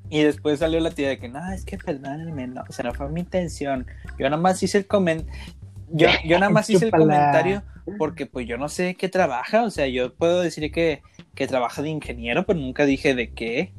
y 0.09 0.23
después 0.23 0.59
salió 0.59 0.79
la 0.79 0.91
tía 0.91 1.09
de 1.09 1.19
que, 1.19 1.27
no, 1.27 1.51
es 1.51 1.65
que 1.65 1.77
perdónenme, 1.77 2.47
no, 2.47 2.63
o 2.67 2.71
sea, 2.71 2.85
no 2.85 2.93
fue 2.93 3.09
mi 3.09 3.21
intención. 3.21 3.85
Yo 4.17 4.29
nada 4.29 4.41
más 4.41 4.63
hice 4.63 4.77
el 4.77 4.87
comen 4.87 5.27
yo, 5.91 6.07
yo 6.25 6.39
nada 6.39 6.51
más 6.51 6.69
hice 6.69 6.85
el 6.85 6.91
comentario 6.91 7.63
porque 7.97 8.25
pues 8.25 8.45
yo 8.47 8.57
no 8.57 8.67
sé 8.69 8.95
qué 8.95 9.07
trabaja, 9.09 9.63
o 9.63 9.69
sea, 9.69 9.87
yo 9.87 10.13
puedo 10.13 10.41
decir 10.41 10.71
que, 10.71 11.01
que 11.35 11.47
trabaja 11.47 11.81
de 11.81 11.89
ingeniero, 11.89 12.45
pero 12.45 12.59
nunca 12.59 12.85
dije 12.85 13.15
de 13.15 13.31
qué. 13.33 13.73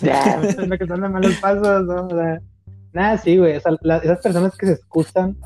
Ya, 0.00 0.40
es 0.42 0.56
lo 0.56 0.78
que 0.78 0.86
son 0.86 1.00
los 1.00 1.10
malos 1.10 1.34
pasos, 1.36 1.84
¿no? 1.84 2.06
O 2.06 2.10
sea, 2.10 2.40
nada, 2.92 3.18
sí, 3.18 3.36
güey. 3.36 3.56
O 3.56 3.60
sea, 3.60 3.72
la- 3.82 3.98
esas 3.98 4.20
personas 4.20 4.56
que 4.56 4.66
se 4.66 4.72
excusan, 4.72 5.36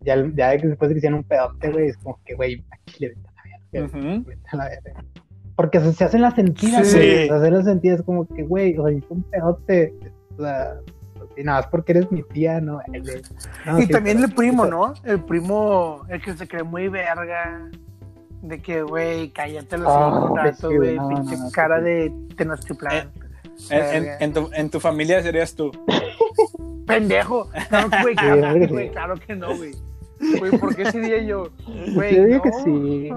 ya, 0.00 0.16
ya 0.34 0.56
que 0.56 0.68
después 0.68 0.88
de 0.88 0.94
que 0.94 0.98
hicieron 0.98 1.18
un 1.18 1.24
pedote, 1.24 1.70
güey, 1.70 1.88
es 1.88 1.96
como 1.98 2.18
que, 2.24 2.34
güey, 2.34 2.64
aquí 2.70 2.94
le 3.00 3.08
vete 3.10 3.20
a 3.28 3.32
la 3.32 3.42
verga. 3.82 3.86
Ujú. 3.98 4.24
vete 4.24 4.48
a 4.52 4.56
la 4.56 4.64
verga. 4.68 5.04
Porque 5.56 5.80
se, 5.80 5.92
se 5.92 6.04
hacen 6.04 6.22
las 6.22 6.34
sentidas, 6.34 6.88
Sí. 6.88 6.96
güey. 6.96 7.28
Se 7.28 7.34
hacen 7.34 7.54
las 7.54 7.64
sentidas 7.64 8.02
como 8.02 8.26
que, 8.26 8.42
güey, 8.42 8.76
o 8.78 8.86
sea, 8.86 8.96
hizo 8.96 9.06
un 9.10 9.22
pedote. 9.24 9.94
O 10.36 10.42
sea, 10.42 10.74
y 11.36 11.42
nada 11.44 11.60
más 11.60 11.66
porque 11.68 11.92
eres 11.92 12.10
mi 12.10 12.22
tía, 12.22 12.60
¿no? 12.60 12.80
Güey. 12.86 13.22
Y 13.78 13.82
sí, 13.82 13.88
también 13.88 14.16
pero- 14.18 14.28
el 14.28 14.34
primo, 14.34 14.66
¿no? 14.66 14.94
El 15.04 15.20
primo, 15.24 16.02
el 16.08 16.20
que 16.22 16.34
se 16.34 16.46
cree 16.48 16.62
muy 16.62 16.88
verga. 16.88 17.68
De 18.42 18.60
que, 18.60 18.82
güey, 18.82 19.30
cállate 19.30 19.78
los 19.78 19.88
Ah, 19.90 20.28
un 20.30 20.36
rato, 20.36 20.68
sí, 20.68 20.76
güey. 20.76 20.96
no, 20.96 21.08
pinche 21.08 21.36
no, 21.38 21.44
no, 21.44 21.50
cara 21.50 21.78
sí. 21.78 21.84
de 21.84 22.12
Tenochtitlán. 22.36 23.10
En, 23.70 23.82
en- 24.04 24.08
en 24.20 24.32
tu, 24.34 24.50
en 24.52 24.68
tu 24.70 24.80
familia 24.80 25.22
serías 25.22 25.54
tú. 25.54 25.70
Pendejo. 26.86 27.48
Güey, 28.02 28.14
claro, 28.14 28.54
que 28.60 28.66
güey, 28.66 28.86
sí. 28.88 28.92
claro 28.92 29.14
que 29.16 29.34
no, 29.34 29.56
güey. 29.56 29.72
Güey, 30.38 30.58
¿por 30.58 30.74
qué 30.76 30.90
sería 30.92 31.22
yo? 31.22 31.48
Güey, 31.94 32.16
Yo 32.16 32.24
digo 32.24 32.42
que 32.42 32.52
sí. 32.64 33.10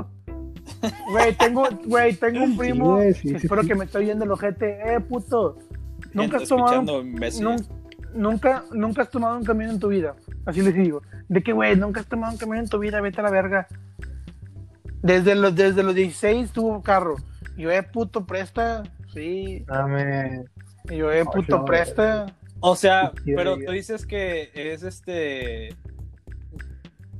Güey, 1.11 1.33
tengo, 1.35 1.63
güey, 1.85 2.13
tengo 2.15 2.43
un 2.43 2.57
primo. 2.57 2.95
güey, 2.95 3.13
sí, 3.13 3.33
que 3.33 3.39
sí, 3.39 3.45
espero 3.47 3.63
sí. 3.63 3.67
que 3.67 3.75
me 3.75 3.85
esté 3.85 3.97
oyendo 3.97 4.23
el 4.25 4.31
ojete. 4.31 4.79
Eh, 4.95 4.99
puto. 5.01 5.57
Nunca 6.13 6.37
has 6.37 6.47
tomado 6.47 7.01
imbécil. 7.01 7.47
Nun- 8.13 8.31
nunca, 8.31 8.63
nunca 8.71 9.01
has 9.03 9.09
tomado 9.09 9.37
un 9.37 9.43
camión 9.45 9.71
en 9.71 9.79
tu 9.79 9.87
vida. 9.89 10.15
Así 10.45 10.61
les 10.61 10.73
digo. 10.73 11.01
De 11.27 11.41
que, 11.43 11.53
güey, 11.53 11.75
nunca 11.75 11.99
has 12.01 12.07
tomado 12.07 12.33
un 12.33 12.37
camión 12.39 12.59
en 12.59 12.69
tu 12.69 12.79
vida, 12.79 13.01
vete 13.01 13.19
a 13.19 13.23
la 13.23 13.31
verga. 13.31 13.67
Desde 15.01 15.35
los, 15.35 15.55
desde 15.55 15.83
los 15.83 15.95
16 15.95 16.51
tuvo 16.51 16.81
carro. 16.81 17.15
Y 17.55 17.63
yo, 17.63 17.71
eh, 17.71 17.83
puto, 17.83 18.25
presta. 18.25 18.83
Sí. 19.13 19.63
Dame. 19.67 20.45
Y 20.89 20.97
yo, 20.97 21.11
eh, 21.11 21.23
No, 21.23 21.31
puto, 21.31 21.57
no, 21.59 21.65
presta. 21.65 22.25
O 22.59 22.75
sea, 22.75 23.11
pero 23.23 23.57
tú 23.57 23.71
dices 23.71 24.05
que 24.05 24.49
es 24.53 24.83
este. 24.83 25.75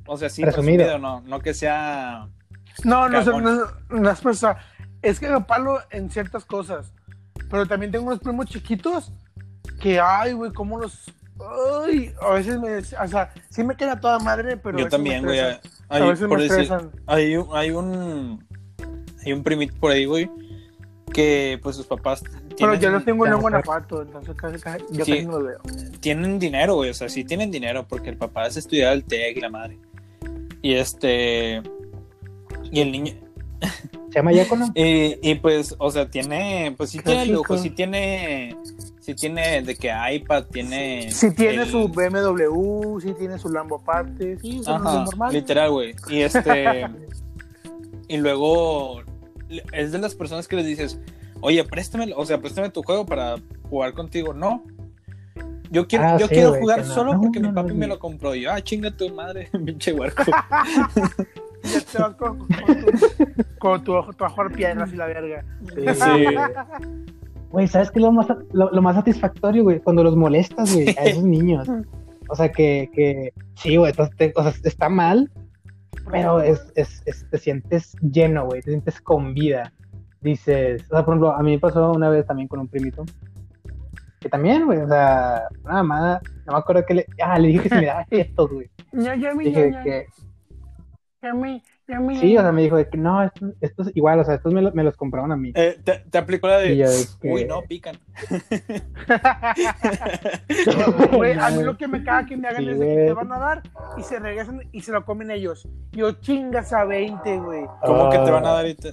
O 0.07 0.17
sea, 0.17 0.29
sí, 0.29 0.41
Presumido. 0.41 0.85
presumido, 0.85 0.99
no, 0.99 1.21
no 1.21 1.39
que 1.39 1.53
sea. 1.53 2.27
No, 2.83 3.09
no, 3.09 3.19
sé, 3.23 3.31
Cagón. 3.31 3.43
no, 3.43 3.99
no 3.99 4.09
es 4.09 4.21
es 5.01 5.19
que 5.19 5.29
me 5.29 5.41
palo 5.41 5.79
en 5.91 6.09
ciertas 6.09 6.45
cosas. 6.45 6.93
Pero 7.49 7.65
también 7.65 7.91
tengo 7.91 8.05
unos 8.07 8.19
primos 8.19 8.47
chiquitos 8.47 9.13
que, 9.73 9.99
ay, 9.99 10.33
güey, 10.33 10.51
cómo 10.53 10.79
los. 10.79 11.11
Ay, 11.85 12.11
a 12.21 12.31
veces 12.33 12.59
me. 12.59 12.77
O 12.77 13.07
sea, 13.07 13.31
sí 13.49 13.63
me 13.63 13.75
queda 13.75 13.99
toda 13.99 14.19
madre, 14.19 14.57
pero. 14.57 14.77
Yo 14.79 14.87
también, 14.89 15.23
güey. 15.23 15.39
Hay, 15.39 15.57
A 15.89 15.99
veces 16.05 16.27
por 16.27 16.37
me 16.37 16.43
decir, 16.43 16.61
estresan. 16.63 16.91
hay, 17.05 17.35
un- 17.37 17.47
hay 17.53 17.71
un. 17.71 18.45
Hay 19.25 19.33
un 19.33 19.43
primito 19.43 19.73
por 19.79 19.91
ahí, 19.91 20.05
güey. 20.05 20.29
Que 21.13 21.59
pues 21.63 21.75
sus 21.75 21.85
papás. 21.85 22.23
Pero 22.57 22.73
yo 22.75 22.89
los 22.89 23.05
tengo 23.05 23.25
en 23.25 23.33
ya, 23.33 23.37
Guanajuato, 23.39 24.01
entonces 24.01 24.35
casi, 24.35 24.57
casi 24.59 24.83
yo 24.91 25.05
Sí. 25.05 25.11
casi 25.13 25.25
no 25.25 25.39
los 25.39 25.43
veo. 25.43 25.59
tienen 25.99 26.39
dinero, 26.39 26.75
güey. 26.75 26.89
O 26.89 26.93
sea, 26.93 27.07
sí 27.07 27.23
tienen 27.23 27.51
dinero 27.51 27.85
porque 27.87 28.09
el 28.09 28.17
papá 28.17 28.47
es 28.47 28.57
estudiar 28.57 28.93
el 28.93 29.03
TEC 29.03 29.37
y 29.37 29.41
la 29.41 29.49
madre. 29.49 29.77
Y 30.61 30.73
este. 30.73 31.61
Y 32.71 32.81
el 32.81 32.91
niño. 32.91 33.13
¿Se 34.09 34.15
llama 34.15 34.31
Yacono? 34.31 34.71
Y, 34.75 35.17
y 35.21 35.35
pues, 35.35 35.75
o 35.77 35.91
sea, 35.91 36.09
tiene. 36.09 36.73
Pues 36.75 36.89
sí 36.89 36.99
tiene 36.99 37.27
lujo, 37.27 37.57
sí 37.57 37.69
tiene. 37.69 38.57
Sí 39.07 39.15
tiene 39.15 39.61
de 39.61 39.73
que 39.77 39.89
iPad, 40.11 40.47
tiene. 40.51 41.09
Si 41.13 41.33
tiene 41.33 41.63
el- 41.63 41.69
su 41.71 41.87
BMW, 41.87 42.99
si 42.99 43.13
tiene 43.13 43.39
su 43.39 43.47
Lambo 43.47 43.77
aparte, 43.77 44.37
sí, 44.39 44.59
eso 44.59 44.77
no 44.79 44.89
Ajá, 44.89 44.99
es 45.03 45.05
normal. 45.11 45.33
literal, 45.33 45.71
güey. 45.71 45.95
Y 46.09 46.19
este. 46.23 46.89
y 48.09 48.17
luego. 48.17 48.99
Es 49.71 49.93
de 49.93 49.99
las 49.99 50.13
personas 50.13 50.45
que 50.49 50.57
les 50.57 50.65
dices, 50.65 50.99
oye, 51.39 51.63
préstame, 51.63 52.11
o 52.17 52.25
sea, 52.25 52.41
préstame 52.41 52.69
tu 52.69 52.83
juego 52.83 53.05
para 53.05 53.37
jugar 53.69 53.93
contigo. 53.93 54.33
No. 54.33 54.61
Yo 55.71 55.87
quiero, 55.87 56.03
Ah, 56.05 56.17
yo 56.19 56.27
sí, 56.27 56.33
quiero 56.33 56.55
jugar 56.55 56.79
no. 56.85 56.93
solo 56.93 57.13
No, 57.13 57.21
porque 57.21 57.39
no, 57.39 57.47
mi 57.47 57.55
papi 57.55 57.73
me 57.75 57.87
lo 57.87 57.99
compró. 57.99 58.35
Y 58.35 58.41
yo, 58.41 58.51
ah, 58.51 58.59
chinga 58.61 58.91
tu 58.91 59.07
madre, 59.13 59.47
pinche 59.65 59.93
huerco. 59.93 60.23
Ya 60.25 61.79
te 61.93 61.97
vas 61.97 62.13
con, 62.15 62.39
con 62.39 62.45
tu, 62.45 62.91
con 63.57 63.83
tu, 63.85 64.01
tu 64.03 64.53
piedras 64.53 64.91
y 64.91 64.97
la 64.97 65.05
verga. 65.05 65.45
Sí. 65.73 67.15
Güey, 67.49 67.67
¿sabes 67.67 67.91
qué 67.91 67.99
es 67.99 68.05
lo 68.05 68.11
más, 68.11 68.27
lo, 68.51 68.69
lo 68.71 68.81
más 68.81 68.95
satisfactorio, 68.95 69.63
güey? 69.63 69.79
Cuando 69.79 70.03
los 70.03 70.15
molestas, 70.15 70.73
güey, 70.73 70.89
a 70.89 71.03
esos 71.05 71.23
niños. 71.37 71.67
O 72.29 72.35
sea, 72.35 72.51
que, 72.51 72.89
que 72.93 73.33
sí, 73.55 73.77
güey, 73.77 73.91
entonces 73.91 74.33
o 74.35 74.43
sea, 74.43 74.53
está 74.63 74.89
mal, 74.89 75.31
pero 76.11 76.41
es, 76.41 76.71
es, 76.75 77.01
es- 77.05 77.25
te 77.29 77.37
sientes 77.37 77.95
lleno, 78.01 78.45
güey, 78.45 78.61
te 78.61 78.71
sientes 78.71 78.99
con 79.01 79.33
vida. 79.33 79.71
Dices, 80.19 80.83
o 80.91 80.95
sea, 80.95 81.05
por 81.05 81.13
ejemplo, 81.13 81.31
a 81.31 81.41
mí 81.41 81.51
me 81.51 81.59
pasó 81.59 81.91
una 81.91 82.09
vez 82.09 82.25
también 82.25 82.47
con 82.49 82.59
un 82.59 82.67
primito, 82.67 83.05
que 84.19 84.27
también, 84.29 84.65
güey, 84.65 84.79
o 84.79 84.87
sea, 84.87 85.43
nada 85.63 85.83
más, 85.83 86.21
no 86.45 86.53
me 86.53 86.59
acuerdo 86.59 86.83
que 86.85 86.95
le, 86.95 87.05
ah, 87.23 87.37
le 87.39 87.47
dije 87.49 87.63
que 87.63 87.69
si 87.69 87.75
me 87.75 87.85
daba 87.85 88.05
chetos, 88.09 88.51
güey. 88.51 88.69
Ya, 88.91 89.15
ya, 89.15 89.33
Dije 89.33 89.51
ya, 89.71 89.77
ya, 89.77 89.83
que, 89.83 90.05
ya, 91.21 91.33
mi, 91.33 91.39
ya, 91.51 91.53
mi. 91.53 91.63
Sí, 92.19 92.37
o 92.37 92.41
sea, 92.41 92.51
me 92.51 92.63
dijo 92.63 92.75
de 92.75 92.89
que 92.89 92.97
no, 92.97 93.23
estos, 93.23 93.53
estos 93.61 93.91
igual, 93.95 94.19
o 94.19 94.23
sea, 94.25 94.35
estos 94.35 94.53
me, 94.53 94.61
lo- 94.61 94.73
me 94.73 94.83
los 94.83 94.97
compraron 94.97 95.31
a 95.31 95.37
mí. 95.37 95.53
Eh, 95.55 95.77
te, 95.83 95.99
te 96.09 96.17
aplicó 96.17 96.47
la 96.47 96.57
de. 96.57 96.73
Y 96.73 96.77
de 96.79 97.05
que- 97.21 97.31
Uy, 97.33 97.45
no, 97.45 97.61
pican. 97.61 97.95
Güey, 101.11 101.33
a 101.39 101.49
mí 101.51 101.63
lo 101.63 101.77
que 101.77 101.87
me 101.87 102.03
caga 102.03 102.25
que 102.27 102.37
me 102.37 102.47
hagan 102.47 102.63
Sí, 102.63 102.69
es 102.71 102.79
de 102.79 102.85
que 102.85 102.95
te 103.05 103.13
van 103.13 103.31
a 103.31 103.39
dar 103.39 103.61
y 103.97 104.03
se 104.03 104.19
regresan 104.19 104.61
y 104.71 104.81
se 104.81 104.91
lo 104.91 105.05
comen 105.05 105.31
ellos. 105.31 105.67
Yo 105.91 106.11
chingas 106.13 106.73
a 106.73 106.85
20, 106.85 107.37
güey. 107.39 107.65
¿Cómo 107.83 108.09
que 108.09 108.17
te 108.17 108.29
Ah. 108.29 108.31
van 108.31 108.45
a 108.45 108.49
dar 108.49 108.57
ahorita? 108.65 108.89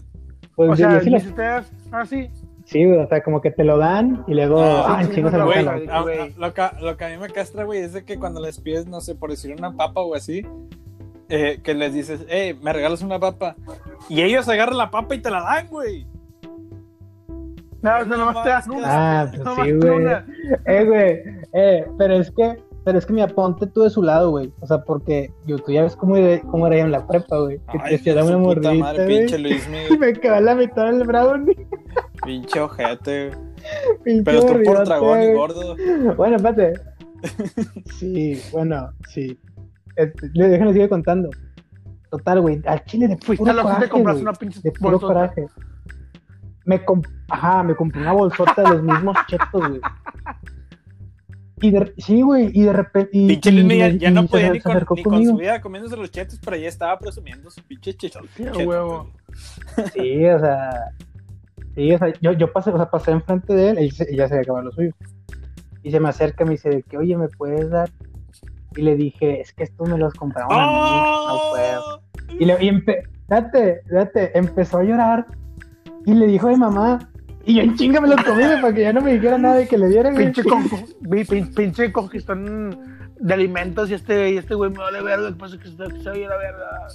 Pues 0.54 0.70
O 0.70 0.76
sea, 0.76 0.94
yo 0.94 1.00
sí 1.00 1.10
lo- 1.10 1.16
mis 1.18 1.26
ustedes, 1.26 1.72
ah, 1.90 2.06
sí. 2.06 2.30
sí, 2.64 2.84
güey, 2.86 2.98
o 2.98 3.08
sea, 3.08 3.22
como 3.22 3.40
que 3.40 3.50
te 3.50 3.64
lo 3.64 3.76
dan 3.78 4.24
y 4.28 4.34
luego, 4.34 4.60
Ah, 4.62 4.98
ah, 4.98 5.04
sí, 5.04 5.10
chingas 5.14 5.32
no, 5.32 5.36
a 5.36 5.40
la 5.40 5.44
lo, 6.36 6.54
que, 6.54 6.62
lo 6.80 6.96
que 6.96 7.04
a 7.04 7.08
mí 7.08 7.16
me 7.18 7.28
castra, 7.30 7.64
güey, 7.64 7.80
es 7.80 7.92
de 7.92 8.04
que 8.04 8.18
cuando 8.18 8.40
les 8.40 8.60
pides, 8.60 8.86
no 8.86 9.00
sé, 9.00 9.14
por 9.16 9.30
decir 9.30 9.54
una 9.58 9.72
papa 9.76 10.00
o 10.00 10.14
así, 10.14 10.46
eh, 11.28 11.60
que 11.62 11.74
les 11.74 11.92
dices, 11.94 12.24
eh, 12.28 12.56
me 12.62 12.72
regalas 12.72 13.02
una 13.02 13.18
papa. 13.18 13.56
Y 14.08 14.22
ellos 14.22 14.48
agarran 14.48 14.76
la 14.78 14.90
papa 14.90 15.14
y 15.14 15.18
te 15.20 15.30
la 15.30 15.40
dan, 15.42 15.68
güey. 15.68 16.06
No, 17.82 18.04
no, 18.06 18.16
nomás 18.16 18.42
te 18.42 18.48
das 18.48 18.66
una. 18.66 19.20
Ah, 19.22 19.30
pues 19.44 19.44
sí, 19.66 19.72
güey. 19.72 20.06
Eh, 20.66 20.84
güey, 20.84 21.22
eh, 21.52 21.86
pero 21.98 22.14
es 22.14 22.30
que, 22.30 22.56
pero 22.82 22.98
es 22.98 23.04
que 23.04 23.12
mi 23.12 23.20
aponte 23.20 23.66
tú 23.66 23.82
de 23.82 23.90
su 23.90 24.02
lado, 24.02 24.30
güey. 24.30 24.50
O 24.60 24.66
sea, 24.66 24.82
porque 24.82 25.30
yo, 25.46 25.58
tú 25.58 25.72
ya 25.72 25.82
ves 25.82 25.94
cómo, 25.96 26.16
era- 26.16 26.40
cómo 26.42 26.66
era 26.66 26.78
yo 26.78 26.84
en 26.84 26.92
la 26.92 27.06
prepa, 27.06 27.38
güey. 27.40 27.58
Que 27.70 27.78
Ay, 27.82 27.98
te 27.98 27.98
su 28.22 28.28
una 28.30 28.38
mordida, 28.38 28.74
madre, 28.74 29.04
güey. 29.04 29.18
pinche 29.18 29.38
Luis, 29.38 29.68
Y 29.90 29.92
mi 29.92 29.98
me 29.98 30.12
quedó 30.14 30.40
la 30.40 30.54
mitad 30.54 30.86
del 30.86 31.04
brownie. 31.06 31.66
pinche 32.24 32.60
ojete, 32.60 33.28
güey. 33.28 33.38
pinche 34.04 34.22
Pero 34.24 34.40
tú 34.46 34.62
por 34.64 34.84
dragón 34.86 35.22
y 35.22 35.32
gordo. 35.34 35.76
Bueno, 36.16 36.36
espérate. 36.36 36.72
Sí, 37.98 38.40
bueno, 38.52 38.90
sí. 39.08 39.38
Le- 39.96 40.48
déjenme 40.48 40.72
seguir 40.72 40.88
contando. 40.88 41.30
Total, 42.10 42.40
güey, 42.40 42.60
al 42.66 42.84
chile 42.84 43.08
de 43.08 43.16
Fuiste 43.18 43.36
puro 43.44 43.50
a 43.50 43.54
la 43.54 43.62
coraje, 43.62 44.20
una 44.22 44.32
pinche 44.32 44.60
De 44.62 44.70
puro 44.72 44.98
bolsota. 44.98 45.12
coraje. 45.14 45.46
Me 46.64 46.84
comp- 46.84 47.08
Ajá, 47.28 47.62
me 47.62 47.74
compré 47.74 48.00
una 48.00 48.12
bolsota 48.12 48.62
de 48.62 48.68
los 48.70 48.82
mismos 48.82 49.16
chetos, 49.26 49.68
güey. 49.68 49.80
Y 51.60 51.70
de... 51.70 51.94
Sí, 51.98 52.20
güey, 52.22 52.50
y 52.52 52.62
de 52.62 52.72
repente... 52.72 53.10
y- 53.12 53.26
Pinche 53.28 53.50
y 53.50 53.98
ya 53.98 54.08
y 54.10 54.12
no 54.12 54.26
podía 54.26 54.48
se 54.48 54.52
ni 54.54 54.60
con, 54.60 54.74
ni 54.96 55.02
con 55.02 55.24
su 55.24 55.36
vida 55.36 55.60
comiéndose 55.60 55.96
los 55.96 56.10
chetos, 56.10 56.38
pero 56.44 56.56
ya 56.56 56.68
estaba 56.68 56.98
presumiendo 56.98 57.50
su 57.50 57.62
pinche 57.62 57.94
cheto. 57.94 58.20
Sí, 58.36 58.44
a 58.46 58.52
huevo. 58.52 59.10
Sí, 59.92 60.24
o 60.26 60.38
sea... 60.38 60.90
Sí, 61.74 61.90
o 61.92 61.98
sea, 61.98 62.12
yo, 62.20 62.32
yo 62.32 62.52
pasé, 62.52 62.70
o 62.70 62.76
sea, 62.76 62.88
pasé 62.90 63.10
enfrente 63.10 63.52
de 63.54 63.70
él 63.70 63.78
y 63.80 63.90
se- 63.90 64.06
y 64.12 64.16
ya 64.16 64.28
se 64.28 64.34
había 64.34 64.42
acabado 64.42 64.66
lo 64.66 64.72
suyo. 64.72 64.92
Y 65.82 65.90
se 65.90 65.98
me 66.00 66.08
acerca 66.08 66.44
y 66.44 66.46
me 66.46 66.52
dice 66.52 66.68
de 66.70 66.82
que, 66.82 66.96
oye, 66.96 67.16
¿me 67.16 67.28
puedes 67.28 67.68
dar? 67.68 67.90
Y 68.76 68.82
le 68.82 68.96
dije, 68.96 69.40
es 69.40 69.52
que 69.52 69.64
estos 69.64 69.88
me 69.88 69.98
los 69.98 70.12
compraron 70.14 70.50
a 70.52 70.56
mí, 70.66 71.26
no 71.28 71.40
puedo. 71.50 71.96
¡Oh! 71.96 72.00
Y, 72.40 72.44
le, 72.44 72.54
y 72.64 72.68
empe- 72.68 73.08
date, 73.28 73.82
date, 73.90 74.36
empezó 74.36 74.78
a 74.78 74.82
llorar 74.84 75.26
y 76.06 76.14
le 76.14 76.26
dijo 76.26 76.48
a 76.48 76.50
mi 76.50 76.56
mamá, 76.56 77.08
y 77.46 77.54
yo 77.56 77.62
en 77.62 77.76
chinga 77.76 78.00
me 78.00 78.08
los 78.08 78.22
comí 78.24 78.42
para 78.60 78.72
que 78.74 78.80
ya 78.82 78.92
no 78.92 79.00
me 79.00 79.12
dijera 79.12 79.38
nada 79.38 79.56
de 79.56 79.68
que 79.68 79.78
le 79.78 79.88
diera. 79.88 80.10
Pinche, 80.12 80.42
con, 80.44 80.64
pin- 80.64 81.54
pinche 81.54 81.92
congestión 81.92 82.78
de 83.20 83.34
alimentos 83.34 83.90
y 83.90 83.94
este, 83.94 84.30
y 84.32 84.38
este 84.38 84.54
güey 84.54 84.70
me 84.70 84.78
vale 84.78 85.02
verga 85.02 85.26
después 85.26 85.52
de 85.52 85.58
que 85.58 85.68
se, 85.68 86.02
se 86.02 86.10
oye 86.10 86.26
la 86.26 86.36
verga. 86.36 86.88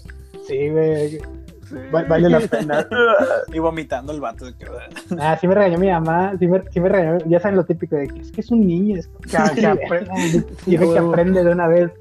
Sí, 0.48 0.70
güey, 0.70 1.20
va- 1.93 2.03
vale 2.03 2.30
la 2.30 2.39
pena. 2.39 2.88
Y 3.53 3.59
vomitando 3.59 4.11
el 4.13 4.20
vato. 4.22 4.45
de 4.45 4.53
que, 4.55 4.65
Ah, 5.20 5.38
sí 5.39 5.47
me 5.47 5.55
regañó 5.55 5.78
mi 5.78 5.89
mamá, 5.89 6.34
sí 6.39 6.47
me, 6.47 6.61
sí 6.72 6.80
me 6.80 6.89
regañó, 6.89 7.17
ya 7.28 7.39
saben 7.39 7.57
lo 7.57 7.65
típico 7.65 7.95
de 7.95 8.07
que 8.07 8.20
es 8.22 8.32
que 8.32 8.41
es 8.41 8.51
un 8.51 8.65
niño, 8.67 8.97
es 8.97 9.07
Que, 9.07 9.30
que 9.61 9.67
apre- 9.67 10.45
Quiere 10.65 10.84
que 10.86 10.89
huevo. 10.91 11.09
aprende 11.09 11.43
de 11.43 11.51
una 11.51 11.67
vez. 11.67 11.91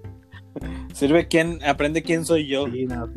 Sirve 0.93 1.29
quién, 1.29 1.59
aprende 1.65 2.03
quién 2.03 2.25
soy 2.25 2.47
yo. 2.49 2.67
Sí, 2.67 2.87
no. 2.87 3.09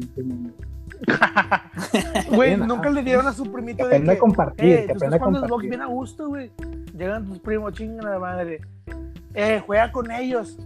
Güey, 2.31 2.57
nunca 2.57 2.89
le 2.89 3.01
dieron 3.03 3.27
a 3.27 3.33
su 3.33 3.51
primito 3.51 3.87
Que 3.89 3.99
de 3.99 4.03
que, 4.03 4.11
a 4.11 4.17
compartir, 4.19 4.65
eh, 4.73 4.85
que 4.85 4.91
aprenda 4.93 5.15
a 5.17 5.19
Xbox 5.19 5.39
compartir. 5.39 5.69
bien 5.69 5.81
a 5.81 5.85
gusto, 5.87 6.27
güey. 6.27 6.51
Llegan 6.95 7.25
tus 7.25 7.39
primos, 7.39 7.73
chingan 7.73 8.05
a 8.05 8.09
la 8.11 8.19
madre. 8.19 8.61
Eh, 9.33 9.61
juega 9.65 9.91
con 9.91 10.11
ellos. 10.11 10.57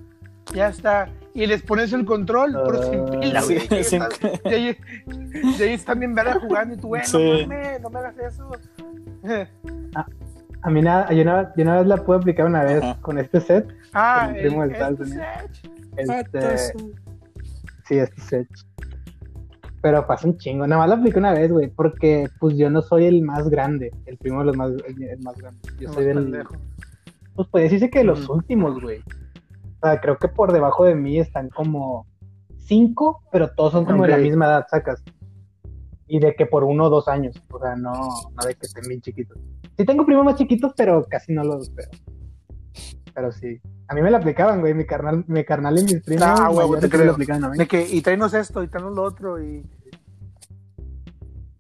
Ya 0.54 0.68
está. 0.70 1.08
Y 1.36 1.46
les 1.48 1.62
pones 1.62 1.92
el 1.94 2.06
control, 2.06 2.58
pero 2.66 2.82
sin 2.84 3.00
Ah, 3.02 3.20
pila, 3.20 3.42
sí, 3.42 3.56
güey. 3.70 3.82
Y 3.82 3.84
sin- 3.84 4.02
ahí 4.46 4.78
y 5.60 5.62
ahí 5.62 5.74
están 5.74 6.00
bien 6.00 6.16
verga 6.16 6.40
jugando 6.40 6.74
y 6.74 6.78
tú, 6.78 6.88
güey, 6.88 7.02
no 7.02 7.08
Sí. 7.08 7.46
mames, 7.48 7.82
no 7.82 7.90
me 7.90 8.00
hagas 8.00 8.18
eso. 8.20 8.50
A 10.62 10.70
mí 10.72 10.82
nada, 10.82 11.12
yo 11.14 11.22
una, 11.22 11.54
yo 11.56 11.64
una 11.64 11.76
vez 11.78 11.88
la 11.88 11.98
pude 11.98 12.18
aplicar 12.18 12.46
una 12.48 12.64
vez 12.64 12.82
Ajá. 12.82 12.98
con 13.02 13.18
este 13.20 13.40
set. 13.42 13.68
Ah, 13.94 14.32
el 14.34 14.48
primo 14.48 14.64
el, 14.64 14.72
del 14.72 14.82
este 14.82 15.06
set. 15.06 15.52
Este, 15.98 16.58
sí, 17.88 17.98
este 17.98 18.22
set. 18.22 18.48
Pero 19.82 20.08
pasa 20.08 20.28
un 20.28 20.38
chingo. 20.38 20.66
Nada 20.66 20.80
más 20.82 20.90
la 20.90 20.96
apliqué 20.96 21.20
una 21.20 21.34
vez, 21.34 21.52
güey, 21.52 21.68
porque 21.68 22.28
pues 22.40 22.58
yo 22.58 22.70
no 22.72 22.82
soy 22.82 23.06
el 23.06 23.22
más 23.22 23.48
grande, 23.50 23.92
el 24.08 24.18
primo 24.18 24.40
de 24.40 24.46
los 24.46 24.58
más, 24.58 24.72
el, 24.72 25.04
el 25.04 25.20
más 25.20 25.36
grande. 25.38 25.60
Yo 25.80 25.90
No, 25.90 25.94
soy 25.94 26.06
del, 26.06 26.16
pendejo. 26.16 26.56
pues 27.36 27.48
puede 27.50 27.66
decirse 27.66 27.90
que 27.92 28.00
de 28.00 28.06
los 28.06 28.28
Mm. 28.28 28.32
últimos, 28.32 28.82
güey. 28.82 29.04
Sea, 29.92 30.02
creo 30.02 30.18
que 30.18 30.28
por 30.28 30.52
debajo 30.52 30.84
de 30.86 30.96
mí 30.96 31.20
están 31.20 31.50
como 31.50 32.08
cinco, 32.58 33.22
pero 33.32 33.50
todos 33.56 33.72
son 33.74 33.86
como 33.86 34.04
de 34.04 34.10
la 34.10 34.18
misma 34.18 34.46
edad, 34.46 34.66
sacas. 34.70 35.04
Y 36.08 36.20
de 36.20 36.36
que 36.36 36.46
por 36.46 36.64
uno 36.64 36.86
o 36.86 36.90
dos 36.90 37.08
años. 37.08 37.36
O 37.52 37.60
sea, 37.60 37.76
no, 37.76 37.92
no 37.94 38.46
de 38.48 38.56
que 38.56 38.66
estén 38.66 38.88
bien 38.88 39.02
chiquitos. 39.02 39.38
Sí 39.78 39.86
tengo 39.86 40.06
primos 40.06 40.24
más 40.26 40.36
chiquitos, 40.36 40.74
pero 40.78 41.04
casi 41.10 41.34
no 41.34 41.44
los 41.44 41.74
veo. 41.74 41.88
Pero 43.14 43.32
sí. 43.32 43.60
A 43.88 43.94
mí 43.96 44.02
me 44.02 44.12
la 44.12 44.18
aplicaban, 44.18 44.60
güey. 44.62 44.74
Mi 44.74 44.86
carnal, 44.86 45.24
mi 45.28 45.44
carnal 45.46 45.78
y 45.80 45.84
mis 45.84 46.02
primos 46.04 46.24
Ah, 46.28 46.50
mayores 46.54 46.82
te 46.82 46.88
me 46.88 46.92
creo. 46.92 47.06
la 47.06 47.12
aplicaban 47.14 47.44
a 47.46 47.50
mí. 47.50 47.58
De 47.58 47.68
que, 47.68 47.88
y 47.88 48.02
tráenos 48.02 48.34
esto, 48.34 48.62
y 48.64 48.68
tráenos 48.68 48.96
lo 48.96 49.04
otro, 49.04 49.42
y... 49.42 49.64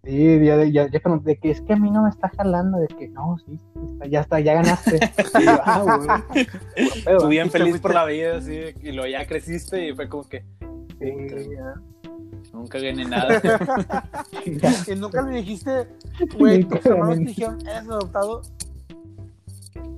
Sí, 0.05 0.45
ya, 0.45 0.63
ya, 0.65 0.87
ya 0.89 0.99
pregunté 0.99 1.31
de 1.31 1.37
que 1.37 1.49
es 1.51 1.61
que 1.61 1.73
a 1.73 1.77
mí 1.77 1.89
no 1.89 2.03
me 2.03 2.09
está 2.09 2.29
jalando, 2.29 2.77
de 2.77 2.87
que 2.87 3.07
no, 3.07 3.37
sí, 3.39 3.57
sí, 3.57 3.79
está- 3.93 4.05
ya 4.07 4.21
está, 4.21 4.39
ya 4.39 4.53
ganaste. 4.53 4.99
Y 5.39 5.45
yo, 5.45 5.59
ah, 5.65 5.81
güey. 5.81 6.45
Puro 6.89 7.03
pedo, 7.05 7.17
Tú 7.17 7.27
bien 7.27 7.49
feliz 7.49 7.79
por 7.79 7.93
la 7.93 8.05
vida, 8.05 8.37
así, 8.37 8.59
y 8.83 8.91
luego 8.91 9.07
ya 9.07 9.25
creciste 9.25 9.87
y 9.89 9.95
fue 9.95 10.07
como 10.07 10.23
que 10.29 10.43
sí, 10.99 11.11
ya. 11.55 11.73
nunca 12.53 12.77
gané 12.79 13.05
nada. 13.05 13.41
Ya. 14.45 14.93
Y 14.93 14.95
nunca 14.95 15.23
le 15.23 15.37
dijiste, 15.37 15.87
güey, 16.37 16.63
tus 16.63 16.85
hermanos 16.85 17.17
te 17.17 17.23
dijeron, 17.25 17.59
¿eres 17.67 17.89
adoptado? 17.89 18.41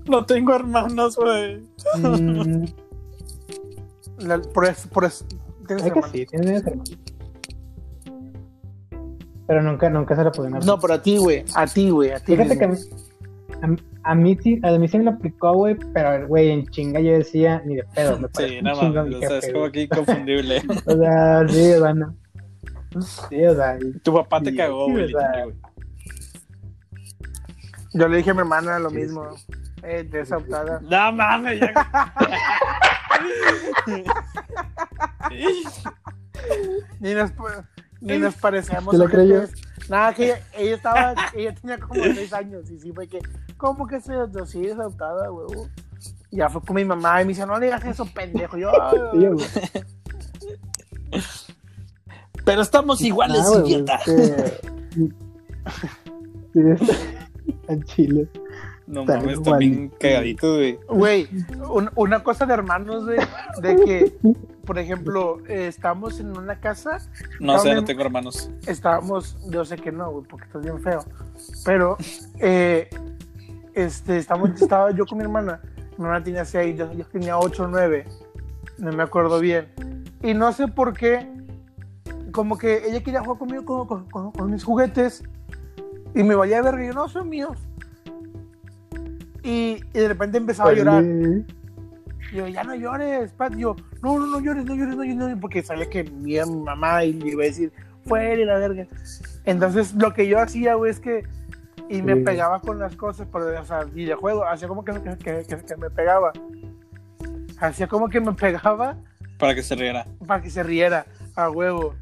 no 0.08 0.26
tengo 0.26 0.56
hermanos, 0.56 1.18
güey. 1.18 1.62
Mm, 1.98 2.66
por 4.54 4.66
eso, 4.66 4.88
por 4.90 5.04
eso, 5.04 5.26
tienes 5.68 5.84
que 5.84 5.90
hermanos. 5.90 6.12
sí, 6.12 6.26
tienes 6.26 6.66
hermanos. 6.66 6.98
Pero 9.48 9.62
nunca, 9.64 9.90
nunca 9.90 10.16
se 10.16 10.24
la 10.24 10.32
pudieron 10.32 10.60
No, 10.66 10.80
pero 10.80 10.94
a 10.96 11.02
ti, 11.02 11.18
güey. 11.18 11.44
A 11.56 11.66
ti, 11.66 11.90
güey. 11.90 12.12
A 12.12 12.20
ti. 12.20 12.36
Fíjate 12.36 12.58
que 12.58 12.66
a 12.66 12.68
mí, 12.68 12.78
a, 14.04 14.12
a 14.12 14.16
mí 14.16 14.38
sí, 14.42 14.60
a 14.64 14.72
mí 14.78 14.88
sí 14.88 14.98
me 14.98 15.06
lo 15.06 15.12
aplicó, 15.12 15.54
güey, 15.54 15.76
pero, 15.94 16.28
güey, 16.28 16.50
en 16.52 16.68
chinga 16.68 17.00
yo 17.00 17.14
decía, 17.14 17.62
ni 17.66 17.76
de 17.76 17.84
pedo, 17.96 18.20
me 18.20 18.28
Sí, 18.38 18.62
nada 18.62 18.76
más. 18.92 19.14
O 19.16 19.20
sea, 19.20 19.38
es 19.40 19.54
como 19.54 19.72
que 19.72 19.82
inconfundible. 19.84 20.62
O 20.86 20.96
sea, 20.96 21.48
sí, 21.48 21.72
o 21.74 21.82
sea, 21.82 21.94
no. 21.94 22.16
Sí, 23.30 23.46
o 23.46 23.56
sea, 23.56 23.78
y- 23.80 24.00
tu 24.00 24.14
papá 24.14 24.42
te 24.42 24.52
Sí, 24.52 24.58
cagó, 24.58 24.86
sí, 24.88 24.92
güey. 24.94 25.06
o 25.06 25.20
sea. 25.20 25.46
Yo 27.94 28.08
le 28.08 28.18
dije 28.18 28.32
a 28.32 28.34
mi 28.34 28.40
hermana 28.42 28.80
lo 28.80 28.90
Sí, 28.90 28.96
mismo. 28.98 29.24
Eh, 29.84 30.04
desoptada. 30.10 30.80
No 30.90 31.12
mames, 31.14 31.60
ya. 31.62 31.74
Ni 37.00 37.14
nos, 37.14 37.32
ni 38.02 38.18
nos 38.18 38.36
parecemos. 38.36 38.92
¿Te 38.92 38.98
lo 38.98 39.06
creyó? 39.06 39.38
ojetes. 39.44 39.62
Nada, 39.90 40.14
que 40.14 40.26
ella, 40.26 40.40
ella 40.58 40.76
estaba, 40.76 41.16
ella 41.34 41.56
tenía 41.56 41.80
como 41.80 42.04
seis 42.04 42.34
años 42.34 42.70
y 42.70 42.80
sí 42.80 42.92
fue 42.92 43.08
que, 43.08 43.20
¿cómo 43.58 43.88
que 43.88 44.02
se 44.02 44.14
sí, 44.46 44.66
es 44.66 44.74
adoptada, 44.78 45.32
huevo? 45.32 45.68
Y 46.30 46.38
ya 46.38 46.50
fue 46.50 46.62
con 46.62 46.76
mi 46.76 46.84
mamá 46.86 47.22
y 47.22 47.26
me 47.26 47.30
dice, 47.30 47.46
no 47.46 47.58
le 47.58 47.68
digas 47.68 47.84
eso, 47.86 48.06
pendejo. 48.06 48.58
Yo, 48.58 48.70
"Ay, 48.82 48.98
sí, 49.14 49.28
güey. 49.28 49.46
Pero 52.46 52.62
estamos 52.62 53.02
iguales, 53.02 53.42
Ah, 53.46 53.60
güey, 53.60 53.74
idiota. 53.74 53.96
es 54.06 54.32
que- 54.32 54.62
Sí, 56.54 56.62
está 57.50 57.74
en 57.74 57.84
Chile. 57.84 58.28
No 58.88 59.02
Están 59.02 59.18
mames, 59.20 59.40
bien 59.42 59.74
igualitos. 59.74 60.00
cagaditos, 60.00 60.56
güey. 60.58 60.80
Güey, 60.88 61.30
un- 61.70 61.90
una 61.96 62.24
cosa 62.24 62.46
de 62.46 62.54
hermanos, 62.54 63.06
de, 63.06 63.18
de 63.62 63.76
que, 63.84 64.14
por 64.66 64.80
ejemplo, 64.80 65.40
eh, 65.48 65.68
estamos 65.68 66.20
en 66.22 66.38
una 66.38 66.60
casa, 66.62 67.00
No 67.42 67.54
sé, 67.54 67.58
También- 67.58 67.76
no 67.76 67.84
tengo 67.84 68.02
hermanos. 68.04 68.50
estábamos, 68.66 69.38
yo 69.50 69.66
sé 69.66 69.76
que 69.76 69.92
no, 69.92 70.10
güey, 70.12 70.26
porque 70.26 70.46
estás 70.46 70.64
bien 70.64 70.80
feo, 70.82 71.04
pero 71.66 71.98
eh, 72.40 72.90
este, 73.74 74.18
estamos, 74.18 74.50
estaba 74.62 74.92
yo 74.92 75.06
con 75.06 75.18
mi 75.18 75.26
hermana, 75.26 75.60
mi 75.98 76.06
hermana 76.06 76.24
tenía 76.24 76.46
seis, 76.46 76.78
yo, 76.78 76.92
yo 76.94 77.06
tenía 77.08 77.38
ocho 77.38 77.66
o 77.66 77.68
nueve, 77.68 78.06
no 78.78 78.94
me 78.94 79.04
acuerdo 79.04 79.40
bien, 79.42 79.68
y 80.24 80.34
no 80.34 80.54
sé 80.54 80.68
por 80.70 80.94
qué, 80.94 81.30
como 82.32 82.58
que 82.58 82.88
ella 82.88 83.04
quería 83.04 83.20
jugar 83.22 83.38
conmigo 83.40 83.66
con, 83.66 83.86
con- 83.88 84.10
con- 84.10 84.32
con 84.32 84.50
mis 84.52 84.64
juguetes, 84.64 85.24
y 86.16 86.24
me 86.24 86.36
valía 86.36 86.62
verga, 86.62 86.84
y 86.84 86.88
yo, 86.88 86.94
no, 86.94 87.10
son 87.10 87.28
míos. 87.28 87.58
Y, 89.48 89.82
y 89.94 90.00
de 90.00 90.08
repente 90.10 90.38
empezaba 90.38 90.72
a 90.72 90.74
llorar. 90.74 91.04
Y 91.06 92.36
yo, 92.36 92.48
ya 92.48 92.64
no 92.66 92.76
llores, 92.76 93.32
Pat. 93.34 93.54
Y 93.56 93.60
yo, 93.62 93.76
no, 94.04 94.20
no, 94.20 94.28
no 94.28 94.40
llores, 94.42 94.66
no 94.66 94.76
llores, 94.76 94.96
no 94.98 95.04
llores, 95.04 95.16
no 95.16 95.22
llores", 95.28 95.38
porque 95.40 95.64
sabía 95.64 95.90
que 95.90 96.04
mi 96.04 96.36
mamá 96.64 97.04
y 97.06 97.14
le 97.14 97.30
iba 97.32 97.44
a 97.44 97.46
decir, 97.46 97.72
fuera 98.06 98.36
y 98.42 98.44
la 98.46 98.58
verga. 98.58 98.86
Entonces, 99.46 99.94
lo 99.96 100.14
que 100.14 100.28
yo 100.28 100.40
hacía, 100.40 100.76
güey, 100.76 100.92
es 100.92 101.00
que. 101.00 101.24
Y 101.90 102.02
me 102.02 102.16
Sí. 102.16 102.22
pegaba 102.24 102.60
con 102.60 102.80
las 102.80 102.98
cosas, 102.98 103.30
pero, 103.32 103.58
o 103.58 103.64
sea, 103.66 103.86
videojuego, 103.86 104.46
hacía 104.46 104.68
como 104.68 104.84
que, 104.84 104.92
que, 105.02 105.18
que- 105.18 105.44
que- 105.48 105.64
que 105.66 105.76
me 105.78 105.90
pegaba. 105.90 106.34
Hacía 107.62 107.88
como 107.88 108.10
que 108.10 108.20
me 108.20 108.34
pegaba 108.34 108.98
Para 109.40 109.56
que 109.56 109.64
se 109.64 109.76
riera. 109.76 110.06
para 110.28 110.42
que 110.42 110.50
se 110.50 110.62
riera, 110.64 111.06
a 111.36 111.50
huevo. 111.50 111.96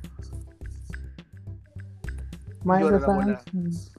Mike 2.64 2.82
Yo 2.82 2.90
era 2.90 3.00
la 3.00 3.06
buena. 3.14 3.34
Wazowski. 3.34 3.92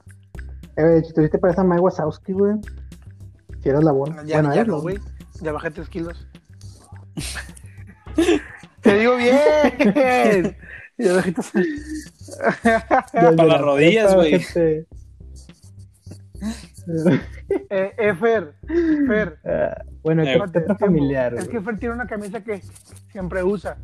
Eh, 0.75 1.01
tuviste 1.15 1.39
para 1.39 1.53
esa 1.53 1.63
Mike 1.63 1.79
Wazowski, 1.81 2.33
güey. 2.33 2.55
Si 3.61 3.69
eras 3.69 3.83
la 3.83 3.91
buena. 3.91 4.23
Ya, 4.23 4.35
bueno, 4.41 4.49
ya 4.55 4.61
eres 4.61 4.67
no, 4.67 4.75
la 4.77 4.81
güey. 4.81 4.97
Ya 5.41 5.51
bajé 5.51 5.71
tres 5.71 5.89
kilos. 5.89 6.27
Te 8.81 8.97
digo 8.99 9.15
bien. 9.17 10.57
Ya 10.99 11.13
bajé 11.13 11.31
tres- 11.31 11.51
Desde 11.53 12.81
Para 13.13 13.31
la 13.31 13.45
las 13.45 13.61
rodillas, 13.61 14.15
güey. 14.15 14.39
gente. 14.39 14.87
Eh, 17.69 17.91
eh, 17.97 18.15
Fer, 18.15 18.55
Fer, 19.07 19.39
Ah, 19.45 19.83
bueno, 20.01 20.23
Eh, 20.23 20.39
¿qué 20.51 20.59
Tiempo. 20.59 20.75
familiar, 20.79 21.35
Es 21.35 21.47
que 21.49 21.61
Fer 21.61 21.77
tiene 21.77 21.93
una 21.93 22.07
camisa 22.07 22.43
que 22.43 22.61
siempre 23.11 23.43
usa. 23.43 23.77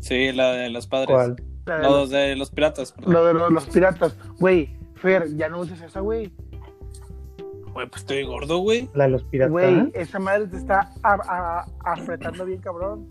Sí, 0.00 0.32
la 0.32 0.52
de 0.54 0.70
los 0.70 0.86
padres. 0.88 1.08
¿Cuál? 1.10 1.36
La 1.66 1.76
de 1.76 1.82
No, 1.82 1.88
los, 1.90 1.98
los 2.00 2.10
de 2.10 2.34
los 2.36 2.50
piratas. 2.50 2.92
perdón. 2.92 3.12
lo 3.12 3.24
de 3.26 3.34
los, 3.34 3.52
los 3.52 3.66
piratas. 3.66 4.16
Güey, 4.40 4.76
Fer, 4.96 5.36
ya 5.36 5.48
no 5.48 5.60
uses 5.60 5.80
esa, 5.82 6.00
güey. 6.00 6.32
Güey, 7.78 7.88
pues 7.90 8.02
estoy 8.02 8.24
gordo, 8.24 8.58
güey. 8.58 8.90
La 8.92 9.04
de 9.04 9.10
los 9.10 9.22
piratas. 9.22 9.52
Güey, 9.52 9.92
esa 9.94 10.18
madre 10.18 10.48
te 10.48 10.56
está 10.56 10.90
a- 11.04 11.64
a- 11.84 11.92
apretando 11.92 12.44
bien, 12.44 12.60
cabrón. 12.60 13.06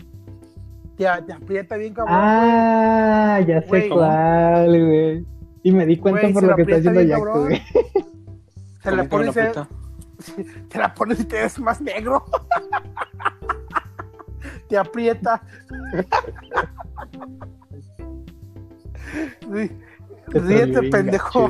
Te, 0.98 1.06
te 1.26 1.32
aprieta 1.32 1.78
bien, 1.78 1.94
cabrón. 1.94 2.18
Ah, 2.20 3.40
ya 3.48 3.62
sé 3.62 3.88
cuál, 3.88 4.68
güey. 4.68 5.26
Y 5.64 5.72
me 5.72 5.86
di 5.86 5.96
cuenta 5.96 6.28
por 6.34 6.42
se 6.42 6.48
lo 6.48 6.56
que 6.58 6.62
está 6.64 6.76
haciendo 6.76 7.02
Jack, 7.02 7.24
güey. 7.24 7.62
se 8.84 8.92
la 8.92 8.92
¿Cómo 8.92 8.94
que 8.98 9.02
me 9.04 9.08
pones, 9.08 9.30
aprieta? 9.30 9.68
te, 10.68 10.78
la 10.80 10.94
pones 10.94 11.20
y 11.22 11.24
te 11.24 11.36
ves 11.44 11.60
más 11.60 11.80
negro. 11.80 12.26
te 14.68 14.78
aprieta. 14.78 15.42
Sí. 19.50 19.72
Ríete, 20.28 20.90
pendejo. 20.90 21.50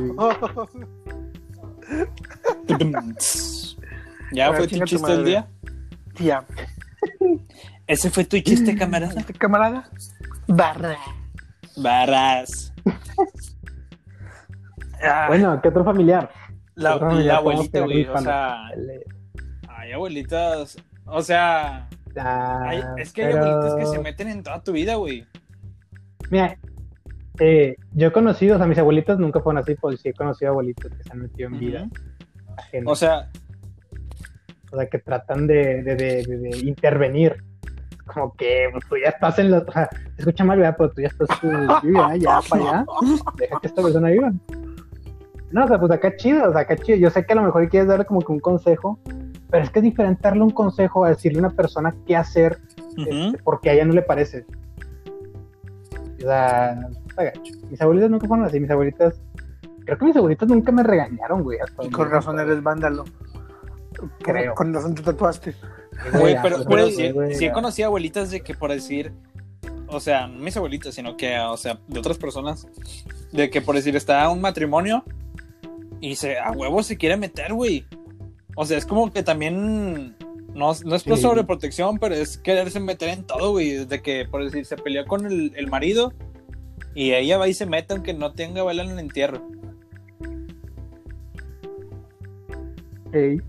¿Ya 4.32 4.50
Bueno, 4.50 4.58
fue 4.58 4.68
tu 4.68 4.86
chiste 4.86 5.12
del 5.12 5.26
día? 5.26 5.48
Tía. 6.16 6.44
¿Ese 7.86 8.10
fue 8.12 8.26
tu 8.26 8.38
chiste, 8.40 8.76
camarada? 8.78 9.14
¿Este 9.20 9.34
camarada? 9.34 9.90
Barra. 10.48 10.98
Barras. 11.78 12.74
Ah, 15.02 15.26
Bueno, 15.28 15.60
¿qué 15.62 15.70
otro 15.70 15.84
familiar? 15.84 16.30
la, 16.76 16.96
otro 16.96 17.08
la 17.08 17.12
familiar, 17.14 17.36
abuelita, 17.38 17.80
¿cómo 17.80 17.92
güey. 17.92 18.06
O 18.06 18.18
sea, 18.20 18.58
hay 19.70 19.92
abuelitas. 19.94 20.78
O 21.06 21.22
sea, 21.22 21.88
Ah, 22.20 22.64
hay- 22.70 22.84
es 22.98 23.14
que 23.14 23.26
hay 23.26 23.34
abuelitas 23.34 23.76
que 23.76 23.86
se 23.86 24.00
meten 24.00 24.28
en 24.28 24.44
toda 24.44 24.62
tu 24.64 24.72
vida, 24.72 24.96
güey. 24.96 25.26
Mira, 26.32 26.58
eh, 27.40 27.76
yo 27.94 28.08
he 28.08 28.12
conocido, 28.12 28.56
o 28.56 28.58
sea, 28.58 28.68
mis 28.68 28.78
abuelitas 28.78 29.20
nunca 29.20 29.40
fueron 29.42 29.62
así, 29.62 29.76
pues 29.76 30.00
sí 30.02 30.10
he 30.10 30.14
conocido 30.14 30.52
abuelitos 30.52 30.92
que 30.92 31.04
se 31.04 31.12
han 31.12 31.20
metido 31.20 31.50
en 31.50 31.60
vida 31.60 31.90
ajena. 32.58 32.92
O 32.92 32.96
sea, 32.96 33.30
O 34.72 34.76
sea, 34.78 34.88
que 34.90 35.00
tratan 35.00 35.48
de, 35.48 35.82
de, 35.84 35.96
de, 35.96 36.24
de- 36.26 36.38
de 36.38 36.58
intervenir. 36.60 37.38
Como 38.06 38.34
que 38.36 38.68
pues, 38.72 38.84
tú 38.90 38.96
ya 38.98 39.10
estás 39.10 39.38
en 39.40 39.52
la. 39.52 39.60
O 39.60 39.72
sea, 39.72 39.90
se 40.16 40.20
escucha 40.22 40.44
mal, 40.44 40.58
¿verdad? 40.60 40.76
Pero 40.78 40.92
tú 40.92 41.02
ya 41.02 41.08
estás 41.08 41.30
en 41.44 41.68
la 41.68 41.80
vida, 41.82 42.16
ya 42.18 42.40
para 42.50 42.64
allá. 42.64 42.86
Deja 43.38 43.60
que 43.62 43.68
esta 43.68 43.82
persona 43.82 44.10
viva. 44.10 44.32
No, 45.52 45.64
o 45.64 45.68
sea, 45.68 45.80
pues 45.80 45.92
acá 45.92 46.16
chido, 46.18 46.50
o 46.50 46.52
sea, 46.52 46.62
acá 46.62 46.76
chido. 46.78 46.98
Yo 46.98 47.10
sé 47.10 47.26
que 47.26 47.34
a 47.34 47.36
lo 47.36 47.44
mejor 47.44 47.70
quieres 47.70 47.88
darle 47.88 48.06
como 48.06 48.22
que 48.22 48.32
un 48.32 48.40
consejo, 48.40 49.00
pero 49.50 49.64
es 49.64 49.70
que 49.70 49.80
es 49.80 49.84
diferente 49.84 50.22
darle 50.24 50.42
un 50.44 50.50
consejo 50.52 51.06
a 51.06 51.10
decirle 51.10 51.40
a 51.40 51.48
una 51.48 51.50
persona 51.56 51.94
qué 52.06 52.16
hacer 52.18 52.58
este, 52.98 53.38
porque 53.44 53.70
a 53.70 53.74
ella 53.74 53.86
no 53.86 53.94
le 53.94 54.02
parece. 54.02 54.46
O 56.18 56.22
sea, 56.22 56.90
está 57.18 57.24
gacho. 57.24 57.54
Mis 57.70 57.82
abuelitas 57.82 58.10
nunca 58.12 58.28
fueron 58.28 58.46
así, 58.46 58.60
mis 58.60 58.70
abuelitas. 58.70 59.16
Creo 59.86 59.98
que 59.98 60.06
mis 60.06 60.16
abuelitas 60.16 60.48
nunca 60.50 60.72
me 60.72 60.84
regañaron, 60.84 61.44
güey. 61.44 61.58
Y 61.82 61.90
con 61.90 62.10
razón 62.10 62.40
eres 62.40 62.62
vándalo. 62.62 63.06
Creo. 64.20 64.54
Con 64.54 64.74
razón 64.74 64.94
te 64.96 65.02
tatuaste. 65.02 65.56
Güey, 66.14 66.36
pero, 66.44 66.90
sí, 66.92 67.12
sí 67.34 67.46
he 67.46 67.52
conocido 67.52 67.88
abuelitas 67.88 68.30
de 68.30 68.42
que 68.42 68.54
por 68.54 68.70
decir, 68.72 69.12
o 69.88 70.00
sea, 70.00 70.28
no 70.28 70.40
mis 70.40 70.56
abuelitas, 70.56 70.94
sino 70.94 71.18
que, 71.18 71.40
o 71.40 71.58
sea, 71.58 71.80
de 71.88 72.00
otras 72.00 72.18
personas, 72.18 72.68
de 73.32 73.50
que 73.50 73.62
por 73.62 73.76
decir 73.76 73.96
está 73.96 74.30
un 74.30 74.42
matrimonio 74.42 75.04
y 76.00 76.16
se 76.16 76.38
a 76.38 76.52
huevo 76.52 76.84
se 76.84 76.98
quiere 76.98 77.18
meter, 77.18 77.54
güey. 77.54 77.86
O 78.56 78.66
sea, 78.66 78.78
es 78.78 78.86
como 78.86 79.12
que 79.12 79.24
también 79.24 80.16
no, 80.54 80.74
no 80.86 80.96
es 80.96 81.04
por 81.04 81.18
Sí. 81.18 81.22
sobreprotección, 81.24 81.98
pero 81.98 82.14
es 82.16 82.38
quererse 82.38 82.80
meter 82.80 83.10
en 83.10 83.24
todo, 83.24 83.52
güey. 83.52 83.72
Desde 83.74 84.02
que, 84.02 84.26
por 84.30 84.44
decir, 84.44 84.66
se 84.66 84.76
peleó 84.76 85.06
con 85.06 85.26
el, 85.26 85.54
el 85.56 85.68
marido 85.68 86.14
y 86.98 87.14
ella 87.14 87.38
va 87.38 87.48
y 87.48 87.54
se 87.54 87.68
mete 87.68 87.94
aunque 87.94 88.16
no 88.16 88.34
tenga 88.34 88.64
vela 88.64 88.82
en 88.82 88.90
el 88.90 88.98
entierro. 88.98 89.48
Ey. 93.12 93.40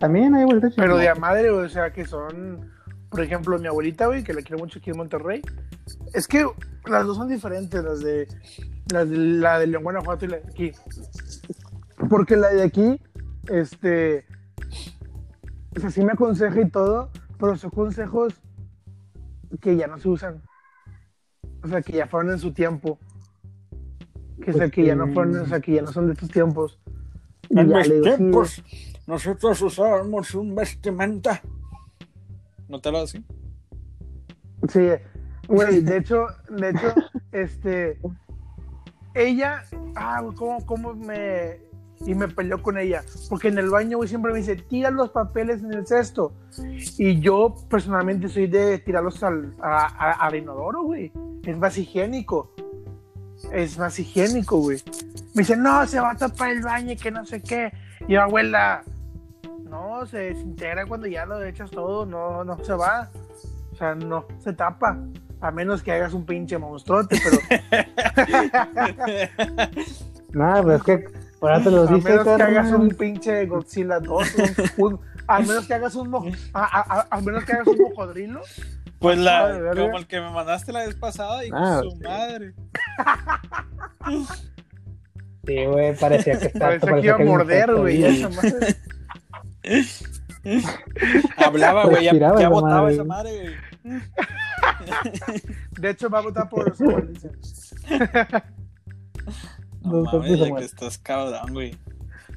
También 0.00 0.34
hay 0.34 0.42
abuelitas 0.42 0.74
Pero 0.74 0.96
de 0.96 1.08
a 1.08 1.14
madre, 1.14 1.50
o 1.50 1.68
sea, 1.68 1.92
que 1.92 2.04
son, 2.04 2.68
por 3.08 3.20
ejemplo, 3.20 3.60
mi 3.60 3.68
abuelita, 3.68 4.08
güey, 4.08 4.24
que 4.24 4.34
la 4.34 4.42
quiero 4.42 4.58
mucho 4.58 4.80
aquí 4.80 4.90
en 4.90 4.96
Monterrey. 4.96 5.40
Es 6.14 6.26
que 6.26 6.44
las 6.86 7.06
dos 7.06 7.16
son 7.16 7.28
diferentes, 7.28 7.80
las 7.80 8.00
de, 8.00 8.26
las 8.92 9.08
de 9.08 9.16
la 9.16 9.60
de 9.60 9.68
León, 9.68 9.84
Guanajuato 9.84 10.24
y 10.24 10.28
la 10.28 10.38
de 10.38 10.48
aquí. 10.50 10.72
Porque 12.10 12.34
la 12.34 12.48
de 12.48 12.64
aquí, 12.64 13.00
este, 13.48 14.26
o 15.76 15.80
sea, 15.80 15.90
sí 15.92 16.04
me 16.04 16.14
aconseja 16.14 16.60
y 16.60 16.70
todo, 16.70 17.12
pero 17.38 17.56
son 17.56 17.70
consejos 17.70 18.34
que 19.60 19.76
ya 19.76 19.86
no 19.86 19.96
se 19.96 20.08
usan. 20.08 20.42
O 21.66 21.68
sea, 21.68 21.82
que 21.82 21.92
ya 21.94 22.06
fueron 22.06 22.30
en 22.30 22.38
su 22.38 22.52
tiempo. 22.52 22.96
Que, 24.40 24.50
o 24.50 24.54
sea, 24.54 24.62
Pues 24.62 24.72
que 24.72 24.84
ya 24.86 24.94
no 24.94 25.12
fueron, 25.12 25.36
o 25.40 25.46
sea, 25.46 25.60
que 25.60 25.72
ya 25.74 25.82
no 25.82 25.92
son 25.92 26.06
de 26.06 26.12
estos 26.12 26.30
tiempos. 26.30 26.78
Y 27.48 27.58
En 27.58 27.68
mis 27.68 27.86
sí, 27.86 28.00
tiempos, 28.02 28.62
nosotros 29.08 29.60
usábamos 29.62 30.32
un 30.36 30.54
vestimenta. 30.54 31.42
¿No 32.68 32.80
te 32.80 32.92
lo 32.92 32.98
así? 32.98 33.24
Sí, 34.68 34.90
güey, 35.48 35.80
de 35.80 35.96
hecho, 35.98 36.26
de 36.50 36.70
hecho, 36.70 36.94
este, 37.32 37.98
ella, 39.14 39.64
ah, 39.96 40.22
¿cómo, 40.36 40.64
cómo 40.66 40.94
me. 40.94 41.65
Y 42.04 42.14
me 42.14 42.28
peleó 42.28 42.62
con 42.62 42.76
ella. 42.78 43.02
Porque 43.28 43.48
en 43.48 43.58
el 43.58 43.70
baño, 43.70 43.96
güey, 43.96 44.08
siempre 44.08 44.32
me 44.32 44.38
dice, 44.38 44.56
tira 44.56 44.90
los 44.90 45.10
papeles 45.10 45.62
en 45.62 45.72
el 45.72 45.86
cesto. 45.86 46.32
Y 46.98 47.20
yo 47.20 47.54
personalmente 47.70 48.28
soy 48.28 48.46
de 48.48 48.78
tirarlos 48.78 49.22
al, 49.22 49.54
a, 49.62 49.86
a- 49.86 50.26
al 50.26 50.34
inodoro, 50.34 50.82
güey. 50.82 51.10
Es 51.44 51.56
más 51.56 51.76
higiénico. 51.78 52.52
Es 53.52 53.78
más 53.78 53.98
higiénico, 53.98 54.58
güey. 54.58 54.82
Me 55.34 55.42
dice, 55.42 55.56
no, 55.56 55.86
se 55.86 56.00
va 56.00 56.10
a 56.12 56.16
tapar 56.16 56.50
el 56.50 56.62
baño 56.62 56.92
y 56.92 56.96
que 56.96 57.10
no 57.10 57.24
sé 57.24 57.42
qué. 57.42 57.72
Y 58.08 58.12
yo, 58.14 58.22
abuela, 58.22 58.82
no, 59.64 60.04
se 60.06 60.18
desintegra 60.18 60.86
cuando 60.86 61.06
ya 61.06 61.24
lo 61.26 61.42
echas 61.44 61.70
todo, 61.70 62.04
no, 62.06 62.44
no 62.44 62.62
se 62.64 62.72
va. 62.74 63.10
O 63.72 63.76
sea, 63.76 63.94
no 63.94 64.26
se 64.38 64.52
tapa. 64.52 64.98
A 65.40 65.50
menos 65.50 65.82
que 65.82 65.92
hagas 65.92 66.14
un 66.14 66.24
pinche 66.24 66.56
monstruote, 66.56 67.18
pero 67.22 67.38
No, 70.32 70.62
pues 70.62 70.76
es 70.78 70.82
que 70.82 71.04
por 71.46 71.52
ahora 71.52 71.64
te 71.64 71.70
lo 71.70 71.82
a 71.82 71.86
dice, 71.94 72.08
menos 72.10 72.24
que 72.36 72.42
hagas 72.42 72.72
un 72.72 72.88
pinche 72.90 73.46
Godzilla 73.46 74.00
2, 74.00 74.34
un- 74.78 75.00
menos 75.46 75.66
que 75.66 75.74
hagas 75.74 75.94
un 75.94 76.10
mo- 76.10 76.26
a, 76.52 76.60
a- 76.64 76.98
a- 77.00 77.06
al 77.10 77.22
menos 77.24 77.44
que 77.44 77.52
hagas 77.52 77.66
un 77.66 77.76
cocodrilo. 77.78 78.40
Pues 78.98 79.18
la, 79.18 79.60
como 79.76 79.98
el 79.98 80.06
que 80.06 80.20
me 80.20 80.30
mandaste 80.30 80.72
la 80.72 80.86
vez 80.86 80.94
pasada 80.94 81.44
y 81.44 81.50
Ah, 81.52 81.80
su 81.82 81.90
sí. 81.90 81.98
madre. 82.02 82.54
Sí, 85.46 85.64
güey, 85.66 85.94
parecía 85.96 86.38
que 86.38 86.46
estaba. 86.46 86.78
Parece 86.78 87.00
que 87.02 87.06
iba 87.06 87.16
a 87.16 87.18
morder, 87.18 87.74
güey. 87.74 88.24
Hablaba, 91.36 91.84
güey, 91.86 92.04
ya, 92.04 92.12
ya 92.14 92.28
esa 92.34 92.48
botaba 92.48 92.82
madre. 92.82 92.94
esa 92.94 93.04
madre, 93.04 93.30
güey. 93.84 94.00
De 95.78 95.90
hecho, 95.90 96.08
va 96.08 96.18
a 96.18 96.22
votar 96.22 96.48
por 96.48 96.74
dice. 97.12 97.30
No 99.86 100.02
No, 100.02 100.12
mames, 100.12 100.38
ya 100.38 100.54
que 100.54 100.64
estás 100.64 100.98
cabrón, 100.98 101.52
güey. 101.52 101.76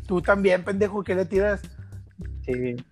Tú 0.07 0.21
también, 0.21 0.63
pendejo, 0.63 1.03
¿qué 1.03 1.15
le 1.15 1.25
tiras? 1.25 1.61
Sí, 2.45 2.51
en, 2.51 2.85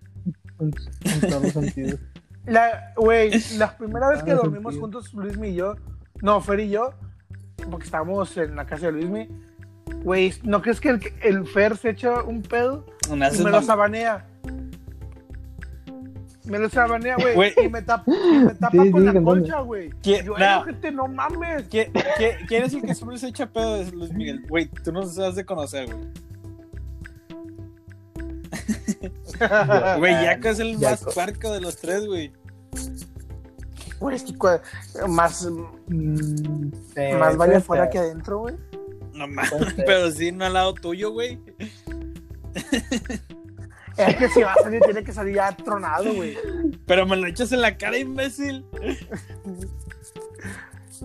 en 0.58 1.20
todos 1.20 1.42
los 1.42 1.52
sentidos. 1.52 2.00
La, 2.46 2.94
güey, 2.96 3.30
la 3.58 3.76
primera 3.76 4.08
vez 4.08 4.22
que 4.22 4.32
dormimos 4.32 4.72
sentido. 4.72 4.80
juntos, 4.80 5.12
Luismi 5.12 5.48
y 5.48 5.54
yo, 5.56 5.74
no, 6.22 6.40
Fer 6.40 6.60
y 6.60 6.70
yo, 6.70 6.94
porque 7.70 7.84
estábamos 7.84 8.34
en 8.38 8.56
la 8.56 8.64
casa 8.64 8.86
de 8.86 8.92
Luismi, 8.92 9.28
güey, 10.02 10.32
¿no 10.44 10.62
crees 10.62 10.80
que 10.80 10.88
el, 10.88 11.00
el 11.22 11.46
Fer 11.46 11.76
se 11.76 11.90
echa 11.90 12.22
un 12.22 12.40
pedo 12.40 12.86
Me 13.10 13.28
y 13.28 13.42
me 13.42 13.50
lo 13.50 13.60
sabanea? 13.60 14.27
Me 16.48 16.58
lo 16.58 16.68
sabanea, 16.70 17.16
güey, 17.34 17.52
y 17.62 17.68
me 17.68 17.82
tapa, 17.82 18.04
y 18.10 18.38
me 18.38 18.54
tapa 18.54 18.70
Sí, 18.82 18.90
con 18.90 19.00
sí, 19.06 19.12
la 19.12 19.22
concha, 19.22 19.60
güey. 19.60 19.90
¿Quién- 20.02 20.24
Yo, 20.24 20.38
nah. 20.38 20.58
"Ay, 20.58 20.64
gente, 20.64 20.92
no 20.92 21.06
mames. 21.06 21.64
¿Quién, 21.70 21.92
quién, 22.16 22.32
quién 22.48 22.62
es 22.64 22.72
el 22.74 22.82
que 22.82 22.94
siempre 22.94 23.18
se 23.18 23.28
echa 23.28 23.46
pedo? 23.46 23.76
Es 23.76 23.92
Luis 23.92 24.12
Miguel. 24.14 24.44
Güey, 24.48 24.66
tú 24.68 24.90
no 24.92 25.02
se 25.06 25.24
has 25.24 25.34
de 25.34 25.44
conocer, 25.44 25.86
güey. 25.92 26.06
Güey, 29.98 30.12
Yaco 30.24 30.48
es 30.48 30.58
el 30.58 30.78
más 30.78 31.04
puerco 31.14 31.52
de 31.52 31.60
los 31.60 31.76
tres, 31.76 32.06
güey. 32.06 32.32
Güey, 34.00 34.16
es 34.16 34.22
que 34.24 34.34
más, 35.08 35.46
Mm, 35.88 36.70
sí, 36.94 37.00
más 37.18 37.34
afuera 37.56 37.84
ser, 37.84 37.90
que 37.92 37.98
adentro, 37.98 38.38
güey. 38.40 38.54
No 39.12 39.26
mames, 39.28 39.52
pero 39.86 40.10
sí, 40.10 40.32
no 40.32 40.44
al 40.46 40.52
lado 40.54 40.74
tuyo, 40.74 41.10
güey. 41.12 41.38
Es 43.98 44.16
que 44.16 44.28
si 44.28 44.42
va 44.42 44.52
a 44.52 44.62
salir, 44.62 44.80
tiene 44.82 45.02
que 45.04 45.12
salir 45.12 45.34
ya 45.34 45.54
tronado, 45.56 46.12
güey. 46.14 46.36
Pero 46.86 47.04
me 47.06 47.16
lo 47.16 47.26
echas 47.26 47.52
en 47.52 47.60
la 47.60 47.76
cara, 47.76 47.98
imbécil. 47.98 48.64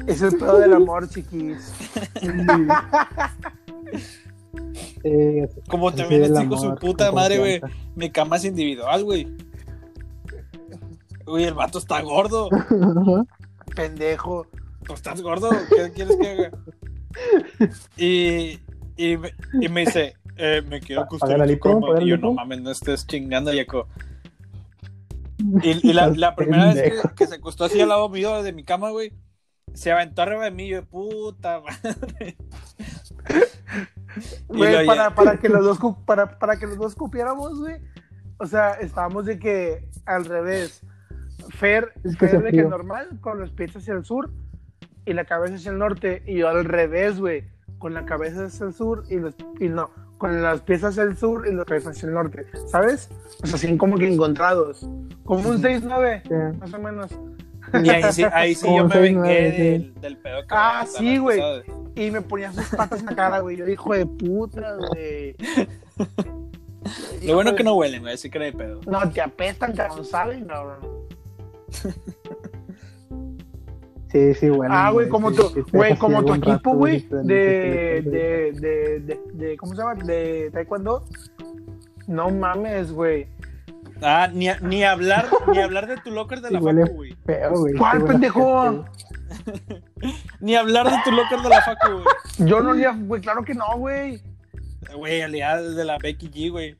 Es 0.07 0.21
el 0.21 0.37
pedo 0.37 0.59
del 0.59 0.73
amor, 0.73 1.07
chiquis. 1.09 1.71
Sí, 5.01 5.39
así- 5.41 5.61
Como 5.69 5.93
también 5.93 6.23
es 6.23 6.29
les 6.29 6.39
digo 6.39 6.57
su 6.57 6.75
puta 6.75 7.11
madre, 7.11 7.37
güey. 7.39 7.61
Mi 7.95 8.09
cama 8.11 8.37
es 8.37 8.45
individual, 8.45 9.03
güey. 9.03 9.27
Uy, 11.25 11.43
el 11.43 11.53
vato 11.53 11.79
está 11.79 12.01
gordo. 12.01 12.49
Pendejo. 13.75 14.47
Pues 14.85 14.99
estás 14.99 15.21
gordo, 15.21 15.49
¿qué 15.69 15.91
quieres 15.93 16.17
que 16.17 16.27
haga? 16.29 16.51
Y, 17.95 18.59
y 18.97 19.69
me 19.69 19.81
dice, 19.85 20.15
eh, 20.37 20.61
me 20.67 20.79
quiero 20.79 21.07
cama. 21.07 21.19
paga 21.19 21.37
la 21.37 21.51
Y 22.01 22.07
yo, 22.07 22.17
no 22.17 22.33
mames, 22.33 22.61
no 22.61 22.71
estés 22.71 23.05
chingando, 23.07 23.53
Yaco. 23.53 23.87
Y, 25.61 25.89
y 25.89 25.93
la, 25.93 26.07
la 26.07 26.35
primera 26.35 26.73
vez 26.73 27.01
que, 27.17 27.27
se 27.27 27.35
acostó 27.35 27.65
así 27.65 27.81
al 27.81 27.89
lado 27.89 28.07
mío 28.07 28.43
de 28.43 28.53
mi 28.53 28.63
cama, 28.63 28.91
güey, 28.91 29.11
se 29.73 29.91
aventó 29.91 30.21
arriba 30.21 30.45
de 30.45 30.51
mí, 30.51 30.69
yo, 30.69 30.85
puta 30.85 31.59
madre. 31.59 32.37
Güey, 34.47 34.85
para, 34.85 35.15
para 35.15 35.37
que 35.37 35.49
los 35.49 35.65
dos 35.65 35.95
para, 36.05 36.37
para 36.37 36.57
que 36.57 36.67
los 36.67 36.77
dos 36.77 36.95
cupiéramos, 36.95 37.59
güey. 37.59 37.81
O 38.37 38.45
sea, 38.45 38.73
estábamos 38.73 39.25
de 39.25 39.39
que 39.39 39.87
al 40.05 40.25
revés. 40.25 40.81
Fer, 41.49 41.91
Es 42.03 42.15
que 42.15 42.27
Fer 42.27 42.39
se 42.39 42.45
de 42.45 42.51
que 42.51 42.63
normal, 42.63 43.19
con 43.19 43.39
los 43.39 43.51
pies 43.51 43.75
hacia 43.75 43.95
el 43.95 44.05
sur 44.05 44.31
y 45.05 45.13
la 45.13 45.25
cabeza 45.25 45.55
hacia 45.55 45.71
el 45.71 45.79
norte. 45.79 46.23
Y 46.25 46.37
yo 46.37 46.49
al 46.49 46.63
revés, 46.63 47.19
güey. 47.19 47.45
Con 47.79 47.93
la 47.93 48.05
cabeza 48.05 48.45
hacia 48.45 48.67
el 48.67 48.73
sur 48.73 49.03
y 49.09 49.15
los 49.15 49.35
y 49.59 49.67
no, 49.67 49.89
con 50.23 50.41
las 50.41 50.61
pies 50.61 50.81
hacia 50.85 51.03
el 51.03 51.17
sur 51.17 51.45
y 51.45 51.51
los 51.51 51.65
pies 51.65 51.85
hacia 51.85 52.07
el 52.07 52.13
norte. 52.13 52.45
¿Sabes? 52.67 53.09
O 53.43 53.45
sea, 53.45 53.55
así 53.57 53.75
como 53.75 53.97
que 53.97 54.07
encontrados. 54.07 54.87
Como 55.25 55.49
un 55.49 55.61
6-9, 55.61 56.21
Sí. 56.23 56.59
más 56.61 56.73
o 56.73 56.79
menos. 56.79 57.11
Y 57.83 57.89
ahí 57.89 58.03
sí, 58.13 58.23
ahí 58.31 58.55
sí 58.55 58.67
yo 58.73 58.87
me 58.87 58.99
vengué 58.99 59.51
del, 59.51 59.93
del 59.99 60.17
pedo 60.17 60.39
que 60.43 60.47
Ah, 60.51 60.85
me 60.85 60.97
sí, 60.97 61.17
güey. 61.17 61.41
Y 61.95 62.09
me 62.09 62.21
ponía 62.21 62.53
sus 62.53 62.67
patas 62.69 63.01
en 63.01 63.07
la 63.07 63.15
cara, 63.17 63.39
güey. 63.39 63.57
Yo, 63.57 63.67
hijo 63.67 63.93
de 63.93 64.05
puta, 64.05 64.77
güey. 64.77 65.35
Lo 67.25 67.35
bueno 67.35 67.49
Hijo 67.49 67.57
que 67.57 67.63
no 67.65 67.75
huelen, 67.75 68.01
güey, 68.03 68.13
así 68.13 68.29
que 68.29 68.39
no 68.39 68.45
hay 68.45 68.53
pedo. 68.53 68.79
No, 68.87 69.09
te 69.11 69.19
apestan, 69.19 69.73
cabrón, 69.75 70.05
¿saben? 70.05 70.47
No, 70.47 70.63
no, 70.63 70.77
no. 70.79 70.87
Sí, 74.13 74.35
sí, 74.35 74.49
bueno. 74.49 74.75
Ah, 74.77 74.91
güey, 74.91 75.09
como 75.09 75.31
tu, 75.31 75.41
sí, 75.49 75.63
güey, 75.73 75.97
como 75.97 76.23
tu 76.23 76.35
equipo, 76.35 76.75
güey, 76.75 77.01
de, 77.09 78.03
de, 78.05 78.51
de, 78.53 78.99
de, 78.99 79.19
de, 79.33 79.57
¿cómo 79.57 79.73
se 79.73 79.81
llama? 79.81 79.95
De 79.95 80.51
taekwondo. 80.53 81.03
No 82.07 82.29
mames, 82.29 82.91
güey. 82.91 83.27
Ah, 84.03 84.29
ni, 84.31 84.49
ni 84.61 84.83
hablar, 84.83 85.25
ni 85.47 85.59
hablar 85.59 85.87
de 85.87 85.97
tu 85.97 86.11
locker 86.11 86.41
de 86.41 86.49
Sí, 86.49 86.53
la 86.53 86.59
huele 86.59 86.85
facu, 86.85 86.93
güey. 86.93 87.73
¿Cuál, 87.75 88.05
pendejo? 88.05 88.85
Ni 90.41 90.55
hablar 90.55 90.91
de 90.91 90.97
tu 91.03 91.11
locker 91.11 91.39
de 91.39 91.49
la 91.49 91.61
facu, 91.61 91.91
güey. 91.93 92.49
Yo 92.49 92.61
no 92.61 92.75
güey, 93.05 93.21
claro 93.21 93.43
que 93.43 93.55
no, 93.55 93.65
güey. 93.77 94.21
Güey, 94.95 95.21
aliada 95.21 95.61
de 95.61 95.85
la 95.85 95.97
Becky 95.97 96.29
G, 96.29 96.51
güey. 96.51 96.75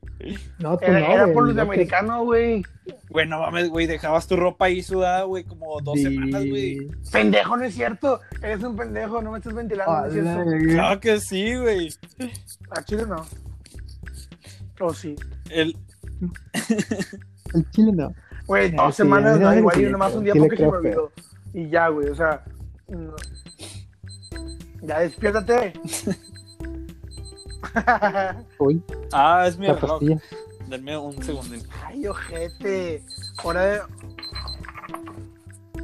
No, 0.58 0.76
tú 0.78 0.84
Era, 0.84 1.00
no, 1.00 1.06
era 1.12 1.22
güey, 1.24 1.34
por 1.34 1.46
los 1.46 1.54
de 1.54 1.62
lo 1.62 1.68
que- 1.68 1.74
americano, 1.74 2.24
güey. 2.24 2.62
Güey, 3.10 3.26
no 3.28 3.40
mames, 3.40 3.68
güey, 3.70 3.86
dejabas 3.86 4.26
tu 4.26 4.36
ropa 4.36 4.66
ahí 4.66 4.82
sudada, 4.82 5.22
güey, 5.24 5.44
como 5.44 5.80
dos 5.80 5.94
Sí. 5.96 6.02
semanas, 6.04 6.44
güey. 6.48 6.88
Pendejo, 7.12 7.56
no 7.56 7.64
es 7.64 7.74
cierto. 7.74 8.20
Eres 8.42 8.62
un 8.62 8.76
pendejo, 8.76 9.22
no 9.22 9.32
me 9.32 9.38
estás 9.38 9.54
ventilando, 9.54 9.92
no 10.00 10.06
es 10.06 10.12
cierto. 10.12 10.44
Güey. 10.44 10.66
Claro 10.68 11.00
que 11.00 11.20
sí, 11.20 11.54
güey. 11.56 11.88
A 12.70 12.82
Chile 12.84 13.04
no. 13.08 13.24
O 14.80 14.92
sí. 14.92 15.14
El, 15.50 15.76
El 17.54 17.70
chile 17.70 17.92
no. 17.92 18.12
Güey, 18.46 18.74
Ah, 18.76 18.84
dos 18.86 18.94
sí, 18.96 19.02
semanas, 19.02 19.38
no, 19.38 19.54
igual, 19.56 19.80
y 19.80 19.84
nomás 19.86 20.14
un 20.14 20.24
día 20.24 20.34
porque 20.36 20.56
se 20.56 20.62
me 20.62 20.68
olvidó. 20.68 21.12
Y 21.54 21.68
ya, 21.70 21.88
güey, 21.88 22.08
o 22.08 22.14
sea. 22.14 22.42
no. 22.88 23.14
Ya 24.82 25.00
despiértate. 25.00 25.72
Uy, 28.58 28.82
ah, 29.12 29.44
es 29.46 29.58
mi 29.58 29.66
reloj. 29.66 30.00
Denme 30.68 30.96
un 30.96 31.22
segundo. 31.22 31.56
Ay, 31.84 32.06
ojete. 32.06 33.02
Hora 33.42 33.60
de. 33.62 33.80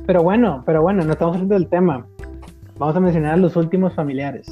Pero 0.07 0.23
bueno, 0.23 0.63
pero 0.67 0.83
bueno, 0.83 1.05
no 1.05 1.13
estamos 1.13 1.35
hablando 1.35 1.55
del 1.55 1.69
tema. 1.69 2.07
Vamos 2.79 2.97
a 2.97 3.01
mencionar 3.01 3.35
a 3.35 3.37
los 3.37 3.57
últimos 3.57 3.95
familiares. 3.95 4.47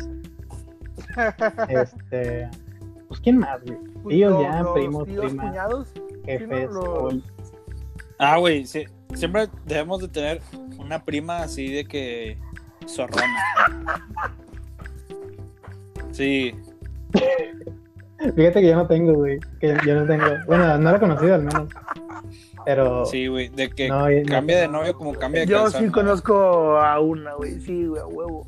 Este. 1.68 2.48
Pues, 3.08 3.20
¿quién 3.20 3.38
más, 3.38 3.60
güey? 3.64 3.78
Tíos 4.08 4.32
Los- 4.34 4.42
ya, 4.42 4.62
los 4.62 4.72
primos, 4.74 5.04
tíos, 5.06 5.24
primas, 5.26 5.46
cuñados. 5.46 5.88
jefes. 6.24 6.70
los- 6.70 7.14
Ah, 8.18 8.36
güey, 8.38 8.66
sí, 8.66 8.84
siempre 9.14 9.48
debemos 9.64 10.00
de 10.00 10.08
tener 10.08 10.42
una 10.78 11.02
prima 11.04 11.38
así 11.38 11.72
de 11.72 11.84
que 11.86 12.36
zorrona. 12.86 13.24
Sí, 16.12 16.54
Fíjate 18.34 18.60
que 18.60 18.68
yo 18.68 18.76
no 18.76 18.86
tengo, 18.86 19.14
güey. 19.14 19.38
Que 19.60 19.76
yo 19.86 19.94
no 19.94 20.06
tengo. 20.06 20.24
Bueno, 20.46 20.76
no 20.78 20.90
la 20.90 20.96
he 20.96 21.00
conocido 21.00 21.34
al 21.34 21.44
menos. 21.44 21.68
Pero. 22.64 23.06
sí, 23.06 23.28
güey, 23.28 23.48
de 23.48 23.70
que 23.70 23.88
No, 23.88 24.06
cambia 24.28 24.60
de 24.60 24.68
novio 24.68 24.94
como 24.94 25.14
cambia 25.14 25.42
de 25.42 25.46
Yo 25.46 25.62
calzón. 25.62 25.84
sí 25.84 25.90
conozco 25.90 26.78
a 26.78 26.98
una, 27.00 27.34
güey. 27.34 27.60
Sí, 27.60 27.86
güey, 27.86 28.02
a 28.02 28.06
huevo. 28.06 28.46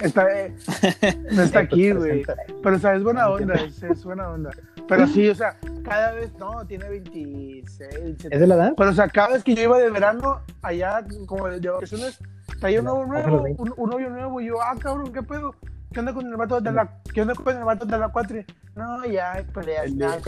Está, 0.00 0.26
eh, 0.30 0.54
no 1.32 1.42
está 1.42 1.60
aquí, 1.60 1.90
güey. 1.92 2.24
Pero, 2.62 2.76
o 2.76 2.78
sea, 2.78 2.94
es 2.94 3.02
buena 3.02 3.28
onda, 3.28 3.54
es, 3.54 3.82
es 3.82 4.04
buena 4.04 4.28
onda. 4.28 4.50
Pero 4.86 5.06
sí, 5.08 5.28
o 5.28 5.34
sea, 5.34 5.56
cada 5.84 6.12
vez, 6.12 6.32
no, 6.38 6.64
tiene 6.66 6.88
26, 6.88 8.02
27. 8.02 8.34
¿Es 8.34 8.40
de 8.40 8.46
la 8.46 8.54
edad? 8.54 8.74
Pero, 8.76 8.90
o 8.90 8.92
sea, 8.92 9.08
cada 9.08 9.34
vez 9.34 9.42
que 9.42 9.54
yo 9.54 9.62
iba 9.64 9.78
de 9.78 9.90
verano 9.90 10.40
allá, 10.62 11.04
como 11.26 11.48
de, 11.48 11.68
vacaciones, 11.68 12.18
traía 12.60 12.78
un 12.78 12.86
nuevo 12.86 13.00
Ojalá 13.00 13.26
nuevo, 13.26 13.44
un, 13.58 13.74
un 13.76 13.90
novio 13.90 14.08
nuevo, 14.08 14.40
y 14.40 14.46
yo, 14.46 14.62
ah, 14.62 14.74
cabrón, 14.78 15.12
¿qué 15.12 15.22
pedo? 15.22 15.54
¿Qué 15.92 16.00
onda 16.00 16.12
con 16.12 16.26
el 16.26 16.36
vato 16.36 16.60
de 16.60 16.70
la, 16.72 17.00
qué 17.14 17.22
onda 17.22 17.34
con 17.34 17.56
el 17.56 17.64
vato 17.64 17.86
de 17.86 17.98
la 17.98 18.08
cuatri? 18.10 18.44
No, 18.76 19.04
ya, 19.06 19.32
hay 19.32 19.44
peleas, 19.44 19.92
ya. 19.94 20.18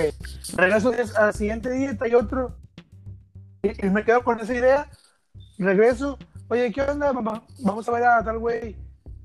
Regreso 0.57 0.93
al 1.19 1.35
siguiente 1.35 1.71
día, 1.71 1.97
trae 1.97 2.17
otro, 2.17 2.57
y, 3.63 3.87
y 3.87 3.91
me 3.91 4.05
quedo 4.05 4.25
con 4.25 4.41
esa 4.41 4.55
idea, 4.55 4.89
regreso, 5.59 6.19
oye, 6.49 6.73
¿qué 6.73 6.83
onda, 6.83 7.13
mamá? 7.13 7.43
Vamos 7.63 7.89
a 7.89 7.93
ver 7.93 8.05
a 8.05 8.25
tal 8.25 8.39
güey. 8.39 8.77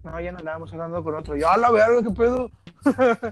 No, 0.03 0.19
ya 0.19 0.31
no 0.31 0.37
andábamos 0.39 0.71
hablando 0.71 1.03
con 1.03 1.15
otro. 1.15 1.35
Yo, 1.35 1.49
a 1.49 1.57
la 1.57 1.71
verga, 1.71 2.03
¿qué 2.03 2.11
pedo? 2.11 2.51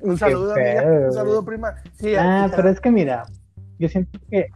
un 0.00 0.18
saludo, 0.18 0.54
Qué 0.54 0.60
amiga, 0.78 0.82
pedo, 0.82 1.06
un 1.08 1.12
saludo, 1.12 1.44
prima. 1.44 1.74
Sí, 1.94 2.14
Ah, 2.16 2.44
aquí- 2.44 2.54
pero 2.56 2.68
es 2.70 2.80
que 2.80 2.90
mira, 2.90 3.24
yo 3.78 3.88
siento 3.88 4.18
que 4.30 4.48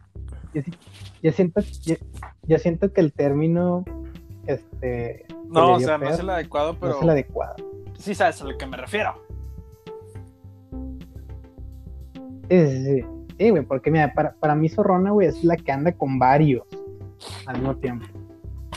yo 1.23 1.33
siento 1.33 1.61
yo, 1.83 1.97
yo 2.45 2.59
siento 2.59 2.93
que 2.93 3.01
el 3.03 3.13
término 3.13 3.85
este 4.47 5.27
No, 5.49 5.75
o 5.75 5.81
sea, 5.81 5.99
no 5.99 6.09
es 6.09 6.19
el 6.19 6.31
adecuado, 6.31 6.73
no 6.75 6.81
pero 6.81 6.97
es 6.97 7.03
el 7.03 7.11
adecuado. 7.11 7.55
sí 7.99 8.15
sabes 8.15 8.41
a 8.41 8.45
lo 8.45 8.57
que 8.59 8.67
me 8.67 8.77
refiero. 8.77 9.15
Sí, 12.49 12.67
sí, 12.69 12.85
sí. 12.85 13.05
Sí, 13.39 13.51
güey, 13.51 13.63
porque 13.65 13.91
mira, 13.91 14.15
para, 14.15 14.33
para 14.35 14.55
mí 14.55 14.69
Zorrona, 14.69 15.11
güey, 15.11 15.29
es 15.29 15.45
la 15.45 15.57
que 15.57 15.71
anda 15.71 15.93
con 15.93 16.19
varios 16.19 16.65
al 17.47 17.57
mismo 17.59 17.77
tiempo. 17.77 18.07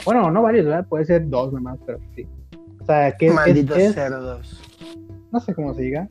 Bueno, 0.06 0.30
no 0.32 0.42
varios, 0.42 0.66
¿verdad? 0.66 0.86
Puede 0.88 1.06
ser 1.06 1.30
dos 1.30 1.54
nomás, 1.54 1.78
pero 1.86 2.00
sí. 2.16 2.28
O 2.82 2.86
sea, 2.86 3.12
que 3.16 3.28
es- 3.28 3.34
Malditos 3.34 3.78
es, 3.78 3.94
cerdos. 3.94 4.62
no 5.32 5.40
sé 5.40 5.54
cómo 5.54 5.74
se 5.74 5.84
diga, 5.84 6.08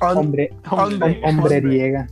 Hom- 0.00 0.16
hombre, 0.18 0.50
hombre, 0.70 0.98
hom- 0.98 1.22
hombre. 1.22 1.22
hombreriega. 1.24 2.06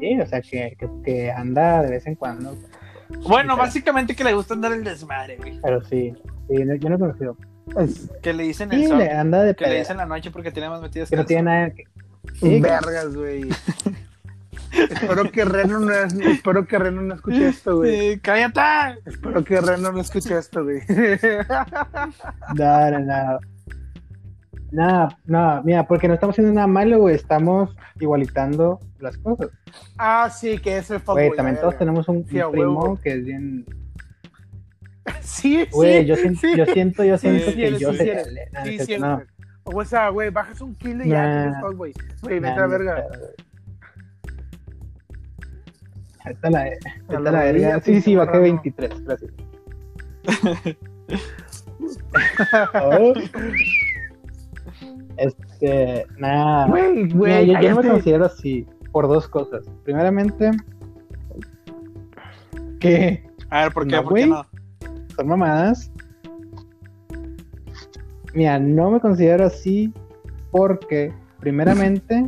Sí, 0.00 0.20
o 0.20 0.26
sea, 0.26 0.40
que, 0.40 0.76
que, 0.78 0.88
que 1.04 1.30
anda 1.32 1.82
de 1.82 1.90
vez 1.90 2.06
en 2.06 2.14
cuando. 2.14 2.54
Bueno, 3.26 3.56
básicamente 3.56 4.14
que 4.14 4.24
le 4.24 4.34
gusta 4.34 4.54
andar 4.54 4.72
el 4.72 4.84
desmadre, 4.84 5.36
güey. 5.36 5.58
Pero 5.62 5.82
sí, 5.84 6.14
sí 6.48 6.64
no- 6.64 6.74
yo 6.74 6.88
no 6.88 6.96
he 6.96 6.98
conocido. 6.98 7.36
Es 7.78 8.08
Que 8.22 8.32
le 8.32 8.44
dicen 8.44 8.72
el 8.72 8.80
Sí, 8.82 8.86
sol, 8.88 8.98
le 8.98 9.10
anda 9.10 9.42
de 9.42 9.54
que 9.54 9.66
le 9.66 9.78
dicen 9.80 9.96
la 9.98 10.06
noche 10.06 10.30
porque 10.30 10.50
tiene 10.50 10.68
más 10.70 10.80
metidas 10.80 11.10
que 11.10 11.16
no 11.16 11.24
tiene 11.26 11.42
nada 11.42 11.70
que... 11.70 11.84
Sí, 12.40 12.60
vergas, 12.60 13.14
güey. 13.14 13.48
espero 14.72 15.30
que 15.30 15.44
Reno 15.44 15.78
no 15.80 15.92
espero 15.92 16.66
que 16.66 16.78
Reno 16.78 17.02
no 17.02 17.14
escuche 17.14 17.48
esto, 17.48 17.76
güey. 17.78 18.12
Sí, 18.14 18.20
¡Cállate! 18.20 19.00
Espero 19.06 19.42
que 19.44 19.60
Reno 19.60 19.92
no 19.92 20.00
escuche 20.00 20.36
esto, 20.38 20.62
güey. 20.64 20.80
No, 22.54 22.90
no, 22.90 22.98
no. 23.00 23.38
No, 24.70 25.08
no, 25.24 25.62
mira, 25.64 25.86
porque 25.86 26.08
no 26.08 26.14
estamos 26.14 26.34
haciendo 26.34 26.52
nada 26.52 26.66
malo, 26.66 26.98
güey, 26.98 27.14
estamos 27.14 27.74
igualitando 28.00 28.80
las 29.00 29.16
cosas. 29.18 29.48
ah, 29.96 30.28
sí, 30.30 30.58
que 30.58 30.76
ese 30.78 30.98
fue 30.98 31.14
Güey, 31.28 31.36
también 31.36 31.58
todos 31.58 31.78
tenemos 31.78 32.06
un, 32.08 32.26
Sí, 32.28 32.38
un 32.40 32.52
primo 32.52 32.80
huevo. 32.80 33.00
que 33.02 33.12
es 33.14 33.24
bien... 33.24 33.64
Sí, 35.22 35.66
Güey, 35.72 36.00
sí. 36.02 36.06
yo, 36.06 36.16
siento, 36.16 36.40
sí. 36.40 36.56
yo 36.56 36.66
siento, 36.66 37.02
yo 37.04 37.16
siento 37.16 37.46
sí 37.50 37.56
que 37.56 37.66
eres, 37.68 37.80
yo 37.80 37.92
sí 37.92 37.98
sé... 37.98 38.10
eres. 38.10 38.28
Sí, 38.64 38.78
sí, 38.80 38.98
no, 38.98 39.16
eres. 39.16 39.28
O 39.64 39.84
sea, 39.84 40.08
güey, 40.10 40.30
bajas 40.30 40.60
un 40.60 40.74
kilo 40.74 41.04
y 41.04 41.08
ya 41.08 41.22
Nah. 41.26 41.42
tienes 41.42 41.60
todo, 41.60 41.76
güey. 41.76 41.92
Güey, 42.22 42.38
vete 42.40 42.52
a 42.54 42.60
la 42.60 42.66
verga. 42.66 43.06
Ahorita 46.24 46.50
la, 46.50 46.60
ahorita 46.60 47.20
la 47.20 47.30
la 47.30 47.42
verga. 47.44 47.80
Sí, 47.80 48.00
sí, 48.02 48.16
bajé 48.16 48.26
marrano. 48.38 48.42
23, 48.62 49.04
gracias. 49.04 49.32
Oh. 52.74 53.14
Este, 55.18 56.06
nada. 56.18 56.66
Güey, 56.68 57.04
Mira, 57.04 57.16
güey, 57.16 57.46
yo, 57.46 57.60
yo 57.60 57.70
no 57.70 57.82
me 57.82 57.88
considero 57.88 58.24
así 58.26 58.66
por 58.92 59.08
dos 59.08 59.28
cosas. 59.28 59.64
Primeramente, 59.84 60.50
que 62.80 63.24
A 63.50 63.64
ver, 63.64 63.72
¿por 63.72 63.86
qué? 63.86 63.96
No, 63.96 64.02
¿Por 64.04 64.14
qué 64.14 64.26
güey. 64.26 64.30
no? 64.30 64.46
son 65.16 65.26
mamadas. 65.28 65.90
Mira, 68.34 68.58
no 68.58 68.90
me 68.90 69.00
considero 69.00 69.46
así 69.46 69.92
porque, 70.50 71.12
primeramente, 71.40 72.26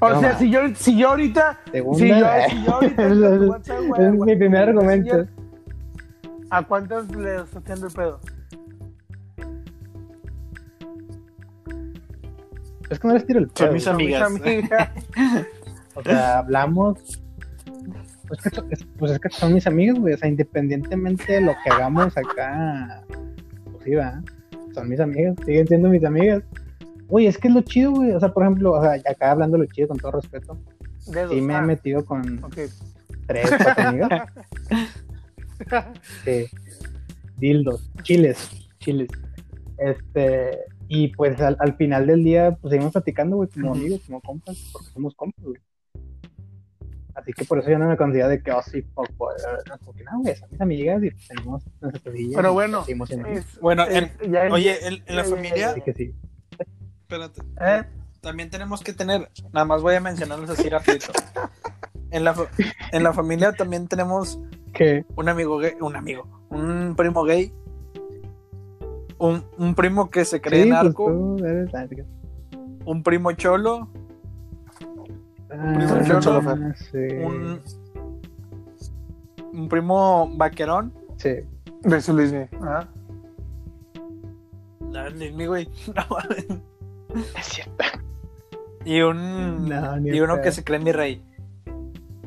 O 0.00 0.08
No, 0.10 0.20
sea, 0.20 0.38
si 0.38 0.50
yo, 0.50 0.60
si 0.74 0.96
yo 0.98 1.10
ahorita, 1.10 1.58
segunda, 1.70 1.98
si 1.98 2.08
yo, 2.08 2.16
si 2.48 2.64
yo 2.64 2.74
ahorita 2.74 3.06
es, 3.06 3.48
WhatsApp, 3.48 3.80
mi 4.14 4.36
primer 4.36 4.68
argumento. 4.68 5.26
¿A 6.50 6.62
cuántas 6.62 7.08
le 7.14 7.36
estás 7.36 7.56
haciendo 7.56 7.86
el 7.88 7.92
pedo? 7.92 8.20
Es 12.90 12.98
que 12.98 13.08
no 13.08 13.14
les 13.14 13.26
tiro 13.26 13.40
el 13.40 13.46
Son 13.46 13.54
pedo. 13.54 13.72
mis 13.72 13.84
Son 13.84 13.94
amigas. 13.94 14.22
amigas. 14.22 14.90
O 15.94 16.02
sea, 16.02 16.38
hablamos. 16.38 16.98
Pues, 18.28 18.40
que, 18.42 18.50
son- 18.50 18.72
es- 18.72 18.84
pues 18.98 19.12
es 19.12 19.18
que 19.20 19.28
son 19.30 19.54
mis 19.54 19.66
amigos, 19.66 19.98
güey. 20.00 20.14
O 20.14 20.18
sea, 20.18 20.28
independientemente 20.28 21.32
de 21.34 21.40
lo 21.40 21.54
que 21.64 21.70
hagamos 21.70 22.16
acá, 22.16 23.02
pues 23.08 23.84
sí, 23.84 23.94
va. 23.94 24.20
Son 24.74 24.88
mis 24.88 25.00
amigas, 25.00 25.36
siguen 25.46 25.66
siendo 25.66 25.88
mis 25.88 26.04
amigas. 26.04 26.42
Oye, 27.08 27.28
es 27.28 27.38
que 27.38 27.48
es 27.48 27.54
lo 27.54 27.62
chido, 27.62 27.92
güey. 27.92 28.12
O 28.12 28.20
sea, 28.20 28.32
por 28.32 28.42
ejemplo, 28.42 28.72
o 28.72 28.82
sea, 28.82 28.92
acá 29.10 29.30
hablando 29.30 29.56
lo 29.58 29.66
chido 29.66 29.88
con 29.88 29.96
todo 29.98 30.12
respeto. 30.12 30.58
Dedos, 31.06 31.30
Sí, 31.32 31.40
me 31.40 31.54
ah, 31.54 31.58
he 31.58 31.62
metido 31.62 32.04
con 32.04 32.40
tres, 33.26 33.50
cuatro 33.62 33.88
amigas. 33.88 34.10
Sí. 36.24 36.46
Dildos, 37.38 37.90
chiles, 38.02 38.50
chiles. 38.78 39.08
Este, 39.78 40.58
y 40.88 41.08
pues 41.08 41.40
al, 41.40 41.56
al 41.60 41.76
final 41.76 42.06
del 42.06 42.22
día, 42.24 42.56
pues 42.60 42.70
seguimos 42.72 42.92
platicando, 42.92 43.36
güey, 43.36 43.48
como 43.48 43.72
amigos, 43.74 44.00
como 44.06 44.20
compas, 44.20 44.56
porque 44.72 44.88
somos 44.90 45.14
compas, 45.14 45.44
güey. 45.44 45.60
Así 47.14 47.32
que 47.32 47.44
por 47.46 47.58
eso 47.58 47.70
yo 47.70 47.78
no 47.78 47.88
me 47.88 47.96
considero 47.96 48.28
de 48.28 48.42
que, 48.42 48.52
oh, 48.52 48.62
sí, 48.62 48.82
fuck, 48.94 49.08
boy, 49.16 49.34
no, 49.68 49.78
porque 49.86 50.04
no, 50.04 50.20
güey, 50.20 50.36
son 50.36 50.50
mis 50.50 50.60
amigas 50.60 51.02
y 51.02 51.10
pues, 51.10 51.28
tenemos 51.28 51.62
nuestras 51.80 52.02
cosillas. 52.02 52.36
Pero 52.36 52.52
bueno, 52.52 52.84
es- 52.86 53.60
Bueno, 53.60 53.84
es- 53.84 54.12
en- 54.20 54.32
ya- 54.32 54.48
Oye, 54.52 54.86
en, 54.86 54.94
en 55.06 55.16
la 55.16 55.22
ya, 55.22 55.28
ya, 55.30 55.36
familia, 55.36 55.70
Así 55.70 55.80
que 55.80 55.94
sí. 55.94 56.14
espérate, 57.00 57.40
¿Eh? 57.60 57.84
también 58.20 58.50
tenemos 58.50 58.82
que 58.82 58.92
tener, 58.92 59.30
nada 59.52 59.64
más 59.64 59.80
voy 59.80 59.94
a 59.94 60.00
mencionarlos 60.00 60.50
así 60.50 60.68
rapidito. 60.68 61.06
En 62.10 62.22
la, 62.24 62.34
en 62.92 63.02
la 63.02 63.12
familia 63.14 63.52
también 63.52 63.88
tenemos 63.88 64.38
¿Qué? 64.74 65.04
un 65.16 65.28
amigo 65.30 65.56
gay, 65.58 65.72
un 65.80 65.96
amigo, 65.96 66.46
un 66.50 66.94
primo 66.96 67.24
gay, 67.24 67.52
un, 69.18 69.44
un 69.58 69.74
primo 69.74 70.10
que 70.10 70.24
se 70.24 70.40
cree 70.40 70.64
Sí, 70.64 70.70
pues 70.70 70.84
narco, 70.84 71.36
eres 71.44 71.72
la 71.72 71.86
verga. 71.86 72.04
un 72.84 73.02
primo 73.02 73.32
cholo, 73.32 73.88
Ah, 75.48 76.02
Cholo, 76.06 76.20
Cholo, 76.20 76.42
sí. 76.90 76.98
un, 77.24 77.60
un 79.52 79.68
primo 79.68 80.28
vaquerón, 80.36 80.92
Sí. 81.16 81.34
Beso, 81.84 82.12
Luis. 82.12 82.34
Ajá. 82.60 82.88
no, 84.80 85.10
mi 85.34 85.46
güey, 85.46 85.68
no. 85.94 86.02
Es 87.38 87.46
cierto. 87.46 87.84
y 88.84 89.00
un 89.00 89.68
No, 89.68 89.98
y 89.98 90.20
uno 90.20 90.40
que 90.42 90.50
se 90.52 90.62
cree 90.64 90.80
mi 90.80 90.92
rey, 90.92 91.22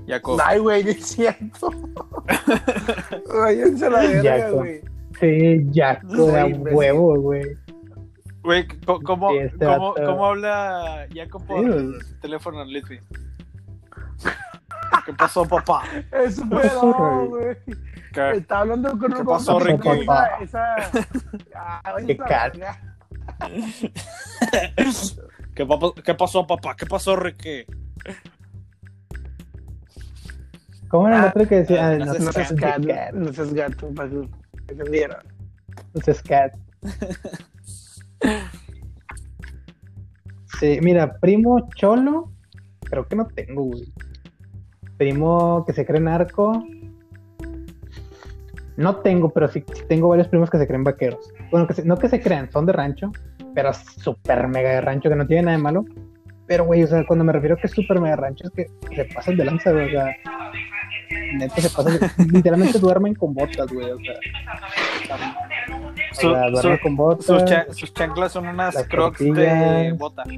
Jacob. 0.07 0.39
Ay, 0.43 0.59
güey, 0.59 0.89
es 0.89 1.05
cierto. 1.05 1.69
Váyanse 3.41 3.85
a 3.85 3.89
la 3.89 3.99
verga, 3.99 4.49
güey. 4.51 4.81
Sí, 5.19 5.67
Jaco 5.73 6.07
Güey, 6.07 6.31
de 6.31 6.39
a 6.39 6.47
imbécil. 6.47 6.77
huevo, 6.77 7.19
güey. 7.19 7.43
Güey, 8.41 8.67
¿cómo, 8.85 9.31
Sí, 9.31 9.37
este 9.39 9.65
cómo, 9.65 9.93
cómo 9.93 10.25
habla 10.25 11.05
Jacob 11.13 11.45
por 11.45 11.59
Sí, 12.01 12.15
teléfono, 12.21 12.63
Litvi? 12.63 12.99
¿Qué 15.05 15.13
pasó, 15.13 15.45
papá? 15.45 15.83
Es 16.11 16.37
un 16.37 16.49
pedo, 16.49 17.27
güey? 17.29 17.57
Está 18.37 18.59
hablando 18.59 18.97
con 18.97 19.11
¿Qué 19.11 19.19
un 19.21 19.25
pasó, 19.27 19.57
tiene 19.57 20.03
esa- 20.03 20.37
esa- 20.41 20.75
Ah, 21.55 21.95
Qué 22.05 22.13
verga. 22.15 22.79
¿Qué, 25.55 25.67
qué 26.03 26.13
pasó, 26.15 26.47
papá? 26.47 26.75
¿Qué 26.75 26.85
pasó, 26.85 27.15
Ricky? 27.15 27.65
¿Cómo 30.87 31.07
era 31.07 31.17
el 31.17 31.23
Ah, 31.25 31.27
otro 31.35 31.47
que 31.47 31.55
decía? 31.55 31.87
ah, 31.87 31.91
Ah, 31.91 31.97
no 31.97 32.05
no, 32.05 32.11
seas 32.13 32.23
No 32.25 32.31
seas 32.31 32.47
seas 32.47 32.59
gato, 32.81 33.17
no 33.17 33.33
seas 33.33 33.53
gato, 33.53 33.93
para 33.93 34.09
No 35.93 36.01
seas 36.01 36.21
cat. 36.21 36.53
Sí, 40.59 40.79
mira, 40.81 41.17
primo 41.19 41.67
cholo, 41.75 42.31
creo 42.83 43.07
que 43.07 43.15
no 43.15 43.27
tengo, 43.27 43.63
güey. 43.63 43.83
Primo 44.97 45.63
que 45.65 45.73
se 45.73 45.85
cree 45.85 46.01
narco. 46.01 46.63
No 48.75 48.97
tengo, 48.97 49.29
pero 49.29 49.47
sí, 49.47 49.63
sí 49.73 49.83
tengo 49.87 50.09
varios 50.09 50.27
primos 50.27 50.49
que 50.49 50.57
se 50.57 50.67
creen 50.67 50.83
vaqueros. 50.83 51.33
Bueno, 51.51 51.67
que 51.67 51.73
se- 51.73 51.85
no 51.85 51.97
que 51.97 52.09
se 52.09 52.21
crean, 52.21 52.51
son 52.51 52.65
de 52.65 52.73
rancho, 52.73 53.11
pero 53.53 53.73
súper 53.73 54.47
mega 54.47 54.69
de 54.71 54.81
rancho, 54.81 55.09
que 55.09 55.15
no 55.15 55.27
tiene 55.27 55.43
nada 55.43 55.57
de 55.57 55.63
malo. 55.63 55.85
Pero, 56.47 56.65
güey, 56.65 56.83
o 56.83 56.87
sea, 56.87 57.05
cuando 57.05 57.23
me 57.25 57.31
refiero 57.33 57.55
a 57.55 57.57
que 57.59 57.67
es 57.67 57.73
súper 57.73 57.99
mega 58.01 58.15
rancho, 58.15 58.45
es 58.45 58.51
que 58.51 58.67
se 58.95 59.05
pasan 59.13 59.37
de 59.37 59.45
lanza, 59.45 59.71
güey, 59.71 59.87
o 59.87 59.89
sea, 59.91 60.15
neta 61.35 61.61
se 61.61 61.69
pasan, 61.69 61.99
literalmente 62.31 62.79
duermen 62.79 63.15
con 63.15 63.33
botas, 63.33 63.71
güey, 63.71 63.91
o 63.91 63.97
sea, 63.97 64.13
Su- 66.13 66.27
o 66.29 66.33
sea, 66.33 66.49
duermen 66.49 66.77
su- 66.77 66.83
con 66.83 66.95
botas. 66.95 67.25
sus, 67.25 67.45
cha- 67.45 67.65
sus 67.73 67.93
chanclas 67.93 68.31
son 68.31 68.47
unas 68.47 68.75
crocs 68.87 69.19
de 69.19 69.93
bota. 69.97 70.23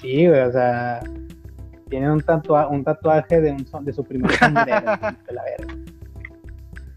Sí, 0.00 0.26
güey, 0.28 0.40
o 0.40 0.52
sea, 0.52 1.00
tienen 1.90 2.10
un, 2.10 2.20
tatua 2.20 2.68
un 2.68 2.84
tatuaje 2.84 3.40
de, 3.40 3.50
un, 3.52 3.66
son- 3.66 3.84
de 3.84 3.92
su 3.92 4.04
primer 4.04 4.30
sombrero. 4.32 4.80
de 5.26 5.32
la 5.34 5.42
verga. 5.42 5.74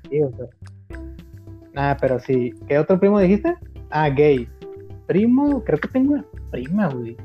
Sí, 0.10 0.22
o 0.22 0.30
sea. 0.38 0.46
Nada, 1.74 1.98
pero 1.98 2.20
sí. 2.20 2.54
¿Qué 2.68 2.78
otro 2.78 3.00
primo 3.00 3.20
dijiste? 3.20 3.56
Ah, 3.90 4.10
gay. 4.10 4.48
Primo, 5.08 5.64
creo 5.64 5.80
que 5.80 5.88
tengo 5.88 6.14
una 6.14 6.26
prima, 6.52 6.90
güey. 6.90 7.18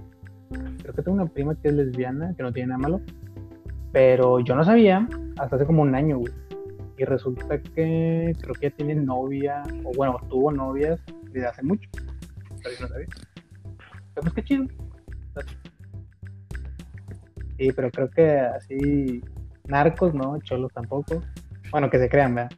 Creo 0.86 0.94
que 0.94 1.02
tengo 1.02 1.16
una 1.20 1.26
prima 1.26 1.56
que 1.56 1.66
es 1.66 1.74
lesbiana, 1.74 2.32
que 2.36 2.44
no 2.44 2.52
tiene 2.52 2.68
nada 2.68 2.78
malo. 2.78 3.00
Pero 3.90 4.38
yo 4.38 4.54
no 4.54 4.62
sabía 4.62 5.08
hasta 5.36 5.56
hace 5.56 5.66
como 5.66 5.82
un 5.82 5.96
año, 5.96 6.18
güey. 6.18 6.32
Y 6.96 7.04
resulta 7.04 7.60
que 7.60 8.32
creo 8.40 8.54
que 8.54 8.70
ya 8.70 8.76
tiene 8.76 8.94
novia, 8.94 9.64
o 9.84 9.90
bueno, 9.96 10.16
tuvo 10.28 10.52
novias 10.52 11.00
desde 11.32 11.48
hace 11.48 11.64
mucho. 11.64 11.90
Pero 12.62 12.76
yo 12.76 12.82
no 12.82 12.88
sabía. 12.88 13.06
Pero 14.14 14.22
pues 14.22 14.34
qué 14.34 14.44
chido. 14.44 14.66
Sí, 17.58 17.72
pero 17.74 17.90
creo 17.90 18.10
que 18.10 18.38
así, 18.38 19.24
narcos, 19.66 20.14
¿no? 20.14 20.38
Cholos 20.42 20.72
tampoco. 20.72 21.20
Bueno, 21.72 21.90
que 21.90 21.98
se 21.98 22.08
crean, 22.08 22.36
¿verdad? 22.36 22.52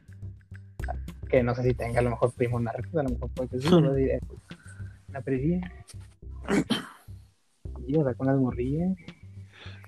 Que 1.27 1.41
no 1.41 1.55
sé 1.55 1.63
si 1.63 1.73
tenga 1.73 1.99
a 1.99 2.03
lo 2.03 2.11
mejor 2.11 2.31
primo 2.33 2.59
narcos, 2.59 2.95
a 2.95 3.01
lo 3.01 3.09
mejor 3.09 3.31
puede 3.31 3.49
que 3.49 3.59
sí, 3.59 3.69
no 3.81 3.91
diré. 3.95 4.19
pues, 4.27 4.39
Una 5.09 5.21
perilla. 5.21 5.61
Y 7.89 7.97
o 7.97 8.03
sea, 8.03 8.13
con 8.13 8.27
las 8.27 8.37
morrillas. 8.37 8.95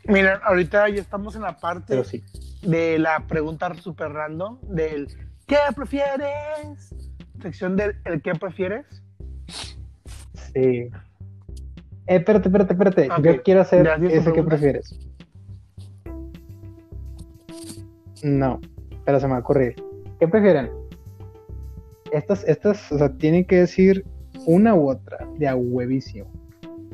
Miren, 0.08 0.40
ahorita 0.44 0.90
ya 0.90 1.00
estamos 1.00 1.36
en 1.36 1.44
la 1.44 1.58
parte 1.58 2.04
sí. 2.04 2.24
de 2.64 2.98
la 2.98 3.28
pregunta 3.28 3.72
super 3.76 4.12
random 4.12 4.60
del 4.64 5.08
¿qué 5.46 5.58
prefieres? 5.76 6.96
Sección 7.40 7.78
del 7.78 7.96
el 8.06 8.20
¿qué 8.24 8.34
prefieres? 8.34 9.04
Sí. 10.34 10.60
Eh, 10.60 10.92
espérate, 12.08 12.48
espérate, 12.50 12.74
espérate. 12.74 13.12
Ok, 13.12 13.22
Yo 13.24 13.44
quiero 13.44 13.62
hacer 13.62 13.86
¿ya 13.86 13.98
dio 14.00 14.10
tu 14.10 14.16
ese 14.16 14.26
que 14.26 14.32
pregunta? 14.32 14.50
prefieres. 14.50 15.00
No, 18.24 18.60
pero 19.06 19.20
se 19.20 19.28
me 19.28 19.34
va 19.34 19.38
a 19.38 19.42
ocurrir. 19.42 19.76
¿Qué 20.20 20.28
prefieren? 20.28 20.72
Estas, 22.12 22.44
estas, 22.48 22.92
o 22.92 22.98
sea, 22.98 23.16
tienen 23.16 23.46
que 23.46 23.58
decir 23.58 24.04
una 24.48 24.74
u 24.74 24.90
otra 24.90 25.20
de 25.38 25.48
a 25.48 25.56
huevísimo. 25.56 26.41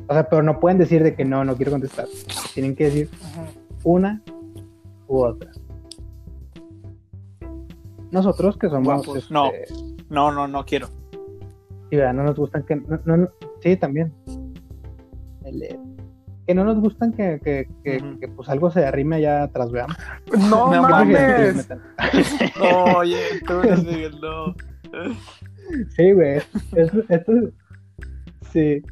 O 0.08 0.14
sea, 0.14 0.28
pero 0.28 0.42
no 0.42 0.58
pueden 0.58 0.78
decir 0.78 1.02
de 1.02 1.14
que 1.14 1.24
no, 1.24 1.44
no 1.44 1.54
quiero 1.56 1.72
contestar. 1.72 2.06
Tienen 2.54 2.74
que 2.74 2.84
decir 2.84 3.10
una 3.84 4.22
u 5.06 5.18
otra. 5.22 5.50
Nosotros 8.10 8.56
que 8.56 8.68
somos, 8.68 8.86
Guapos, 8.86 9.18
este, 9.18 9.34
no. 9.34 9.50
No, 10.08 10.32
no, 10.32 10.48
no 10.48 10.64
quiero. 10.64 10.88
Sí, 11.90 11.96
¿verdad? 11.96 12.14
no 12.14 12.22
nos 12.24 12.36
gustan 12.36 12.62
que. 12.64 12.76
No, 12.76 12.98
no- 13.04 13.16
no- 13.18 13.28
sí, 13.62 13.76
también. 13.76 14.12
El, 15.44 15.62
eh, 15.62 15.78
que 16.46 16.54
no 16.54 16.64
nos 16.64 16.80
gustan 16.80 17.12
que, 17.12 17.38
que, 17.44 17.68
que, 17.84 18.28
pues 18.28 18.48
algo 18.48 18.70
se 18.70 18.86
arrime 18.86 19.16
allá 19.16 19.42
atrás, 19.42 19.70
veamos. 19.70 19.96
No 20.50 20.70
No 20.74 20.82
mames. 20.82 21.68
Oye, 22.96 23.18
tú 23.46 23.60
eres 23.60 23.84
Miguel, 23.84 24.18
no. 24.22 24.54
Sí, 25.94 26.12
güey. 26.12 26.40
Esto, 26.74 27.02
esto, 27.10 27.32
sí. 28.50 28.82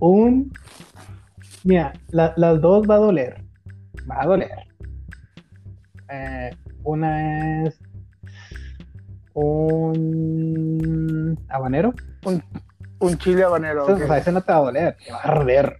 Un. 0.00 0.52
Mira, 1.64 1.92
la- 2.10 2.34
las 2.36 2.60
dos 2.60 2.86
va 2.88 2.96
a 2.96 2.98
doler. 2.98 3.42
Va 4.10 4.22
a 4.22 4.26
doler. 4.26 4.50
Eh, 6.10 6.50
una 6.84 7.64
es. 7.64 7.78
Un. 9.34 11.38
Habanero. 11.48 11.92
Un 13.00 13.18
chile 13.18 13.44
habanero. 13.44 13.84
Eso. 13.84 14.04
O 14.04 14.06
sea, 14.06 14.18
ese 14.18 14.32
no 14.32 14.40
te 14.40 14.52
va 14.52 14.58
a 14.58 14.62
doler. 14.62 14.96
Te 15.04 15.12
va 15.12 15.18
a 15.18 15.22
arder. 15.22 15.76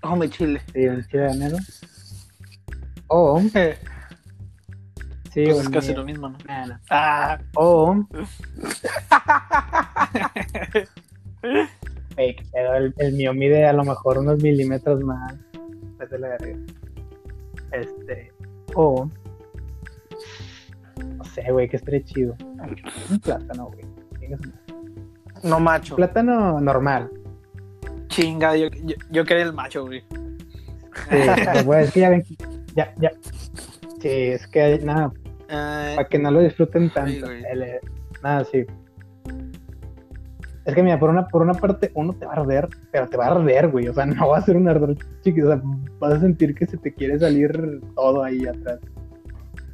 Come 0.00 0.28
chile. 0.28 0.60
Sí, 0.72 0.86
un 0.86 1.02
chile 1.06 1.24
habanero. 1.26 1.56
O. 3.08 3.40
Sí, 5.32 5.44
Pues 5.46 5.60
es 5.60 5.66
un- 5.66 5.72
casi 5.72 5.94
lo 5.94 6.04
mismo, 6.04 6.28
¿no? 6.28 6.36
Nah, 6.46 6.66
no. 6.66 6.78
Ah, 6.90 7.38
O. 7.54 7.96
Fake, 12.14 12.44
pero 12.52 12.74
el, 12.76 12.94
el 12.98 13.12
mío 13.14 13.32
mide 13.34 13.64
a 13.66 13.72
lo 13.72 13.84
mejor 13.84 14.18
unos 14.18 14.42
milímetros 14.42 15.00
más. 15.02 15.34
Este. 17.72 18.32
O. 18.74 19.08
No 21.16 21.24
sé, 21.24 21.50
güey, 21.50 21.68
que 21.68 21.76
esté 21.76 22.02
chido. 22.04 22.36
Un 23.10 23.18
plátano, 23.20 23.66
güey. 23.66 23.84
No 25.42 25.58
macho. 25.58 25.96
Plátano 25.96 26.60
normal. 26.60 27.10
chinga, 28.08 28.56
yo, 28.56 28.68
yo, 28.84 28.94
yo 29.10 29.24
quería 29.24 29.44
el 29.44 29.52
macho, 29.52 29.86
güey. 29.86 30.00
Sí, 31.10 31.18
pero, 31.44 31.64
güey, 31.64 31.84
es 31.84 31.92
que 31.92 32.00
ya 32.00 32.10
ven. 32.10 32.24
Ya, 32.74 32.94
ya. 33.00 33.10
Sí, 34.00 34.08
es 34.08 34.46
que 34.48 34.78
nada, 34.82 35.12
Ah, 35.48 35.92
para 35.96 36.08
que 36.08 36.18
no 36.18 36.30
lo 36.30 36.40
disfruten 36.40 36.90
tanto. 36.92 37.30
El- 37.30 37.80
nada, 38.22 38.44
sí. 38.44 38.64
Es 40.64 40.74
que 40.74 40.82
mira, 40.82 40.98
por 40.98 41.10
una, 41.10 41.26
por 41.26 41.42
una 41.42 41.54
parte, 41.54 41.90
uno 41.94 42.12
te 42.12 42.24
va 42.24 42.34
a 42.34 42.36
arder, 42.36 42.68
pero 42.92 43.08
te 43.08 43.16
va 43.16 43.26
a 43.26 43.30
arder, 43.32 43.68
güey. 43.68 43.88
O 43.88 43.94
sea, 43.94 44.06
no 44.06 44.28
va 44.28 44.38
a 44.38 44.42
ser 44.42 44.56
un 44.56 44.68
ardor 44.68 44.96
chiquito. 45.22 45.48
O 45.48 45.50
sea, 45.50 45.62
vas 45.98 46.12
a 46.14 46.20
sentir 46.20 46.54
que 46.54 46.66
se 46.66 46.76
te 46.78 46.92
quiere 46.94 47.18
salir 47.18 47.80
todo 47.94 48.22
ahí 48.22 48.46
atrás. 48.46 48.78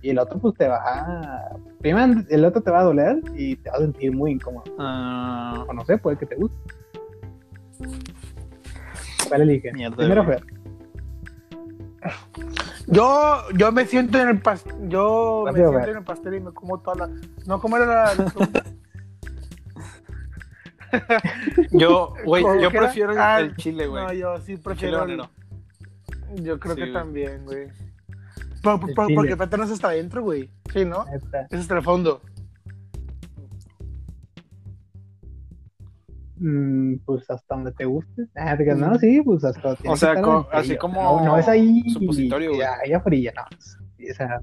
Y 0.00 0.10
el 0.10 0.18
otro, 0.18 0.38
pues 0.38 0.54
te 0.56 0.68
va 0.68 0.76
a. 0.76 1.56
Primero, 1.80 2.22
el 2.28 2.44
otro 2.44 2.62
te 2.62 2.70
va 2.70 2.80
a 2.80 2.84
doler 2.84 3.20
y 3.34 3.56
te 3.56 3.68
va 3.70 3.76
a 3.76 3.80
sentir 3.80 4.14
muy 4.14 4.30
incómodo. 4.32 4.64
ah, 4.78 5.64
O 5.68 5.72
no 5.72 5.84
sé, 5.84 5.98
puede 5.98 6.16
que 6.16 6.26
te 6.26 6.36
guste. 6.36 6.56
¿Cuál 9.28 9.42
elige? 9.42 9.72
Mierda, 9.72 9.96
Primero. 9.96 10.24
Fer. 10.24 10.42
Yo, 12.86 13.42
yo 13.54 13.72
me 13.72 13.84
siento 13.84 14.18
en 14.18 14.28
el 14.28 14.40
pastel. 14.40 14.74
Yo 14.88 15.42
me 15.46 15.52
siento 15.52 15.78
en 15.78 15.96
el 15.98 16.04
pastel 16.04 16.34
y 16.34 16.40
me 16.40 16.52
como 16.52 16.78
toda 16.78 17.06
la. 17.08 17.14
No, 17.46 17.60
¿cómo 17.60 17.76
era 17.76 17.86
la. 17.86 18.12
yo, 21.72 22.14
güey, 22.24 22.42
¿Cómo 22.42 22.60
yo 22.60 22.70
prefiero 22.70 23.12
el, 23.12 23.18
Ah, 23.18 23.40
el 23.40 23.56
chile, 23.56 23.86
güey. 23.86 24.04
No, 24.06 24.12
yo 24.12 24.36
sí 24.38 24.44
chile 24.46 24.60
prefiero. 24.64 24.94
el- 25.04 25.20
habanero. 25.20 25.30
yo 26.42 26.58
creo 26.60 26.74
Sí, 26.74 26.80
que 26.80 26.86
güey. 26.90 26.92
también, 26.94 27.44
güey. 27.44 27.68
Por- 28.62 28.80
por- 28.80 28.88
El 28.90 28.94
por- 28.94 29.06
chile. 29.06 29.16
porque 29.16 29.30
el 29.32 29.36
plátano 29.36 29.64
es 29.64 29.70
hasta 29.70 29.88
adentro, 29.88 30.22
güey. 30.22 30.50
Sí, 30.72 30.84
¿no? 30.84 31.04
Esta. 31.14 31.42
Es 31.50 31.60
hasta 31.60 31.76
el 31.76 31.82
fondo. 31.82 32.20
Mm, 36.40 36.98
pues 37.04 37.28
hasta 37.30 37.54
donde 37.56 37.72
te 37.72 37.84
guste. 37.84 38.26
Ah, 38.36 38.56
te 38.56 38.64
no, 38.74 38.96
sí, 38.98 39.20
pues 39.22 39.42
hasta. 39.44 39.72
O 39.72 39.76
sea, 39.96 40.12
que 40.12 40.20
estar 40.20 40.22
co- 40.22 40.48
en 40.52 40.58
así 40.58 40.76
como 40.76 41.02
No, 41.20 41.24
no 41.24 41.38
es 41.38 41.48
ahí. 41.48 41.82
supositorio, 41.90 42.50
güey. 42.54 42.60
Ya, 42.88 43.00
fría, 43.00 43.32
no. 43.34 43.42
O 43.42 44.14
sea. 44.14 44.40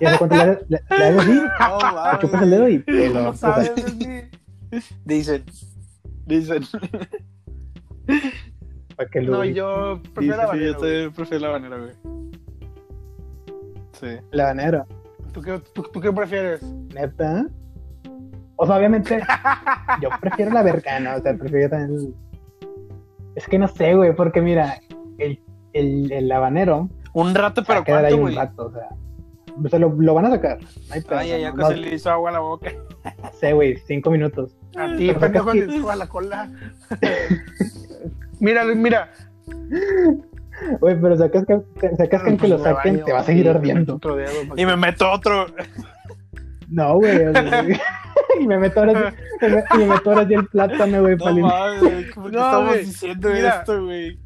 Y 0.00 0.04
cuánto 0.18 0.34
le 0.36 0.44
le, 0.68 0.80
le 0.90 1.04
haces 1.04 1.18
así, 1.18 1.32
No, 1.60 2.18
chupas 2.20 2.42
el 2.42 2.50
dedo 2.50 2.68
y 2.68 2.78
te 2.80 3.08
lo. 3.10 3.14
No 3.20 3.26
pues, 3.28 3.40
sabes, 3.40 3.72
güey. 3.98 4.30
Dicen, 5.04 5.44
dicen. 6.26 6.62
para 8.96 9.08
que 9.10 9.20
lo. 9.22 9.32
No, 9.38 9.44
yo 9.44 9.96
Sí, 9.96 10.02
sí, 10.04 10.10
prefiero 10.14 10.52
sí, 10.52 10.60
yo 10.60 10.76
te 10.76 11.10
prefiero 11.10 11.40
la 11.42 11.48
habanero, 11.48 11.82
güey. 11.82 11.94
Sí. 13.92 14.06
La 14.32 14.44
habanero, 14.44 14.86
¿Tú 15.32 15.40
qué, 15.40 15.58
tú, 15.74 15.82
tú 15.92 16.00
qué 16.00 16.12
prefieres? 16.12 16.62
neta. 16.94 17.46
O 18.56 18.66
sea, 18.66 18.76
obviamente, 18.76 19.20
yo 20.00 20.08
prefiero 20.20 20.52
la 20.52 20.62
vergana, 20.62 21.16
o 21.16 21.20
sea, 21.22 21.36
prefiero 21.36 21.70
también. 21.70 22.14
Es 23.34 23.48
que 23.48 23.58
no 23.58 23.66
sé, 23.66 23.94
güey, 23.94 24.14
porque 24.14 24.40
mira, 24.40 24.78
el, 25.18 25.40
el, 25.72 26.12
el 26.12 26.30
habanero. 26.30 26.88
Un 27.14 27.34
rato, 27.34 27.62
va 27.62 27.66
pero 27.66 27.80
a 27.80 27.84
quedar 27.84 28.04
ahí 28.04 28.12
¿cuánto, 28.12 28.30
un 28.30 28.36
rato, 28.36 28.66
o 28.66 28.72
sea. 28.72 28.88
O 29.64 29.68
sea, 29.68 29.78
lo, 29.78 29.88
lo 29.90 30.14
van 30.14 30.26
a 30.26 30.30
sacar. 30.30 30.58
No 30.60 30.94
hay 30.94 31.00
pedo, 31.00 31.18
Ay, 31.18 31.28
ya, 31.30 31.38
ya, 31.38 31.50
no, 31.50 31.56
que 31.56 31.62
no 31.62 31.68
se 31.68 31.76
le 31.76 31.94
hizo 31.94 32.10
agua 32.10 32.30
a 32.30 32.32
la 32.34 32.38
boca. 32.40 32.72
sé, 33.32 33.52
güey, 33.52 33.76
cinco 33.86 34.10
minutos. 34.10 34.56
A 34.76 34.96
ti, 34.96 35.06
Pero 35.08 35.20
pendejo, 35.20 35.52
te 35.52 35.70
suba 35.70 35.96
la 35.96 36.08
cola. 36.08 36.50
mira, 38.40 38.64
mira. 38.64 39.12
Güey, 40.80 41.00
pero 41.00 41.16
sacas 41.16 41.44
que, 41.46 41.60
sacas 41.96 42.22
que 42.22 42.28
aunque 42.28 42.48
lo 42.48 42.58
Pues 42.58 42.68
me 42.68 42.74
saquen, 42.74 42.94
baño 42.94 43.04
te 43.04 43.12
va 43.12 43.20
a 43.20 43.24
seguir 43.24 43.48
ardiendo. 43.48 44.00
Y 44.56 44.66
me 44.66 44.76
meto 44.76 45.10
otro. 45.10 45.46
No, 46.68 46.96
güey. 46.96 47.26
o 47.26 47.32
sea, 47.32 47.64
y 48.40 48.46
me 48.46 48.58
meto 48.58 48.80
ahora 48.80 49.14
y 49.40 49.78
me 49.78 49.86
meto 49.86 50.10
ahora 50.10 50.26
sí 50.26 50.34
el 50.34 50.46
plátano, 50.46 51.00
güey, 51.02 51.16
No 51.16 51.80
güey, 51.80 52.10
¿cómo 52.10 52.26
que 52.26 52.36
No, 52.36 52.44
estamos 52.44 52.68
güey, 52.68 52.84
diciendo 52.84 53.30
mira. 53.30 53.58
esto, 53.58 53.84
güey? 53.84 54.18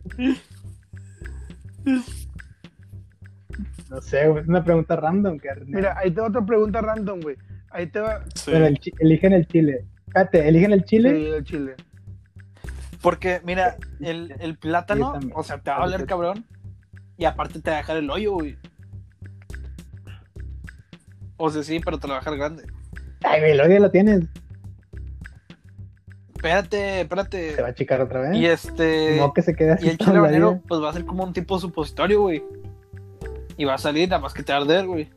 No 3.91 4.01
sé, 4.03 4.29
güey, 4.29 4.43
es 4.43 4.49
una 4.49 4.65
pregunta 4.65 4.97
random. 4.97 5.39
Que, 5.39 5.49
Mira, 5.67 5.97
ahí 5.99 6.11
te 6.11 6.21
va 6.21 6.29
otra 6.29 6.45
pregunta 6.45 6.81
random, 6.81 7.21
güey. 7.21 7.37
Ahí 7.71 7.87
te 7.87 8.01
va. 8.01 8.25
Sí. 8.35 8.51
Bueno, 8.51 8.67
el 8.67 8.79
eligen 9.01 9.33
el 9.33 9.47
chile. 9.47 9.85
Fíjate, 10.19 10.49
eligen 10.49 10.73
el 10.73 10.85
chile. 10.85 11.11
Sí, 11.11 11.27
el 11.27 11.45
chile. 11.45 11.75
Porque, 13.01 13.41
mira, 13.45 13.77
el, 14.01 14.59
plátano, 14.59 15.13
también. 15.13 15.33
o 15.37 15.45
sea, 15.45 15.59
te 15.59 15.71
va 15.71 15.77
a 15.79 15.87
doler 15.87 16.07
cabrón. 16.07 16.45
Y 17.17 17.25
aparte 17.25 17.61
te 17.61 17.71
va 17.71 17.77
a 17.77 17.81
dejar 17.81 17.97
el 17.99 18.11
hoyo, 18.11 18.33
güey. 18.33 18.57
O 21.37 21.51
sea, 21.51 21.63
sí, 21.63 21.81
pero 21.85 21.99
te 21.99 22.09
lo 22.09 22.15
va 22.15 22.19
a 22.19 22.21
dejar 22.21 22.37
grande. 22.37 22.65
Ay, 23.23 23.41
güey, 23.41 23.53
el 23.53 23.61
odio 23.61 23.79
lo 23.79 23.91
tienes. 23.91 24.25
espérate, 26.35 27.03
espérate. 27.03 27.55
Se 27.55 27.63
va 27.63 27.69
a 27.69 27.75
chicar 27.75 28.01
otra 28.01 28.21
vez. 28.23 28.37
Y 28.37 28.47
este. 28.47 29.17
No 29.19 29.33
que 29.33 29.43
se 29.43 29.55
quede 29.55 29.73
así 29.73 29.87
Y 29.87 29.91
el 29.91 29.99
chile 29.99 30.19
habanero, 30.19 30.61
pues 30.67 30.81
va 30.83 30.91
a 30.91 30.93
ser 30.93 31.05
como 31.05 31.23
un 31.23 31.33
tipo 31.33 31.59
supositorio, 31.61 32.23
güey. 32.23 32.43
Y 33.57 33.65
va 33.65 33.75
a 33.75 33.79
salir 33.79 34.09
nada 34.09 34.21
más 34.21 34.35
que 34.35 34.43
te 34.43 34.53
va 34.53 34.59
a 34.59 34.63
arder, 34.63 34.87
güey. 34.87 35.11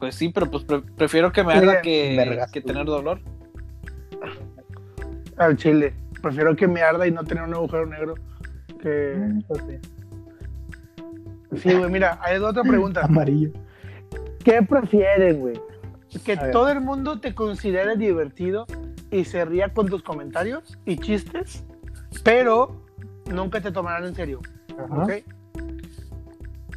Pues 0.00 0.14
sí, 0.16 0.30
pero 0.30 0.50
pues 0.50 0.64
pre- 0.64 0.80
prefiero 0.82 1.30
que 1.30 1.44
me 1.44 1.52
arda 1.52 1.60
Mira, 1.66 1.82
que, 1.82 2.16
vergas, 2.16 2.50
que 2.50 2.60
tú. 2.62 2.68
tener 2.68 2.86
dolor. 2.86 3.20
Al 5.36 5.56
chile. 5.56 5.94
Prefiero 6.20 6.56
que 6.56 6.66
me 6.66 6.82
arda 6.82 7.06
y 7.06 7.10
no 7.12 7.22
tener 7.24 7.44
un 7.44 7.54
agujero 7.54 7.86
negro. 7.86 8.14
Que. 8.80 9.14
Mm, 9.16 9.42
pues 9.46 9.62
sí. 11.52 11.72
Güey, 11.74 11.90
mira, 11.90 12.18
hay 12.22 12.38
otra 12.38 12.62
pregunta. 12.62 13.02
Amarillo. 13.04 13.50
¿Qué 14.44 14.62
prefieren, 14.62 15.38
güey? 15.40 15.60
¿Que 16.24 16.36
todo 16.36 16.68
el 16.70 16.80
mundo 16.80 17.20
te 17.20 17.34
considere 17.34 17.96
divertido 17.96 18.66
y 19.10 19.24
se 19.24 19.44
ría 19.44 19.68
con 19.72 19.86
tus 19.88 20.02
comentarios 20.02 20.78
y 20.84 20.96
chistes, 20.96 21.64
pero 22.24 22.84
nunca 23.32 23.60
te 23.60 23.70
tomarán 23.70 24.04
en 24.06 24.14
serio? 24.14 24.40
Ajá. 24.78 25.04
¿Ok? 25.04 25.12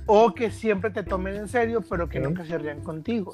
O 0.06 0.34
que 0.34 0.51
siempre 0.51 0.89
te 0.91 1.04
tomen 1.04 1.36
en 1.36 1.47
serio, 1.47 1.82
pero 1.89 2.10
que 2.10 2.20
nunca 2.20 2.45
se 2.45 2.58
rían 2.58 2.82
contigo. 2.82 3.34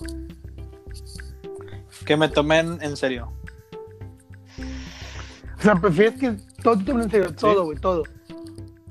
Que 2.05 2.15
me 2.15 2.29
tomen 2.29 2.77
en 2.81 2.95
serio. 2.95 3.31
O 5.57 5.61
sea, 5.61 5.75
prefieres 5.75 6.19
que 6.19 6.35
todo 6.63 6.77
te 6.77 6.85
tomen 6.85 7.03
en 7.03 7.11
serio, 7.11 7.33
todo, 7.35 7.65
güey, 7.65 7.77
todo. 7.77 8.03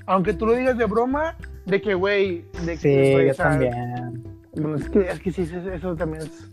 Aunque 0.05 0.33
tú 0.33 0.45
lo 0.45 0.53
digas 0.53 0.77
de 0.77 0.85
broma, 0.85 1.35
de 1.65 1.81
que, 1.81 1.93
güey, 1.93 2.45
de 2.65 2.73
que, 2.73 2.77
Sí, 2.77 3.11
güey, 3.13 3.27
yo 3.27 3.35
también. 3.35 4.23
Bueno, 4.55 4.75
es 4.75 4.89
que, 4.89 4.99
es 5.09 5.19
que 5.19 5.31
sí, 5.31 5.43
eso, 5.43 5.57
eso 5.71 5.95
también 5.95 6.23
es. 6.23 6.49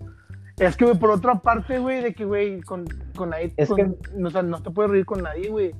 Es 0.58 0.76
que, 0.76 0.84
güey, 0.86 0.98
por 0.98 1.10
otra 1.10 1.34
parte, 1.40 1.78
güey, 1.78 2.02
de 2.02 2.14
que, 2.14 2.24
güey, 2.24 2.60
con, 2.62 2.86
con 3.14 3.30
nadie. 3.30 3.52
Es 3.56 3.68
con- 3.68 3.76
que- 3.76 4.10
no, 4.14 4.28
o 4.28 4.30
sea, 4.30 4.42
no 4.42 4.62
te 4.62 4.70
puedes 4.70 4.90
reír 4.90 5.04
con 5.04 5.22
nadie, 5.22 5.48
güey. 5.50 5.74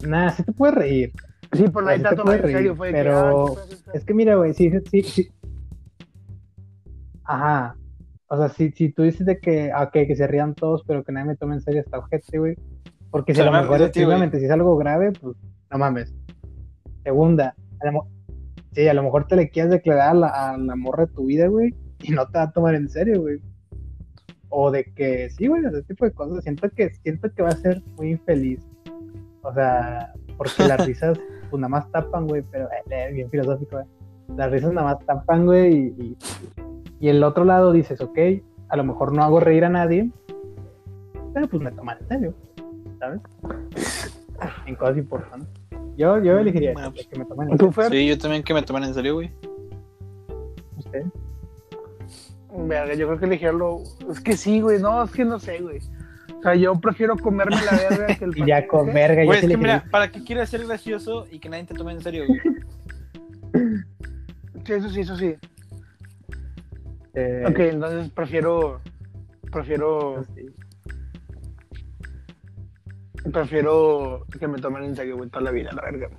Nada, 0.00 0.30
sí 0.32 0.42
te 0.42 0.52
puedes 0.52 0.74
reír. 0.74 1.12
Sí, 1.54 1.68
por 1.68 1.84
nadie 1.84 1.98
Sí 1.98 2.02
te 2.02 2.08
va 2.08 2.10
te 2.10 2.14
a 2.14 2.18
tomar 2.18 2.40
puedes 2.40 2.44
en 2.44 2.56
serio, 2.58 2.76
fue 2.76 2.88
que, 2.88 2.92
pero 2.92 3.46
ah, 3.46 3.60
¿qué 3.68 3.76
pasa? 3.76 3.98
Es 3.98 4.04
que 4.04 4.14
mira, 4.14 4.34
güey, 4.36 4.54
sí, 4.54 4.70
sí, 4.90 5.02
sí. 5.02 5.32
Ajá. 7.24 7.76
O 8.28 8.36
sea, 8.36 8.48
si, 8.48 8.70
si 8.72 8.90
tú 8.90 9.02
dices 9.02 9.26
de 9.26 9.38
que, 9.38 9.70
ah, 9.72 9.84
ok, 9.84 9.92
que 9.92 10.16
se 10.16 10.26
rían 10.26 10.54
todos, 10.54 10.82
pero 10.86 11.04
que 11.04 11.12
nadie 11.12 11.28
me 11.28 11.36
tome 11.36 11.54
en 11.54 11.60
serio 11.60 11.80
esta 11.80 11.98
ojete, 11.98 12.38
güey. 12.38 12.56
Porque 13.10 13.34
si 13.34 13.40
a 13.40 13.44
lo 13.44 13.52
me 13.52 13.60
mejor, 13.60 13.92
simplemente 13.92 14.38
si 14.40 14.46
es 14.46 14.50
algo 14.50 14.76
grave, 14.76 15.12
pues, 15.12 15.36
no 15.70 15.78
mames. 15.78 16.12
Segunda, 17.04 17.54
a 17.80 17.90
lo 17.90 18.08
sí, 18.72 18.88
a 18.88 18.94
lo 18.94 19.02
mejor 19.02 19.26
te 19.26 19.36
le 19.36 19.50
quieres 19.50 19.70
declarar 19.70 20.10
a 20.10 20.14
la, 20.14 20.28
a 20.28 20.58
la 20.58 20.74
morra 20.74 21.06
de 21.06 21.12
tu 21.12 21.26
vida, 21.26 21.46
güey, 21.46 21.74
y 22.02 22.10
no 22.10 22.26
te 22.26 22.38
va 22.38 22.44
a 22.44 22.52
tomar 22.52 22.74
en 22.74 22.88
serio, 22.88 23.22
güey. 23.22 23.40
O 24.48 24.70
de 24.70 24.84
que, 24.84 25.30
sí, 25.30 25.46
güey, 25.46 25.64
ese 25.64 25.82
tipo 25.82 26.04
de 26.04 26.12
cosas. 26.12 26.44
Siento 26.44 26.68
que, 26.70 26.90
siento 27.02 27.32
que 27.32 27.42
va 27.42 27.50
a 27.50 27.56
ser 27.56 27.82
muy 27.96 28.10
infeliz. 28.10 28.60
O 29.42 29.52
sea, 29.52 30.12
porque 30.36 30.64
las 30.66 30.86
risas, 30.86 31.18
pues 31.54 31.60
nada 31.60 31.68
más 31.68 31.88
tapan, 31.92 32.26
güey, 32.26 32.42
pero 32.50 32.68
eh, 32.90 33.12
bien 33.12 33.30
filosófico, 33.30 33.76
güey. 33.76 33.86
Las 34.36 34.50
risas 34.50 34.72
nada 34.72 34.92
más 34.92 35.06
tapan, 35.06 35.46
güey, 35.46 35.72
y, 35.72 36.02
y, 36.02 36.16
y 36.98 37.08
el 37.10 37.22
otro 37.22 37.44
lado 37.44 37.70
dices, 37.70 38.00
ok, 38.00 38.18
a 38.70 38.76
lo 38.76 38.82
mejor 38.82 39.12
no 39.12 39.22
hago 39.22 39.38
reír 39.38 39.64
a 39.64 39.68
nadie, 39.68 40.10
pero 41.32 41.46
pues 41.46 41.62
me 41.62 41.70
toman 41.70 41.98
en 42.00 42.08
serio, 42.08 42.34
¿sabes? 42.98 43.20
En 44.66 44.74
cosas 44.74 44.96
importantes. 44.96 45.48
Yo, 45.96 46.20
yo 46.20 46.36
elegiría 46.38 46.72
Bueno, 46.72 46.92
que 46.92 47.16
me 47.16 47.24
tomen 47.24 47.50
en 47.50 47.58
¿Tú, 47.58 47.72
serio. 47.72 47.90
Sí, 47.90 48.08
yo 48.08 48.18
también 48.18 48.42
que 48.42 48.52
me 48.52 48.62
tomen 48.62 48.82
en 48.82 48.94
serio, 48.94 49.14
güey. 49.14 49.30
Usted. 50.76 51.04
Verga, 52.66 52.94
yo 52.94 53.06
creo 53.06 53.20
que 53.20 53.26
elegirlo. 53.26 53.78
Es 54.10 54.18
que 54.18 54.36
sí, 54.36 54.60
güey, 54.60 54.82
no, 54.82 55.04
es 55.04 55.12
que 55.12 55.24
no 55.24 55.38
sé, 55.38 55.60
güey. 55.60 55.78
O 56.44 56.46
sea, 56.46 56.56
yo 56.56 56.74
prefiero 56.78 57.16
comerme 57.16 57.56
la 57.64 57.72
verga 57.72 58.06
que 58.18 58.24
el 58.26 58.32
Y 58.38 58.44
ya 58.46 58.66
con 58.66 58.92
verga, 58.92 59.22
yo 59.22 59.28
Güey, 59.28 59.38
es 59.40 59.46
que 59.48 59.56
mira, 59.56 59.82
¿para 59.90 60.10
qué 60.10 60.22
quieres 60.22 60.50
ser 60.50 60.66
gracioso 60.66 61.26
y 61.30 61.38
que 61.38 61.48
nadie 61.48 61.64
te 61.64 61.72
tome 61.72 61.92
en 61.92 62.02
serio, 62.02 62.24
güey? 62.26 62.38
Sí, 64.66 64.72
eso 64.74 64.90
sí, 64.90 65.00
eso 65.00 65.16
sí. 65.16 65.34
eh, 67.14 67.44
Ok, 67.48 67.58
entonces 67.60 68.10
prefiero. 68.10 68.82
Prefiero. 69.50 70.22
sí. 70.34 70.44
Prefiero 73.32 74.26
que 74.38 74.46
me 74.46 74.58
tomen 74.58 74.84
en 74.84 74.96
serio, 74.96 75.16
güey, 75.16 75.30
toda 75.30 75.44
la 75.44 75.50
vida, 75.50 75.70
la 75.72 75.80
verga. 75.80 76.10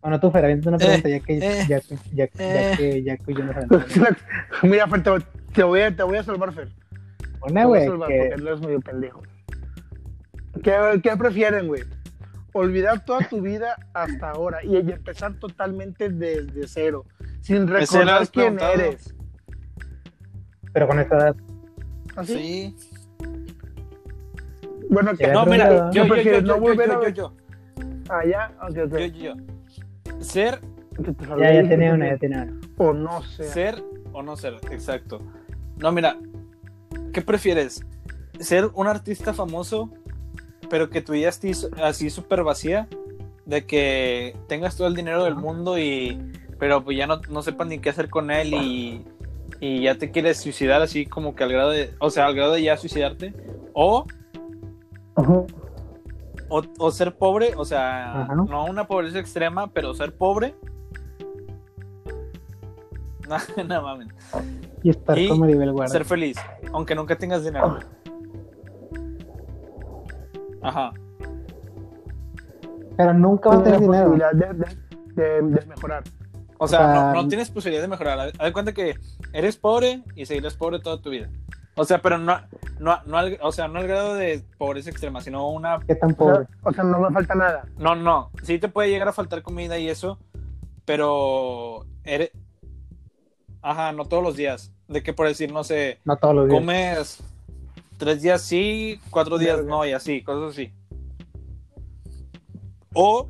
Bueno, 0.00 0.20
tú, 0.20 0.30
Fer, 0.30 0.44
una 0.64 0.78
pregunta, 0.78 1.08
ya 1.08 1.18
que, 1.18 1.38
eh, 1.38 1.66
ya, 1.68 1.80
que- 1.80 1.96
ya, 2.14 2.26
que- 2.28 2.38
ya 2.38 2.70
eh. 2.72 2.76
que, 2.76 3.02
ya 3.02 3.16
que 3.16 3.34
yo 3.34 3.42
aventamos. 3.42 3.84
Mira, 4.62 4.86
Fer, 4.86 5.02
te, 5.02 5.10
te 5.58 5.64
voy 5.64 5.80
a, 5.80 5.94
te 5.96 6.02
voy 6.04 6.16
a 6.18 6.22
salvar, 6.22 6.52
Fer. 6.52 6.68
Una, 7.42 7.46
Te 7.46 7.50
voy 7.50 7.60
a 7.62 7.66
güey, 7.66 7.84
salvar 7.86 8.08
que 8.08 8.18
porque 8.28 8.48
eres 8.48 8.60
medio 8.60 8.80
pendejo. 8.80 9.22
¿Qué, 10.62 11.00
qué 11.02 11.16
prefieren, 11.16 11.66
güey? 11.66 11.82
Olvidar 12.52 13.04
toda 13.04 13.28
tu 13.28 13.40
vida 13.40 13.74
hasta 13.92 14.30
ahora 14.30 14.62
y, 14.64 14.74
y 14.76 14.78
empezar 14.92 15.34
totalmente 15.34 16.10
desde 16.10 16.68
cero, 16.68 17.04
sin 17.40 17.66
recordar 17.66 18.28
quién 18.28 18.56
preguntado. 18.56 18.72
eres. 18.72 19.14
pero 20.72 20.86
con 20.86 21.00
esta 21.00 21.16
edad, 21.16 21.36
¿Así? 22.16 22.34
Sí. 22.34 22.76
Bueno, 24.90 25.16
que 25.16 25.26
No, 25.28 25.44
mira, 25.44 25.90
yo, 25.92 26.04
yo, 26.06 26.16
yo, 26.22 26.40
no 26.42 26.46
yo, 26.54 26.60
volver 26.60 26.86
yo, 26.88 26.92
a 26.92 26.94
yo, 26.94 27.00
ver- 27.02 27.14
yo, 27.14 27.32
Ah, 28.10 28.24
ya, 28.24 28.52
ok, 28.62 28.76
ok. 28.86 28.98
yo, 28.98 29.06
yo, 29.06 29.34
yo. 29.34 29.34
Ser, 30.24 30.60
ya, 31.38 31.52
ya 31.52 31.68
tenía 31.68 31.92
una, 31.94 32.08
ya 32.10 32.16
tenía 32.16 32.42
una. 32.44 32.60
O 32.78 32.92
no 32.92 33.22
sé. 33.22 33.44
ser 33.44 33.82
o 34.12 34.22
no 34.22 34.36
ser, 34.36 34.54
exacto. 34.70 35.20
No, 35.78 35.92
mira, 35.92 36.16
¿qué 37.12 37.22
prefieres? 37.22 37.84
¿Ser 38.40 38.70
un 38.74 38.86
artista 38.86 39.32
famoso, 39.32 39.90
pero 40.68 40.90
que 40.90 41.02
tu 41.02 41.12
vida 41.12 41.28
esté 41.28 41.52
así 41.82 42.10
súper 42.10 42.42
vacía? 42.42 42.88
De 43.46 43.64
que 43.64 44.36
tengas 44.48 44.76
todo 44.76 44.88
el 44.88 44.94
dinero 44.94 45.24
del 45.24 45.34
mundo 45.34 45.78
y... 45.78 46.20
Pero 46.58 46.84
pues 46.84 46.96
ya 46.96 47.06
no, 47.06 47.20
no 47.30 47.42
sepan 47.42 47.68
ni 47.68 47.78
qué 47.78 47.90
hacer 47.90 48.10
con 48.10 48.30
él 48.32 48.52
y, 48.52 49.04
y 49.60 49.82
ya 49.82 49.94
te 49.96 50.10
quieres 50.10 50.40
suicidar 50.40 50.82
así 50.82 51.06
como 51.06 51.34
que 51.34 51.44
al 51.44 51.52
grado 51.52 51.70
de... 51.70 51.94
O 52.00 52.10
sea, 52.10 52.26
al 52.26 52.34
grado 52.34 52.54
de 52.54 52.62
ya 52.62 52.76
suicidarte. 52.76 53.32
O, 53.72 54.04
Ajá. 55.14 55.44
o, 56.48 56.62
o 56.78 56.90
ser 56.90 57.16
pobre, 57.16 57.54
o 57.56 57.64
sea, 57.64 58.22
Ajá. 58.22 58.34
no 58.34 58.64
una 58.64 58.88
pobreza 58.88 59.20
extrema, 59.20 59.68
pero 59.68 59.94
ser 59.94 60.14
pobre. 60.16 60.54
No, 63.28 63.36
no 63.64 63.82
mames. 63.82 64.08
Y 64.82 64.90
estar 64.90 65.18
Y 65.18 65.28
con 65.28 65.40
Maribel 65.40 65.72
Guardia. 65.72 65.92
Ser 65.92 66.04
feliz, 66.04 66.36
aunque 66.72 66.94
nunca 66.94 67.16
tengas 67.16 67.44
dinero. 67.44 67.78
Ajá. 70.62 70.92
Pero 72.96 73.14
nunca 73.14 73.48
va 73.50 73.56
a 73.56 73.62
tener 73.62 73.78
Tienes 73.78 73.96
la 73.98 74.04
dinero. 74.06 74.28
posibilidad 74.30 74.56
de, 74.56 74.74
de- 75.14 75.42
de- 75.42 75.60
de 75.60 75.66
mejorar. 75.66 76.02
O 76.58 76.66
sea, 76.66 76.78
sea, 76.80 77.12
no, 77.12 77.22
no 77.22 77.28
tienes 77.28 77.50
posibilidad 77.50 77.82
de 77.82 77.88
mejorar. 77.88 78.18
Haz 78.18 78.32
de 78.38 78.52
cuenta 78.52 78.72
que 78.72 78.96
eres 79.32 79.56
pobre 79.56 80.02
y 80.16 80.26
seguirás 80.26 80.54
pobre 80.54 80.80
toda 80.80 81.00
tu 81.00 81.10
vida. 81.10 81.28
O 81.76 81.84
sea, 81.84 82.02
pero 82.02 82.18
no, 82.18 82.36
no, 82.80 82.98
no 83.06 83.16
al, 83.16 83.38
o 83.40 83.52
sea, 83.52 83.68
no 83.68 83.78
al 83.78 83.86
grado 83.86 84.14
de 84.16 84.44
pobreza 84.58 84.90
extrema, 84.90 85.20
sino 85.20 85.48
una... 85.48 85.78
¿Qué 85.86 85.94
tan 85.94 86.14
pobre? 86.14 86.46
o 86.64 86.72
sea, 86.72 86.82
no 86.82 86.98
me 86.98 87.10
falta 87.12 87.36
nada. 87.36 87.66
No, 87.78 87.94
no, 87.94 88.32
sí 88.42 88.58
te 88.58 88.68
puede 88.68 88.90
llegar 88.90 89.06
a 89.06 89.12
faltar 89.12 89.42
comida 89.42 89.78
y 89.78 89.88
eso, 89.88 90.18
pero 90.84 91.86
eres... 92.02 92.32
Ajá, 93.70 93.92
no 93.92 94.04
todos 94.06 94.22
los 94.22 94.36
días. 94.36 94.72
De 94.88 95.02
que 95.02 95.12
por 95.12 95.26
decir, 95.28 95.52
no 95.52 95.62
sé, 95.64 95.98
No 96.04 96.16
todos 96.16 96.34
los 96.34 96.48
días. 96.48 96.58
comes 96.58 97.22
tres 97.98 98.22
días 98.22 98.40
sí, 98.42 99.00
cuatro 99.10 99.36
días 99.38 99.64
no 99.64 99.84
y 99.84 99.92
así, 99.92 100.22
cosas 100.22 100.52
así. 100.54 100.72
O, 102.94 103.28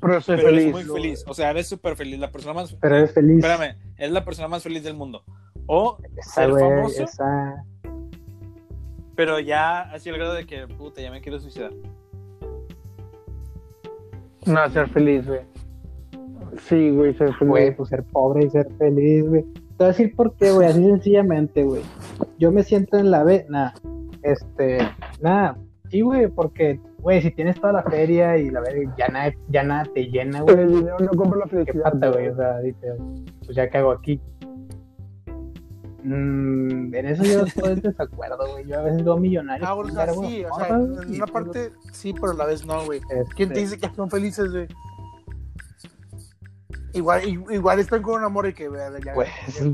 Pero 0.00 0.20
soy 0.20 0.36
pero 0.36 0.48
feliz. 0.50 0.62
eres 0.62 0.72
muy 0.72 0.84
feliz, 0.84 1.24
o 1.26 1.34
sea, 1.34 1.50
eres 1.50 1.66
súper 1.66 1.96
feliz, 1.96 2.18
la 2.20 2.30
persona 2.30 2.54
más... 2.54 2.74
Pero 2.80 2.96
eres 2.96 3.12
feliz. 3.12 3.38
Espérame, 3.44 3.76
es 3.96 4.10
la 4.12 4.24
persona 4.24 4.46
más 4.48 4.62
feliz 4.62 4.84
del 4.84 4.94
mundo. 4.94 5.24
O 5.66 5.98
Esa, 6.16 6.30
ser 6.46 6.50
famoso, 6.50 7.02
esa... 7.02 7.64
pero 9.16 9.40
ya 9.40 9.80
así 9.92 10.08
al 10.10 10.16
grado 10.18 10.34
de 10.34 10.46
que, 10.46 10.66
puta, 10.68 11.02
ya 11.02 11.10
me 11.10 11.20
quiero 11.20 11.40
suicidar. 11.40 11.72
No, 14.46 14.70
ser 14.70 14.88
feliz, 14.90 15.26
güey. 15.26 15.40
Sí, 16.68 16.90
güey, 16.90 17.14
ser 17.14 17.32
feliz. 17.34 17.50
Güey, 17.50 17.76
pues 17.76 17.88
ser 17.88 18.04
pobre 18.04 18.46
y 18.46 18.50
ser 18.50 18.68
feliz, 18.78 19.28
güey. 19.28 19.42
Te 19.42 19.84
voy 19.84 19.86
a 19.86 19.88
decir 19.88 20.14
por 20.16 20.34
qué, 20.34 20.50
güey, 20.50 20.68
así 20.68 20.84
sencillamente, 20.84 21.62
güey. 21.62 21.82
Yo 22.38 22.50
me 22.50 22.62
siento 22.64 22.98
en 22.98 23.10
la 23.10 23.22
B, 23.22 23.46
nada, 23.48 23.74
este, 24.22 24.78
nada, 25.20 25.56
sí, 25.90 26.00
güey, 26.00 26.28
porque, 26.28 26.80
güey, 26.98 27.22
si 27.22 27.30
tienes 27.30 27.60
toda 27.60 27.72
la 27.74 27.82
feria 27.84 28.36
y 28.38 28.50
la 28.50 28.60
verga, 28.60 28.94
ya 28.98 29.08
nada, 29.08 29.32
ya 29.48 29.62
nada 29.62 29.84
te 29.94 30.06
llena, 30.06 30.40
güey. 30.42 30.58
el 30.58 30.72
dinero 30.72 30.96
no 30.98 31.10
compra 31.10 31.38
la 31.40 31.44
¿Qué 31.44 31.50
felicidad. 31.64 31.92
pasa, 31.92 32.10
güey? 32.10 32.28
O 32.28 32.36
sea, 32.36 32.58
dices, 32.58 32.94
pues 33.44 33.56
ya 33.56 33.68
que 33.68 33.78
hago 33.78 33.92
aquí. 33.92 34.20
Mm, 36.04 36.94
en 36.94 37.06
eso 37.06 37.24
yo 37.24 37.44
estoy 37.44 37.72
en 37.72 37.80
desacuerdo, 37.80 38.38
güey. 38.52 38.66
Yo 38.66 38.78
a 38.78 38.82
veces 38.82 39.04
veo 39.04 39.16
millonarios. 39.16 39.68
Ah, 39.68 39.74
o 39.74 39.88
sea, 39.88 40.12
sí, 40.12 40.44
o 40.44 40.58
sea, 40.58 40.68
en 40.68 41.14
una 41.14 41.26
parte 41.26 41.70
sí, 41.92 42.12
pero 42.14 42.32
a 42.32 42.34
la 42.34 42.46
vez 42.46 42.64
no, 42.64 42.84
güey. 42.84 43.00
este, 43.10 43.34
¿Quién 43.36 43.48
te 43.50 43.60
dice 43.60 43.78
que 43.78 43.88
son 43.94 44.08
felices, 44.08 44.50
güey? 44.52 44.68
Igual, 46.94 47.28
igual 47.28 47.78
están 47.80 48.02
con 48.02 48.14
un 48.18 48.24
amor 48.24 48.46
y 48.48 48.54
que 48.54 48.64
ya, 49.04 49.12
Pues, 49.14 49.28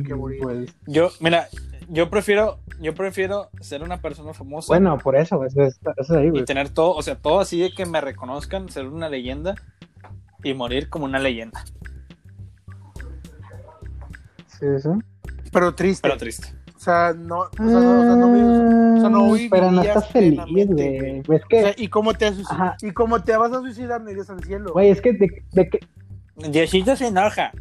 que 0.07 0.15
morir. 0.15 0.41
pues, 0.43 0.75
Yo, 0.87 1.11
mira, 1.21 1.47
yo 1.89 2.11
prefiero, 2.11 2.59
yo 2.81 2.95
prefiero 2.95 3.51
ser 3.61 3.83
una 3.83 4.01
persona 4.01 4.33
famosa 4.35 4.67
bueno, 4.69 4.99
por 4.99 5.15
eso, 5.17 5.45
eso 5.45 5.63
es, 5.63 5.79
eso 5.97 6.01
es 6.01 6.11
ahí, 6.11 6.27
y 6.27 6.31
güey. 6.31 6.45
tener 6.45 6.71
todo, 6.71 6.95
o 6.95 7.03
sea, 7.03 7.17
todo 7.17 7.41
así 7.41 7.61
de 7.61 7.73
que 7.73 7.87
me 7.87 8.01
reconozcan, 8.01 8.69
ser 8.69 8.87
una 8.89 9.09
leyenda 9.09 9.55
y 10.43 10.55
morir 10.55 10.89
como 10.91 11.05
una 11.05 11.19
leyenda, 11.19 11.65
Sí, 14.47 14.67
sí. 14.83 14.89
Pero 15.53 15.75
triste. 15.75 16.01
pero 16.09 16.17
triste. 16.17 16.49
O 16.77 16.79
sea, 16.85 17.15
no, 17.17 17.41
o 17.41 17.51
sea, 17.57 17.65
no, 17.65 18.01
o 18.01 18.03
sea, 18.03 18.17
no, 18.17 18.97
o 18.97 19.01
sea, 19.01 19.09
no 19.09 19.35
Ah, 19.35 19.39
Pero 19.51 19.71
no 19.71 19.83
estás 19.83 20.09
feliz, 20.11 20.41
güey. 20.51 21.23
Pues 21.23 21.41
Es 21.41 21.45
O 21.45 21.49
que, 21.49 21.61
sea, 21.63 21.75
¿y 21.77 21.89
cómo 21.89 22.13
te. 22.15 22.33
¿Y 22.83 22.91
cómo 22.93 23.23
te 23.23 23.37
vas 23.37 23.53
a 23.53 23.61
suicidar? 23.61 24.01
No 24.03 24.11
irías 24.11 24.29
al 24.31 24.43
cielo. 24.45 24.73
güey, 24.73 24.91
es 24.91 25.01
que 25.01 25.13
de, 25.15 25.45
de 25.53 25.69
que 25.71 25.81
Diosito 26.37 26.97
se 26.97 27.09
enoja. 27.09 27.53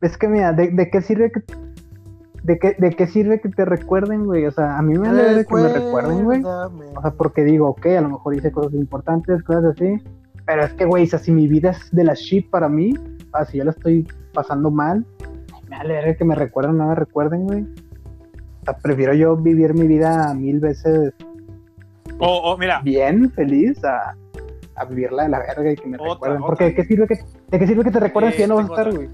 Es 0.00 0.16
que 0.16 0.28
mira, 0.28 0.52
¿de, 0.52 0.68
de 0.68 0.90
qué 0.90 1.02
sirve 1.02 1.32
que 1.32 1.42
de 2.48 2.58
qué, 2.58 2.76
de 2.78 2.90
qué 2.90 3.06
sirve 3.06 3.40
que 3.40 3.48
te 3.48 3.64
recuerden, 3.64 4.24
güey? 4.24 4.46
O 4.46 4.50
sea, 4.50 4.78
a 4.78 4.82
mí 4.82 4.96
me 4.96 5.08
alegra 5.08 5.44
que 5.44 5.54
me 5.54 5.68
recuerden, 5.68 6.24
güey. 6.24 6.42
O 6.42 7.02
sea, 7.02 7.10
porque 7.10 7.44
digo, 7.44 7.68
ok, 7.68 7.86
a 7.86 8.00
lo 8.00 8.10
mejor 8.10 8.34
hice 8.34 8.50
cosas 8.50 8.74
importantes, 8.74 9.42
cosas 9.42 9.64
así. 9.64 10.02
Pero 10.46 10.64
es 10.64 10.72
que, 10.72 10.86
güey, 10.86 11.04
o 11.04 11.06
sea, 11.06 11.18
si 11.18 11.30
mi 11.30 11.46
vida 11.46 11.70
es 11.70 11.90
de 11.90 12.04
la 12.04 12.14
shit 12.14 12.48
para 12.48 12.68
mí, 12.68 12.94
o 12.96 13.36
sea, 13.36 13.44
si 13.44 13.58
yo 13.58 13.64
la 13.64 13.72
estoy 13.72 14.08
pasando 14.32 14.70
mal, 14.70 15.04
me 15.68 15.76
alegra 15.76 16.16
que 16.16 16.24
me 16.24 16.34
recuerden, 16.34 16.78
no 16.78 16.88
me 16.88 16.94
recuerden, 16.94 17.44
güey. 17.44 17.62
O 18.62 18.64
sea, 18.64 18.76
prefiero 18.78 19.12
yo 19.12 19.36
vivir 19.36 19.74
mi 19.74 19.86
vida 19.86 20.32
mil 20.34 20.58
veces 20.60 21.12
O, 22.18 22.52
o 22.52 22.56
mira, 22.56 22.80
bien, 22.80 23.30
feliz, 23.32 23.84
a, 23.84 24.16
a 24.78 24.84
vivirla 24.84 25.24
de 25.24 25.28
la 25.30 25.38
verga 25.40 25.72
y 25.72 25.76
que 25.76 25.86
me 25.86 25.96
Otra, 25.98 26.12
recuerden. 26.14 26.36
otra. 26.42 26.46
Porque 26.48 26.64
¿de 26.64 26.74
qué 26.74 26.84
sirve 26.84 27.06
que, 27.08 27.14
de 27.48 27.58
qué 27.58 27.66
sirve 27.66 27.84
que 27.84 27.90
te 27.90 28.00
recuerden 28.00 28.32
Eh, 28.32 28.36
si 28.36 28.40
ya 28.40 28.46
no 28.46 28.56
vas 28.56 28.68
a 28.70 28.74
estar, 28.74 28.94
güey? 28.94 29.08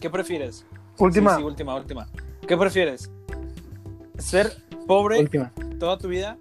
¿qué 0.00 0.10
prefieres? 0.10 0.66
Última. 0.98 1.30
Sí, 1.34 1.36
sí, 1.40 1.42
última, 1.44 1.74
última. 1.76 2.08
¿Qué 2.46 2.56
prefieres? 2.56 3.10
¿Ser 4.18 4.52
pobre 4.86 5.20
Última. 5.20 5.52
toda 5.78 5.98
tu 5.98 6.08
vida? 6.08 6.38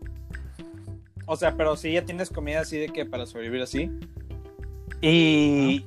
O 1.26 1.36
sea, 1.36 1.56
pero 1.58 1.76
si 1.76 1.92
ya 1.94 2.06
tienes 2.06 2.30
comida 2.30 2.62
así 2.62 2.78
de 2.78 2.88
que 2.90 3.06
para 3.06 3.26
sobrevivir 3.26 3.62
así. 3.62 3.92
Y, 5.02 5.86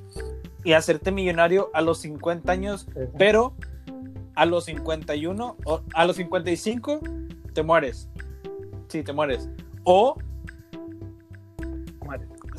y 0.63 0.73
hacerte 0.73 1.11
millonario 1.11 1.69
a 1.73 1.81
los 1.81 1.99
50 1.99 2.51
años, 2.51 2.87
pero 3.17 3.53
a 4.35 4.45
los 4.45 4.65
51 4.65 5.57
o 5.65 5.81
a 5.93 6.05
los 6.05 6.15
55 6.15 6.99
te 7.53 7.63
mueres. 7.63 8.07
Sí, 8.87 9.03
te 9.03 9.11
mueres. 9.13 9.49
O. 9.83 10.15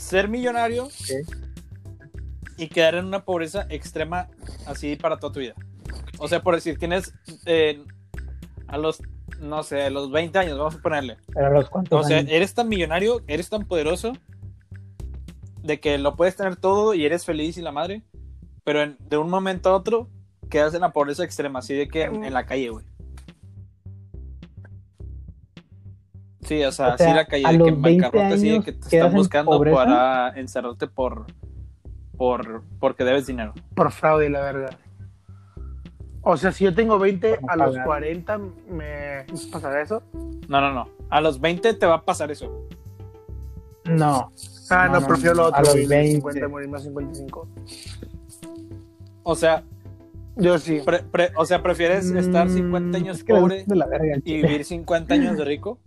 ser 0.03 0.29
millonario 0.29 0.89
y 2.57 2.69
quedar 2.69 2.95
en 2.97 3.07
una 3.07 3.24
pobreza 3.24 3.66
extrema 3.70 4.29
así 4.66 4.97
para 4.97 5.19
toda 5.19 5.33
tu 5.33 5.41
vida. 5.41 5.55
O 6.19 6.29
sea, 6.29 6.43
por 6.43 6.55
decir, 6.55 6.79
tienes 6.79 7.15
eh, 7.47 7.83
a 8.66 8.79
los, 8.79 9.01
no 9.41 9.62
sé, 9.62 9.83
a 9.83 9.91
los 9.91 10.11
20 10.11 10.39
años, 10.39 10.59
vamos 10.59 10.74
a 10.77 10.79
ponerle. 10.83 11.16
Pero 11.35 11.47
a 11.47 11.51
los 11.51 11.70
O 11.91 12.03
sea, 12.05 12.19
años? 12.19 12.31
eres 12.31 12.55
tan 12.55 12.69
millonario, 12.69 13.23
eres 13.27 13.49
tan 13.49 13.65
poderoso 13.66 14.12
de 15.62 15.81
que 15.81 15.97
lo 15.99 16.16
puedes 16.16 16.37
tener 16.37 16.57
todo 16.57 16.95
y 16.95 17.05
eres 17.07 17.24
feliz 17.24 17.57
y 17.57 17.62
la 17.62 17.73
madre, 17.73 18.03
pero 18.65 18.83
en- 18.83 18.97
de 19.01 19.16
un 19.16 19.31
momento 19.31 19.70
a 19.70 19.77
otro 19.77 20.09
quedas 20.51 20.74
en 20.74 20.81
la 20.83 20.93
pobreza 20.93 21.24
extrema, 21.24 21.61
así 21.61 21.74
de 21.74 21.89
que 21.89 22.03
en, 22.03 22.24
en 22.24 22.33
la 22.35 22.45
calle, 22.47 22.69
güey. 22.70 22.85
Sí, 26.53 26.65
o 26.65 26.73
sea, 26.73 26.95
O 26.95 26.99
sea, 26.99 27.07
así 27.09 27.16
la 27.16 27.24
calle, 27.27 27.45
a 27.47 27.51
de 27.53 27.55
que 27.55 27.59
los 27.59 27.69
en 27.69 27.83
20 27.83 28.03
bancarrota, 28.05 28.35
años 28.35 28.65
que 28.65 28.73
te 28.73 28.81
están 28.97 29.07
en 29.11 29.15
buscando 29.15 29.51
pobreza. 29.53 29.77
para 29.77 30.29
encerrarte 30.41 30.87
por, 30.87 31.27
por, 32.16 32.62
porque 32.79 33.05
debes 33.05 33.27
dinero. 33.27 33.55
Por 33.74 33.91
fraude, 33.91 34.29
la 34.29 34.41
verga. 34.41 34.70
O 36.23 36.37
sea, 36.37 36.53
si 36.53 36.65
yo 36.65 36.74
tengo 36.74 36.99
20, 36.99 37.39
Por 37.39 37.51
a 37.51 37.57
los 37.57 37.70
pagar. 37.70 37.85
40 37.87 38.39
me 38.70 39.24
pasará 39.51 39.83
eso. 39.83 40.03
No, 40.49 40.61
no, 40.61 40.73
no. 40.73 40.89
A 41.11 41.20
los 41.20 41.41
20 41.41 41.74
te 41.74 41.87
va 41.87 41.95
a 41.97 42.03
pasar 42.05 42.31
eso. 42.31 42.66
No. 43.87 44.31
Ah, 44.70 44.87
No, 44.87 44.95
no, 44.95 45.01
no, 45.01 45.07
prefiero 45.09 45.35
no, 45.35 45.41
lo 45.43 45.47
a 45.47 45.49
otro. 45.49 45.61
los 45.62 45.73
güey, 45.74 45.87
20. 45.89 46.12
50, 46.16 46.49
morirme 46.49 46.77
a 46.77 46.81
55. 46.81 47.49
O 49.24 49.35
sea, 49.35 49.65
Yo 50.37 50.59
sí. 50.59 50.81
pre- 50.85 51.03
pre- 51.03 51.33
o 51.37 51.45
sea, 51.45 51.62
prefieres 51.62 52.11
estar 52.11 52.47
Mm, 52.49 52.55
50 52.55 52.99
años 52.99 53.19
es 53.19 53.24
que 53.24 53.33
la- 53.33 53.41
pobre 53.41 53.65
de 53.66 53.77
la 53.77 53.87
verga, 53.87 54.16
y 54.24 54.43
vivir 54.43 54.65
50 54.65 55.15
años 55.15 55.37
de 55.37 55.45
rico. 55.45 55.79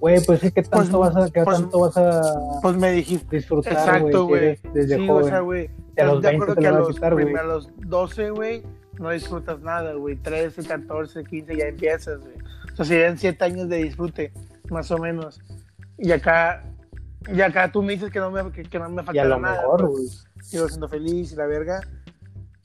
Güey, 0.00 0.20
pues 0.24 0.44
es 0.44 0.52
que 0.52 0.62
tanto 0.62 0.98
Pues- 1.00 1.14
vas 1.14 1.26
a, 1.26 1.30
qué 1.32 1.42
pues- 1.42 1.58
tanto 1.58 1.80
vas 1.80 1.96
a 1.96 2.22
Pues 2.62 2.76
me 2.76 2.92
dijiste. 2.92 3.36
disfrutar, 3.36 3.72
Exacto, 3.72 4.26
güey, 4.26 4.58
desde 4.72 4.96
Sí, 4.96 5.06
joven. 5.06 5.24
o 5.24 5.28
sea, 5.28 5.40
güey. 5.40 5.66
a 5.66 6.04
los 6.04 6.16
Estás 6.18 6.22
de 6.22 6.28
20 6.28 6.36
acuerdo 6.36 6.54
te 6.54 6.60
que 6.60 6.66
a 6.66 6.70
van 6.70 6.76
a 6.76 6.84
los, 6.84 6.94
quitar, 6.94 7.14
primero 7.16 7.40
a 7.40 7.44
los 7.44 7.68
12, 7.78 8.30
güey, 8.30 8.62
no 9.00 9.10
disfrutas 9.10 9.60
nada, 9.60 9.94
güey. 9.94 10.14
13, 10.16 10.62
14, 10.64 11.24
15 11.24 11.56
ya 11.56 11.64
empiezas, 11.66 12.20
güey. 12.20 12.34
O 12.72 12.76
sea, 12.76 12.84
serían 12.84 13.18
7 13.18 13.44
años 13.44 13.68
de 13.68 13.78
disfrute, 13.78 14.32
más 14.70 14.88
o 14.92 14.98
menos. 14.98 15.40
Y 15.96 16.12
acá, 16.12 16.62
y 17.34 17.40
acá 17.40 17.72
tú 17.72 17.82
me 17.82 17.94
dices 17.94 18.12
que 18.12 18.20
no 18.20 18.30
me, 18.30 18.52
que, 18.52 18.62
que 18.62 18.78
no 18.78 18.88
me 18.88 19.02
y 19.12 19.18
a 19.18 19.24
lo 19.24 19.40
nada. 19.40 19.56
mejor, 19.62 19.90
pues. 19.90 20.24
sigo 20.42 20.68
siendo 20.68 20.88
feliz 20.88 21.32
y 21.32 21.34
la 21.36 21.46
verga, 21.46 21.80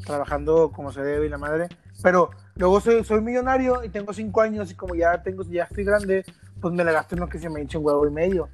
trabajando 0.06 0.72
como 0.72 0.92
se 0.92 1.02
debe 1.02 1.26
y 1.26 1.30
la 1.30 1.38
madre. 1.40 1.68
Pero 2.04 2.30
luego 2.56 2.80
soy, 2.82 3.04
soy 3.04 3.22
millonario 3.22 3.84
y 3.84 3.90
tengo 3.90 4.14
cinco 4.14 4.42
años 4.42 4.72
y 4.72 4.76
como 4.76 4.94
ya 4.96 5.24
tengo, 5.24 5.44
ya 5.44 5.64
estoy 5.64 5.84
grande, 5.86 6.24
pues 6.64 6.74
me 6.74 6.84
la 6.84 6.94
gasto 6.94 7.14
en 7.16 7.20
lo 7.22 7.28
que 7.30 7.38
se 7.38 7.50
me 7.50 7.62
hincha 7.62 7.78
un 7.78 7.86
huevo 7.86 8.08
y 8.08 8.12
medio. 8.12 8.50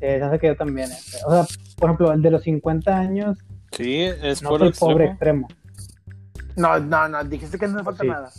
Eh, 0.00 0.18
se 0.18 0.22
hace 0.22 0.38
que 0.38 0.48
yo 0.48 0.56
también. 0.56 0.90
eh. 0.90 0.96
O 1.26 1.30
sea, 1.32 1.46
por 1.78 1.90
ejemplo, 1.90 2.12
el 2.12 2.22
de 2.22 2.30
los 2.32 2.42
50 2.42 2.96
años, 2.98 3.38
Sí, 3.70 4.00
es 4.02 4.42
no 4.42 4.50
por 4.50 4.58
soy 4.60 4.72
pobre 4.72 5.04
extremo. 5.06 5.48
No, 6.56 6.78
no, 6.80 7.08
no, 7.08 7.24
dijiste 7.24 7.56
que 7.58 7.66
no 7.68 7.74
me 7.76 7.84
falta 7.84 8.02
Sí. 8.02 8.08
nada. 8.08 8.30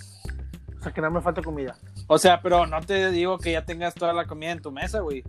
O 0.80 0.84
sea, 0.84 0.91
que 0.93 1.01
no 1.01 1.09
me 1.09 1.21
falta 1.21 1.41
comida. 1.41 1.75
O 2.07 2.17
sea, 2.17 2.41
pero 2.41 2.67
no 2.67 2.81
te 2.81 3.09
digo 3.11 3.38
que 3.39 3.53
ya 3.53 3.65
tengas 3.65 3.95
toda 3.95 4.11
la 4.13 4.25
comida 4.25 4.51
en 4.51 4.61
tu 4.61 4.71
mesa, 4.71 4.99
güey. 4.99 5.23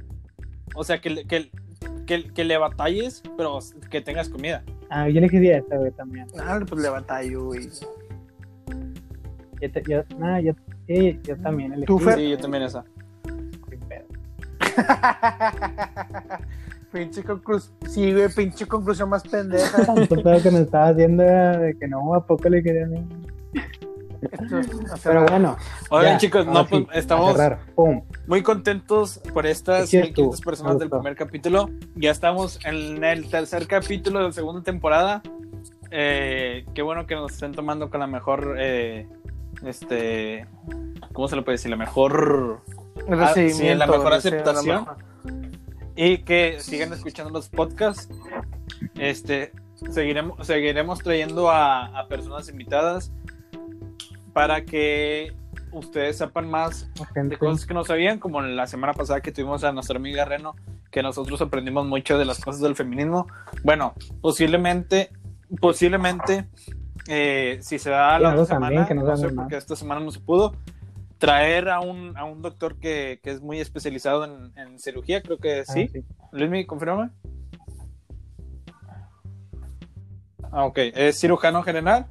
O 0.75 0.83
sea, 0.83 1.01
que, 1.01 1.11
le- 1.11 1.25
que, 1.27 1.51
que, 2.07 2.33
que 2.33 2.45
le 2.45 2.59
batalles, 2.59 3.23
pero 3.37 3.61
que 3.91 4.01
tengas 4.01 4.29
comida. 4.29 4.65
Ah, 4.91 5.09
yo 5.09 5.19
elegiría 5.19 5.59
esta, 5.59 5.77
güey, 5.77 5.93
también. 5.93 6.27
Ah, 6.39 6.59
pues 6.69 6.83
le 6.83 6.89
batallo, 6.89 7.45
güey. 7.47 7.71
Yo, 9.65 9.71
te- 9.71 9.83
yo, 9.89 10.03
nah, 10.19 10.39
yo, 10.41 10.53
sí, 10.87 11.19
yo 11.23 11.37
también 11.39 11.73
elegí. 11.73 11.87
¿Tú, 11.87 11.99
Fer? 11.99 12.17
Sí, 12.17 12.29
yo 12.29 12.37
también 12.37 12.65
esa. 12.65 12.85
Pinche 16.93 17.23
conclusión. 17.23 17.75
Sí, 17.89 18.13
güey, 18.13 18.29
pinche 18.29 18.67
conclusión 18.67 19.09
más 19.09 19.23
pendeja. 19.23 19.87
Tanto 19.87 20.23
pedo 20.23 20.43
que 20.43 20.51
me 20.51 20.61
estaba 20.61 20.89
haciendo 20.89 21.23
era 21.23 21.57
de 21.59 21.79
que 21.79 21.89
no, 21.89 22.15
a 22.15 22.27
poco 22.27 22.49
le 22.51 22.63
quería. 22.63 22.87
Esto, 24.31 24.59
o 24.59 24.97
sea, 24.97 24.97
Pero 25.03 25.25
bueno. 25.27 25.57
Oigan, 25.89 26.13
ya, 26.13 26.19
chicos, 26.19 26.47
no, 26.47 26.67
pues 26.67 26.83
sí, 26.83 26.89
a 26.93 26.99
estamos 26.99 27.37
muy 28.27 28.43
contentos 28.43 29.19
por 29.33 29.47
estas 29.47 29.91
tú, 29.91 29.97
1500 29.97 30.41
personas 30.43 30.79
del 30.79 30.91
primer 30.91 31.17
capítulo. 31.17 31.71
Ya 31.95 32.11
estamos 32.11 32.59
en 32.67 33.03
el 33.03 33.31
tercer 33.31 33.67
capítulo 33.67 34.19
de 34.19 34.27
la 34.27 34.33
segunda 34.33 34.63
temporada. 34.63 35.23
Eh, 35.91 36.67
qué 36.75 36.83
bueno 36.83 37.07
que 37.07 37.15
nos 37.15 37.33
estén 37.33 37.53
tomando 37.53 37.89
con 37.89 38.01
la 38.01 38.07
mejor, 38.07 38.57
eh, 38.59 39.07
este, 39.67 40.47
¿cómo 41.13 41.29
se 41.29 41.37
le 41.37 41.43
puede 41.43 41.55
decir? 41.55 41.71
La 41.71 41.77
mejor 41.77 42.63
Ah, 43.11 43.33
sí, 43.35 43.75
la 43.75 43.87
mejor 43.87 44.11
la 44.11 44.17
aceptación. 44.17 44.87
y 45.97 46.19
que 46.19 46.57
sigan 46.61 46.93
escuchando 46.93 47.31
los 47.33 47.49
podcasts. 47.49 48.09
Este, 48.97 49.53
seguiremos, 49.91 50.47
seguiremos 50.47 51.01
trayendo 51.01 51.51
a, 51.51 51.87
a 51.99 52.09
personas 52.09 52.49
invitadas 52.49 53.13
para 54.33 54.65
que 54.65 55.33
ustedes 55.73 56.19
sepan 56.19 56.49
más 56.49 56.89
de 57.15 57.37
cosas 57.37 57.67
que 57.67 57.75
no 57.75 57.85
sabían, 57.85 58.19
como 58.19 58.41
la 58.43 58.67
semana 58.67 58.93
pasada 58.93 59.21
que 59.21 59.33
tuvimos 59.33 59.65
a 59.65 59.73
nuestra 59.73 59.97
amiga 59.97 60.25
Reno, 60.25 60.55
que 60.91 61.03
nosotros 61.03 61.41
aprendimos 61.43 61.87
mucho 61.87 62.17
de 62.19 62.25
las 62.25 62.41
cosas 62.41 62.61
del 62.63 62.77
feminismo. 62.77 63.27
Bueno, 63.65 63.95
posiblemente, 64.21 65.11
posiblemente, 65.61 66.47
eh, 67.09 67.59
si 67.63 67.79
se 67.79 67.91
da 67.91 68.19
la 68.19 68.31
semana, 68.45 68.47
también, 68.67 68.87
que 68.87 68.95
nos 68.95 69.05
no 69.05 69.17
sé, 69.17 69.25
hagan 69.25 69.37
porque 69.37 69.57
esta 69.57 69.77
semana 69.77 70.01
no 70.01 70.11
se 70.11 70.21
pudo, 70.21 70.55
traer 71.19 71.69
a 71.71 71.81
un, 71.81 72.17
a 72.17 72.25
un 72.25 72.43
doctor 72.43 72.79
que, 72.79 73.21
que 73.23 73.31
es 73.31 73.41
muy 73.41 73.61
especializado 73.61 74.25
en, 74.25 74.53
en 74.59 74.79
cirugía, 74.79 75.23
creo 75.23 75.39
que 75.39 75.61
Ah, 75.61 75.65
sí. 75.73 75.91
Luismi, 76.33 76.67
confirma. 76.67 77.11
Ah, 80.53 80.65
ok, 80.67 80.79
es 80.95 81.19
cirujano 81.19 81.63
general. 81.63 82.07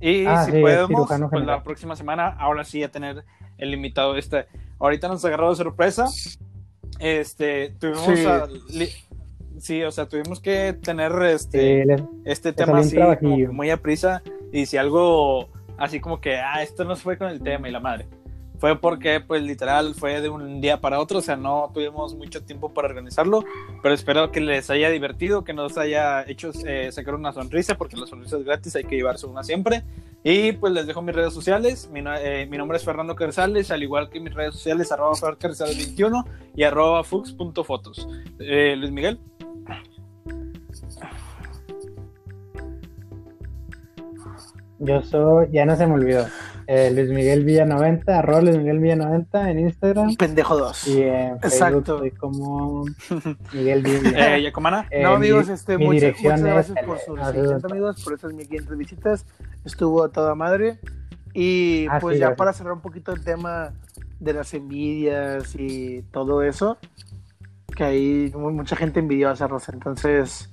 Y 0.00 0.26
Ah, 0.26 0.44
si 0.44 0.52
sí, 0.52 0.60
podemos, 0.60 1.08
pues 1.30 1.44
la 1.46 1.62
próxima 1.62 1.96
semana, 1.96 2.28
ahora 2.28 2.64
sí 2.64 2.82
a 2.82 2.90
tener 2.90 3.24
el 3.58 3.72
invitado 3.74 4.16
este. 4.16 4.46
Ahorita 4.78 5.08
nos 5.08 5.24
agarró 5.24 5.50
de 5.50 5.56
sorpresa. 5.56 6.06
Este, 6.98 7.70
tuvimos 7.78 8.04
Sí. 8.18 8.26
a- 8.26 8.46
li- 8.70 8.92
sí, 9.58 9.82
o 9.82 9.90
sea, 9.90 10.06
tuvimos 10.06 10.40
que 10.40 10.72
tener 10.74 11.12
este, 11.24 11.84
les- 11.86 12.02
este 12.24 12.52
tema 12.52 12.78
así 12.78 12.96
como 13.20 13.36
muy 13.52 13.70
a 13.70 13.76
prisa. 13.76 14.22
Y 14.52 14.66
si 14.66 14.76
algo 14.76 15.48
así 15.76 16.00
como 16.00 16.20
que, 16.20 16.36
ah, 16.36 16.62
esto 16.62 16.84
no 16.84 16.94
fue 16.96 17.18
con 17.18 17.28
el 17.28 17.40
tema 17.42 17.68
y 17.68 17.72
la 17.72 17.80
madre. 17.80 18.06
fue 18.56 18.80
porque, 18.80 19.20
pues, 19.20 19.42
literal, 19.42 19.94
fue 19.94 20.22
de 20.22 20.30
un 20.30 20.60
día 20.62 20.80
para 20.80 20.98
otro, 21.00 21.18
o 21.18 21.20
sea, 21.20 21.36
no 21.36 21.70
tuvimos 21.74 22.14
mucho 22.14 22.42
tiempo 22.44 22.72
para 22.72 22.88
organizarlo, 22.88 23.44
pero 23.82 23.94
espero 23.94 24.30
que 24.30 24.40
les 24.40 24.70
haya 24.70 24.88
divertido, 24.88 25.44
que 25.44 25.52
nos 25.52 25.76
haya 25.76 26.22
hecho 26.26 26.50
eh, 26.64 26.90
sacar 26.90 27.14
una 27.16 27.32
sonrisa, 27.32 27.76
porque 27.76 27.96
la 27.96 28.06
sonrisa 28.06 28.38
es 28.38 28.44
gratis, 28.44 28.74
hay 28.76 28.84
que 28.84 28.96
llevarse 28.96 29.26
una 29.26 29.42
siempre. 29.42 29.82
Y 30.22 30.52
pues 30.52 30.72
les 30.72 30.86
dejo 30.86 31.02
mis 31.02 31.14
redes 31.14 31.34
sociales, 31.34 31.90
mi, 31.92 32.00
eh, 32.20 32.46
mi 32.48 32.56
nombre 32.56 32.78
es 32.78 32.84
Fernando 32.84 33.14
Carzales, 33.16 33.70
al 33.70 33.82
igual 33.82 34.08
que 34.08 34.20
mis 34.20 34.32
redes 34.32 34.54
sociales, 34.54 34.90
arroba 34.92 35.12
21 35.66 36.24
y 36.56 36.62
arroba 36.62 37.04
fux.fotos. 37.04 38.08
Eh, 38.38 38.76
Luis 38.78 38.92
Miguel. 38.92 39.18
Yo 44.78 45.02
soy, 45.02 45.48
ya 45.52 45.64
no 45.64 45.76
se 45.76 45.86
me 45.86 45.94
olvidó. 45.94 46.26
Eh, 46.66 46.90
Luis 46.94 47.10
Miguel 47.10 47.44
Villa 47.44 47.64
90, 47.66 48.18
arroba 48.18 48.40
Luis 48.40 48.56
Miguel 48.56 48.78
Villa 48.80 48.96
90 48.96 49.50
en 49.50 49.58
Instagram. 49.60 50.14
Pendejo 50.16 50.56
2. 50.56 50.88
Y 50.88 51.02
en 51.02 51.34
Exacto. 51.36 51.98
soy 51.98 52.10
como 52.10 52.84
Miguel 53.52 53.82
Villa. 53.82 54.36
Eh, 54.36 54.42
¿Yacomana? 54.42 54.86
Eh, 54.90 55.02
no, 55.02 55.10
mi- 55.10 55.16
amigos, 55.28 55.48
este, 55.48 55.76
mi 55.78 55.84
muchas, 55.86 56.14
muchas 56.22 56.42
gracias 56.42 56.76
es- 56.78 56.84
por 56.86 56.98
sus 56.98 57.18
600 57.20 57.64
amigos, 57.70 58.02
por 58.02 58.14
esas 58.14 58.32
1500 58.32 58.76
visitas. 58.78 59.26
Estuvo 59.64 60.02
a 60.04 60.08
toda 60.10 60.34
madre. 60.34 60.78
Y 61.34 61.86
Ah, 61.90 61.98
pues 62.00 62.14
sí, 62.16 62.20
ya 62.20 62.34
para 62.34 62.52
cerrar 62.52 62.72
un 62.74 62.80
poquito 62.80 63.12
el 63.12 63.22
tema 63.22 63.72
de 64.20 64.32
las 64.32 64.54
envidias 64.54 65.54
y 65.58 66.02
todo 66.12 66.42
eso, 66.42 66.78
que 67.76 67.84
hay 67.84 68.32
mu- 68.34 68.52
mucha 68.52 68.74
gente 68.76 69.00
envidiosa, 69.00 69.46
Rosa. 69.48 69.72
Entonces, 69.72 70.50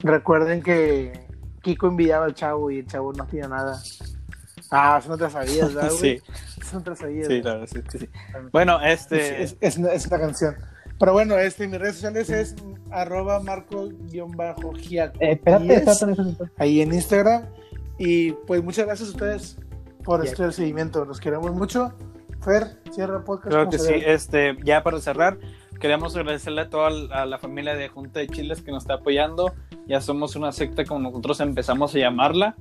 recuerden 0.00 0.62
que 0.62 1.23
Kiko 1.64 1.88
envidiaba 1.88 2.26
al 2.26 2.34
chavo 2.34 2.70
y 2.70 2.78
el 2.78 2.86
chavo 2.86 3.12
no 3.12 3.24
hacía 3.24 3.48
nada. 3.48 3.80
Ah, 4.70 4.98
eso 5.00 5.08
no 5.08 5.18
te 5.18 5.28
sabías, 5.30 5.74
¿verdad, 5.74 5.90
güey? 5.98 6.18
Sí, 6.18 6.22
Eso 6.60 6.76
no 6.78 6.82
te 6.82 6.96
sabías. 6.96 7.26
sí, 7.26 7.40
verdad, 7.40 7.66
sí, 7.66 7.80
sí, 7.90 7.98
sí. 7.98 8.08
Bueno, 8.52 8.80
este... 8.80 9.42
Es, 9.42 9.56
es, 9.60 9.78
es, 9.78 10.06
una 10.06 10.18
canción. 10.18 10.56
Pero 10.98 11.12
bueno, 11.12 11.38
este, 11.38 11.66
mis 11.66 11.80
redes 11.80 11.94
sociales 11.96 12.30
es 12.30 12.54
arroba 12.90 13.40
marco-giaco. 13.40 15.18
Eh, 15.20 15.32
espérate, 15.32 15.84
ahí 16.58 16.80
en 16.80 16.92
Instagram. 16.94 17.46
Y 17.98 18.32
pues 18.32 18.62
muchas 18.62 18.86
gracias 18.86 19.08
a 19.08 19.12
ustedes 19.12 19.58
por 20.04 20.22
Yes. 20.22 20.32
este 20.32 20.52
seguimiento. 20.52 21.04
Los 21.04 21.20
queremos 21.20 21.52
mucho. 21.52 21.92
Fer, 22.42 22.78
cierra 22.92 23.18
el 23.18 23.24
podcast. 23.24 23.48
Creo 23.48 23.60
¿cómo 23.64 23.70
que 23.70 23.78
sí. 23.78 23.92
ve? 23.92 24.12
Este, 24.12 24.56
ya 24.64 24.82
para 24.82 25.00
cerrar, 25.00 25.38
queremos 25.84 26.16
agradecerle 26.16 26.62
a 26.62 26.70
toda 26.70 26.88
la, 26.88 27.14
a 27.24 27.26
la 27.26 27.36
familia 27.36 27.74
de 27.74 27.90
Junta 27.90 28.20
de 28.20 28.26
Chiles 28.26 28.62
que 28.62 28.72
nos 28.72 28.84
está 28.84 28.94
apoyando. 28.94 29.52
Ya 29.86 30.00
somos 30.00 30.34
una 30.34 30.50
secta 30.50 30.86
como 30.86 31.00
nosotros 31.00 31.40
empezamos 31.40 31.94
a 31.94 31.98
llamarla, 31.98 32.56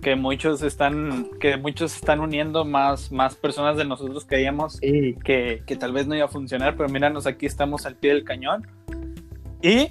que 0.00 0.16
muchos 0.16 0.62
están, 0.62 1.28
que 1.38 1.58
muchos 1.58 1.94
están 1.94 2.20
uniendo 2.20 2.64
más, 2.64 3.12
más 3.12 3.34
personas 3.34 3.76
de 3.76 3.84
nosotros 3.84 4.24
creíamos 4.24 4.78
Sí, 4.78 5.18
que, 5.22 5.62
que 5.66 5.76
tal 5.76 5.92
vez 5.92 6.06
no 6.06 6.14
iba 6.14 6.24
a 6.24 6.28
funcionar, 6.28 6.74
pero 6.74 6.88
míranos, 6.88 7.26
aquí 7.26 7.44
estamos 7.44 7.84
al 7.84 7.96
pie 7.96 8.14
del 8.14 8.24
cañón. 8.24 8.66
Y, 9.60 9.90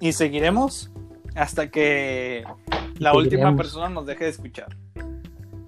y 0.00 0.12
seguiremos 0.14 0.90
hasta 1.36 1.70
que 1.70 2.42
la 2.98 3.14
última 3.14 3.54
persona 3.56 3.88
nos 3.88 4.04
deje 4.04 4.24
de 4.24 4.30
escuchar. 4.30 4.76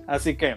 Así 0.09 0.37
que. 0.37 0.57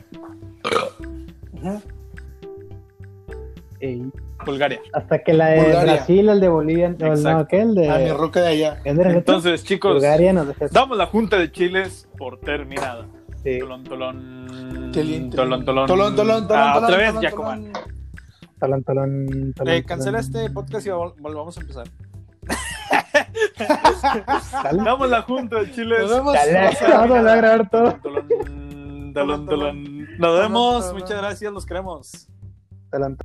Bulgaria. 4.45 4.79
Hasta 4.93 5.19
que 5.23 5.33
la 5.33 5.47
de 5.47 5.61
Bulgaria. 5.63 5.93
Brasil, 5.93 6.29
el 6.29 6.39
de 6.39 6.49
Bolivia, 6.49 6.89
no, 6.97 7.07
Exacto. 7.07 7.47
¿qué? 7.49 7.61
El 7.61 7.75
de, 7.75 7.89
A 7.89 7.97
mi 7.99 8.09
roca 8.11 8.41
de 8.41 8.47
allá. 8.47 8.79
Entonces, 8.85 9.63
chicos, 9.63 9.93
Bulgaria 9.93 10.33
nos 10.33 10.47
deja 10.47 10.67
damos 10.71 10.97
la 10.97 11.05
Junta 11.07 11.37
de 11.37 11.51
Chiles 11.51 12.07
por 12.17 12.39
terminada. 12.39 13.05
sí. 13.43 13.59
Tolón, 13.59 13.83
tolón. 13.83 14.91
Tolón, 14.93 15.29
tolón. 15.65 15.65
Tolón, 15.65 15.87
tolón, 15.87 16.15
tolón, 16.15 16.47
Ah, 16.51 16.73
tolón, 16.73 16.83
otra 16.83 16.97
vez, 16.97 17.07
tolón, 17.09 17.21
Yacoman. 17.23 17.71
tolón. 17.73 17.99
Talón, 18.59 18.83
talón, 18.83 19.53
talón, 19.55 19.73
Eh, 19.73 19.83
cancela 19.85 20.19
talón. 20.21 20.35
este 20.43 20.49
podcast 20.53 20.85
y 20.87 20.89
vol- 20.89 21.13
volvamos 21.19 21.57
a 21.57 21.61
empezar. 21.61 21.87
Damos 24.83 25.09
la 25.09 25.21
Junta 25.21 25.59
de 25.61 25.71
Chiles. 25.71 26.01
Nos 26.01 26.09
vemos. 26.11 26.35
Vamos 26.89 27.17
a 27.17 27.35
grabar 27.35 27.69
todo. 27.69 27.93
Tolón, 28.01 28.27
tolón, 28.27 29.13
tolón, 29.13 29.45
tolón. 29.47 30.07
Nos 30.17 30.39
vemos, 30.39 30.93
muchas 30.93 31.17
gracias, 31.17 31.51
los 31.53 31.65
queremos. 31.65 32.27
Talón, 32.89 33.17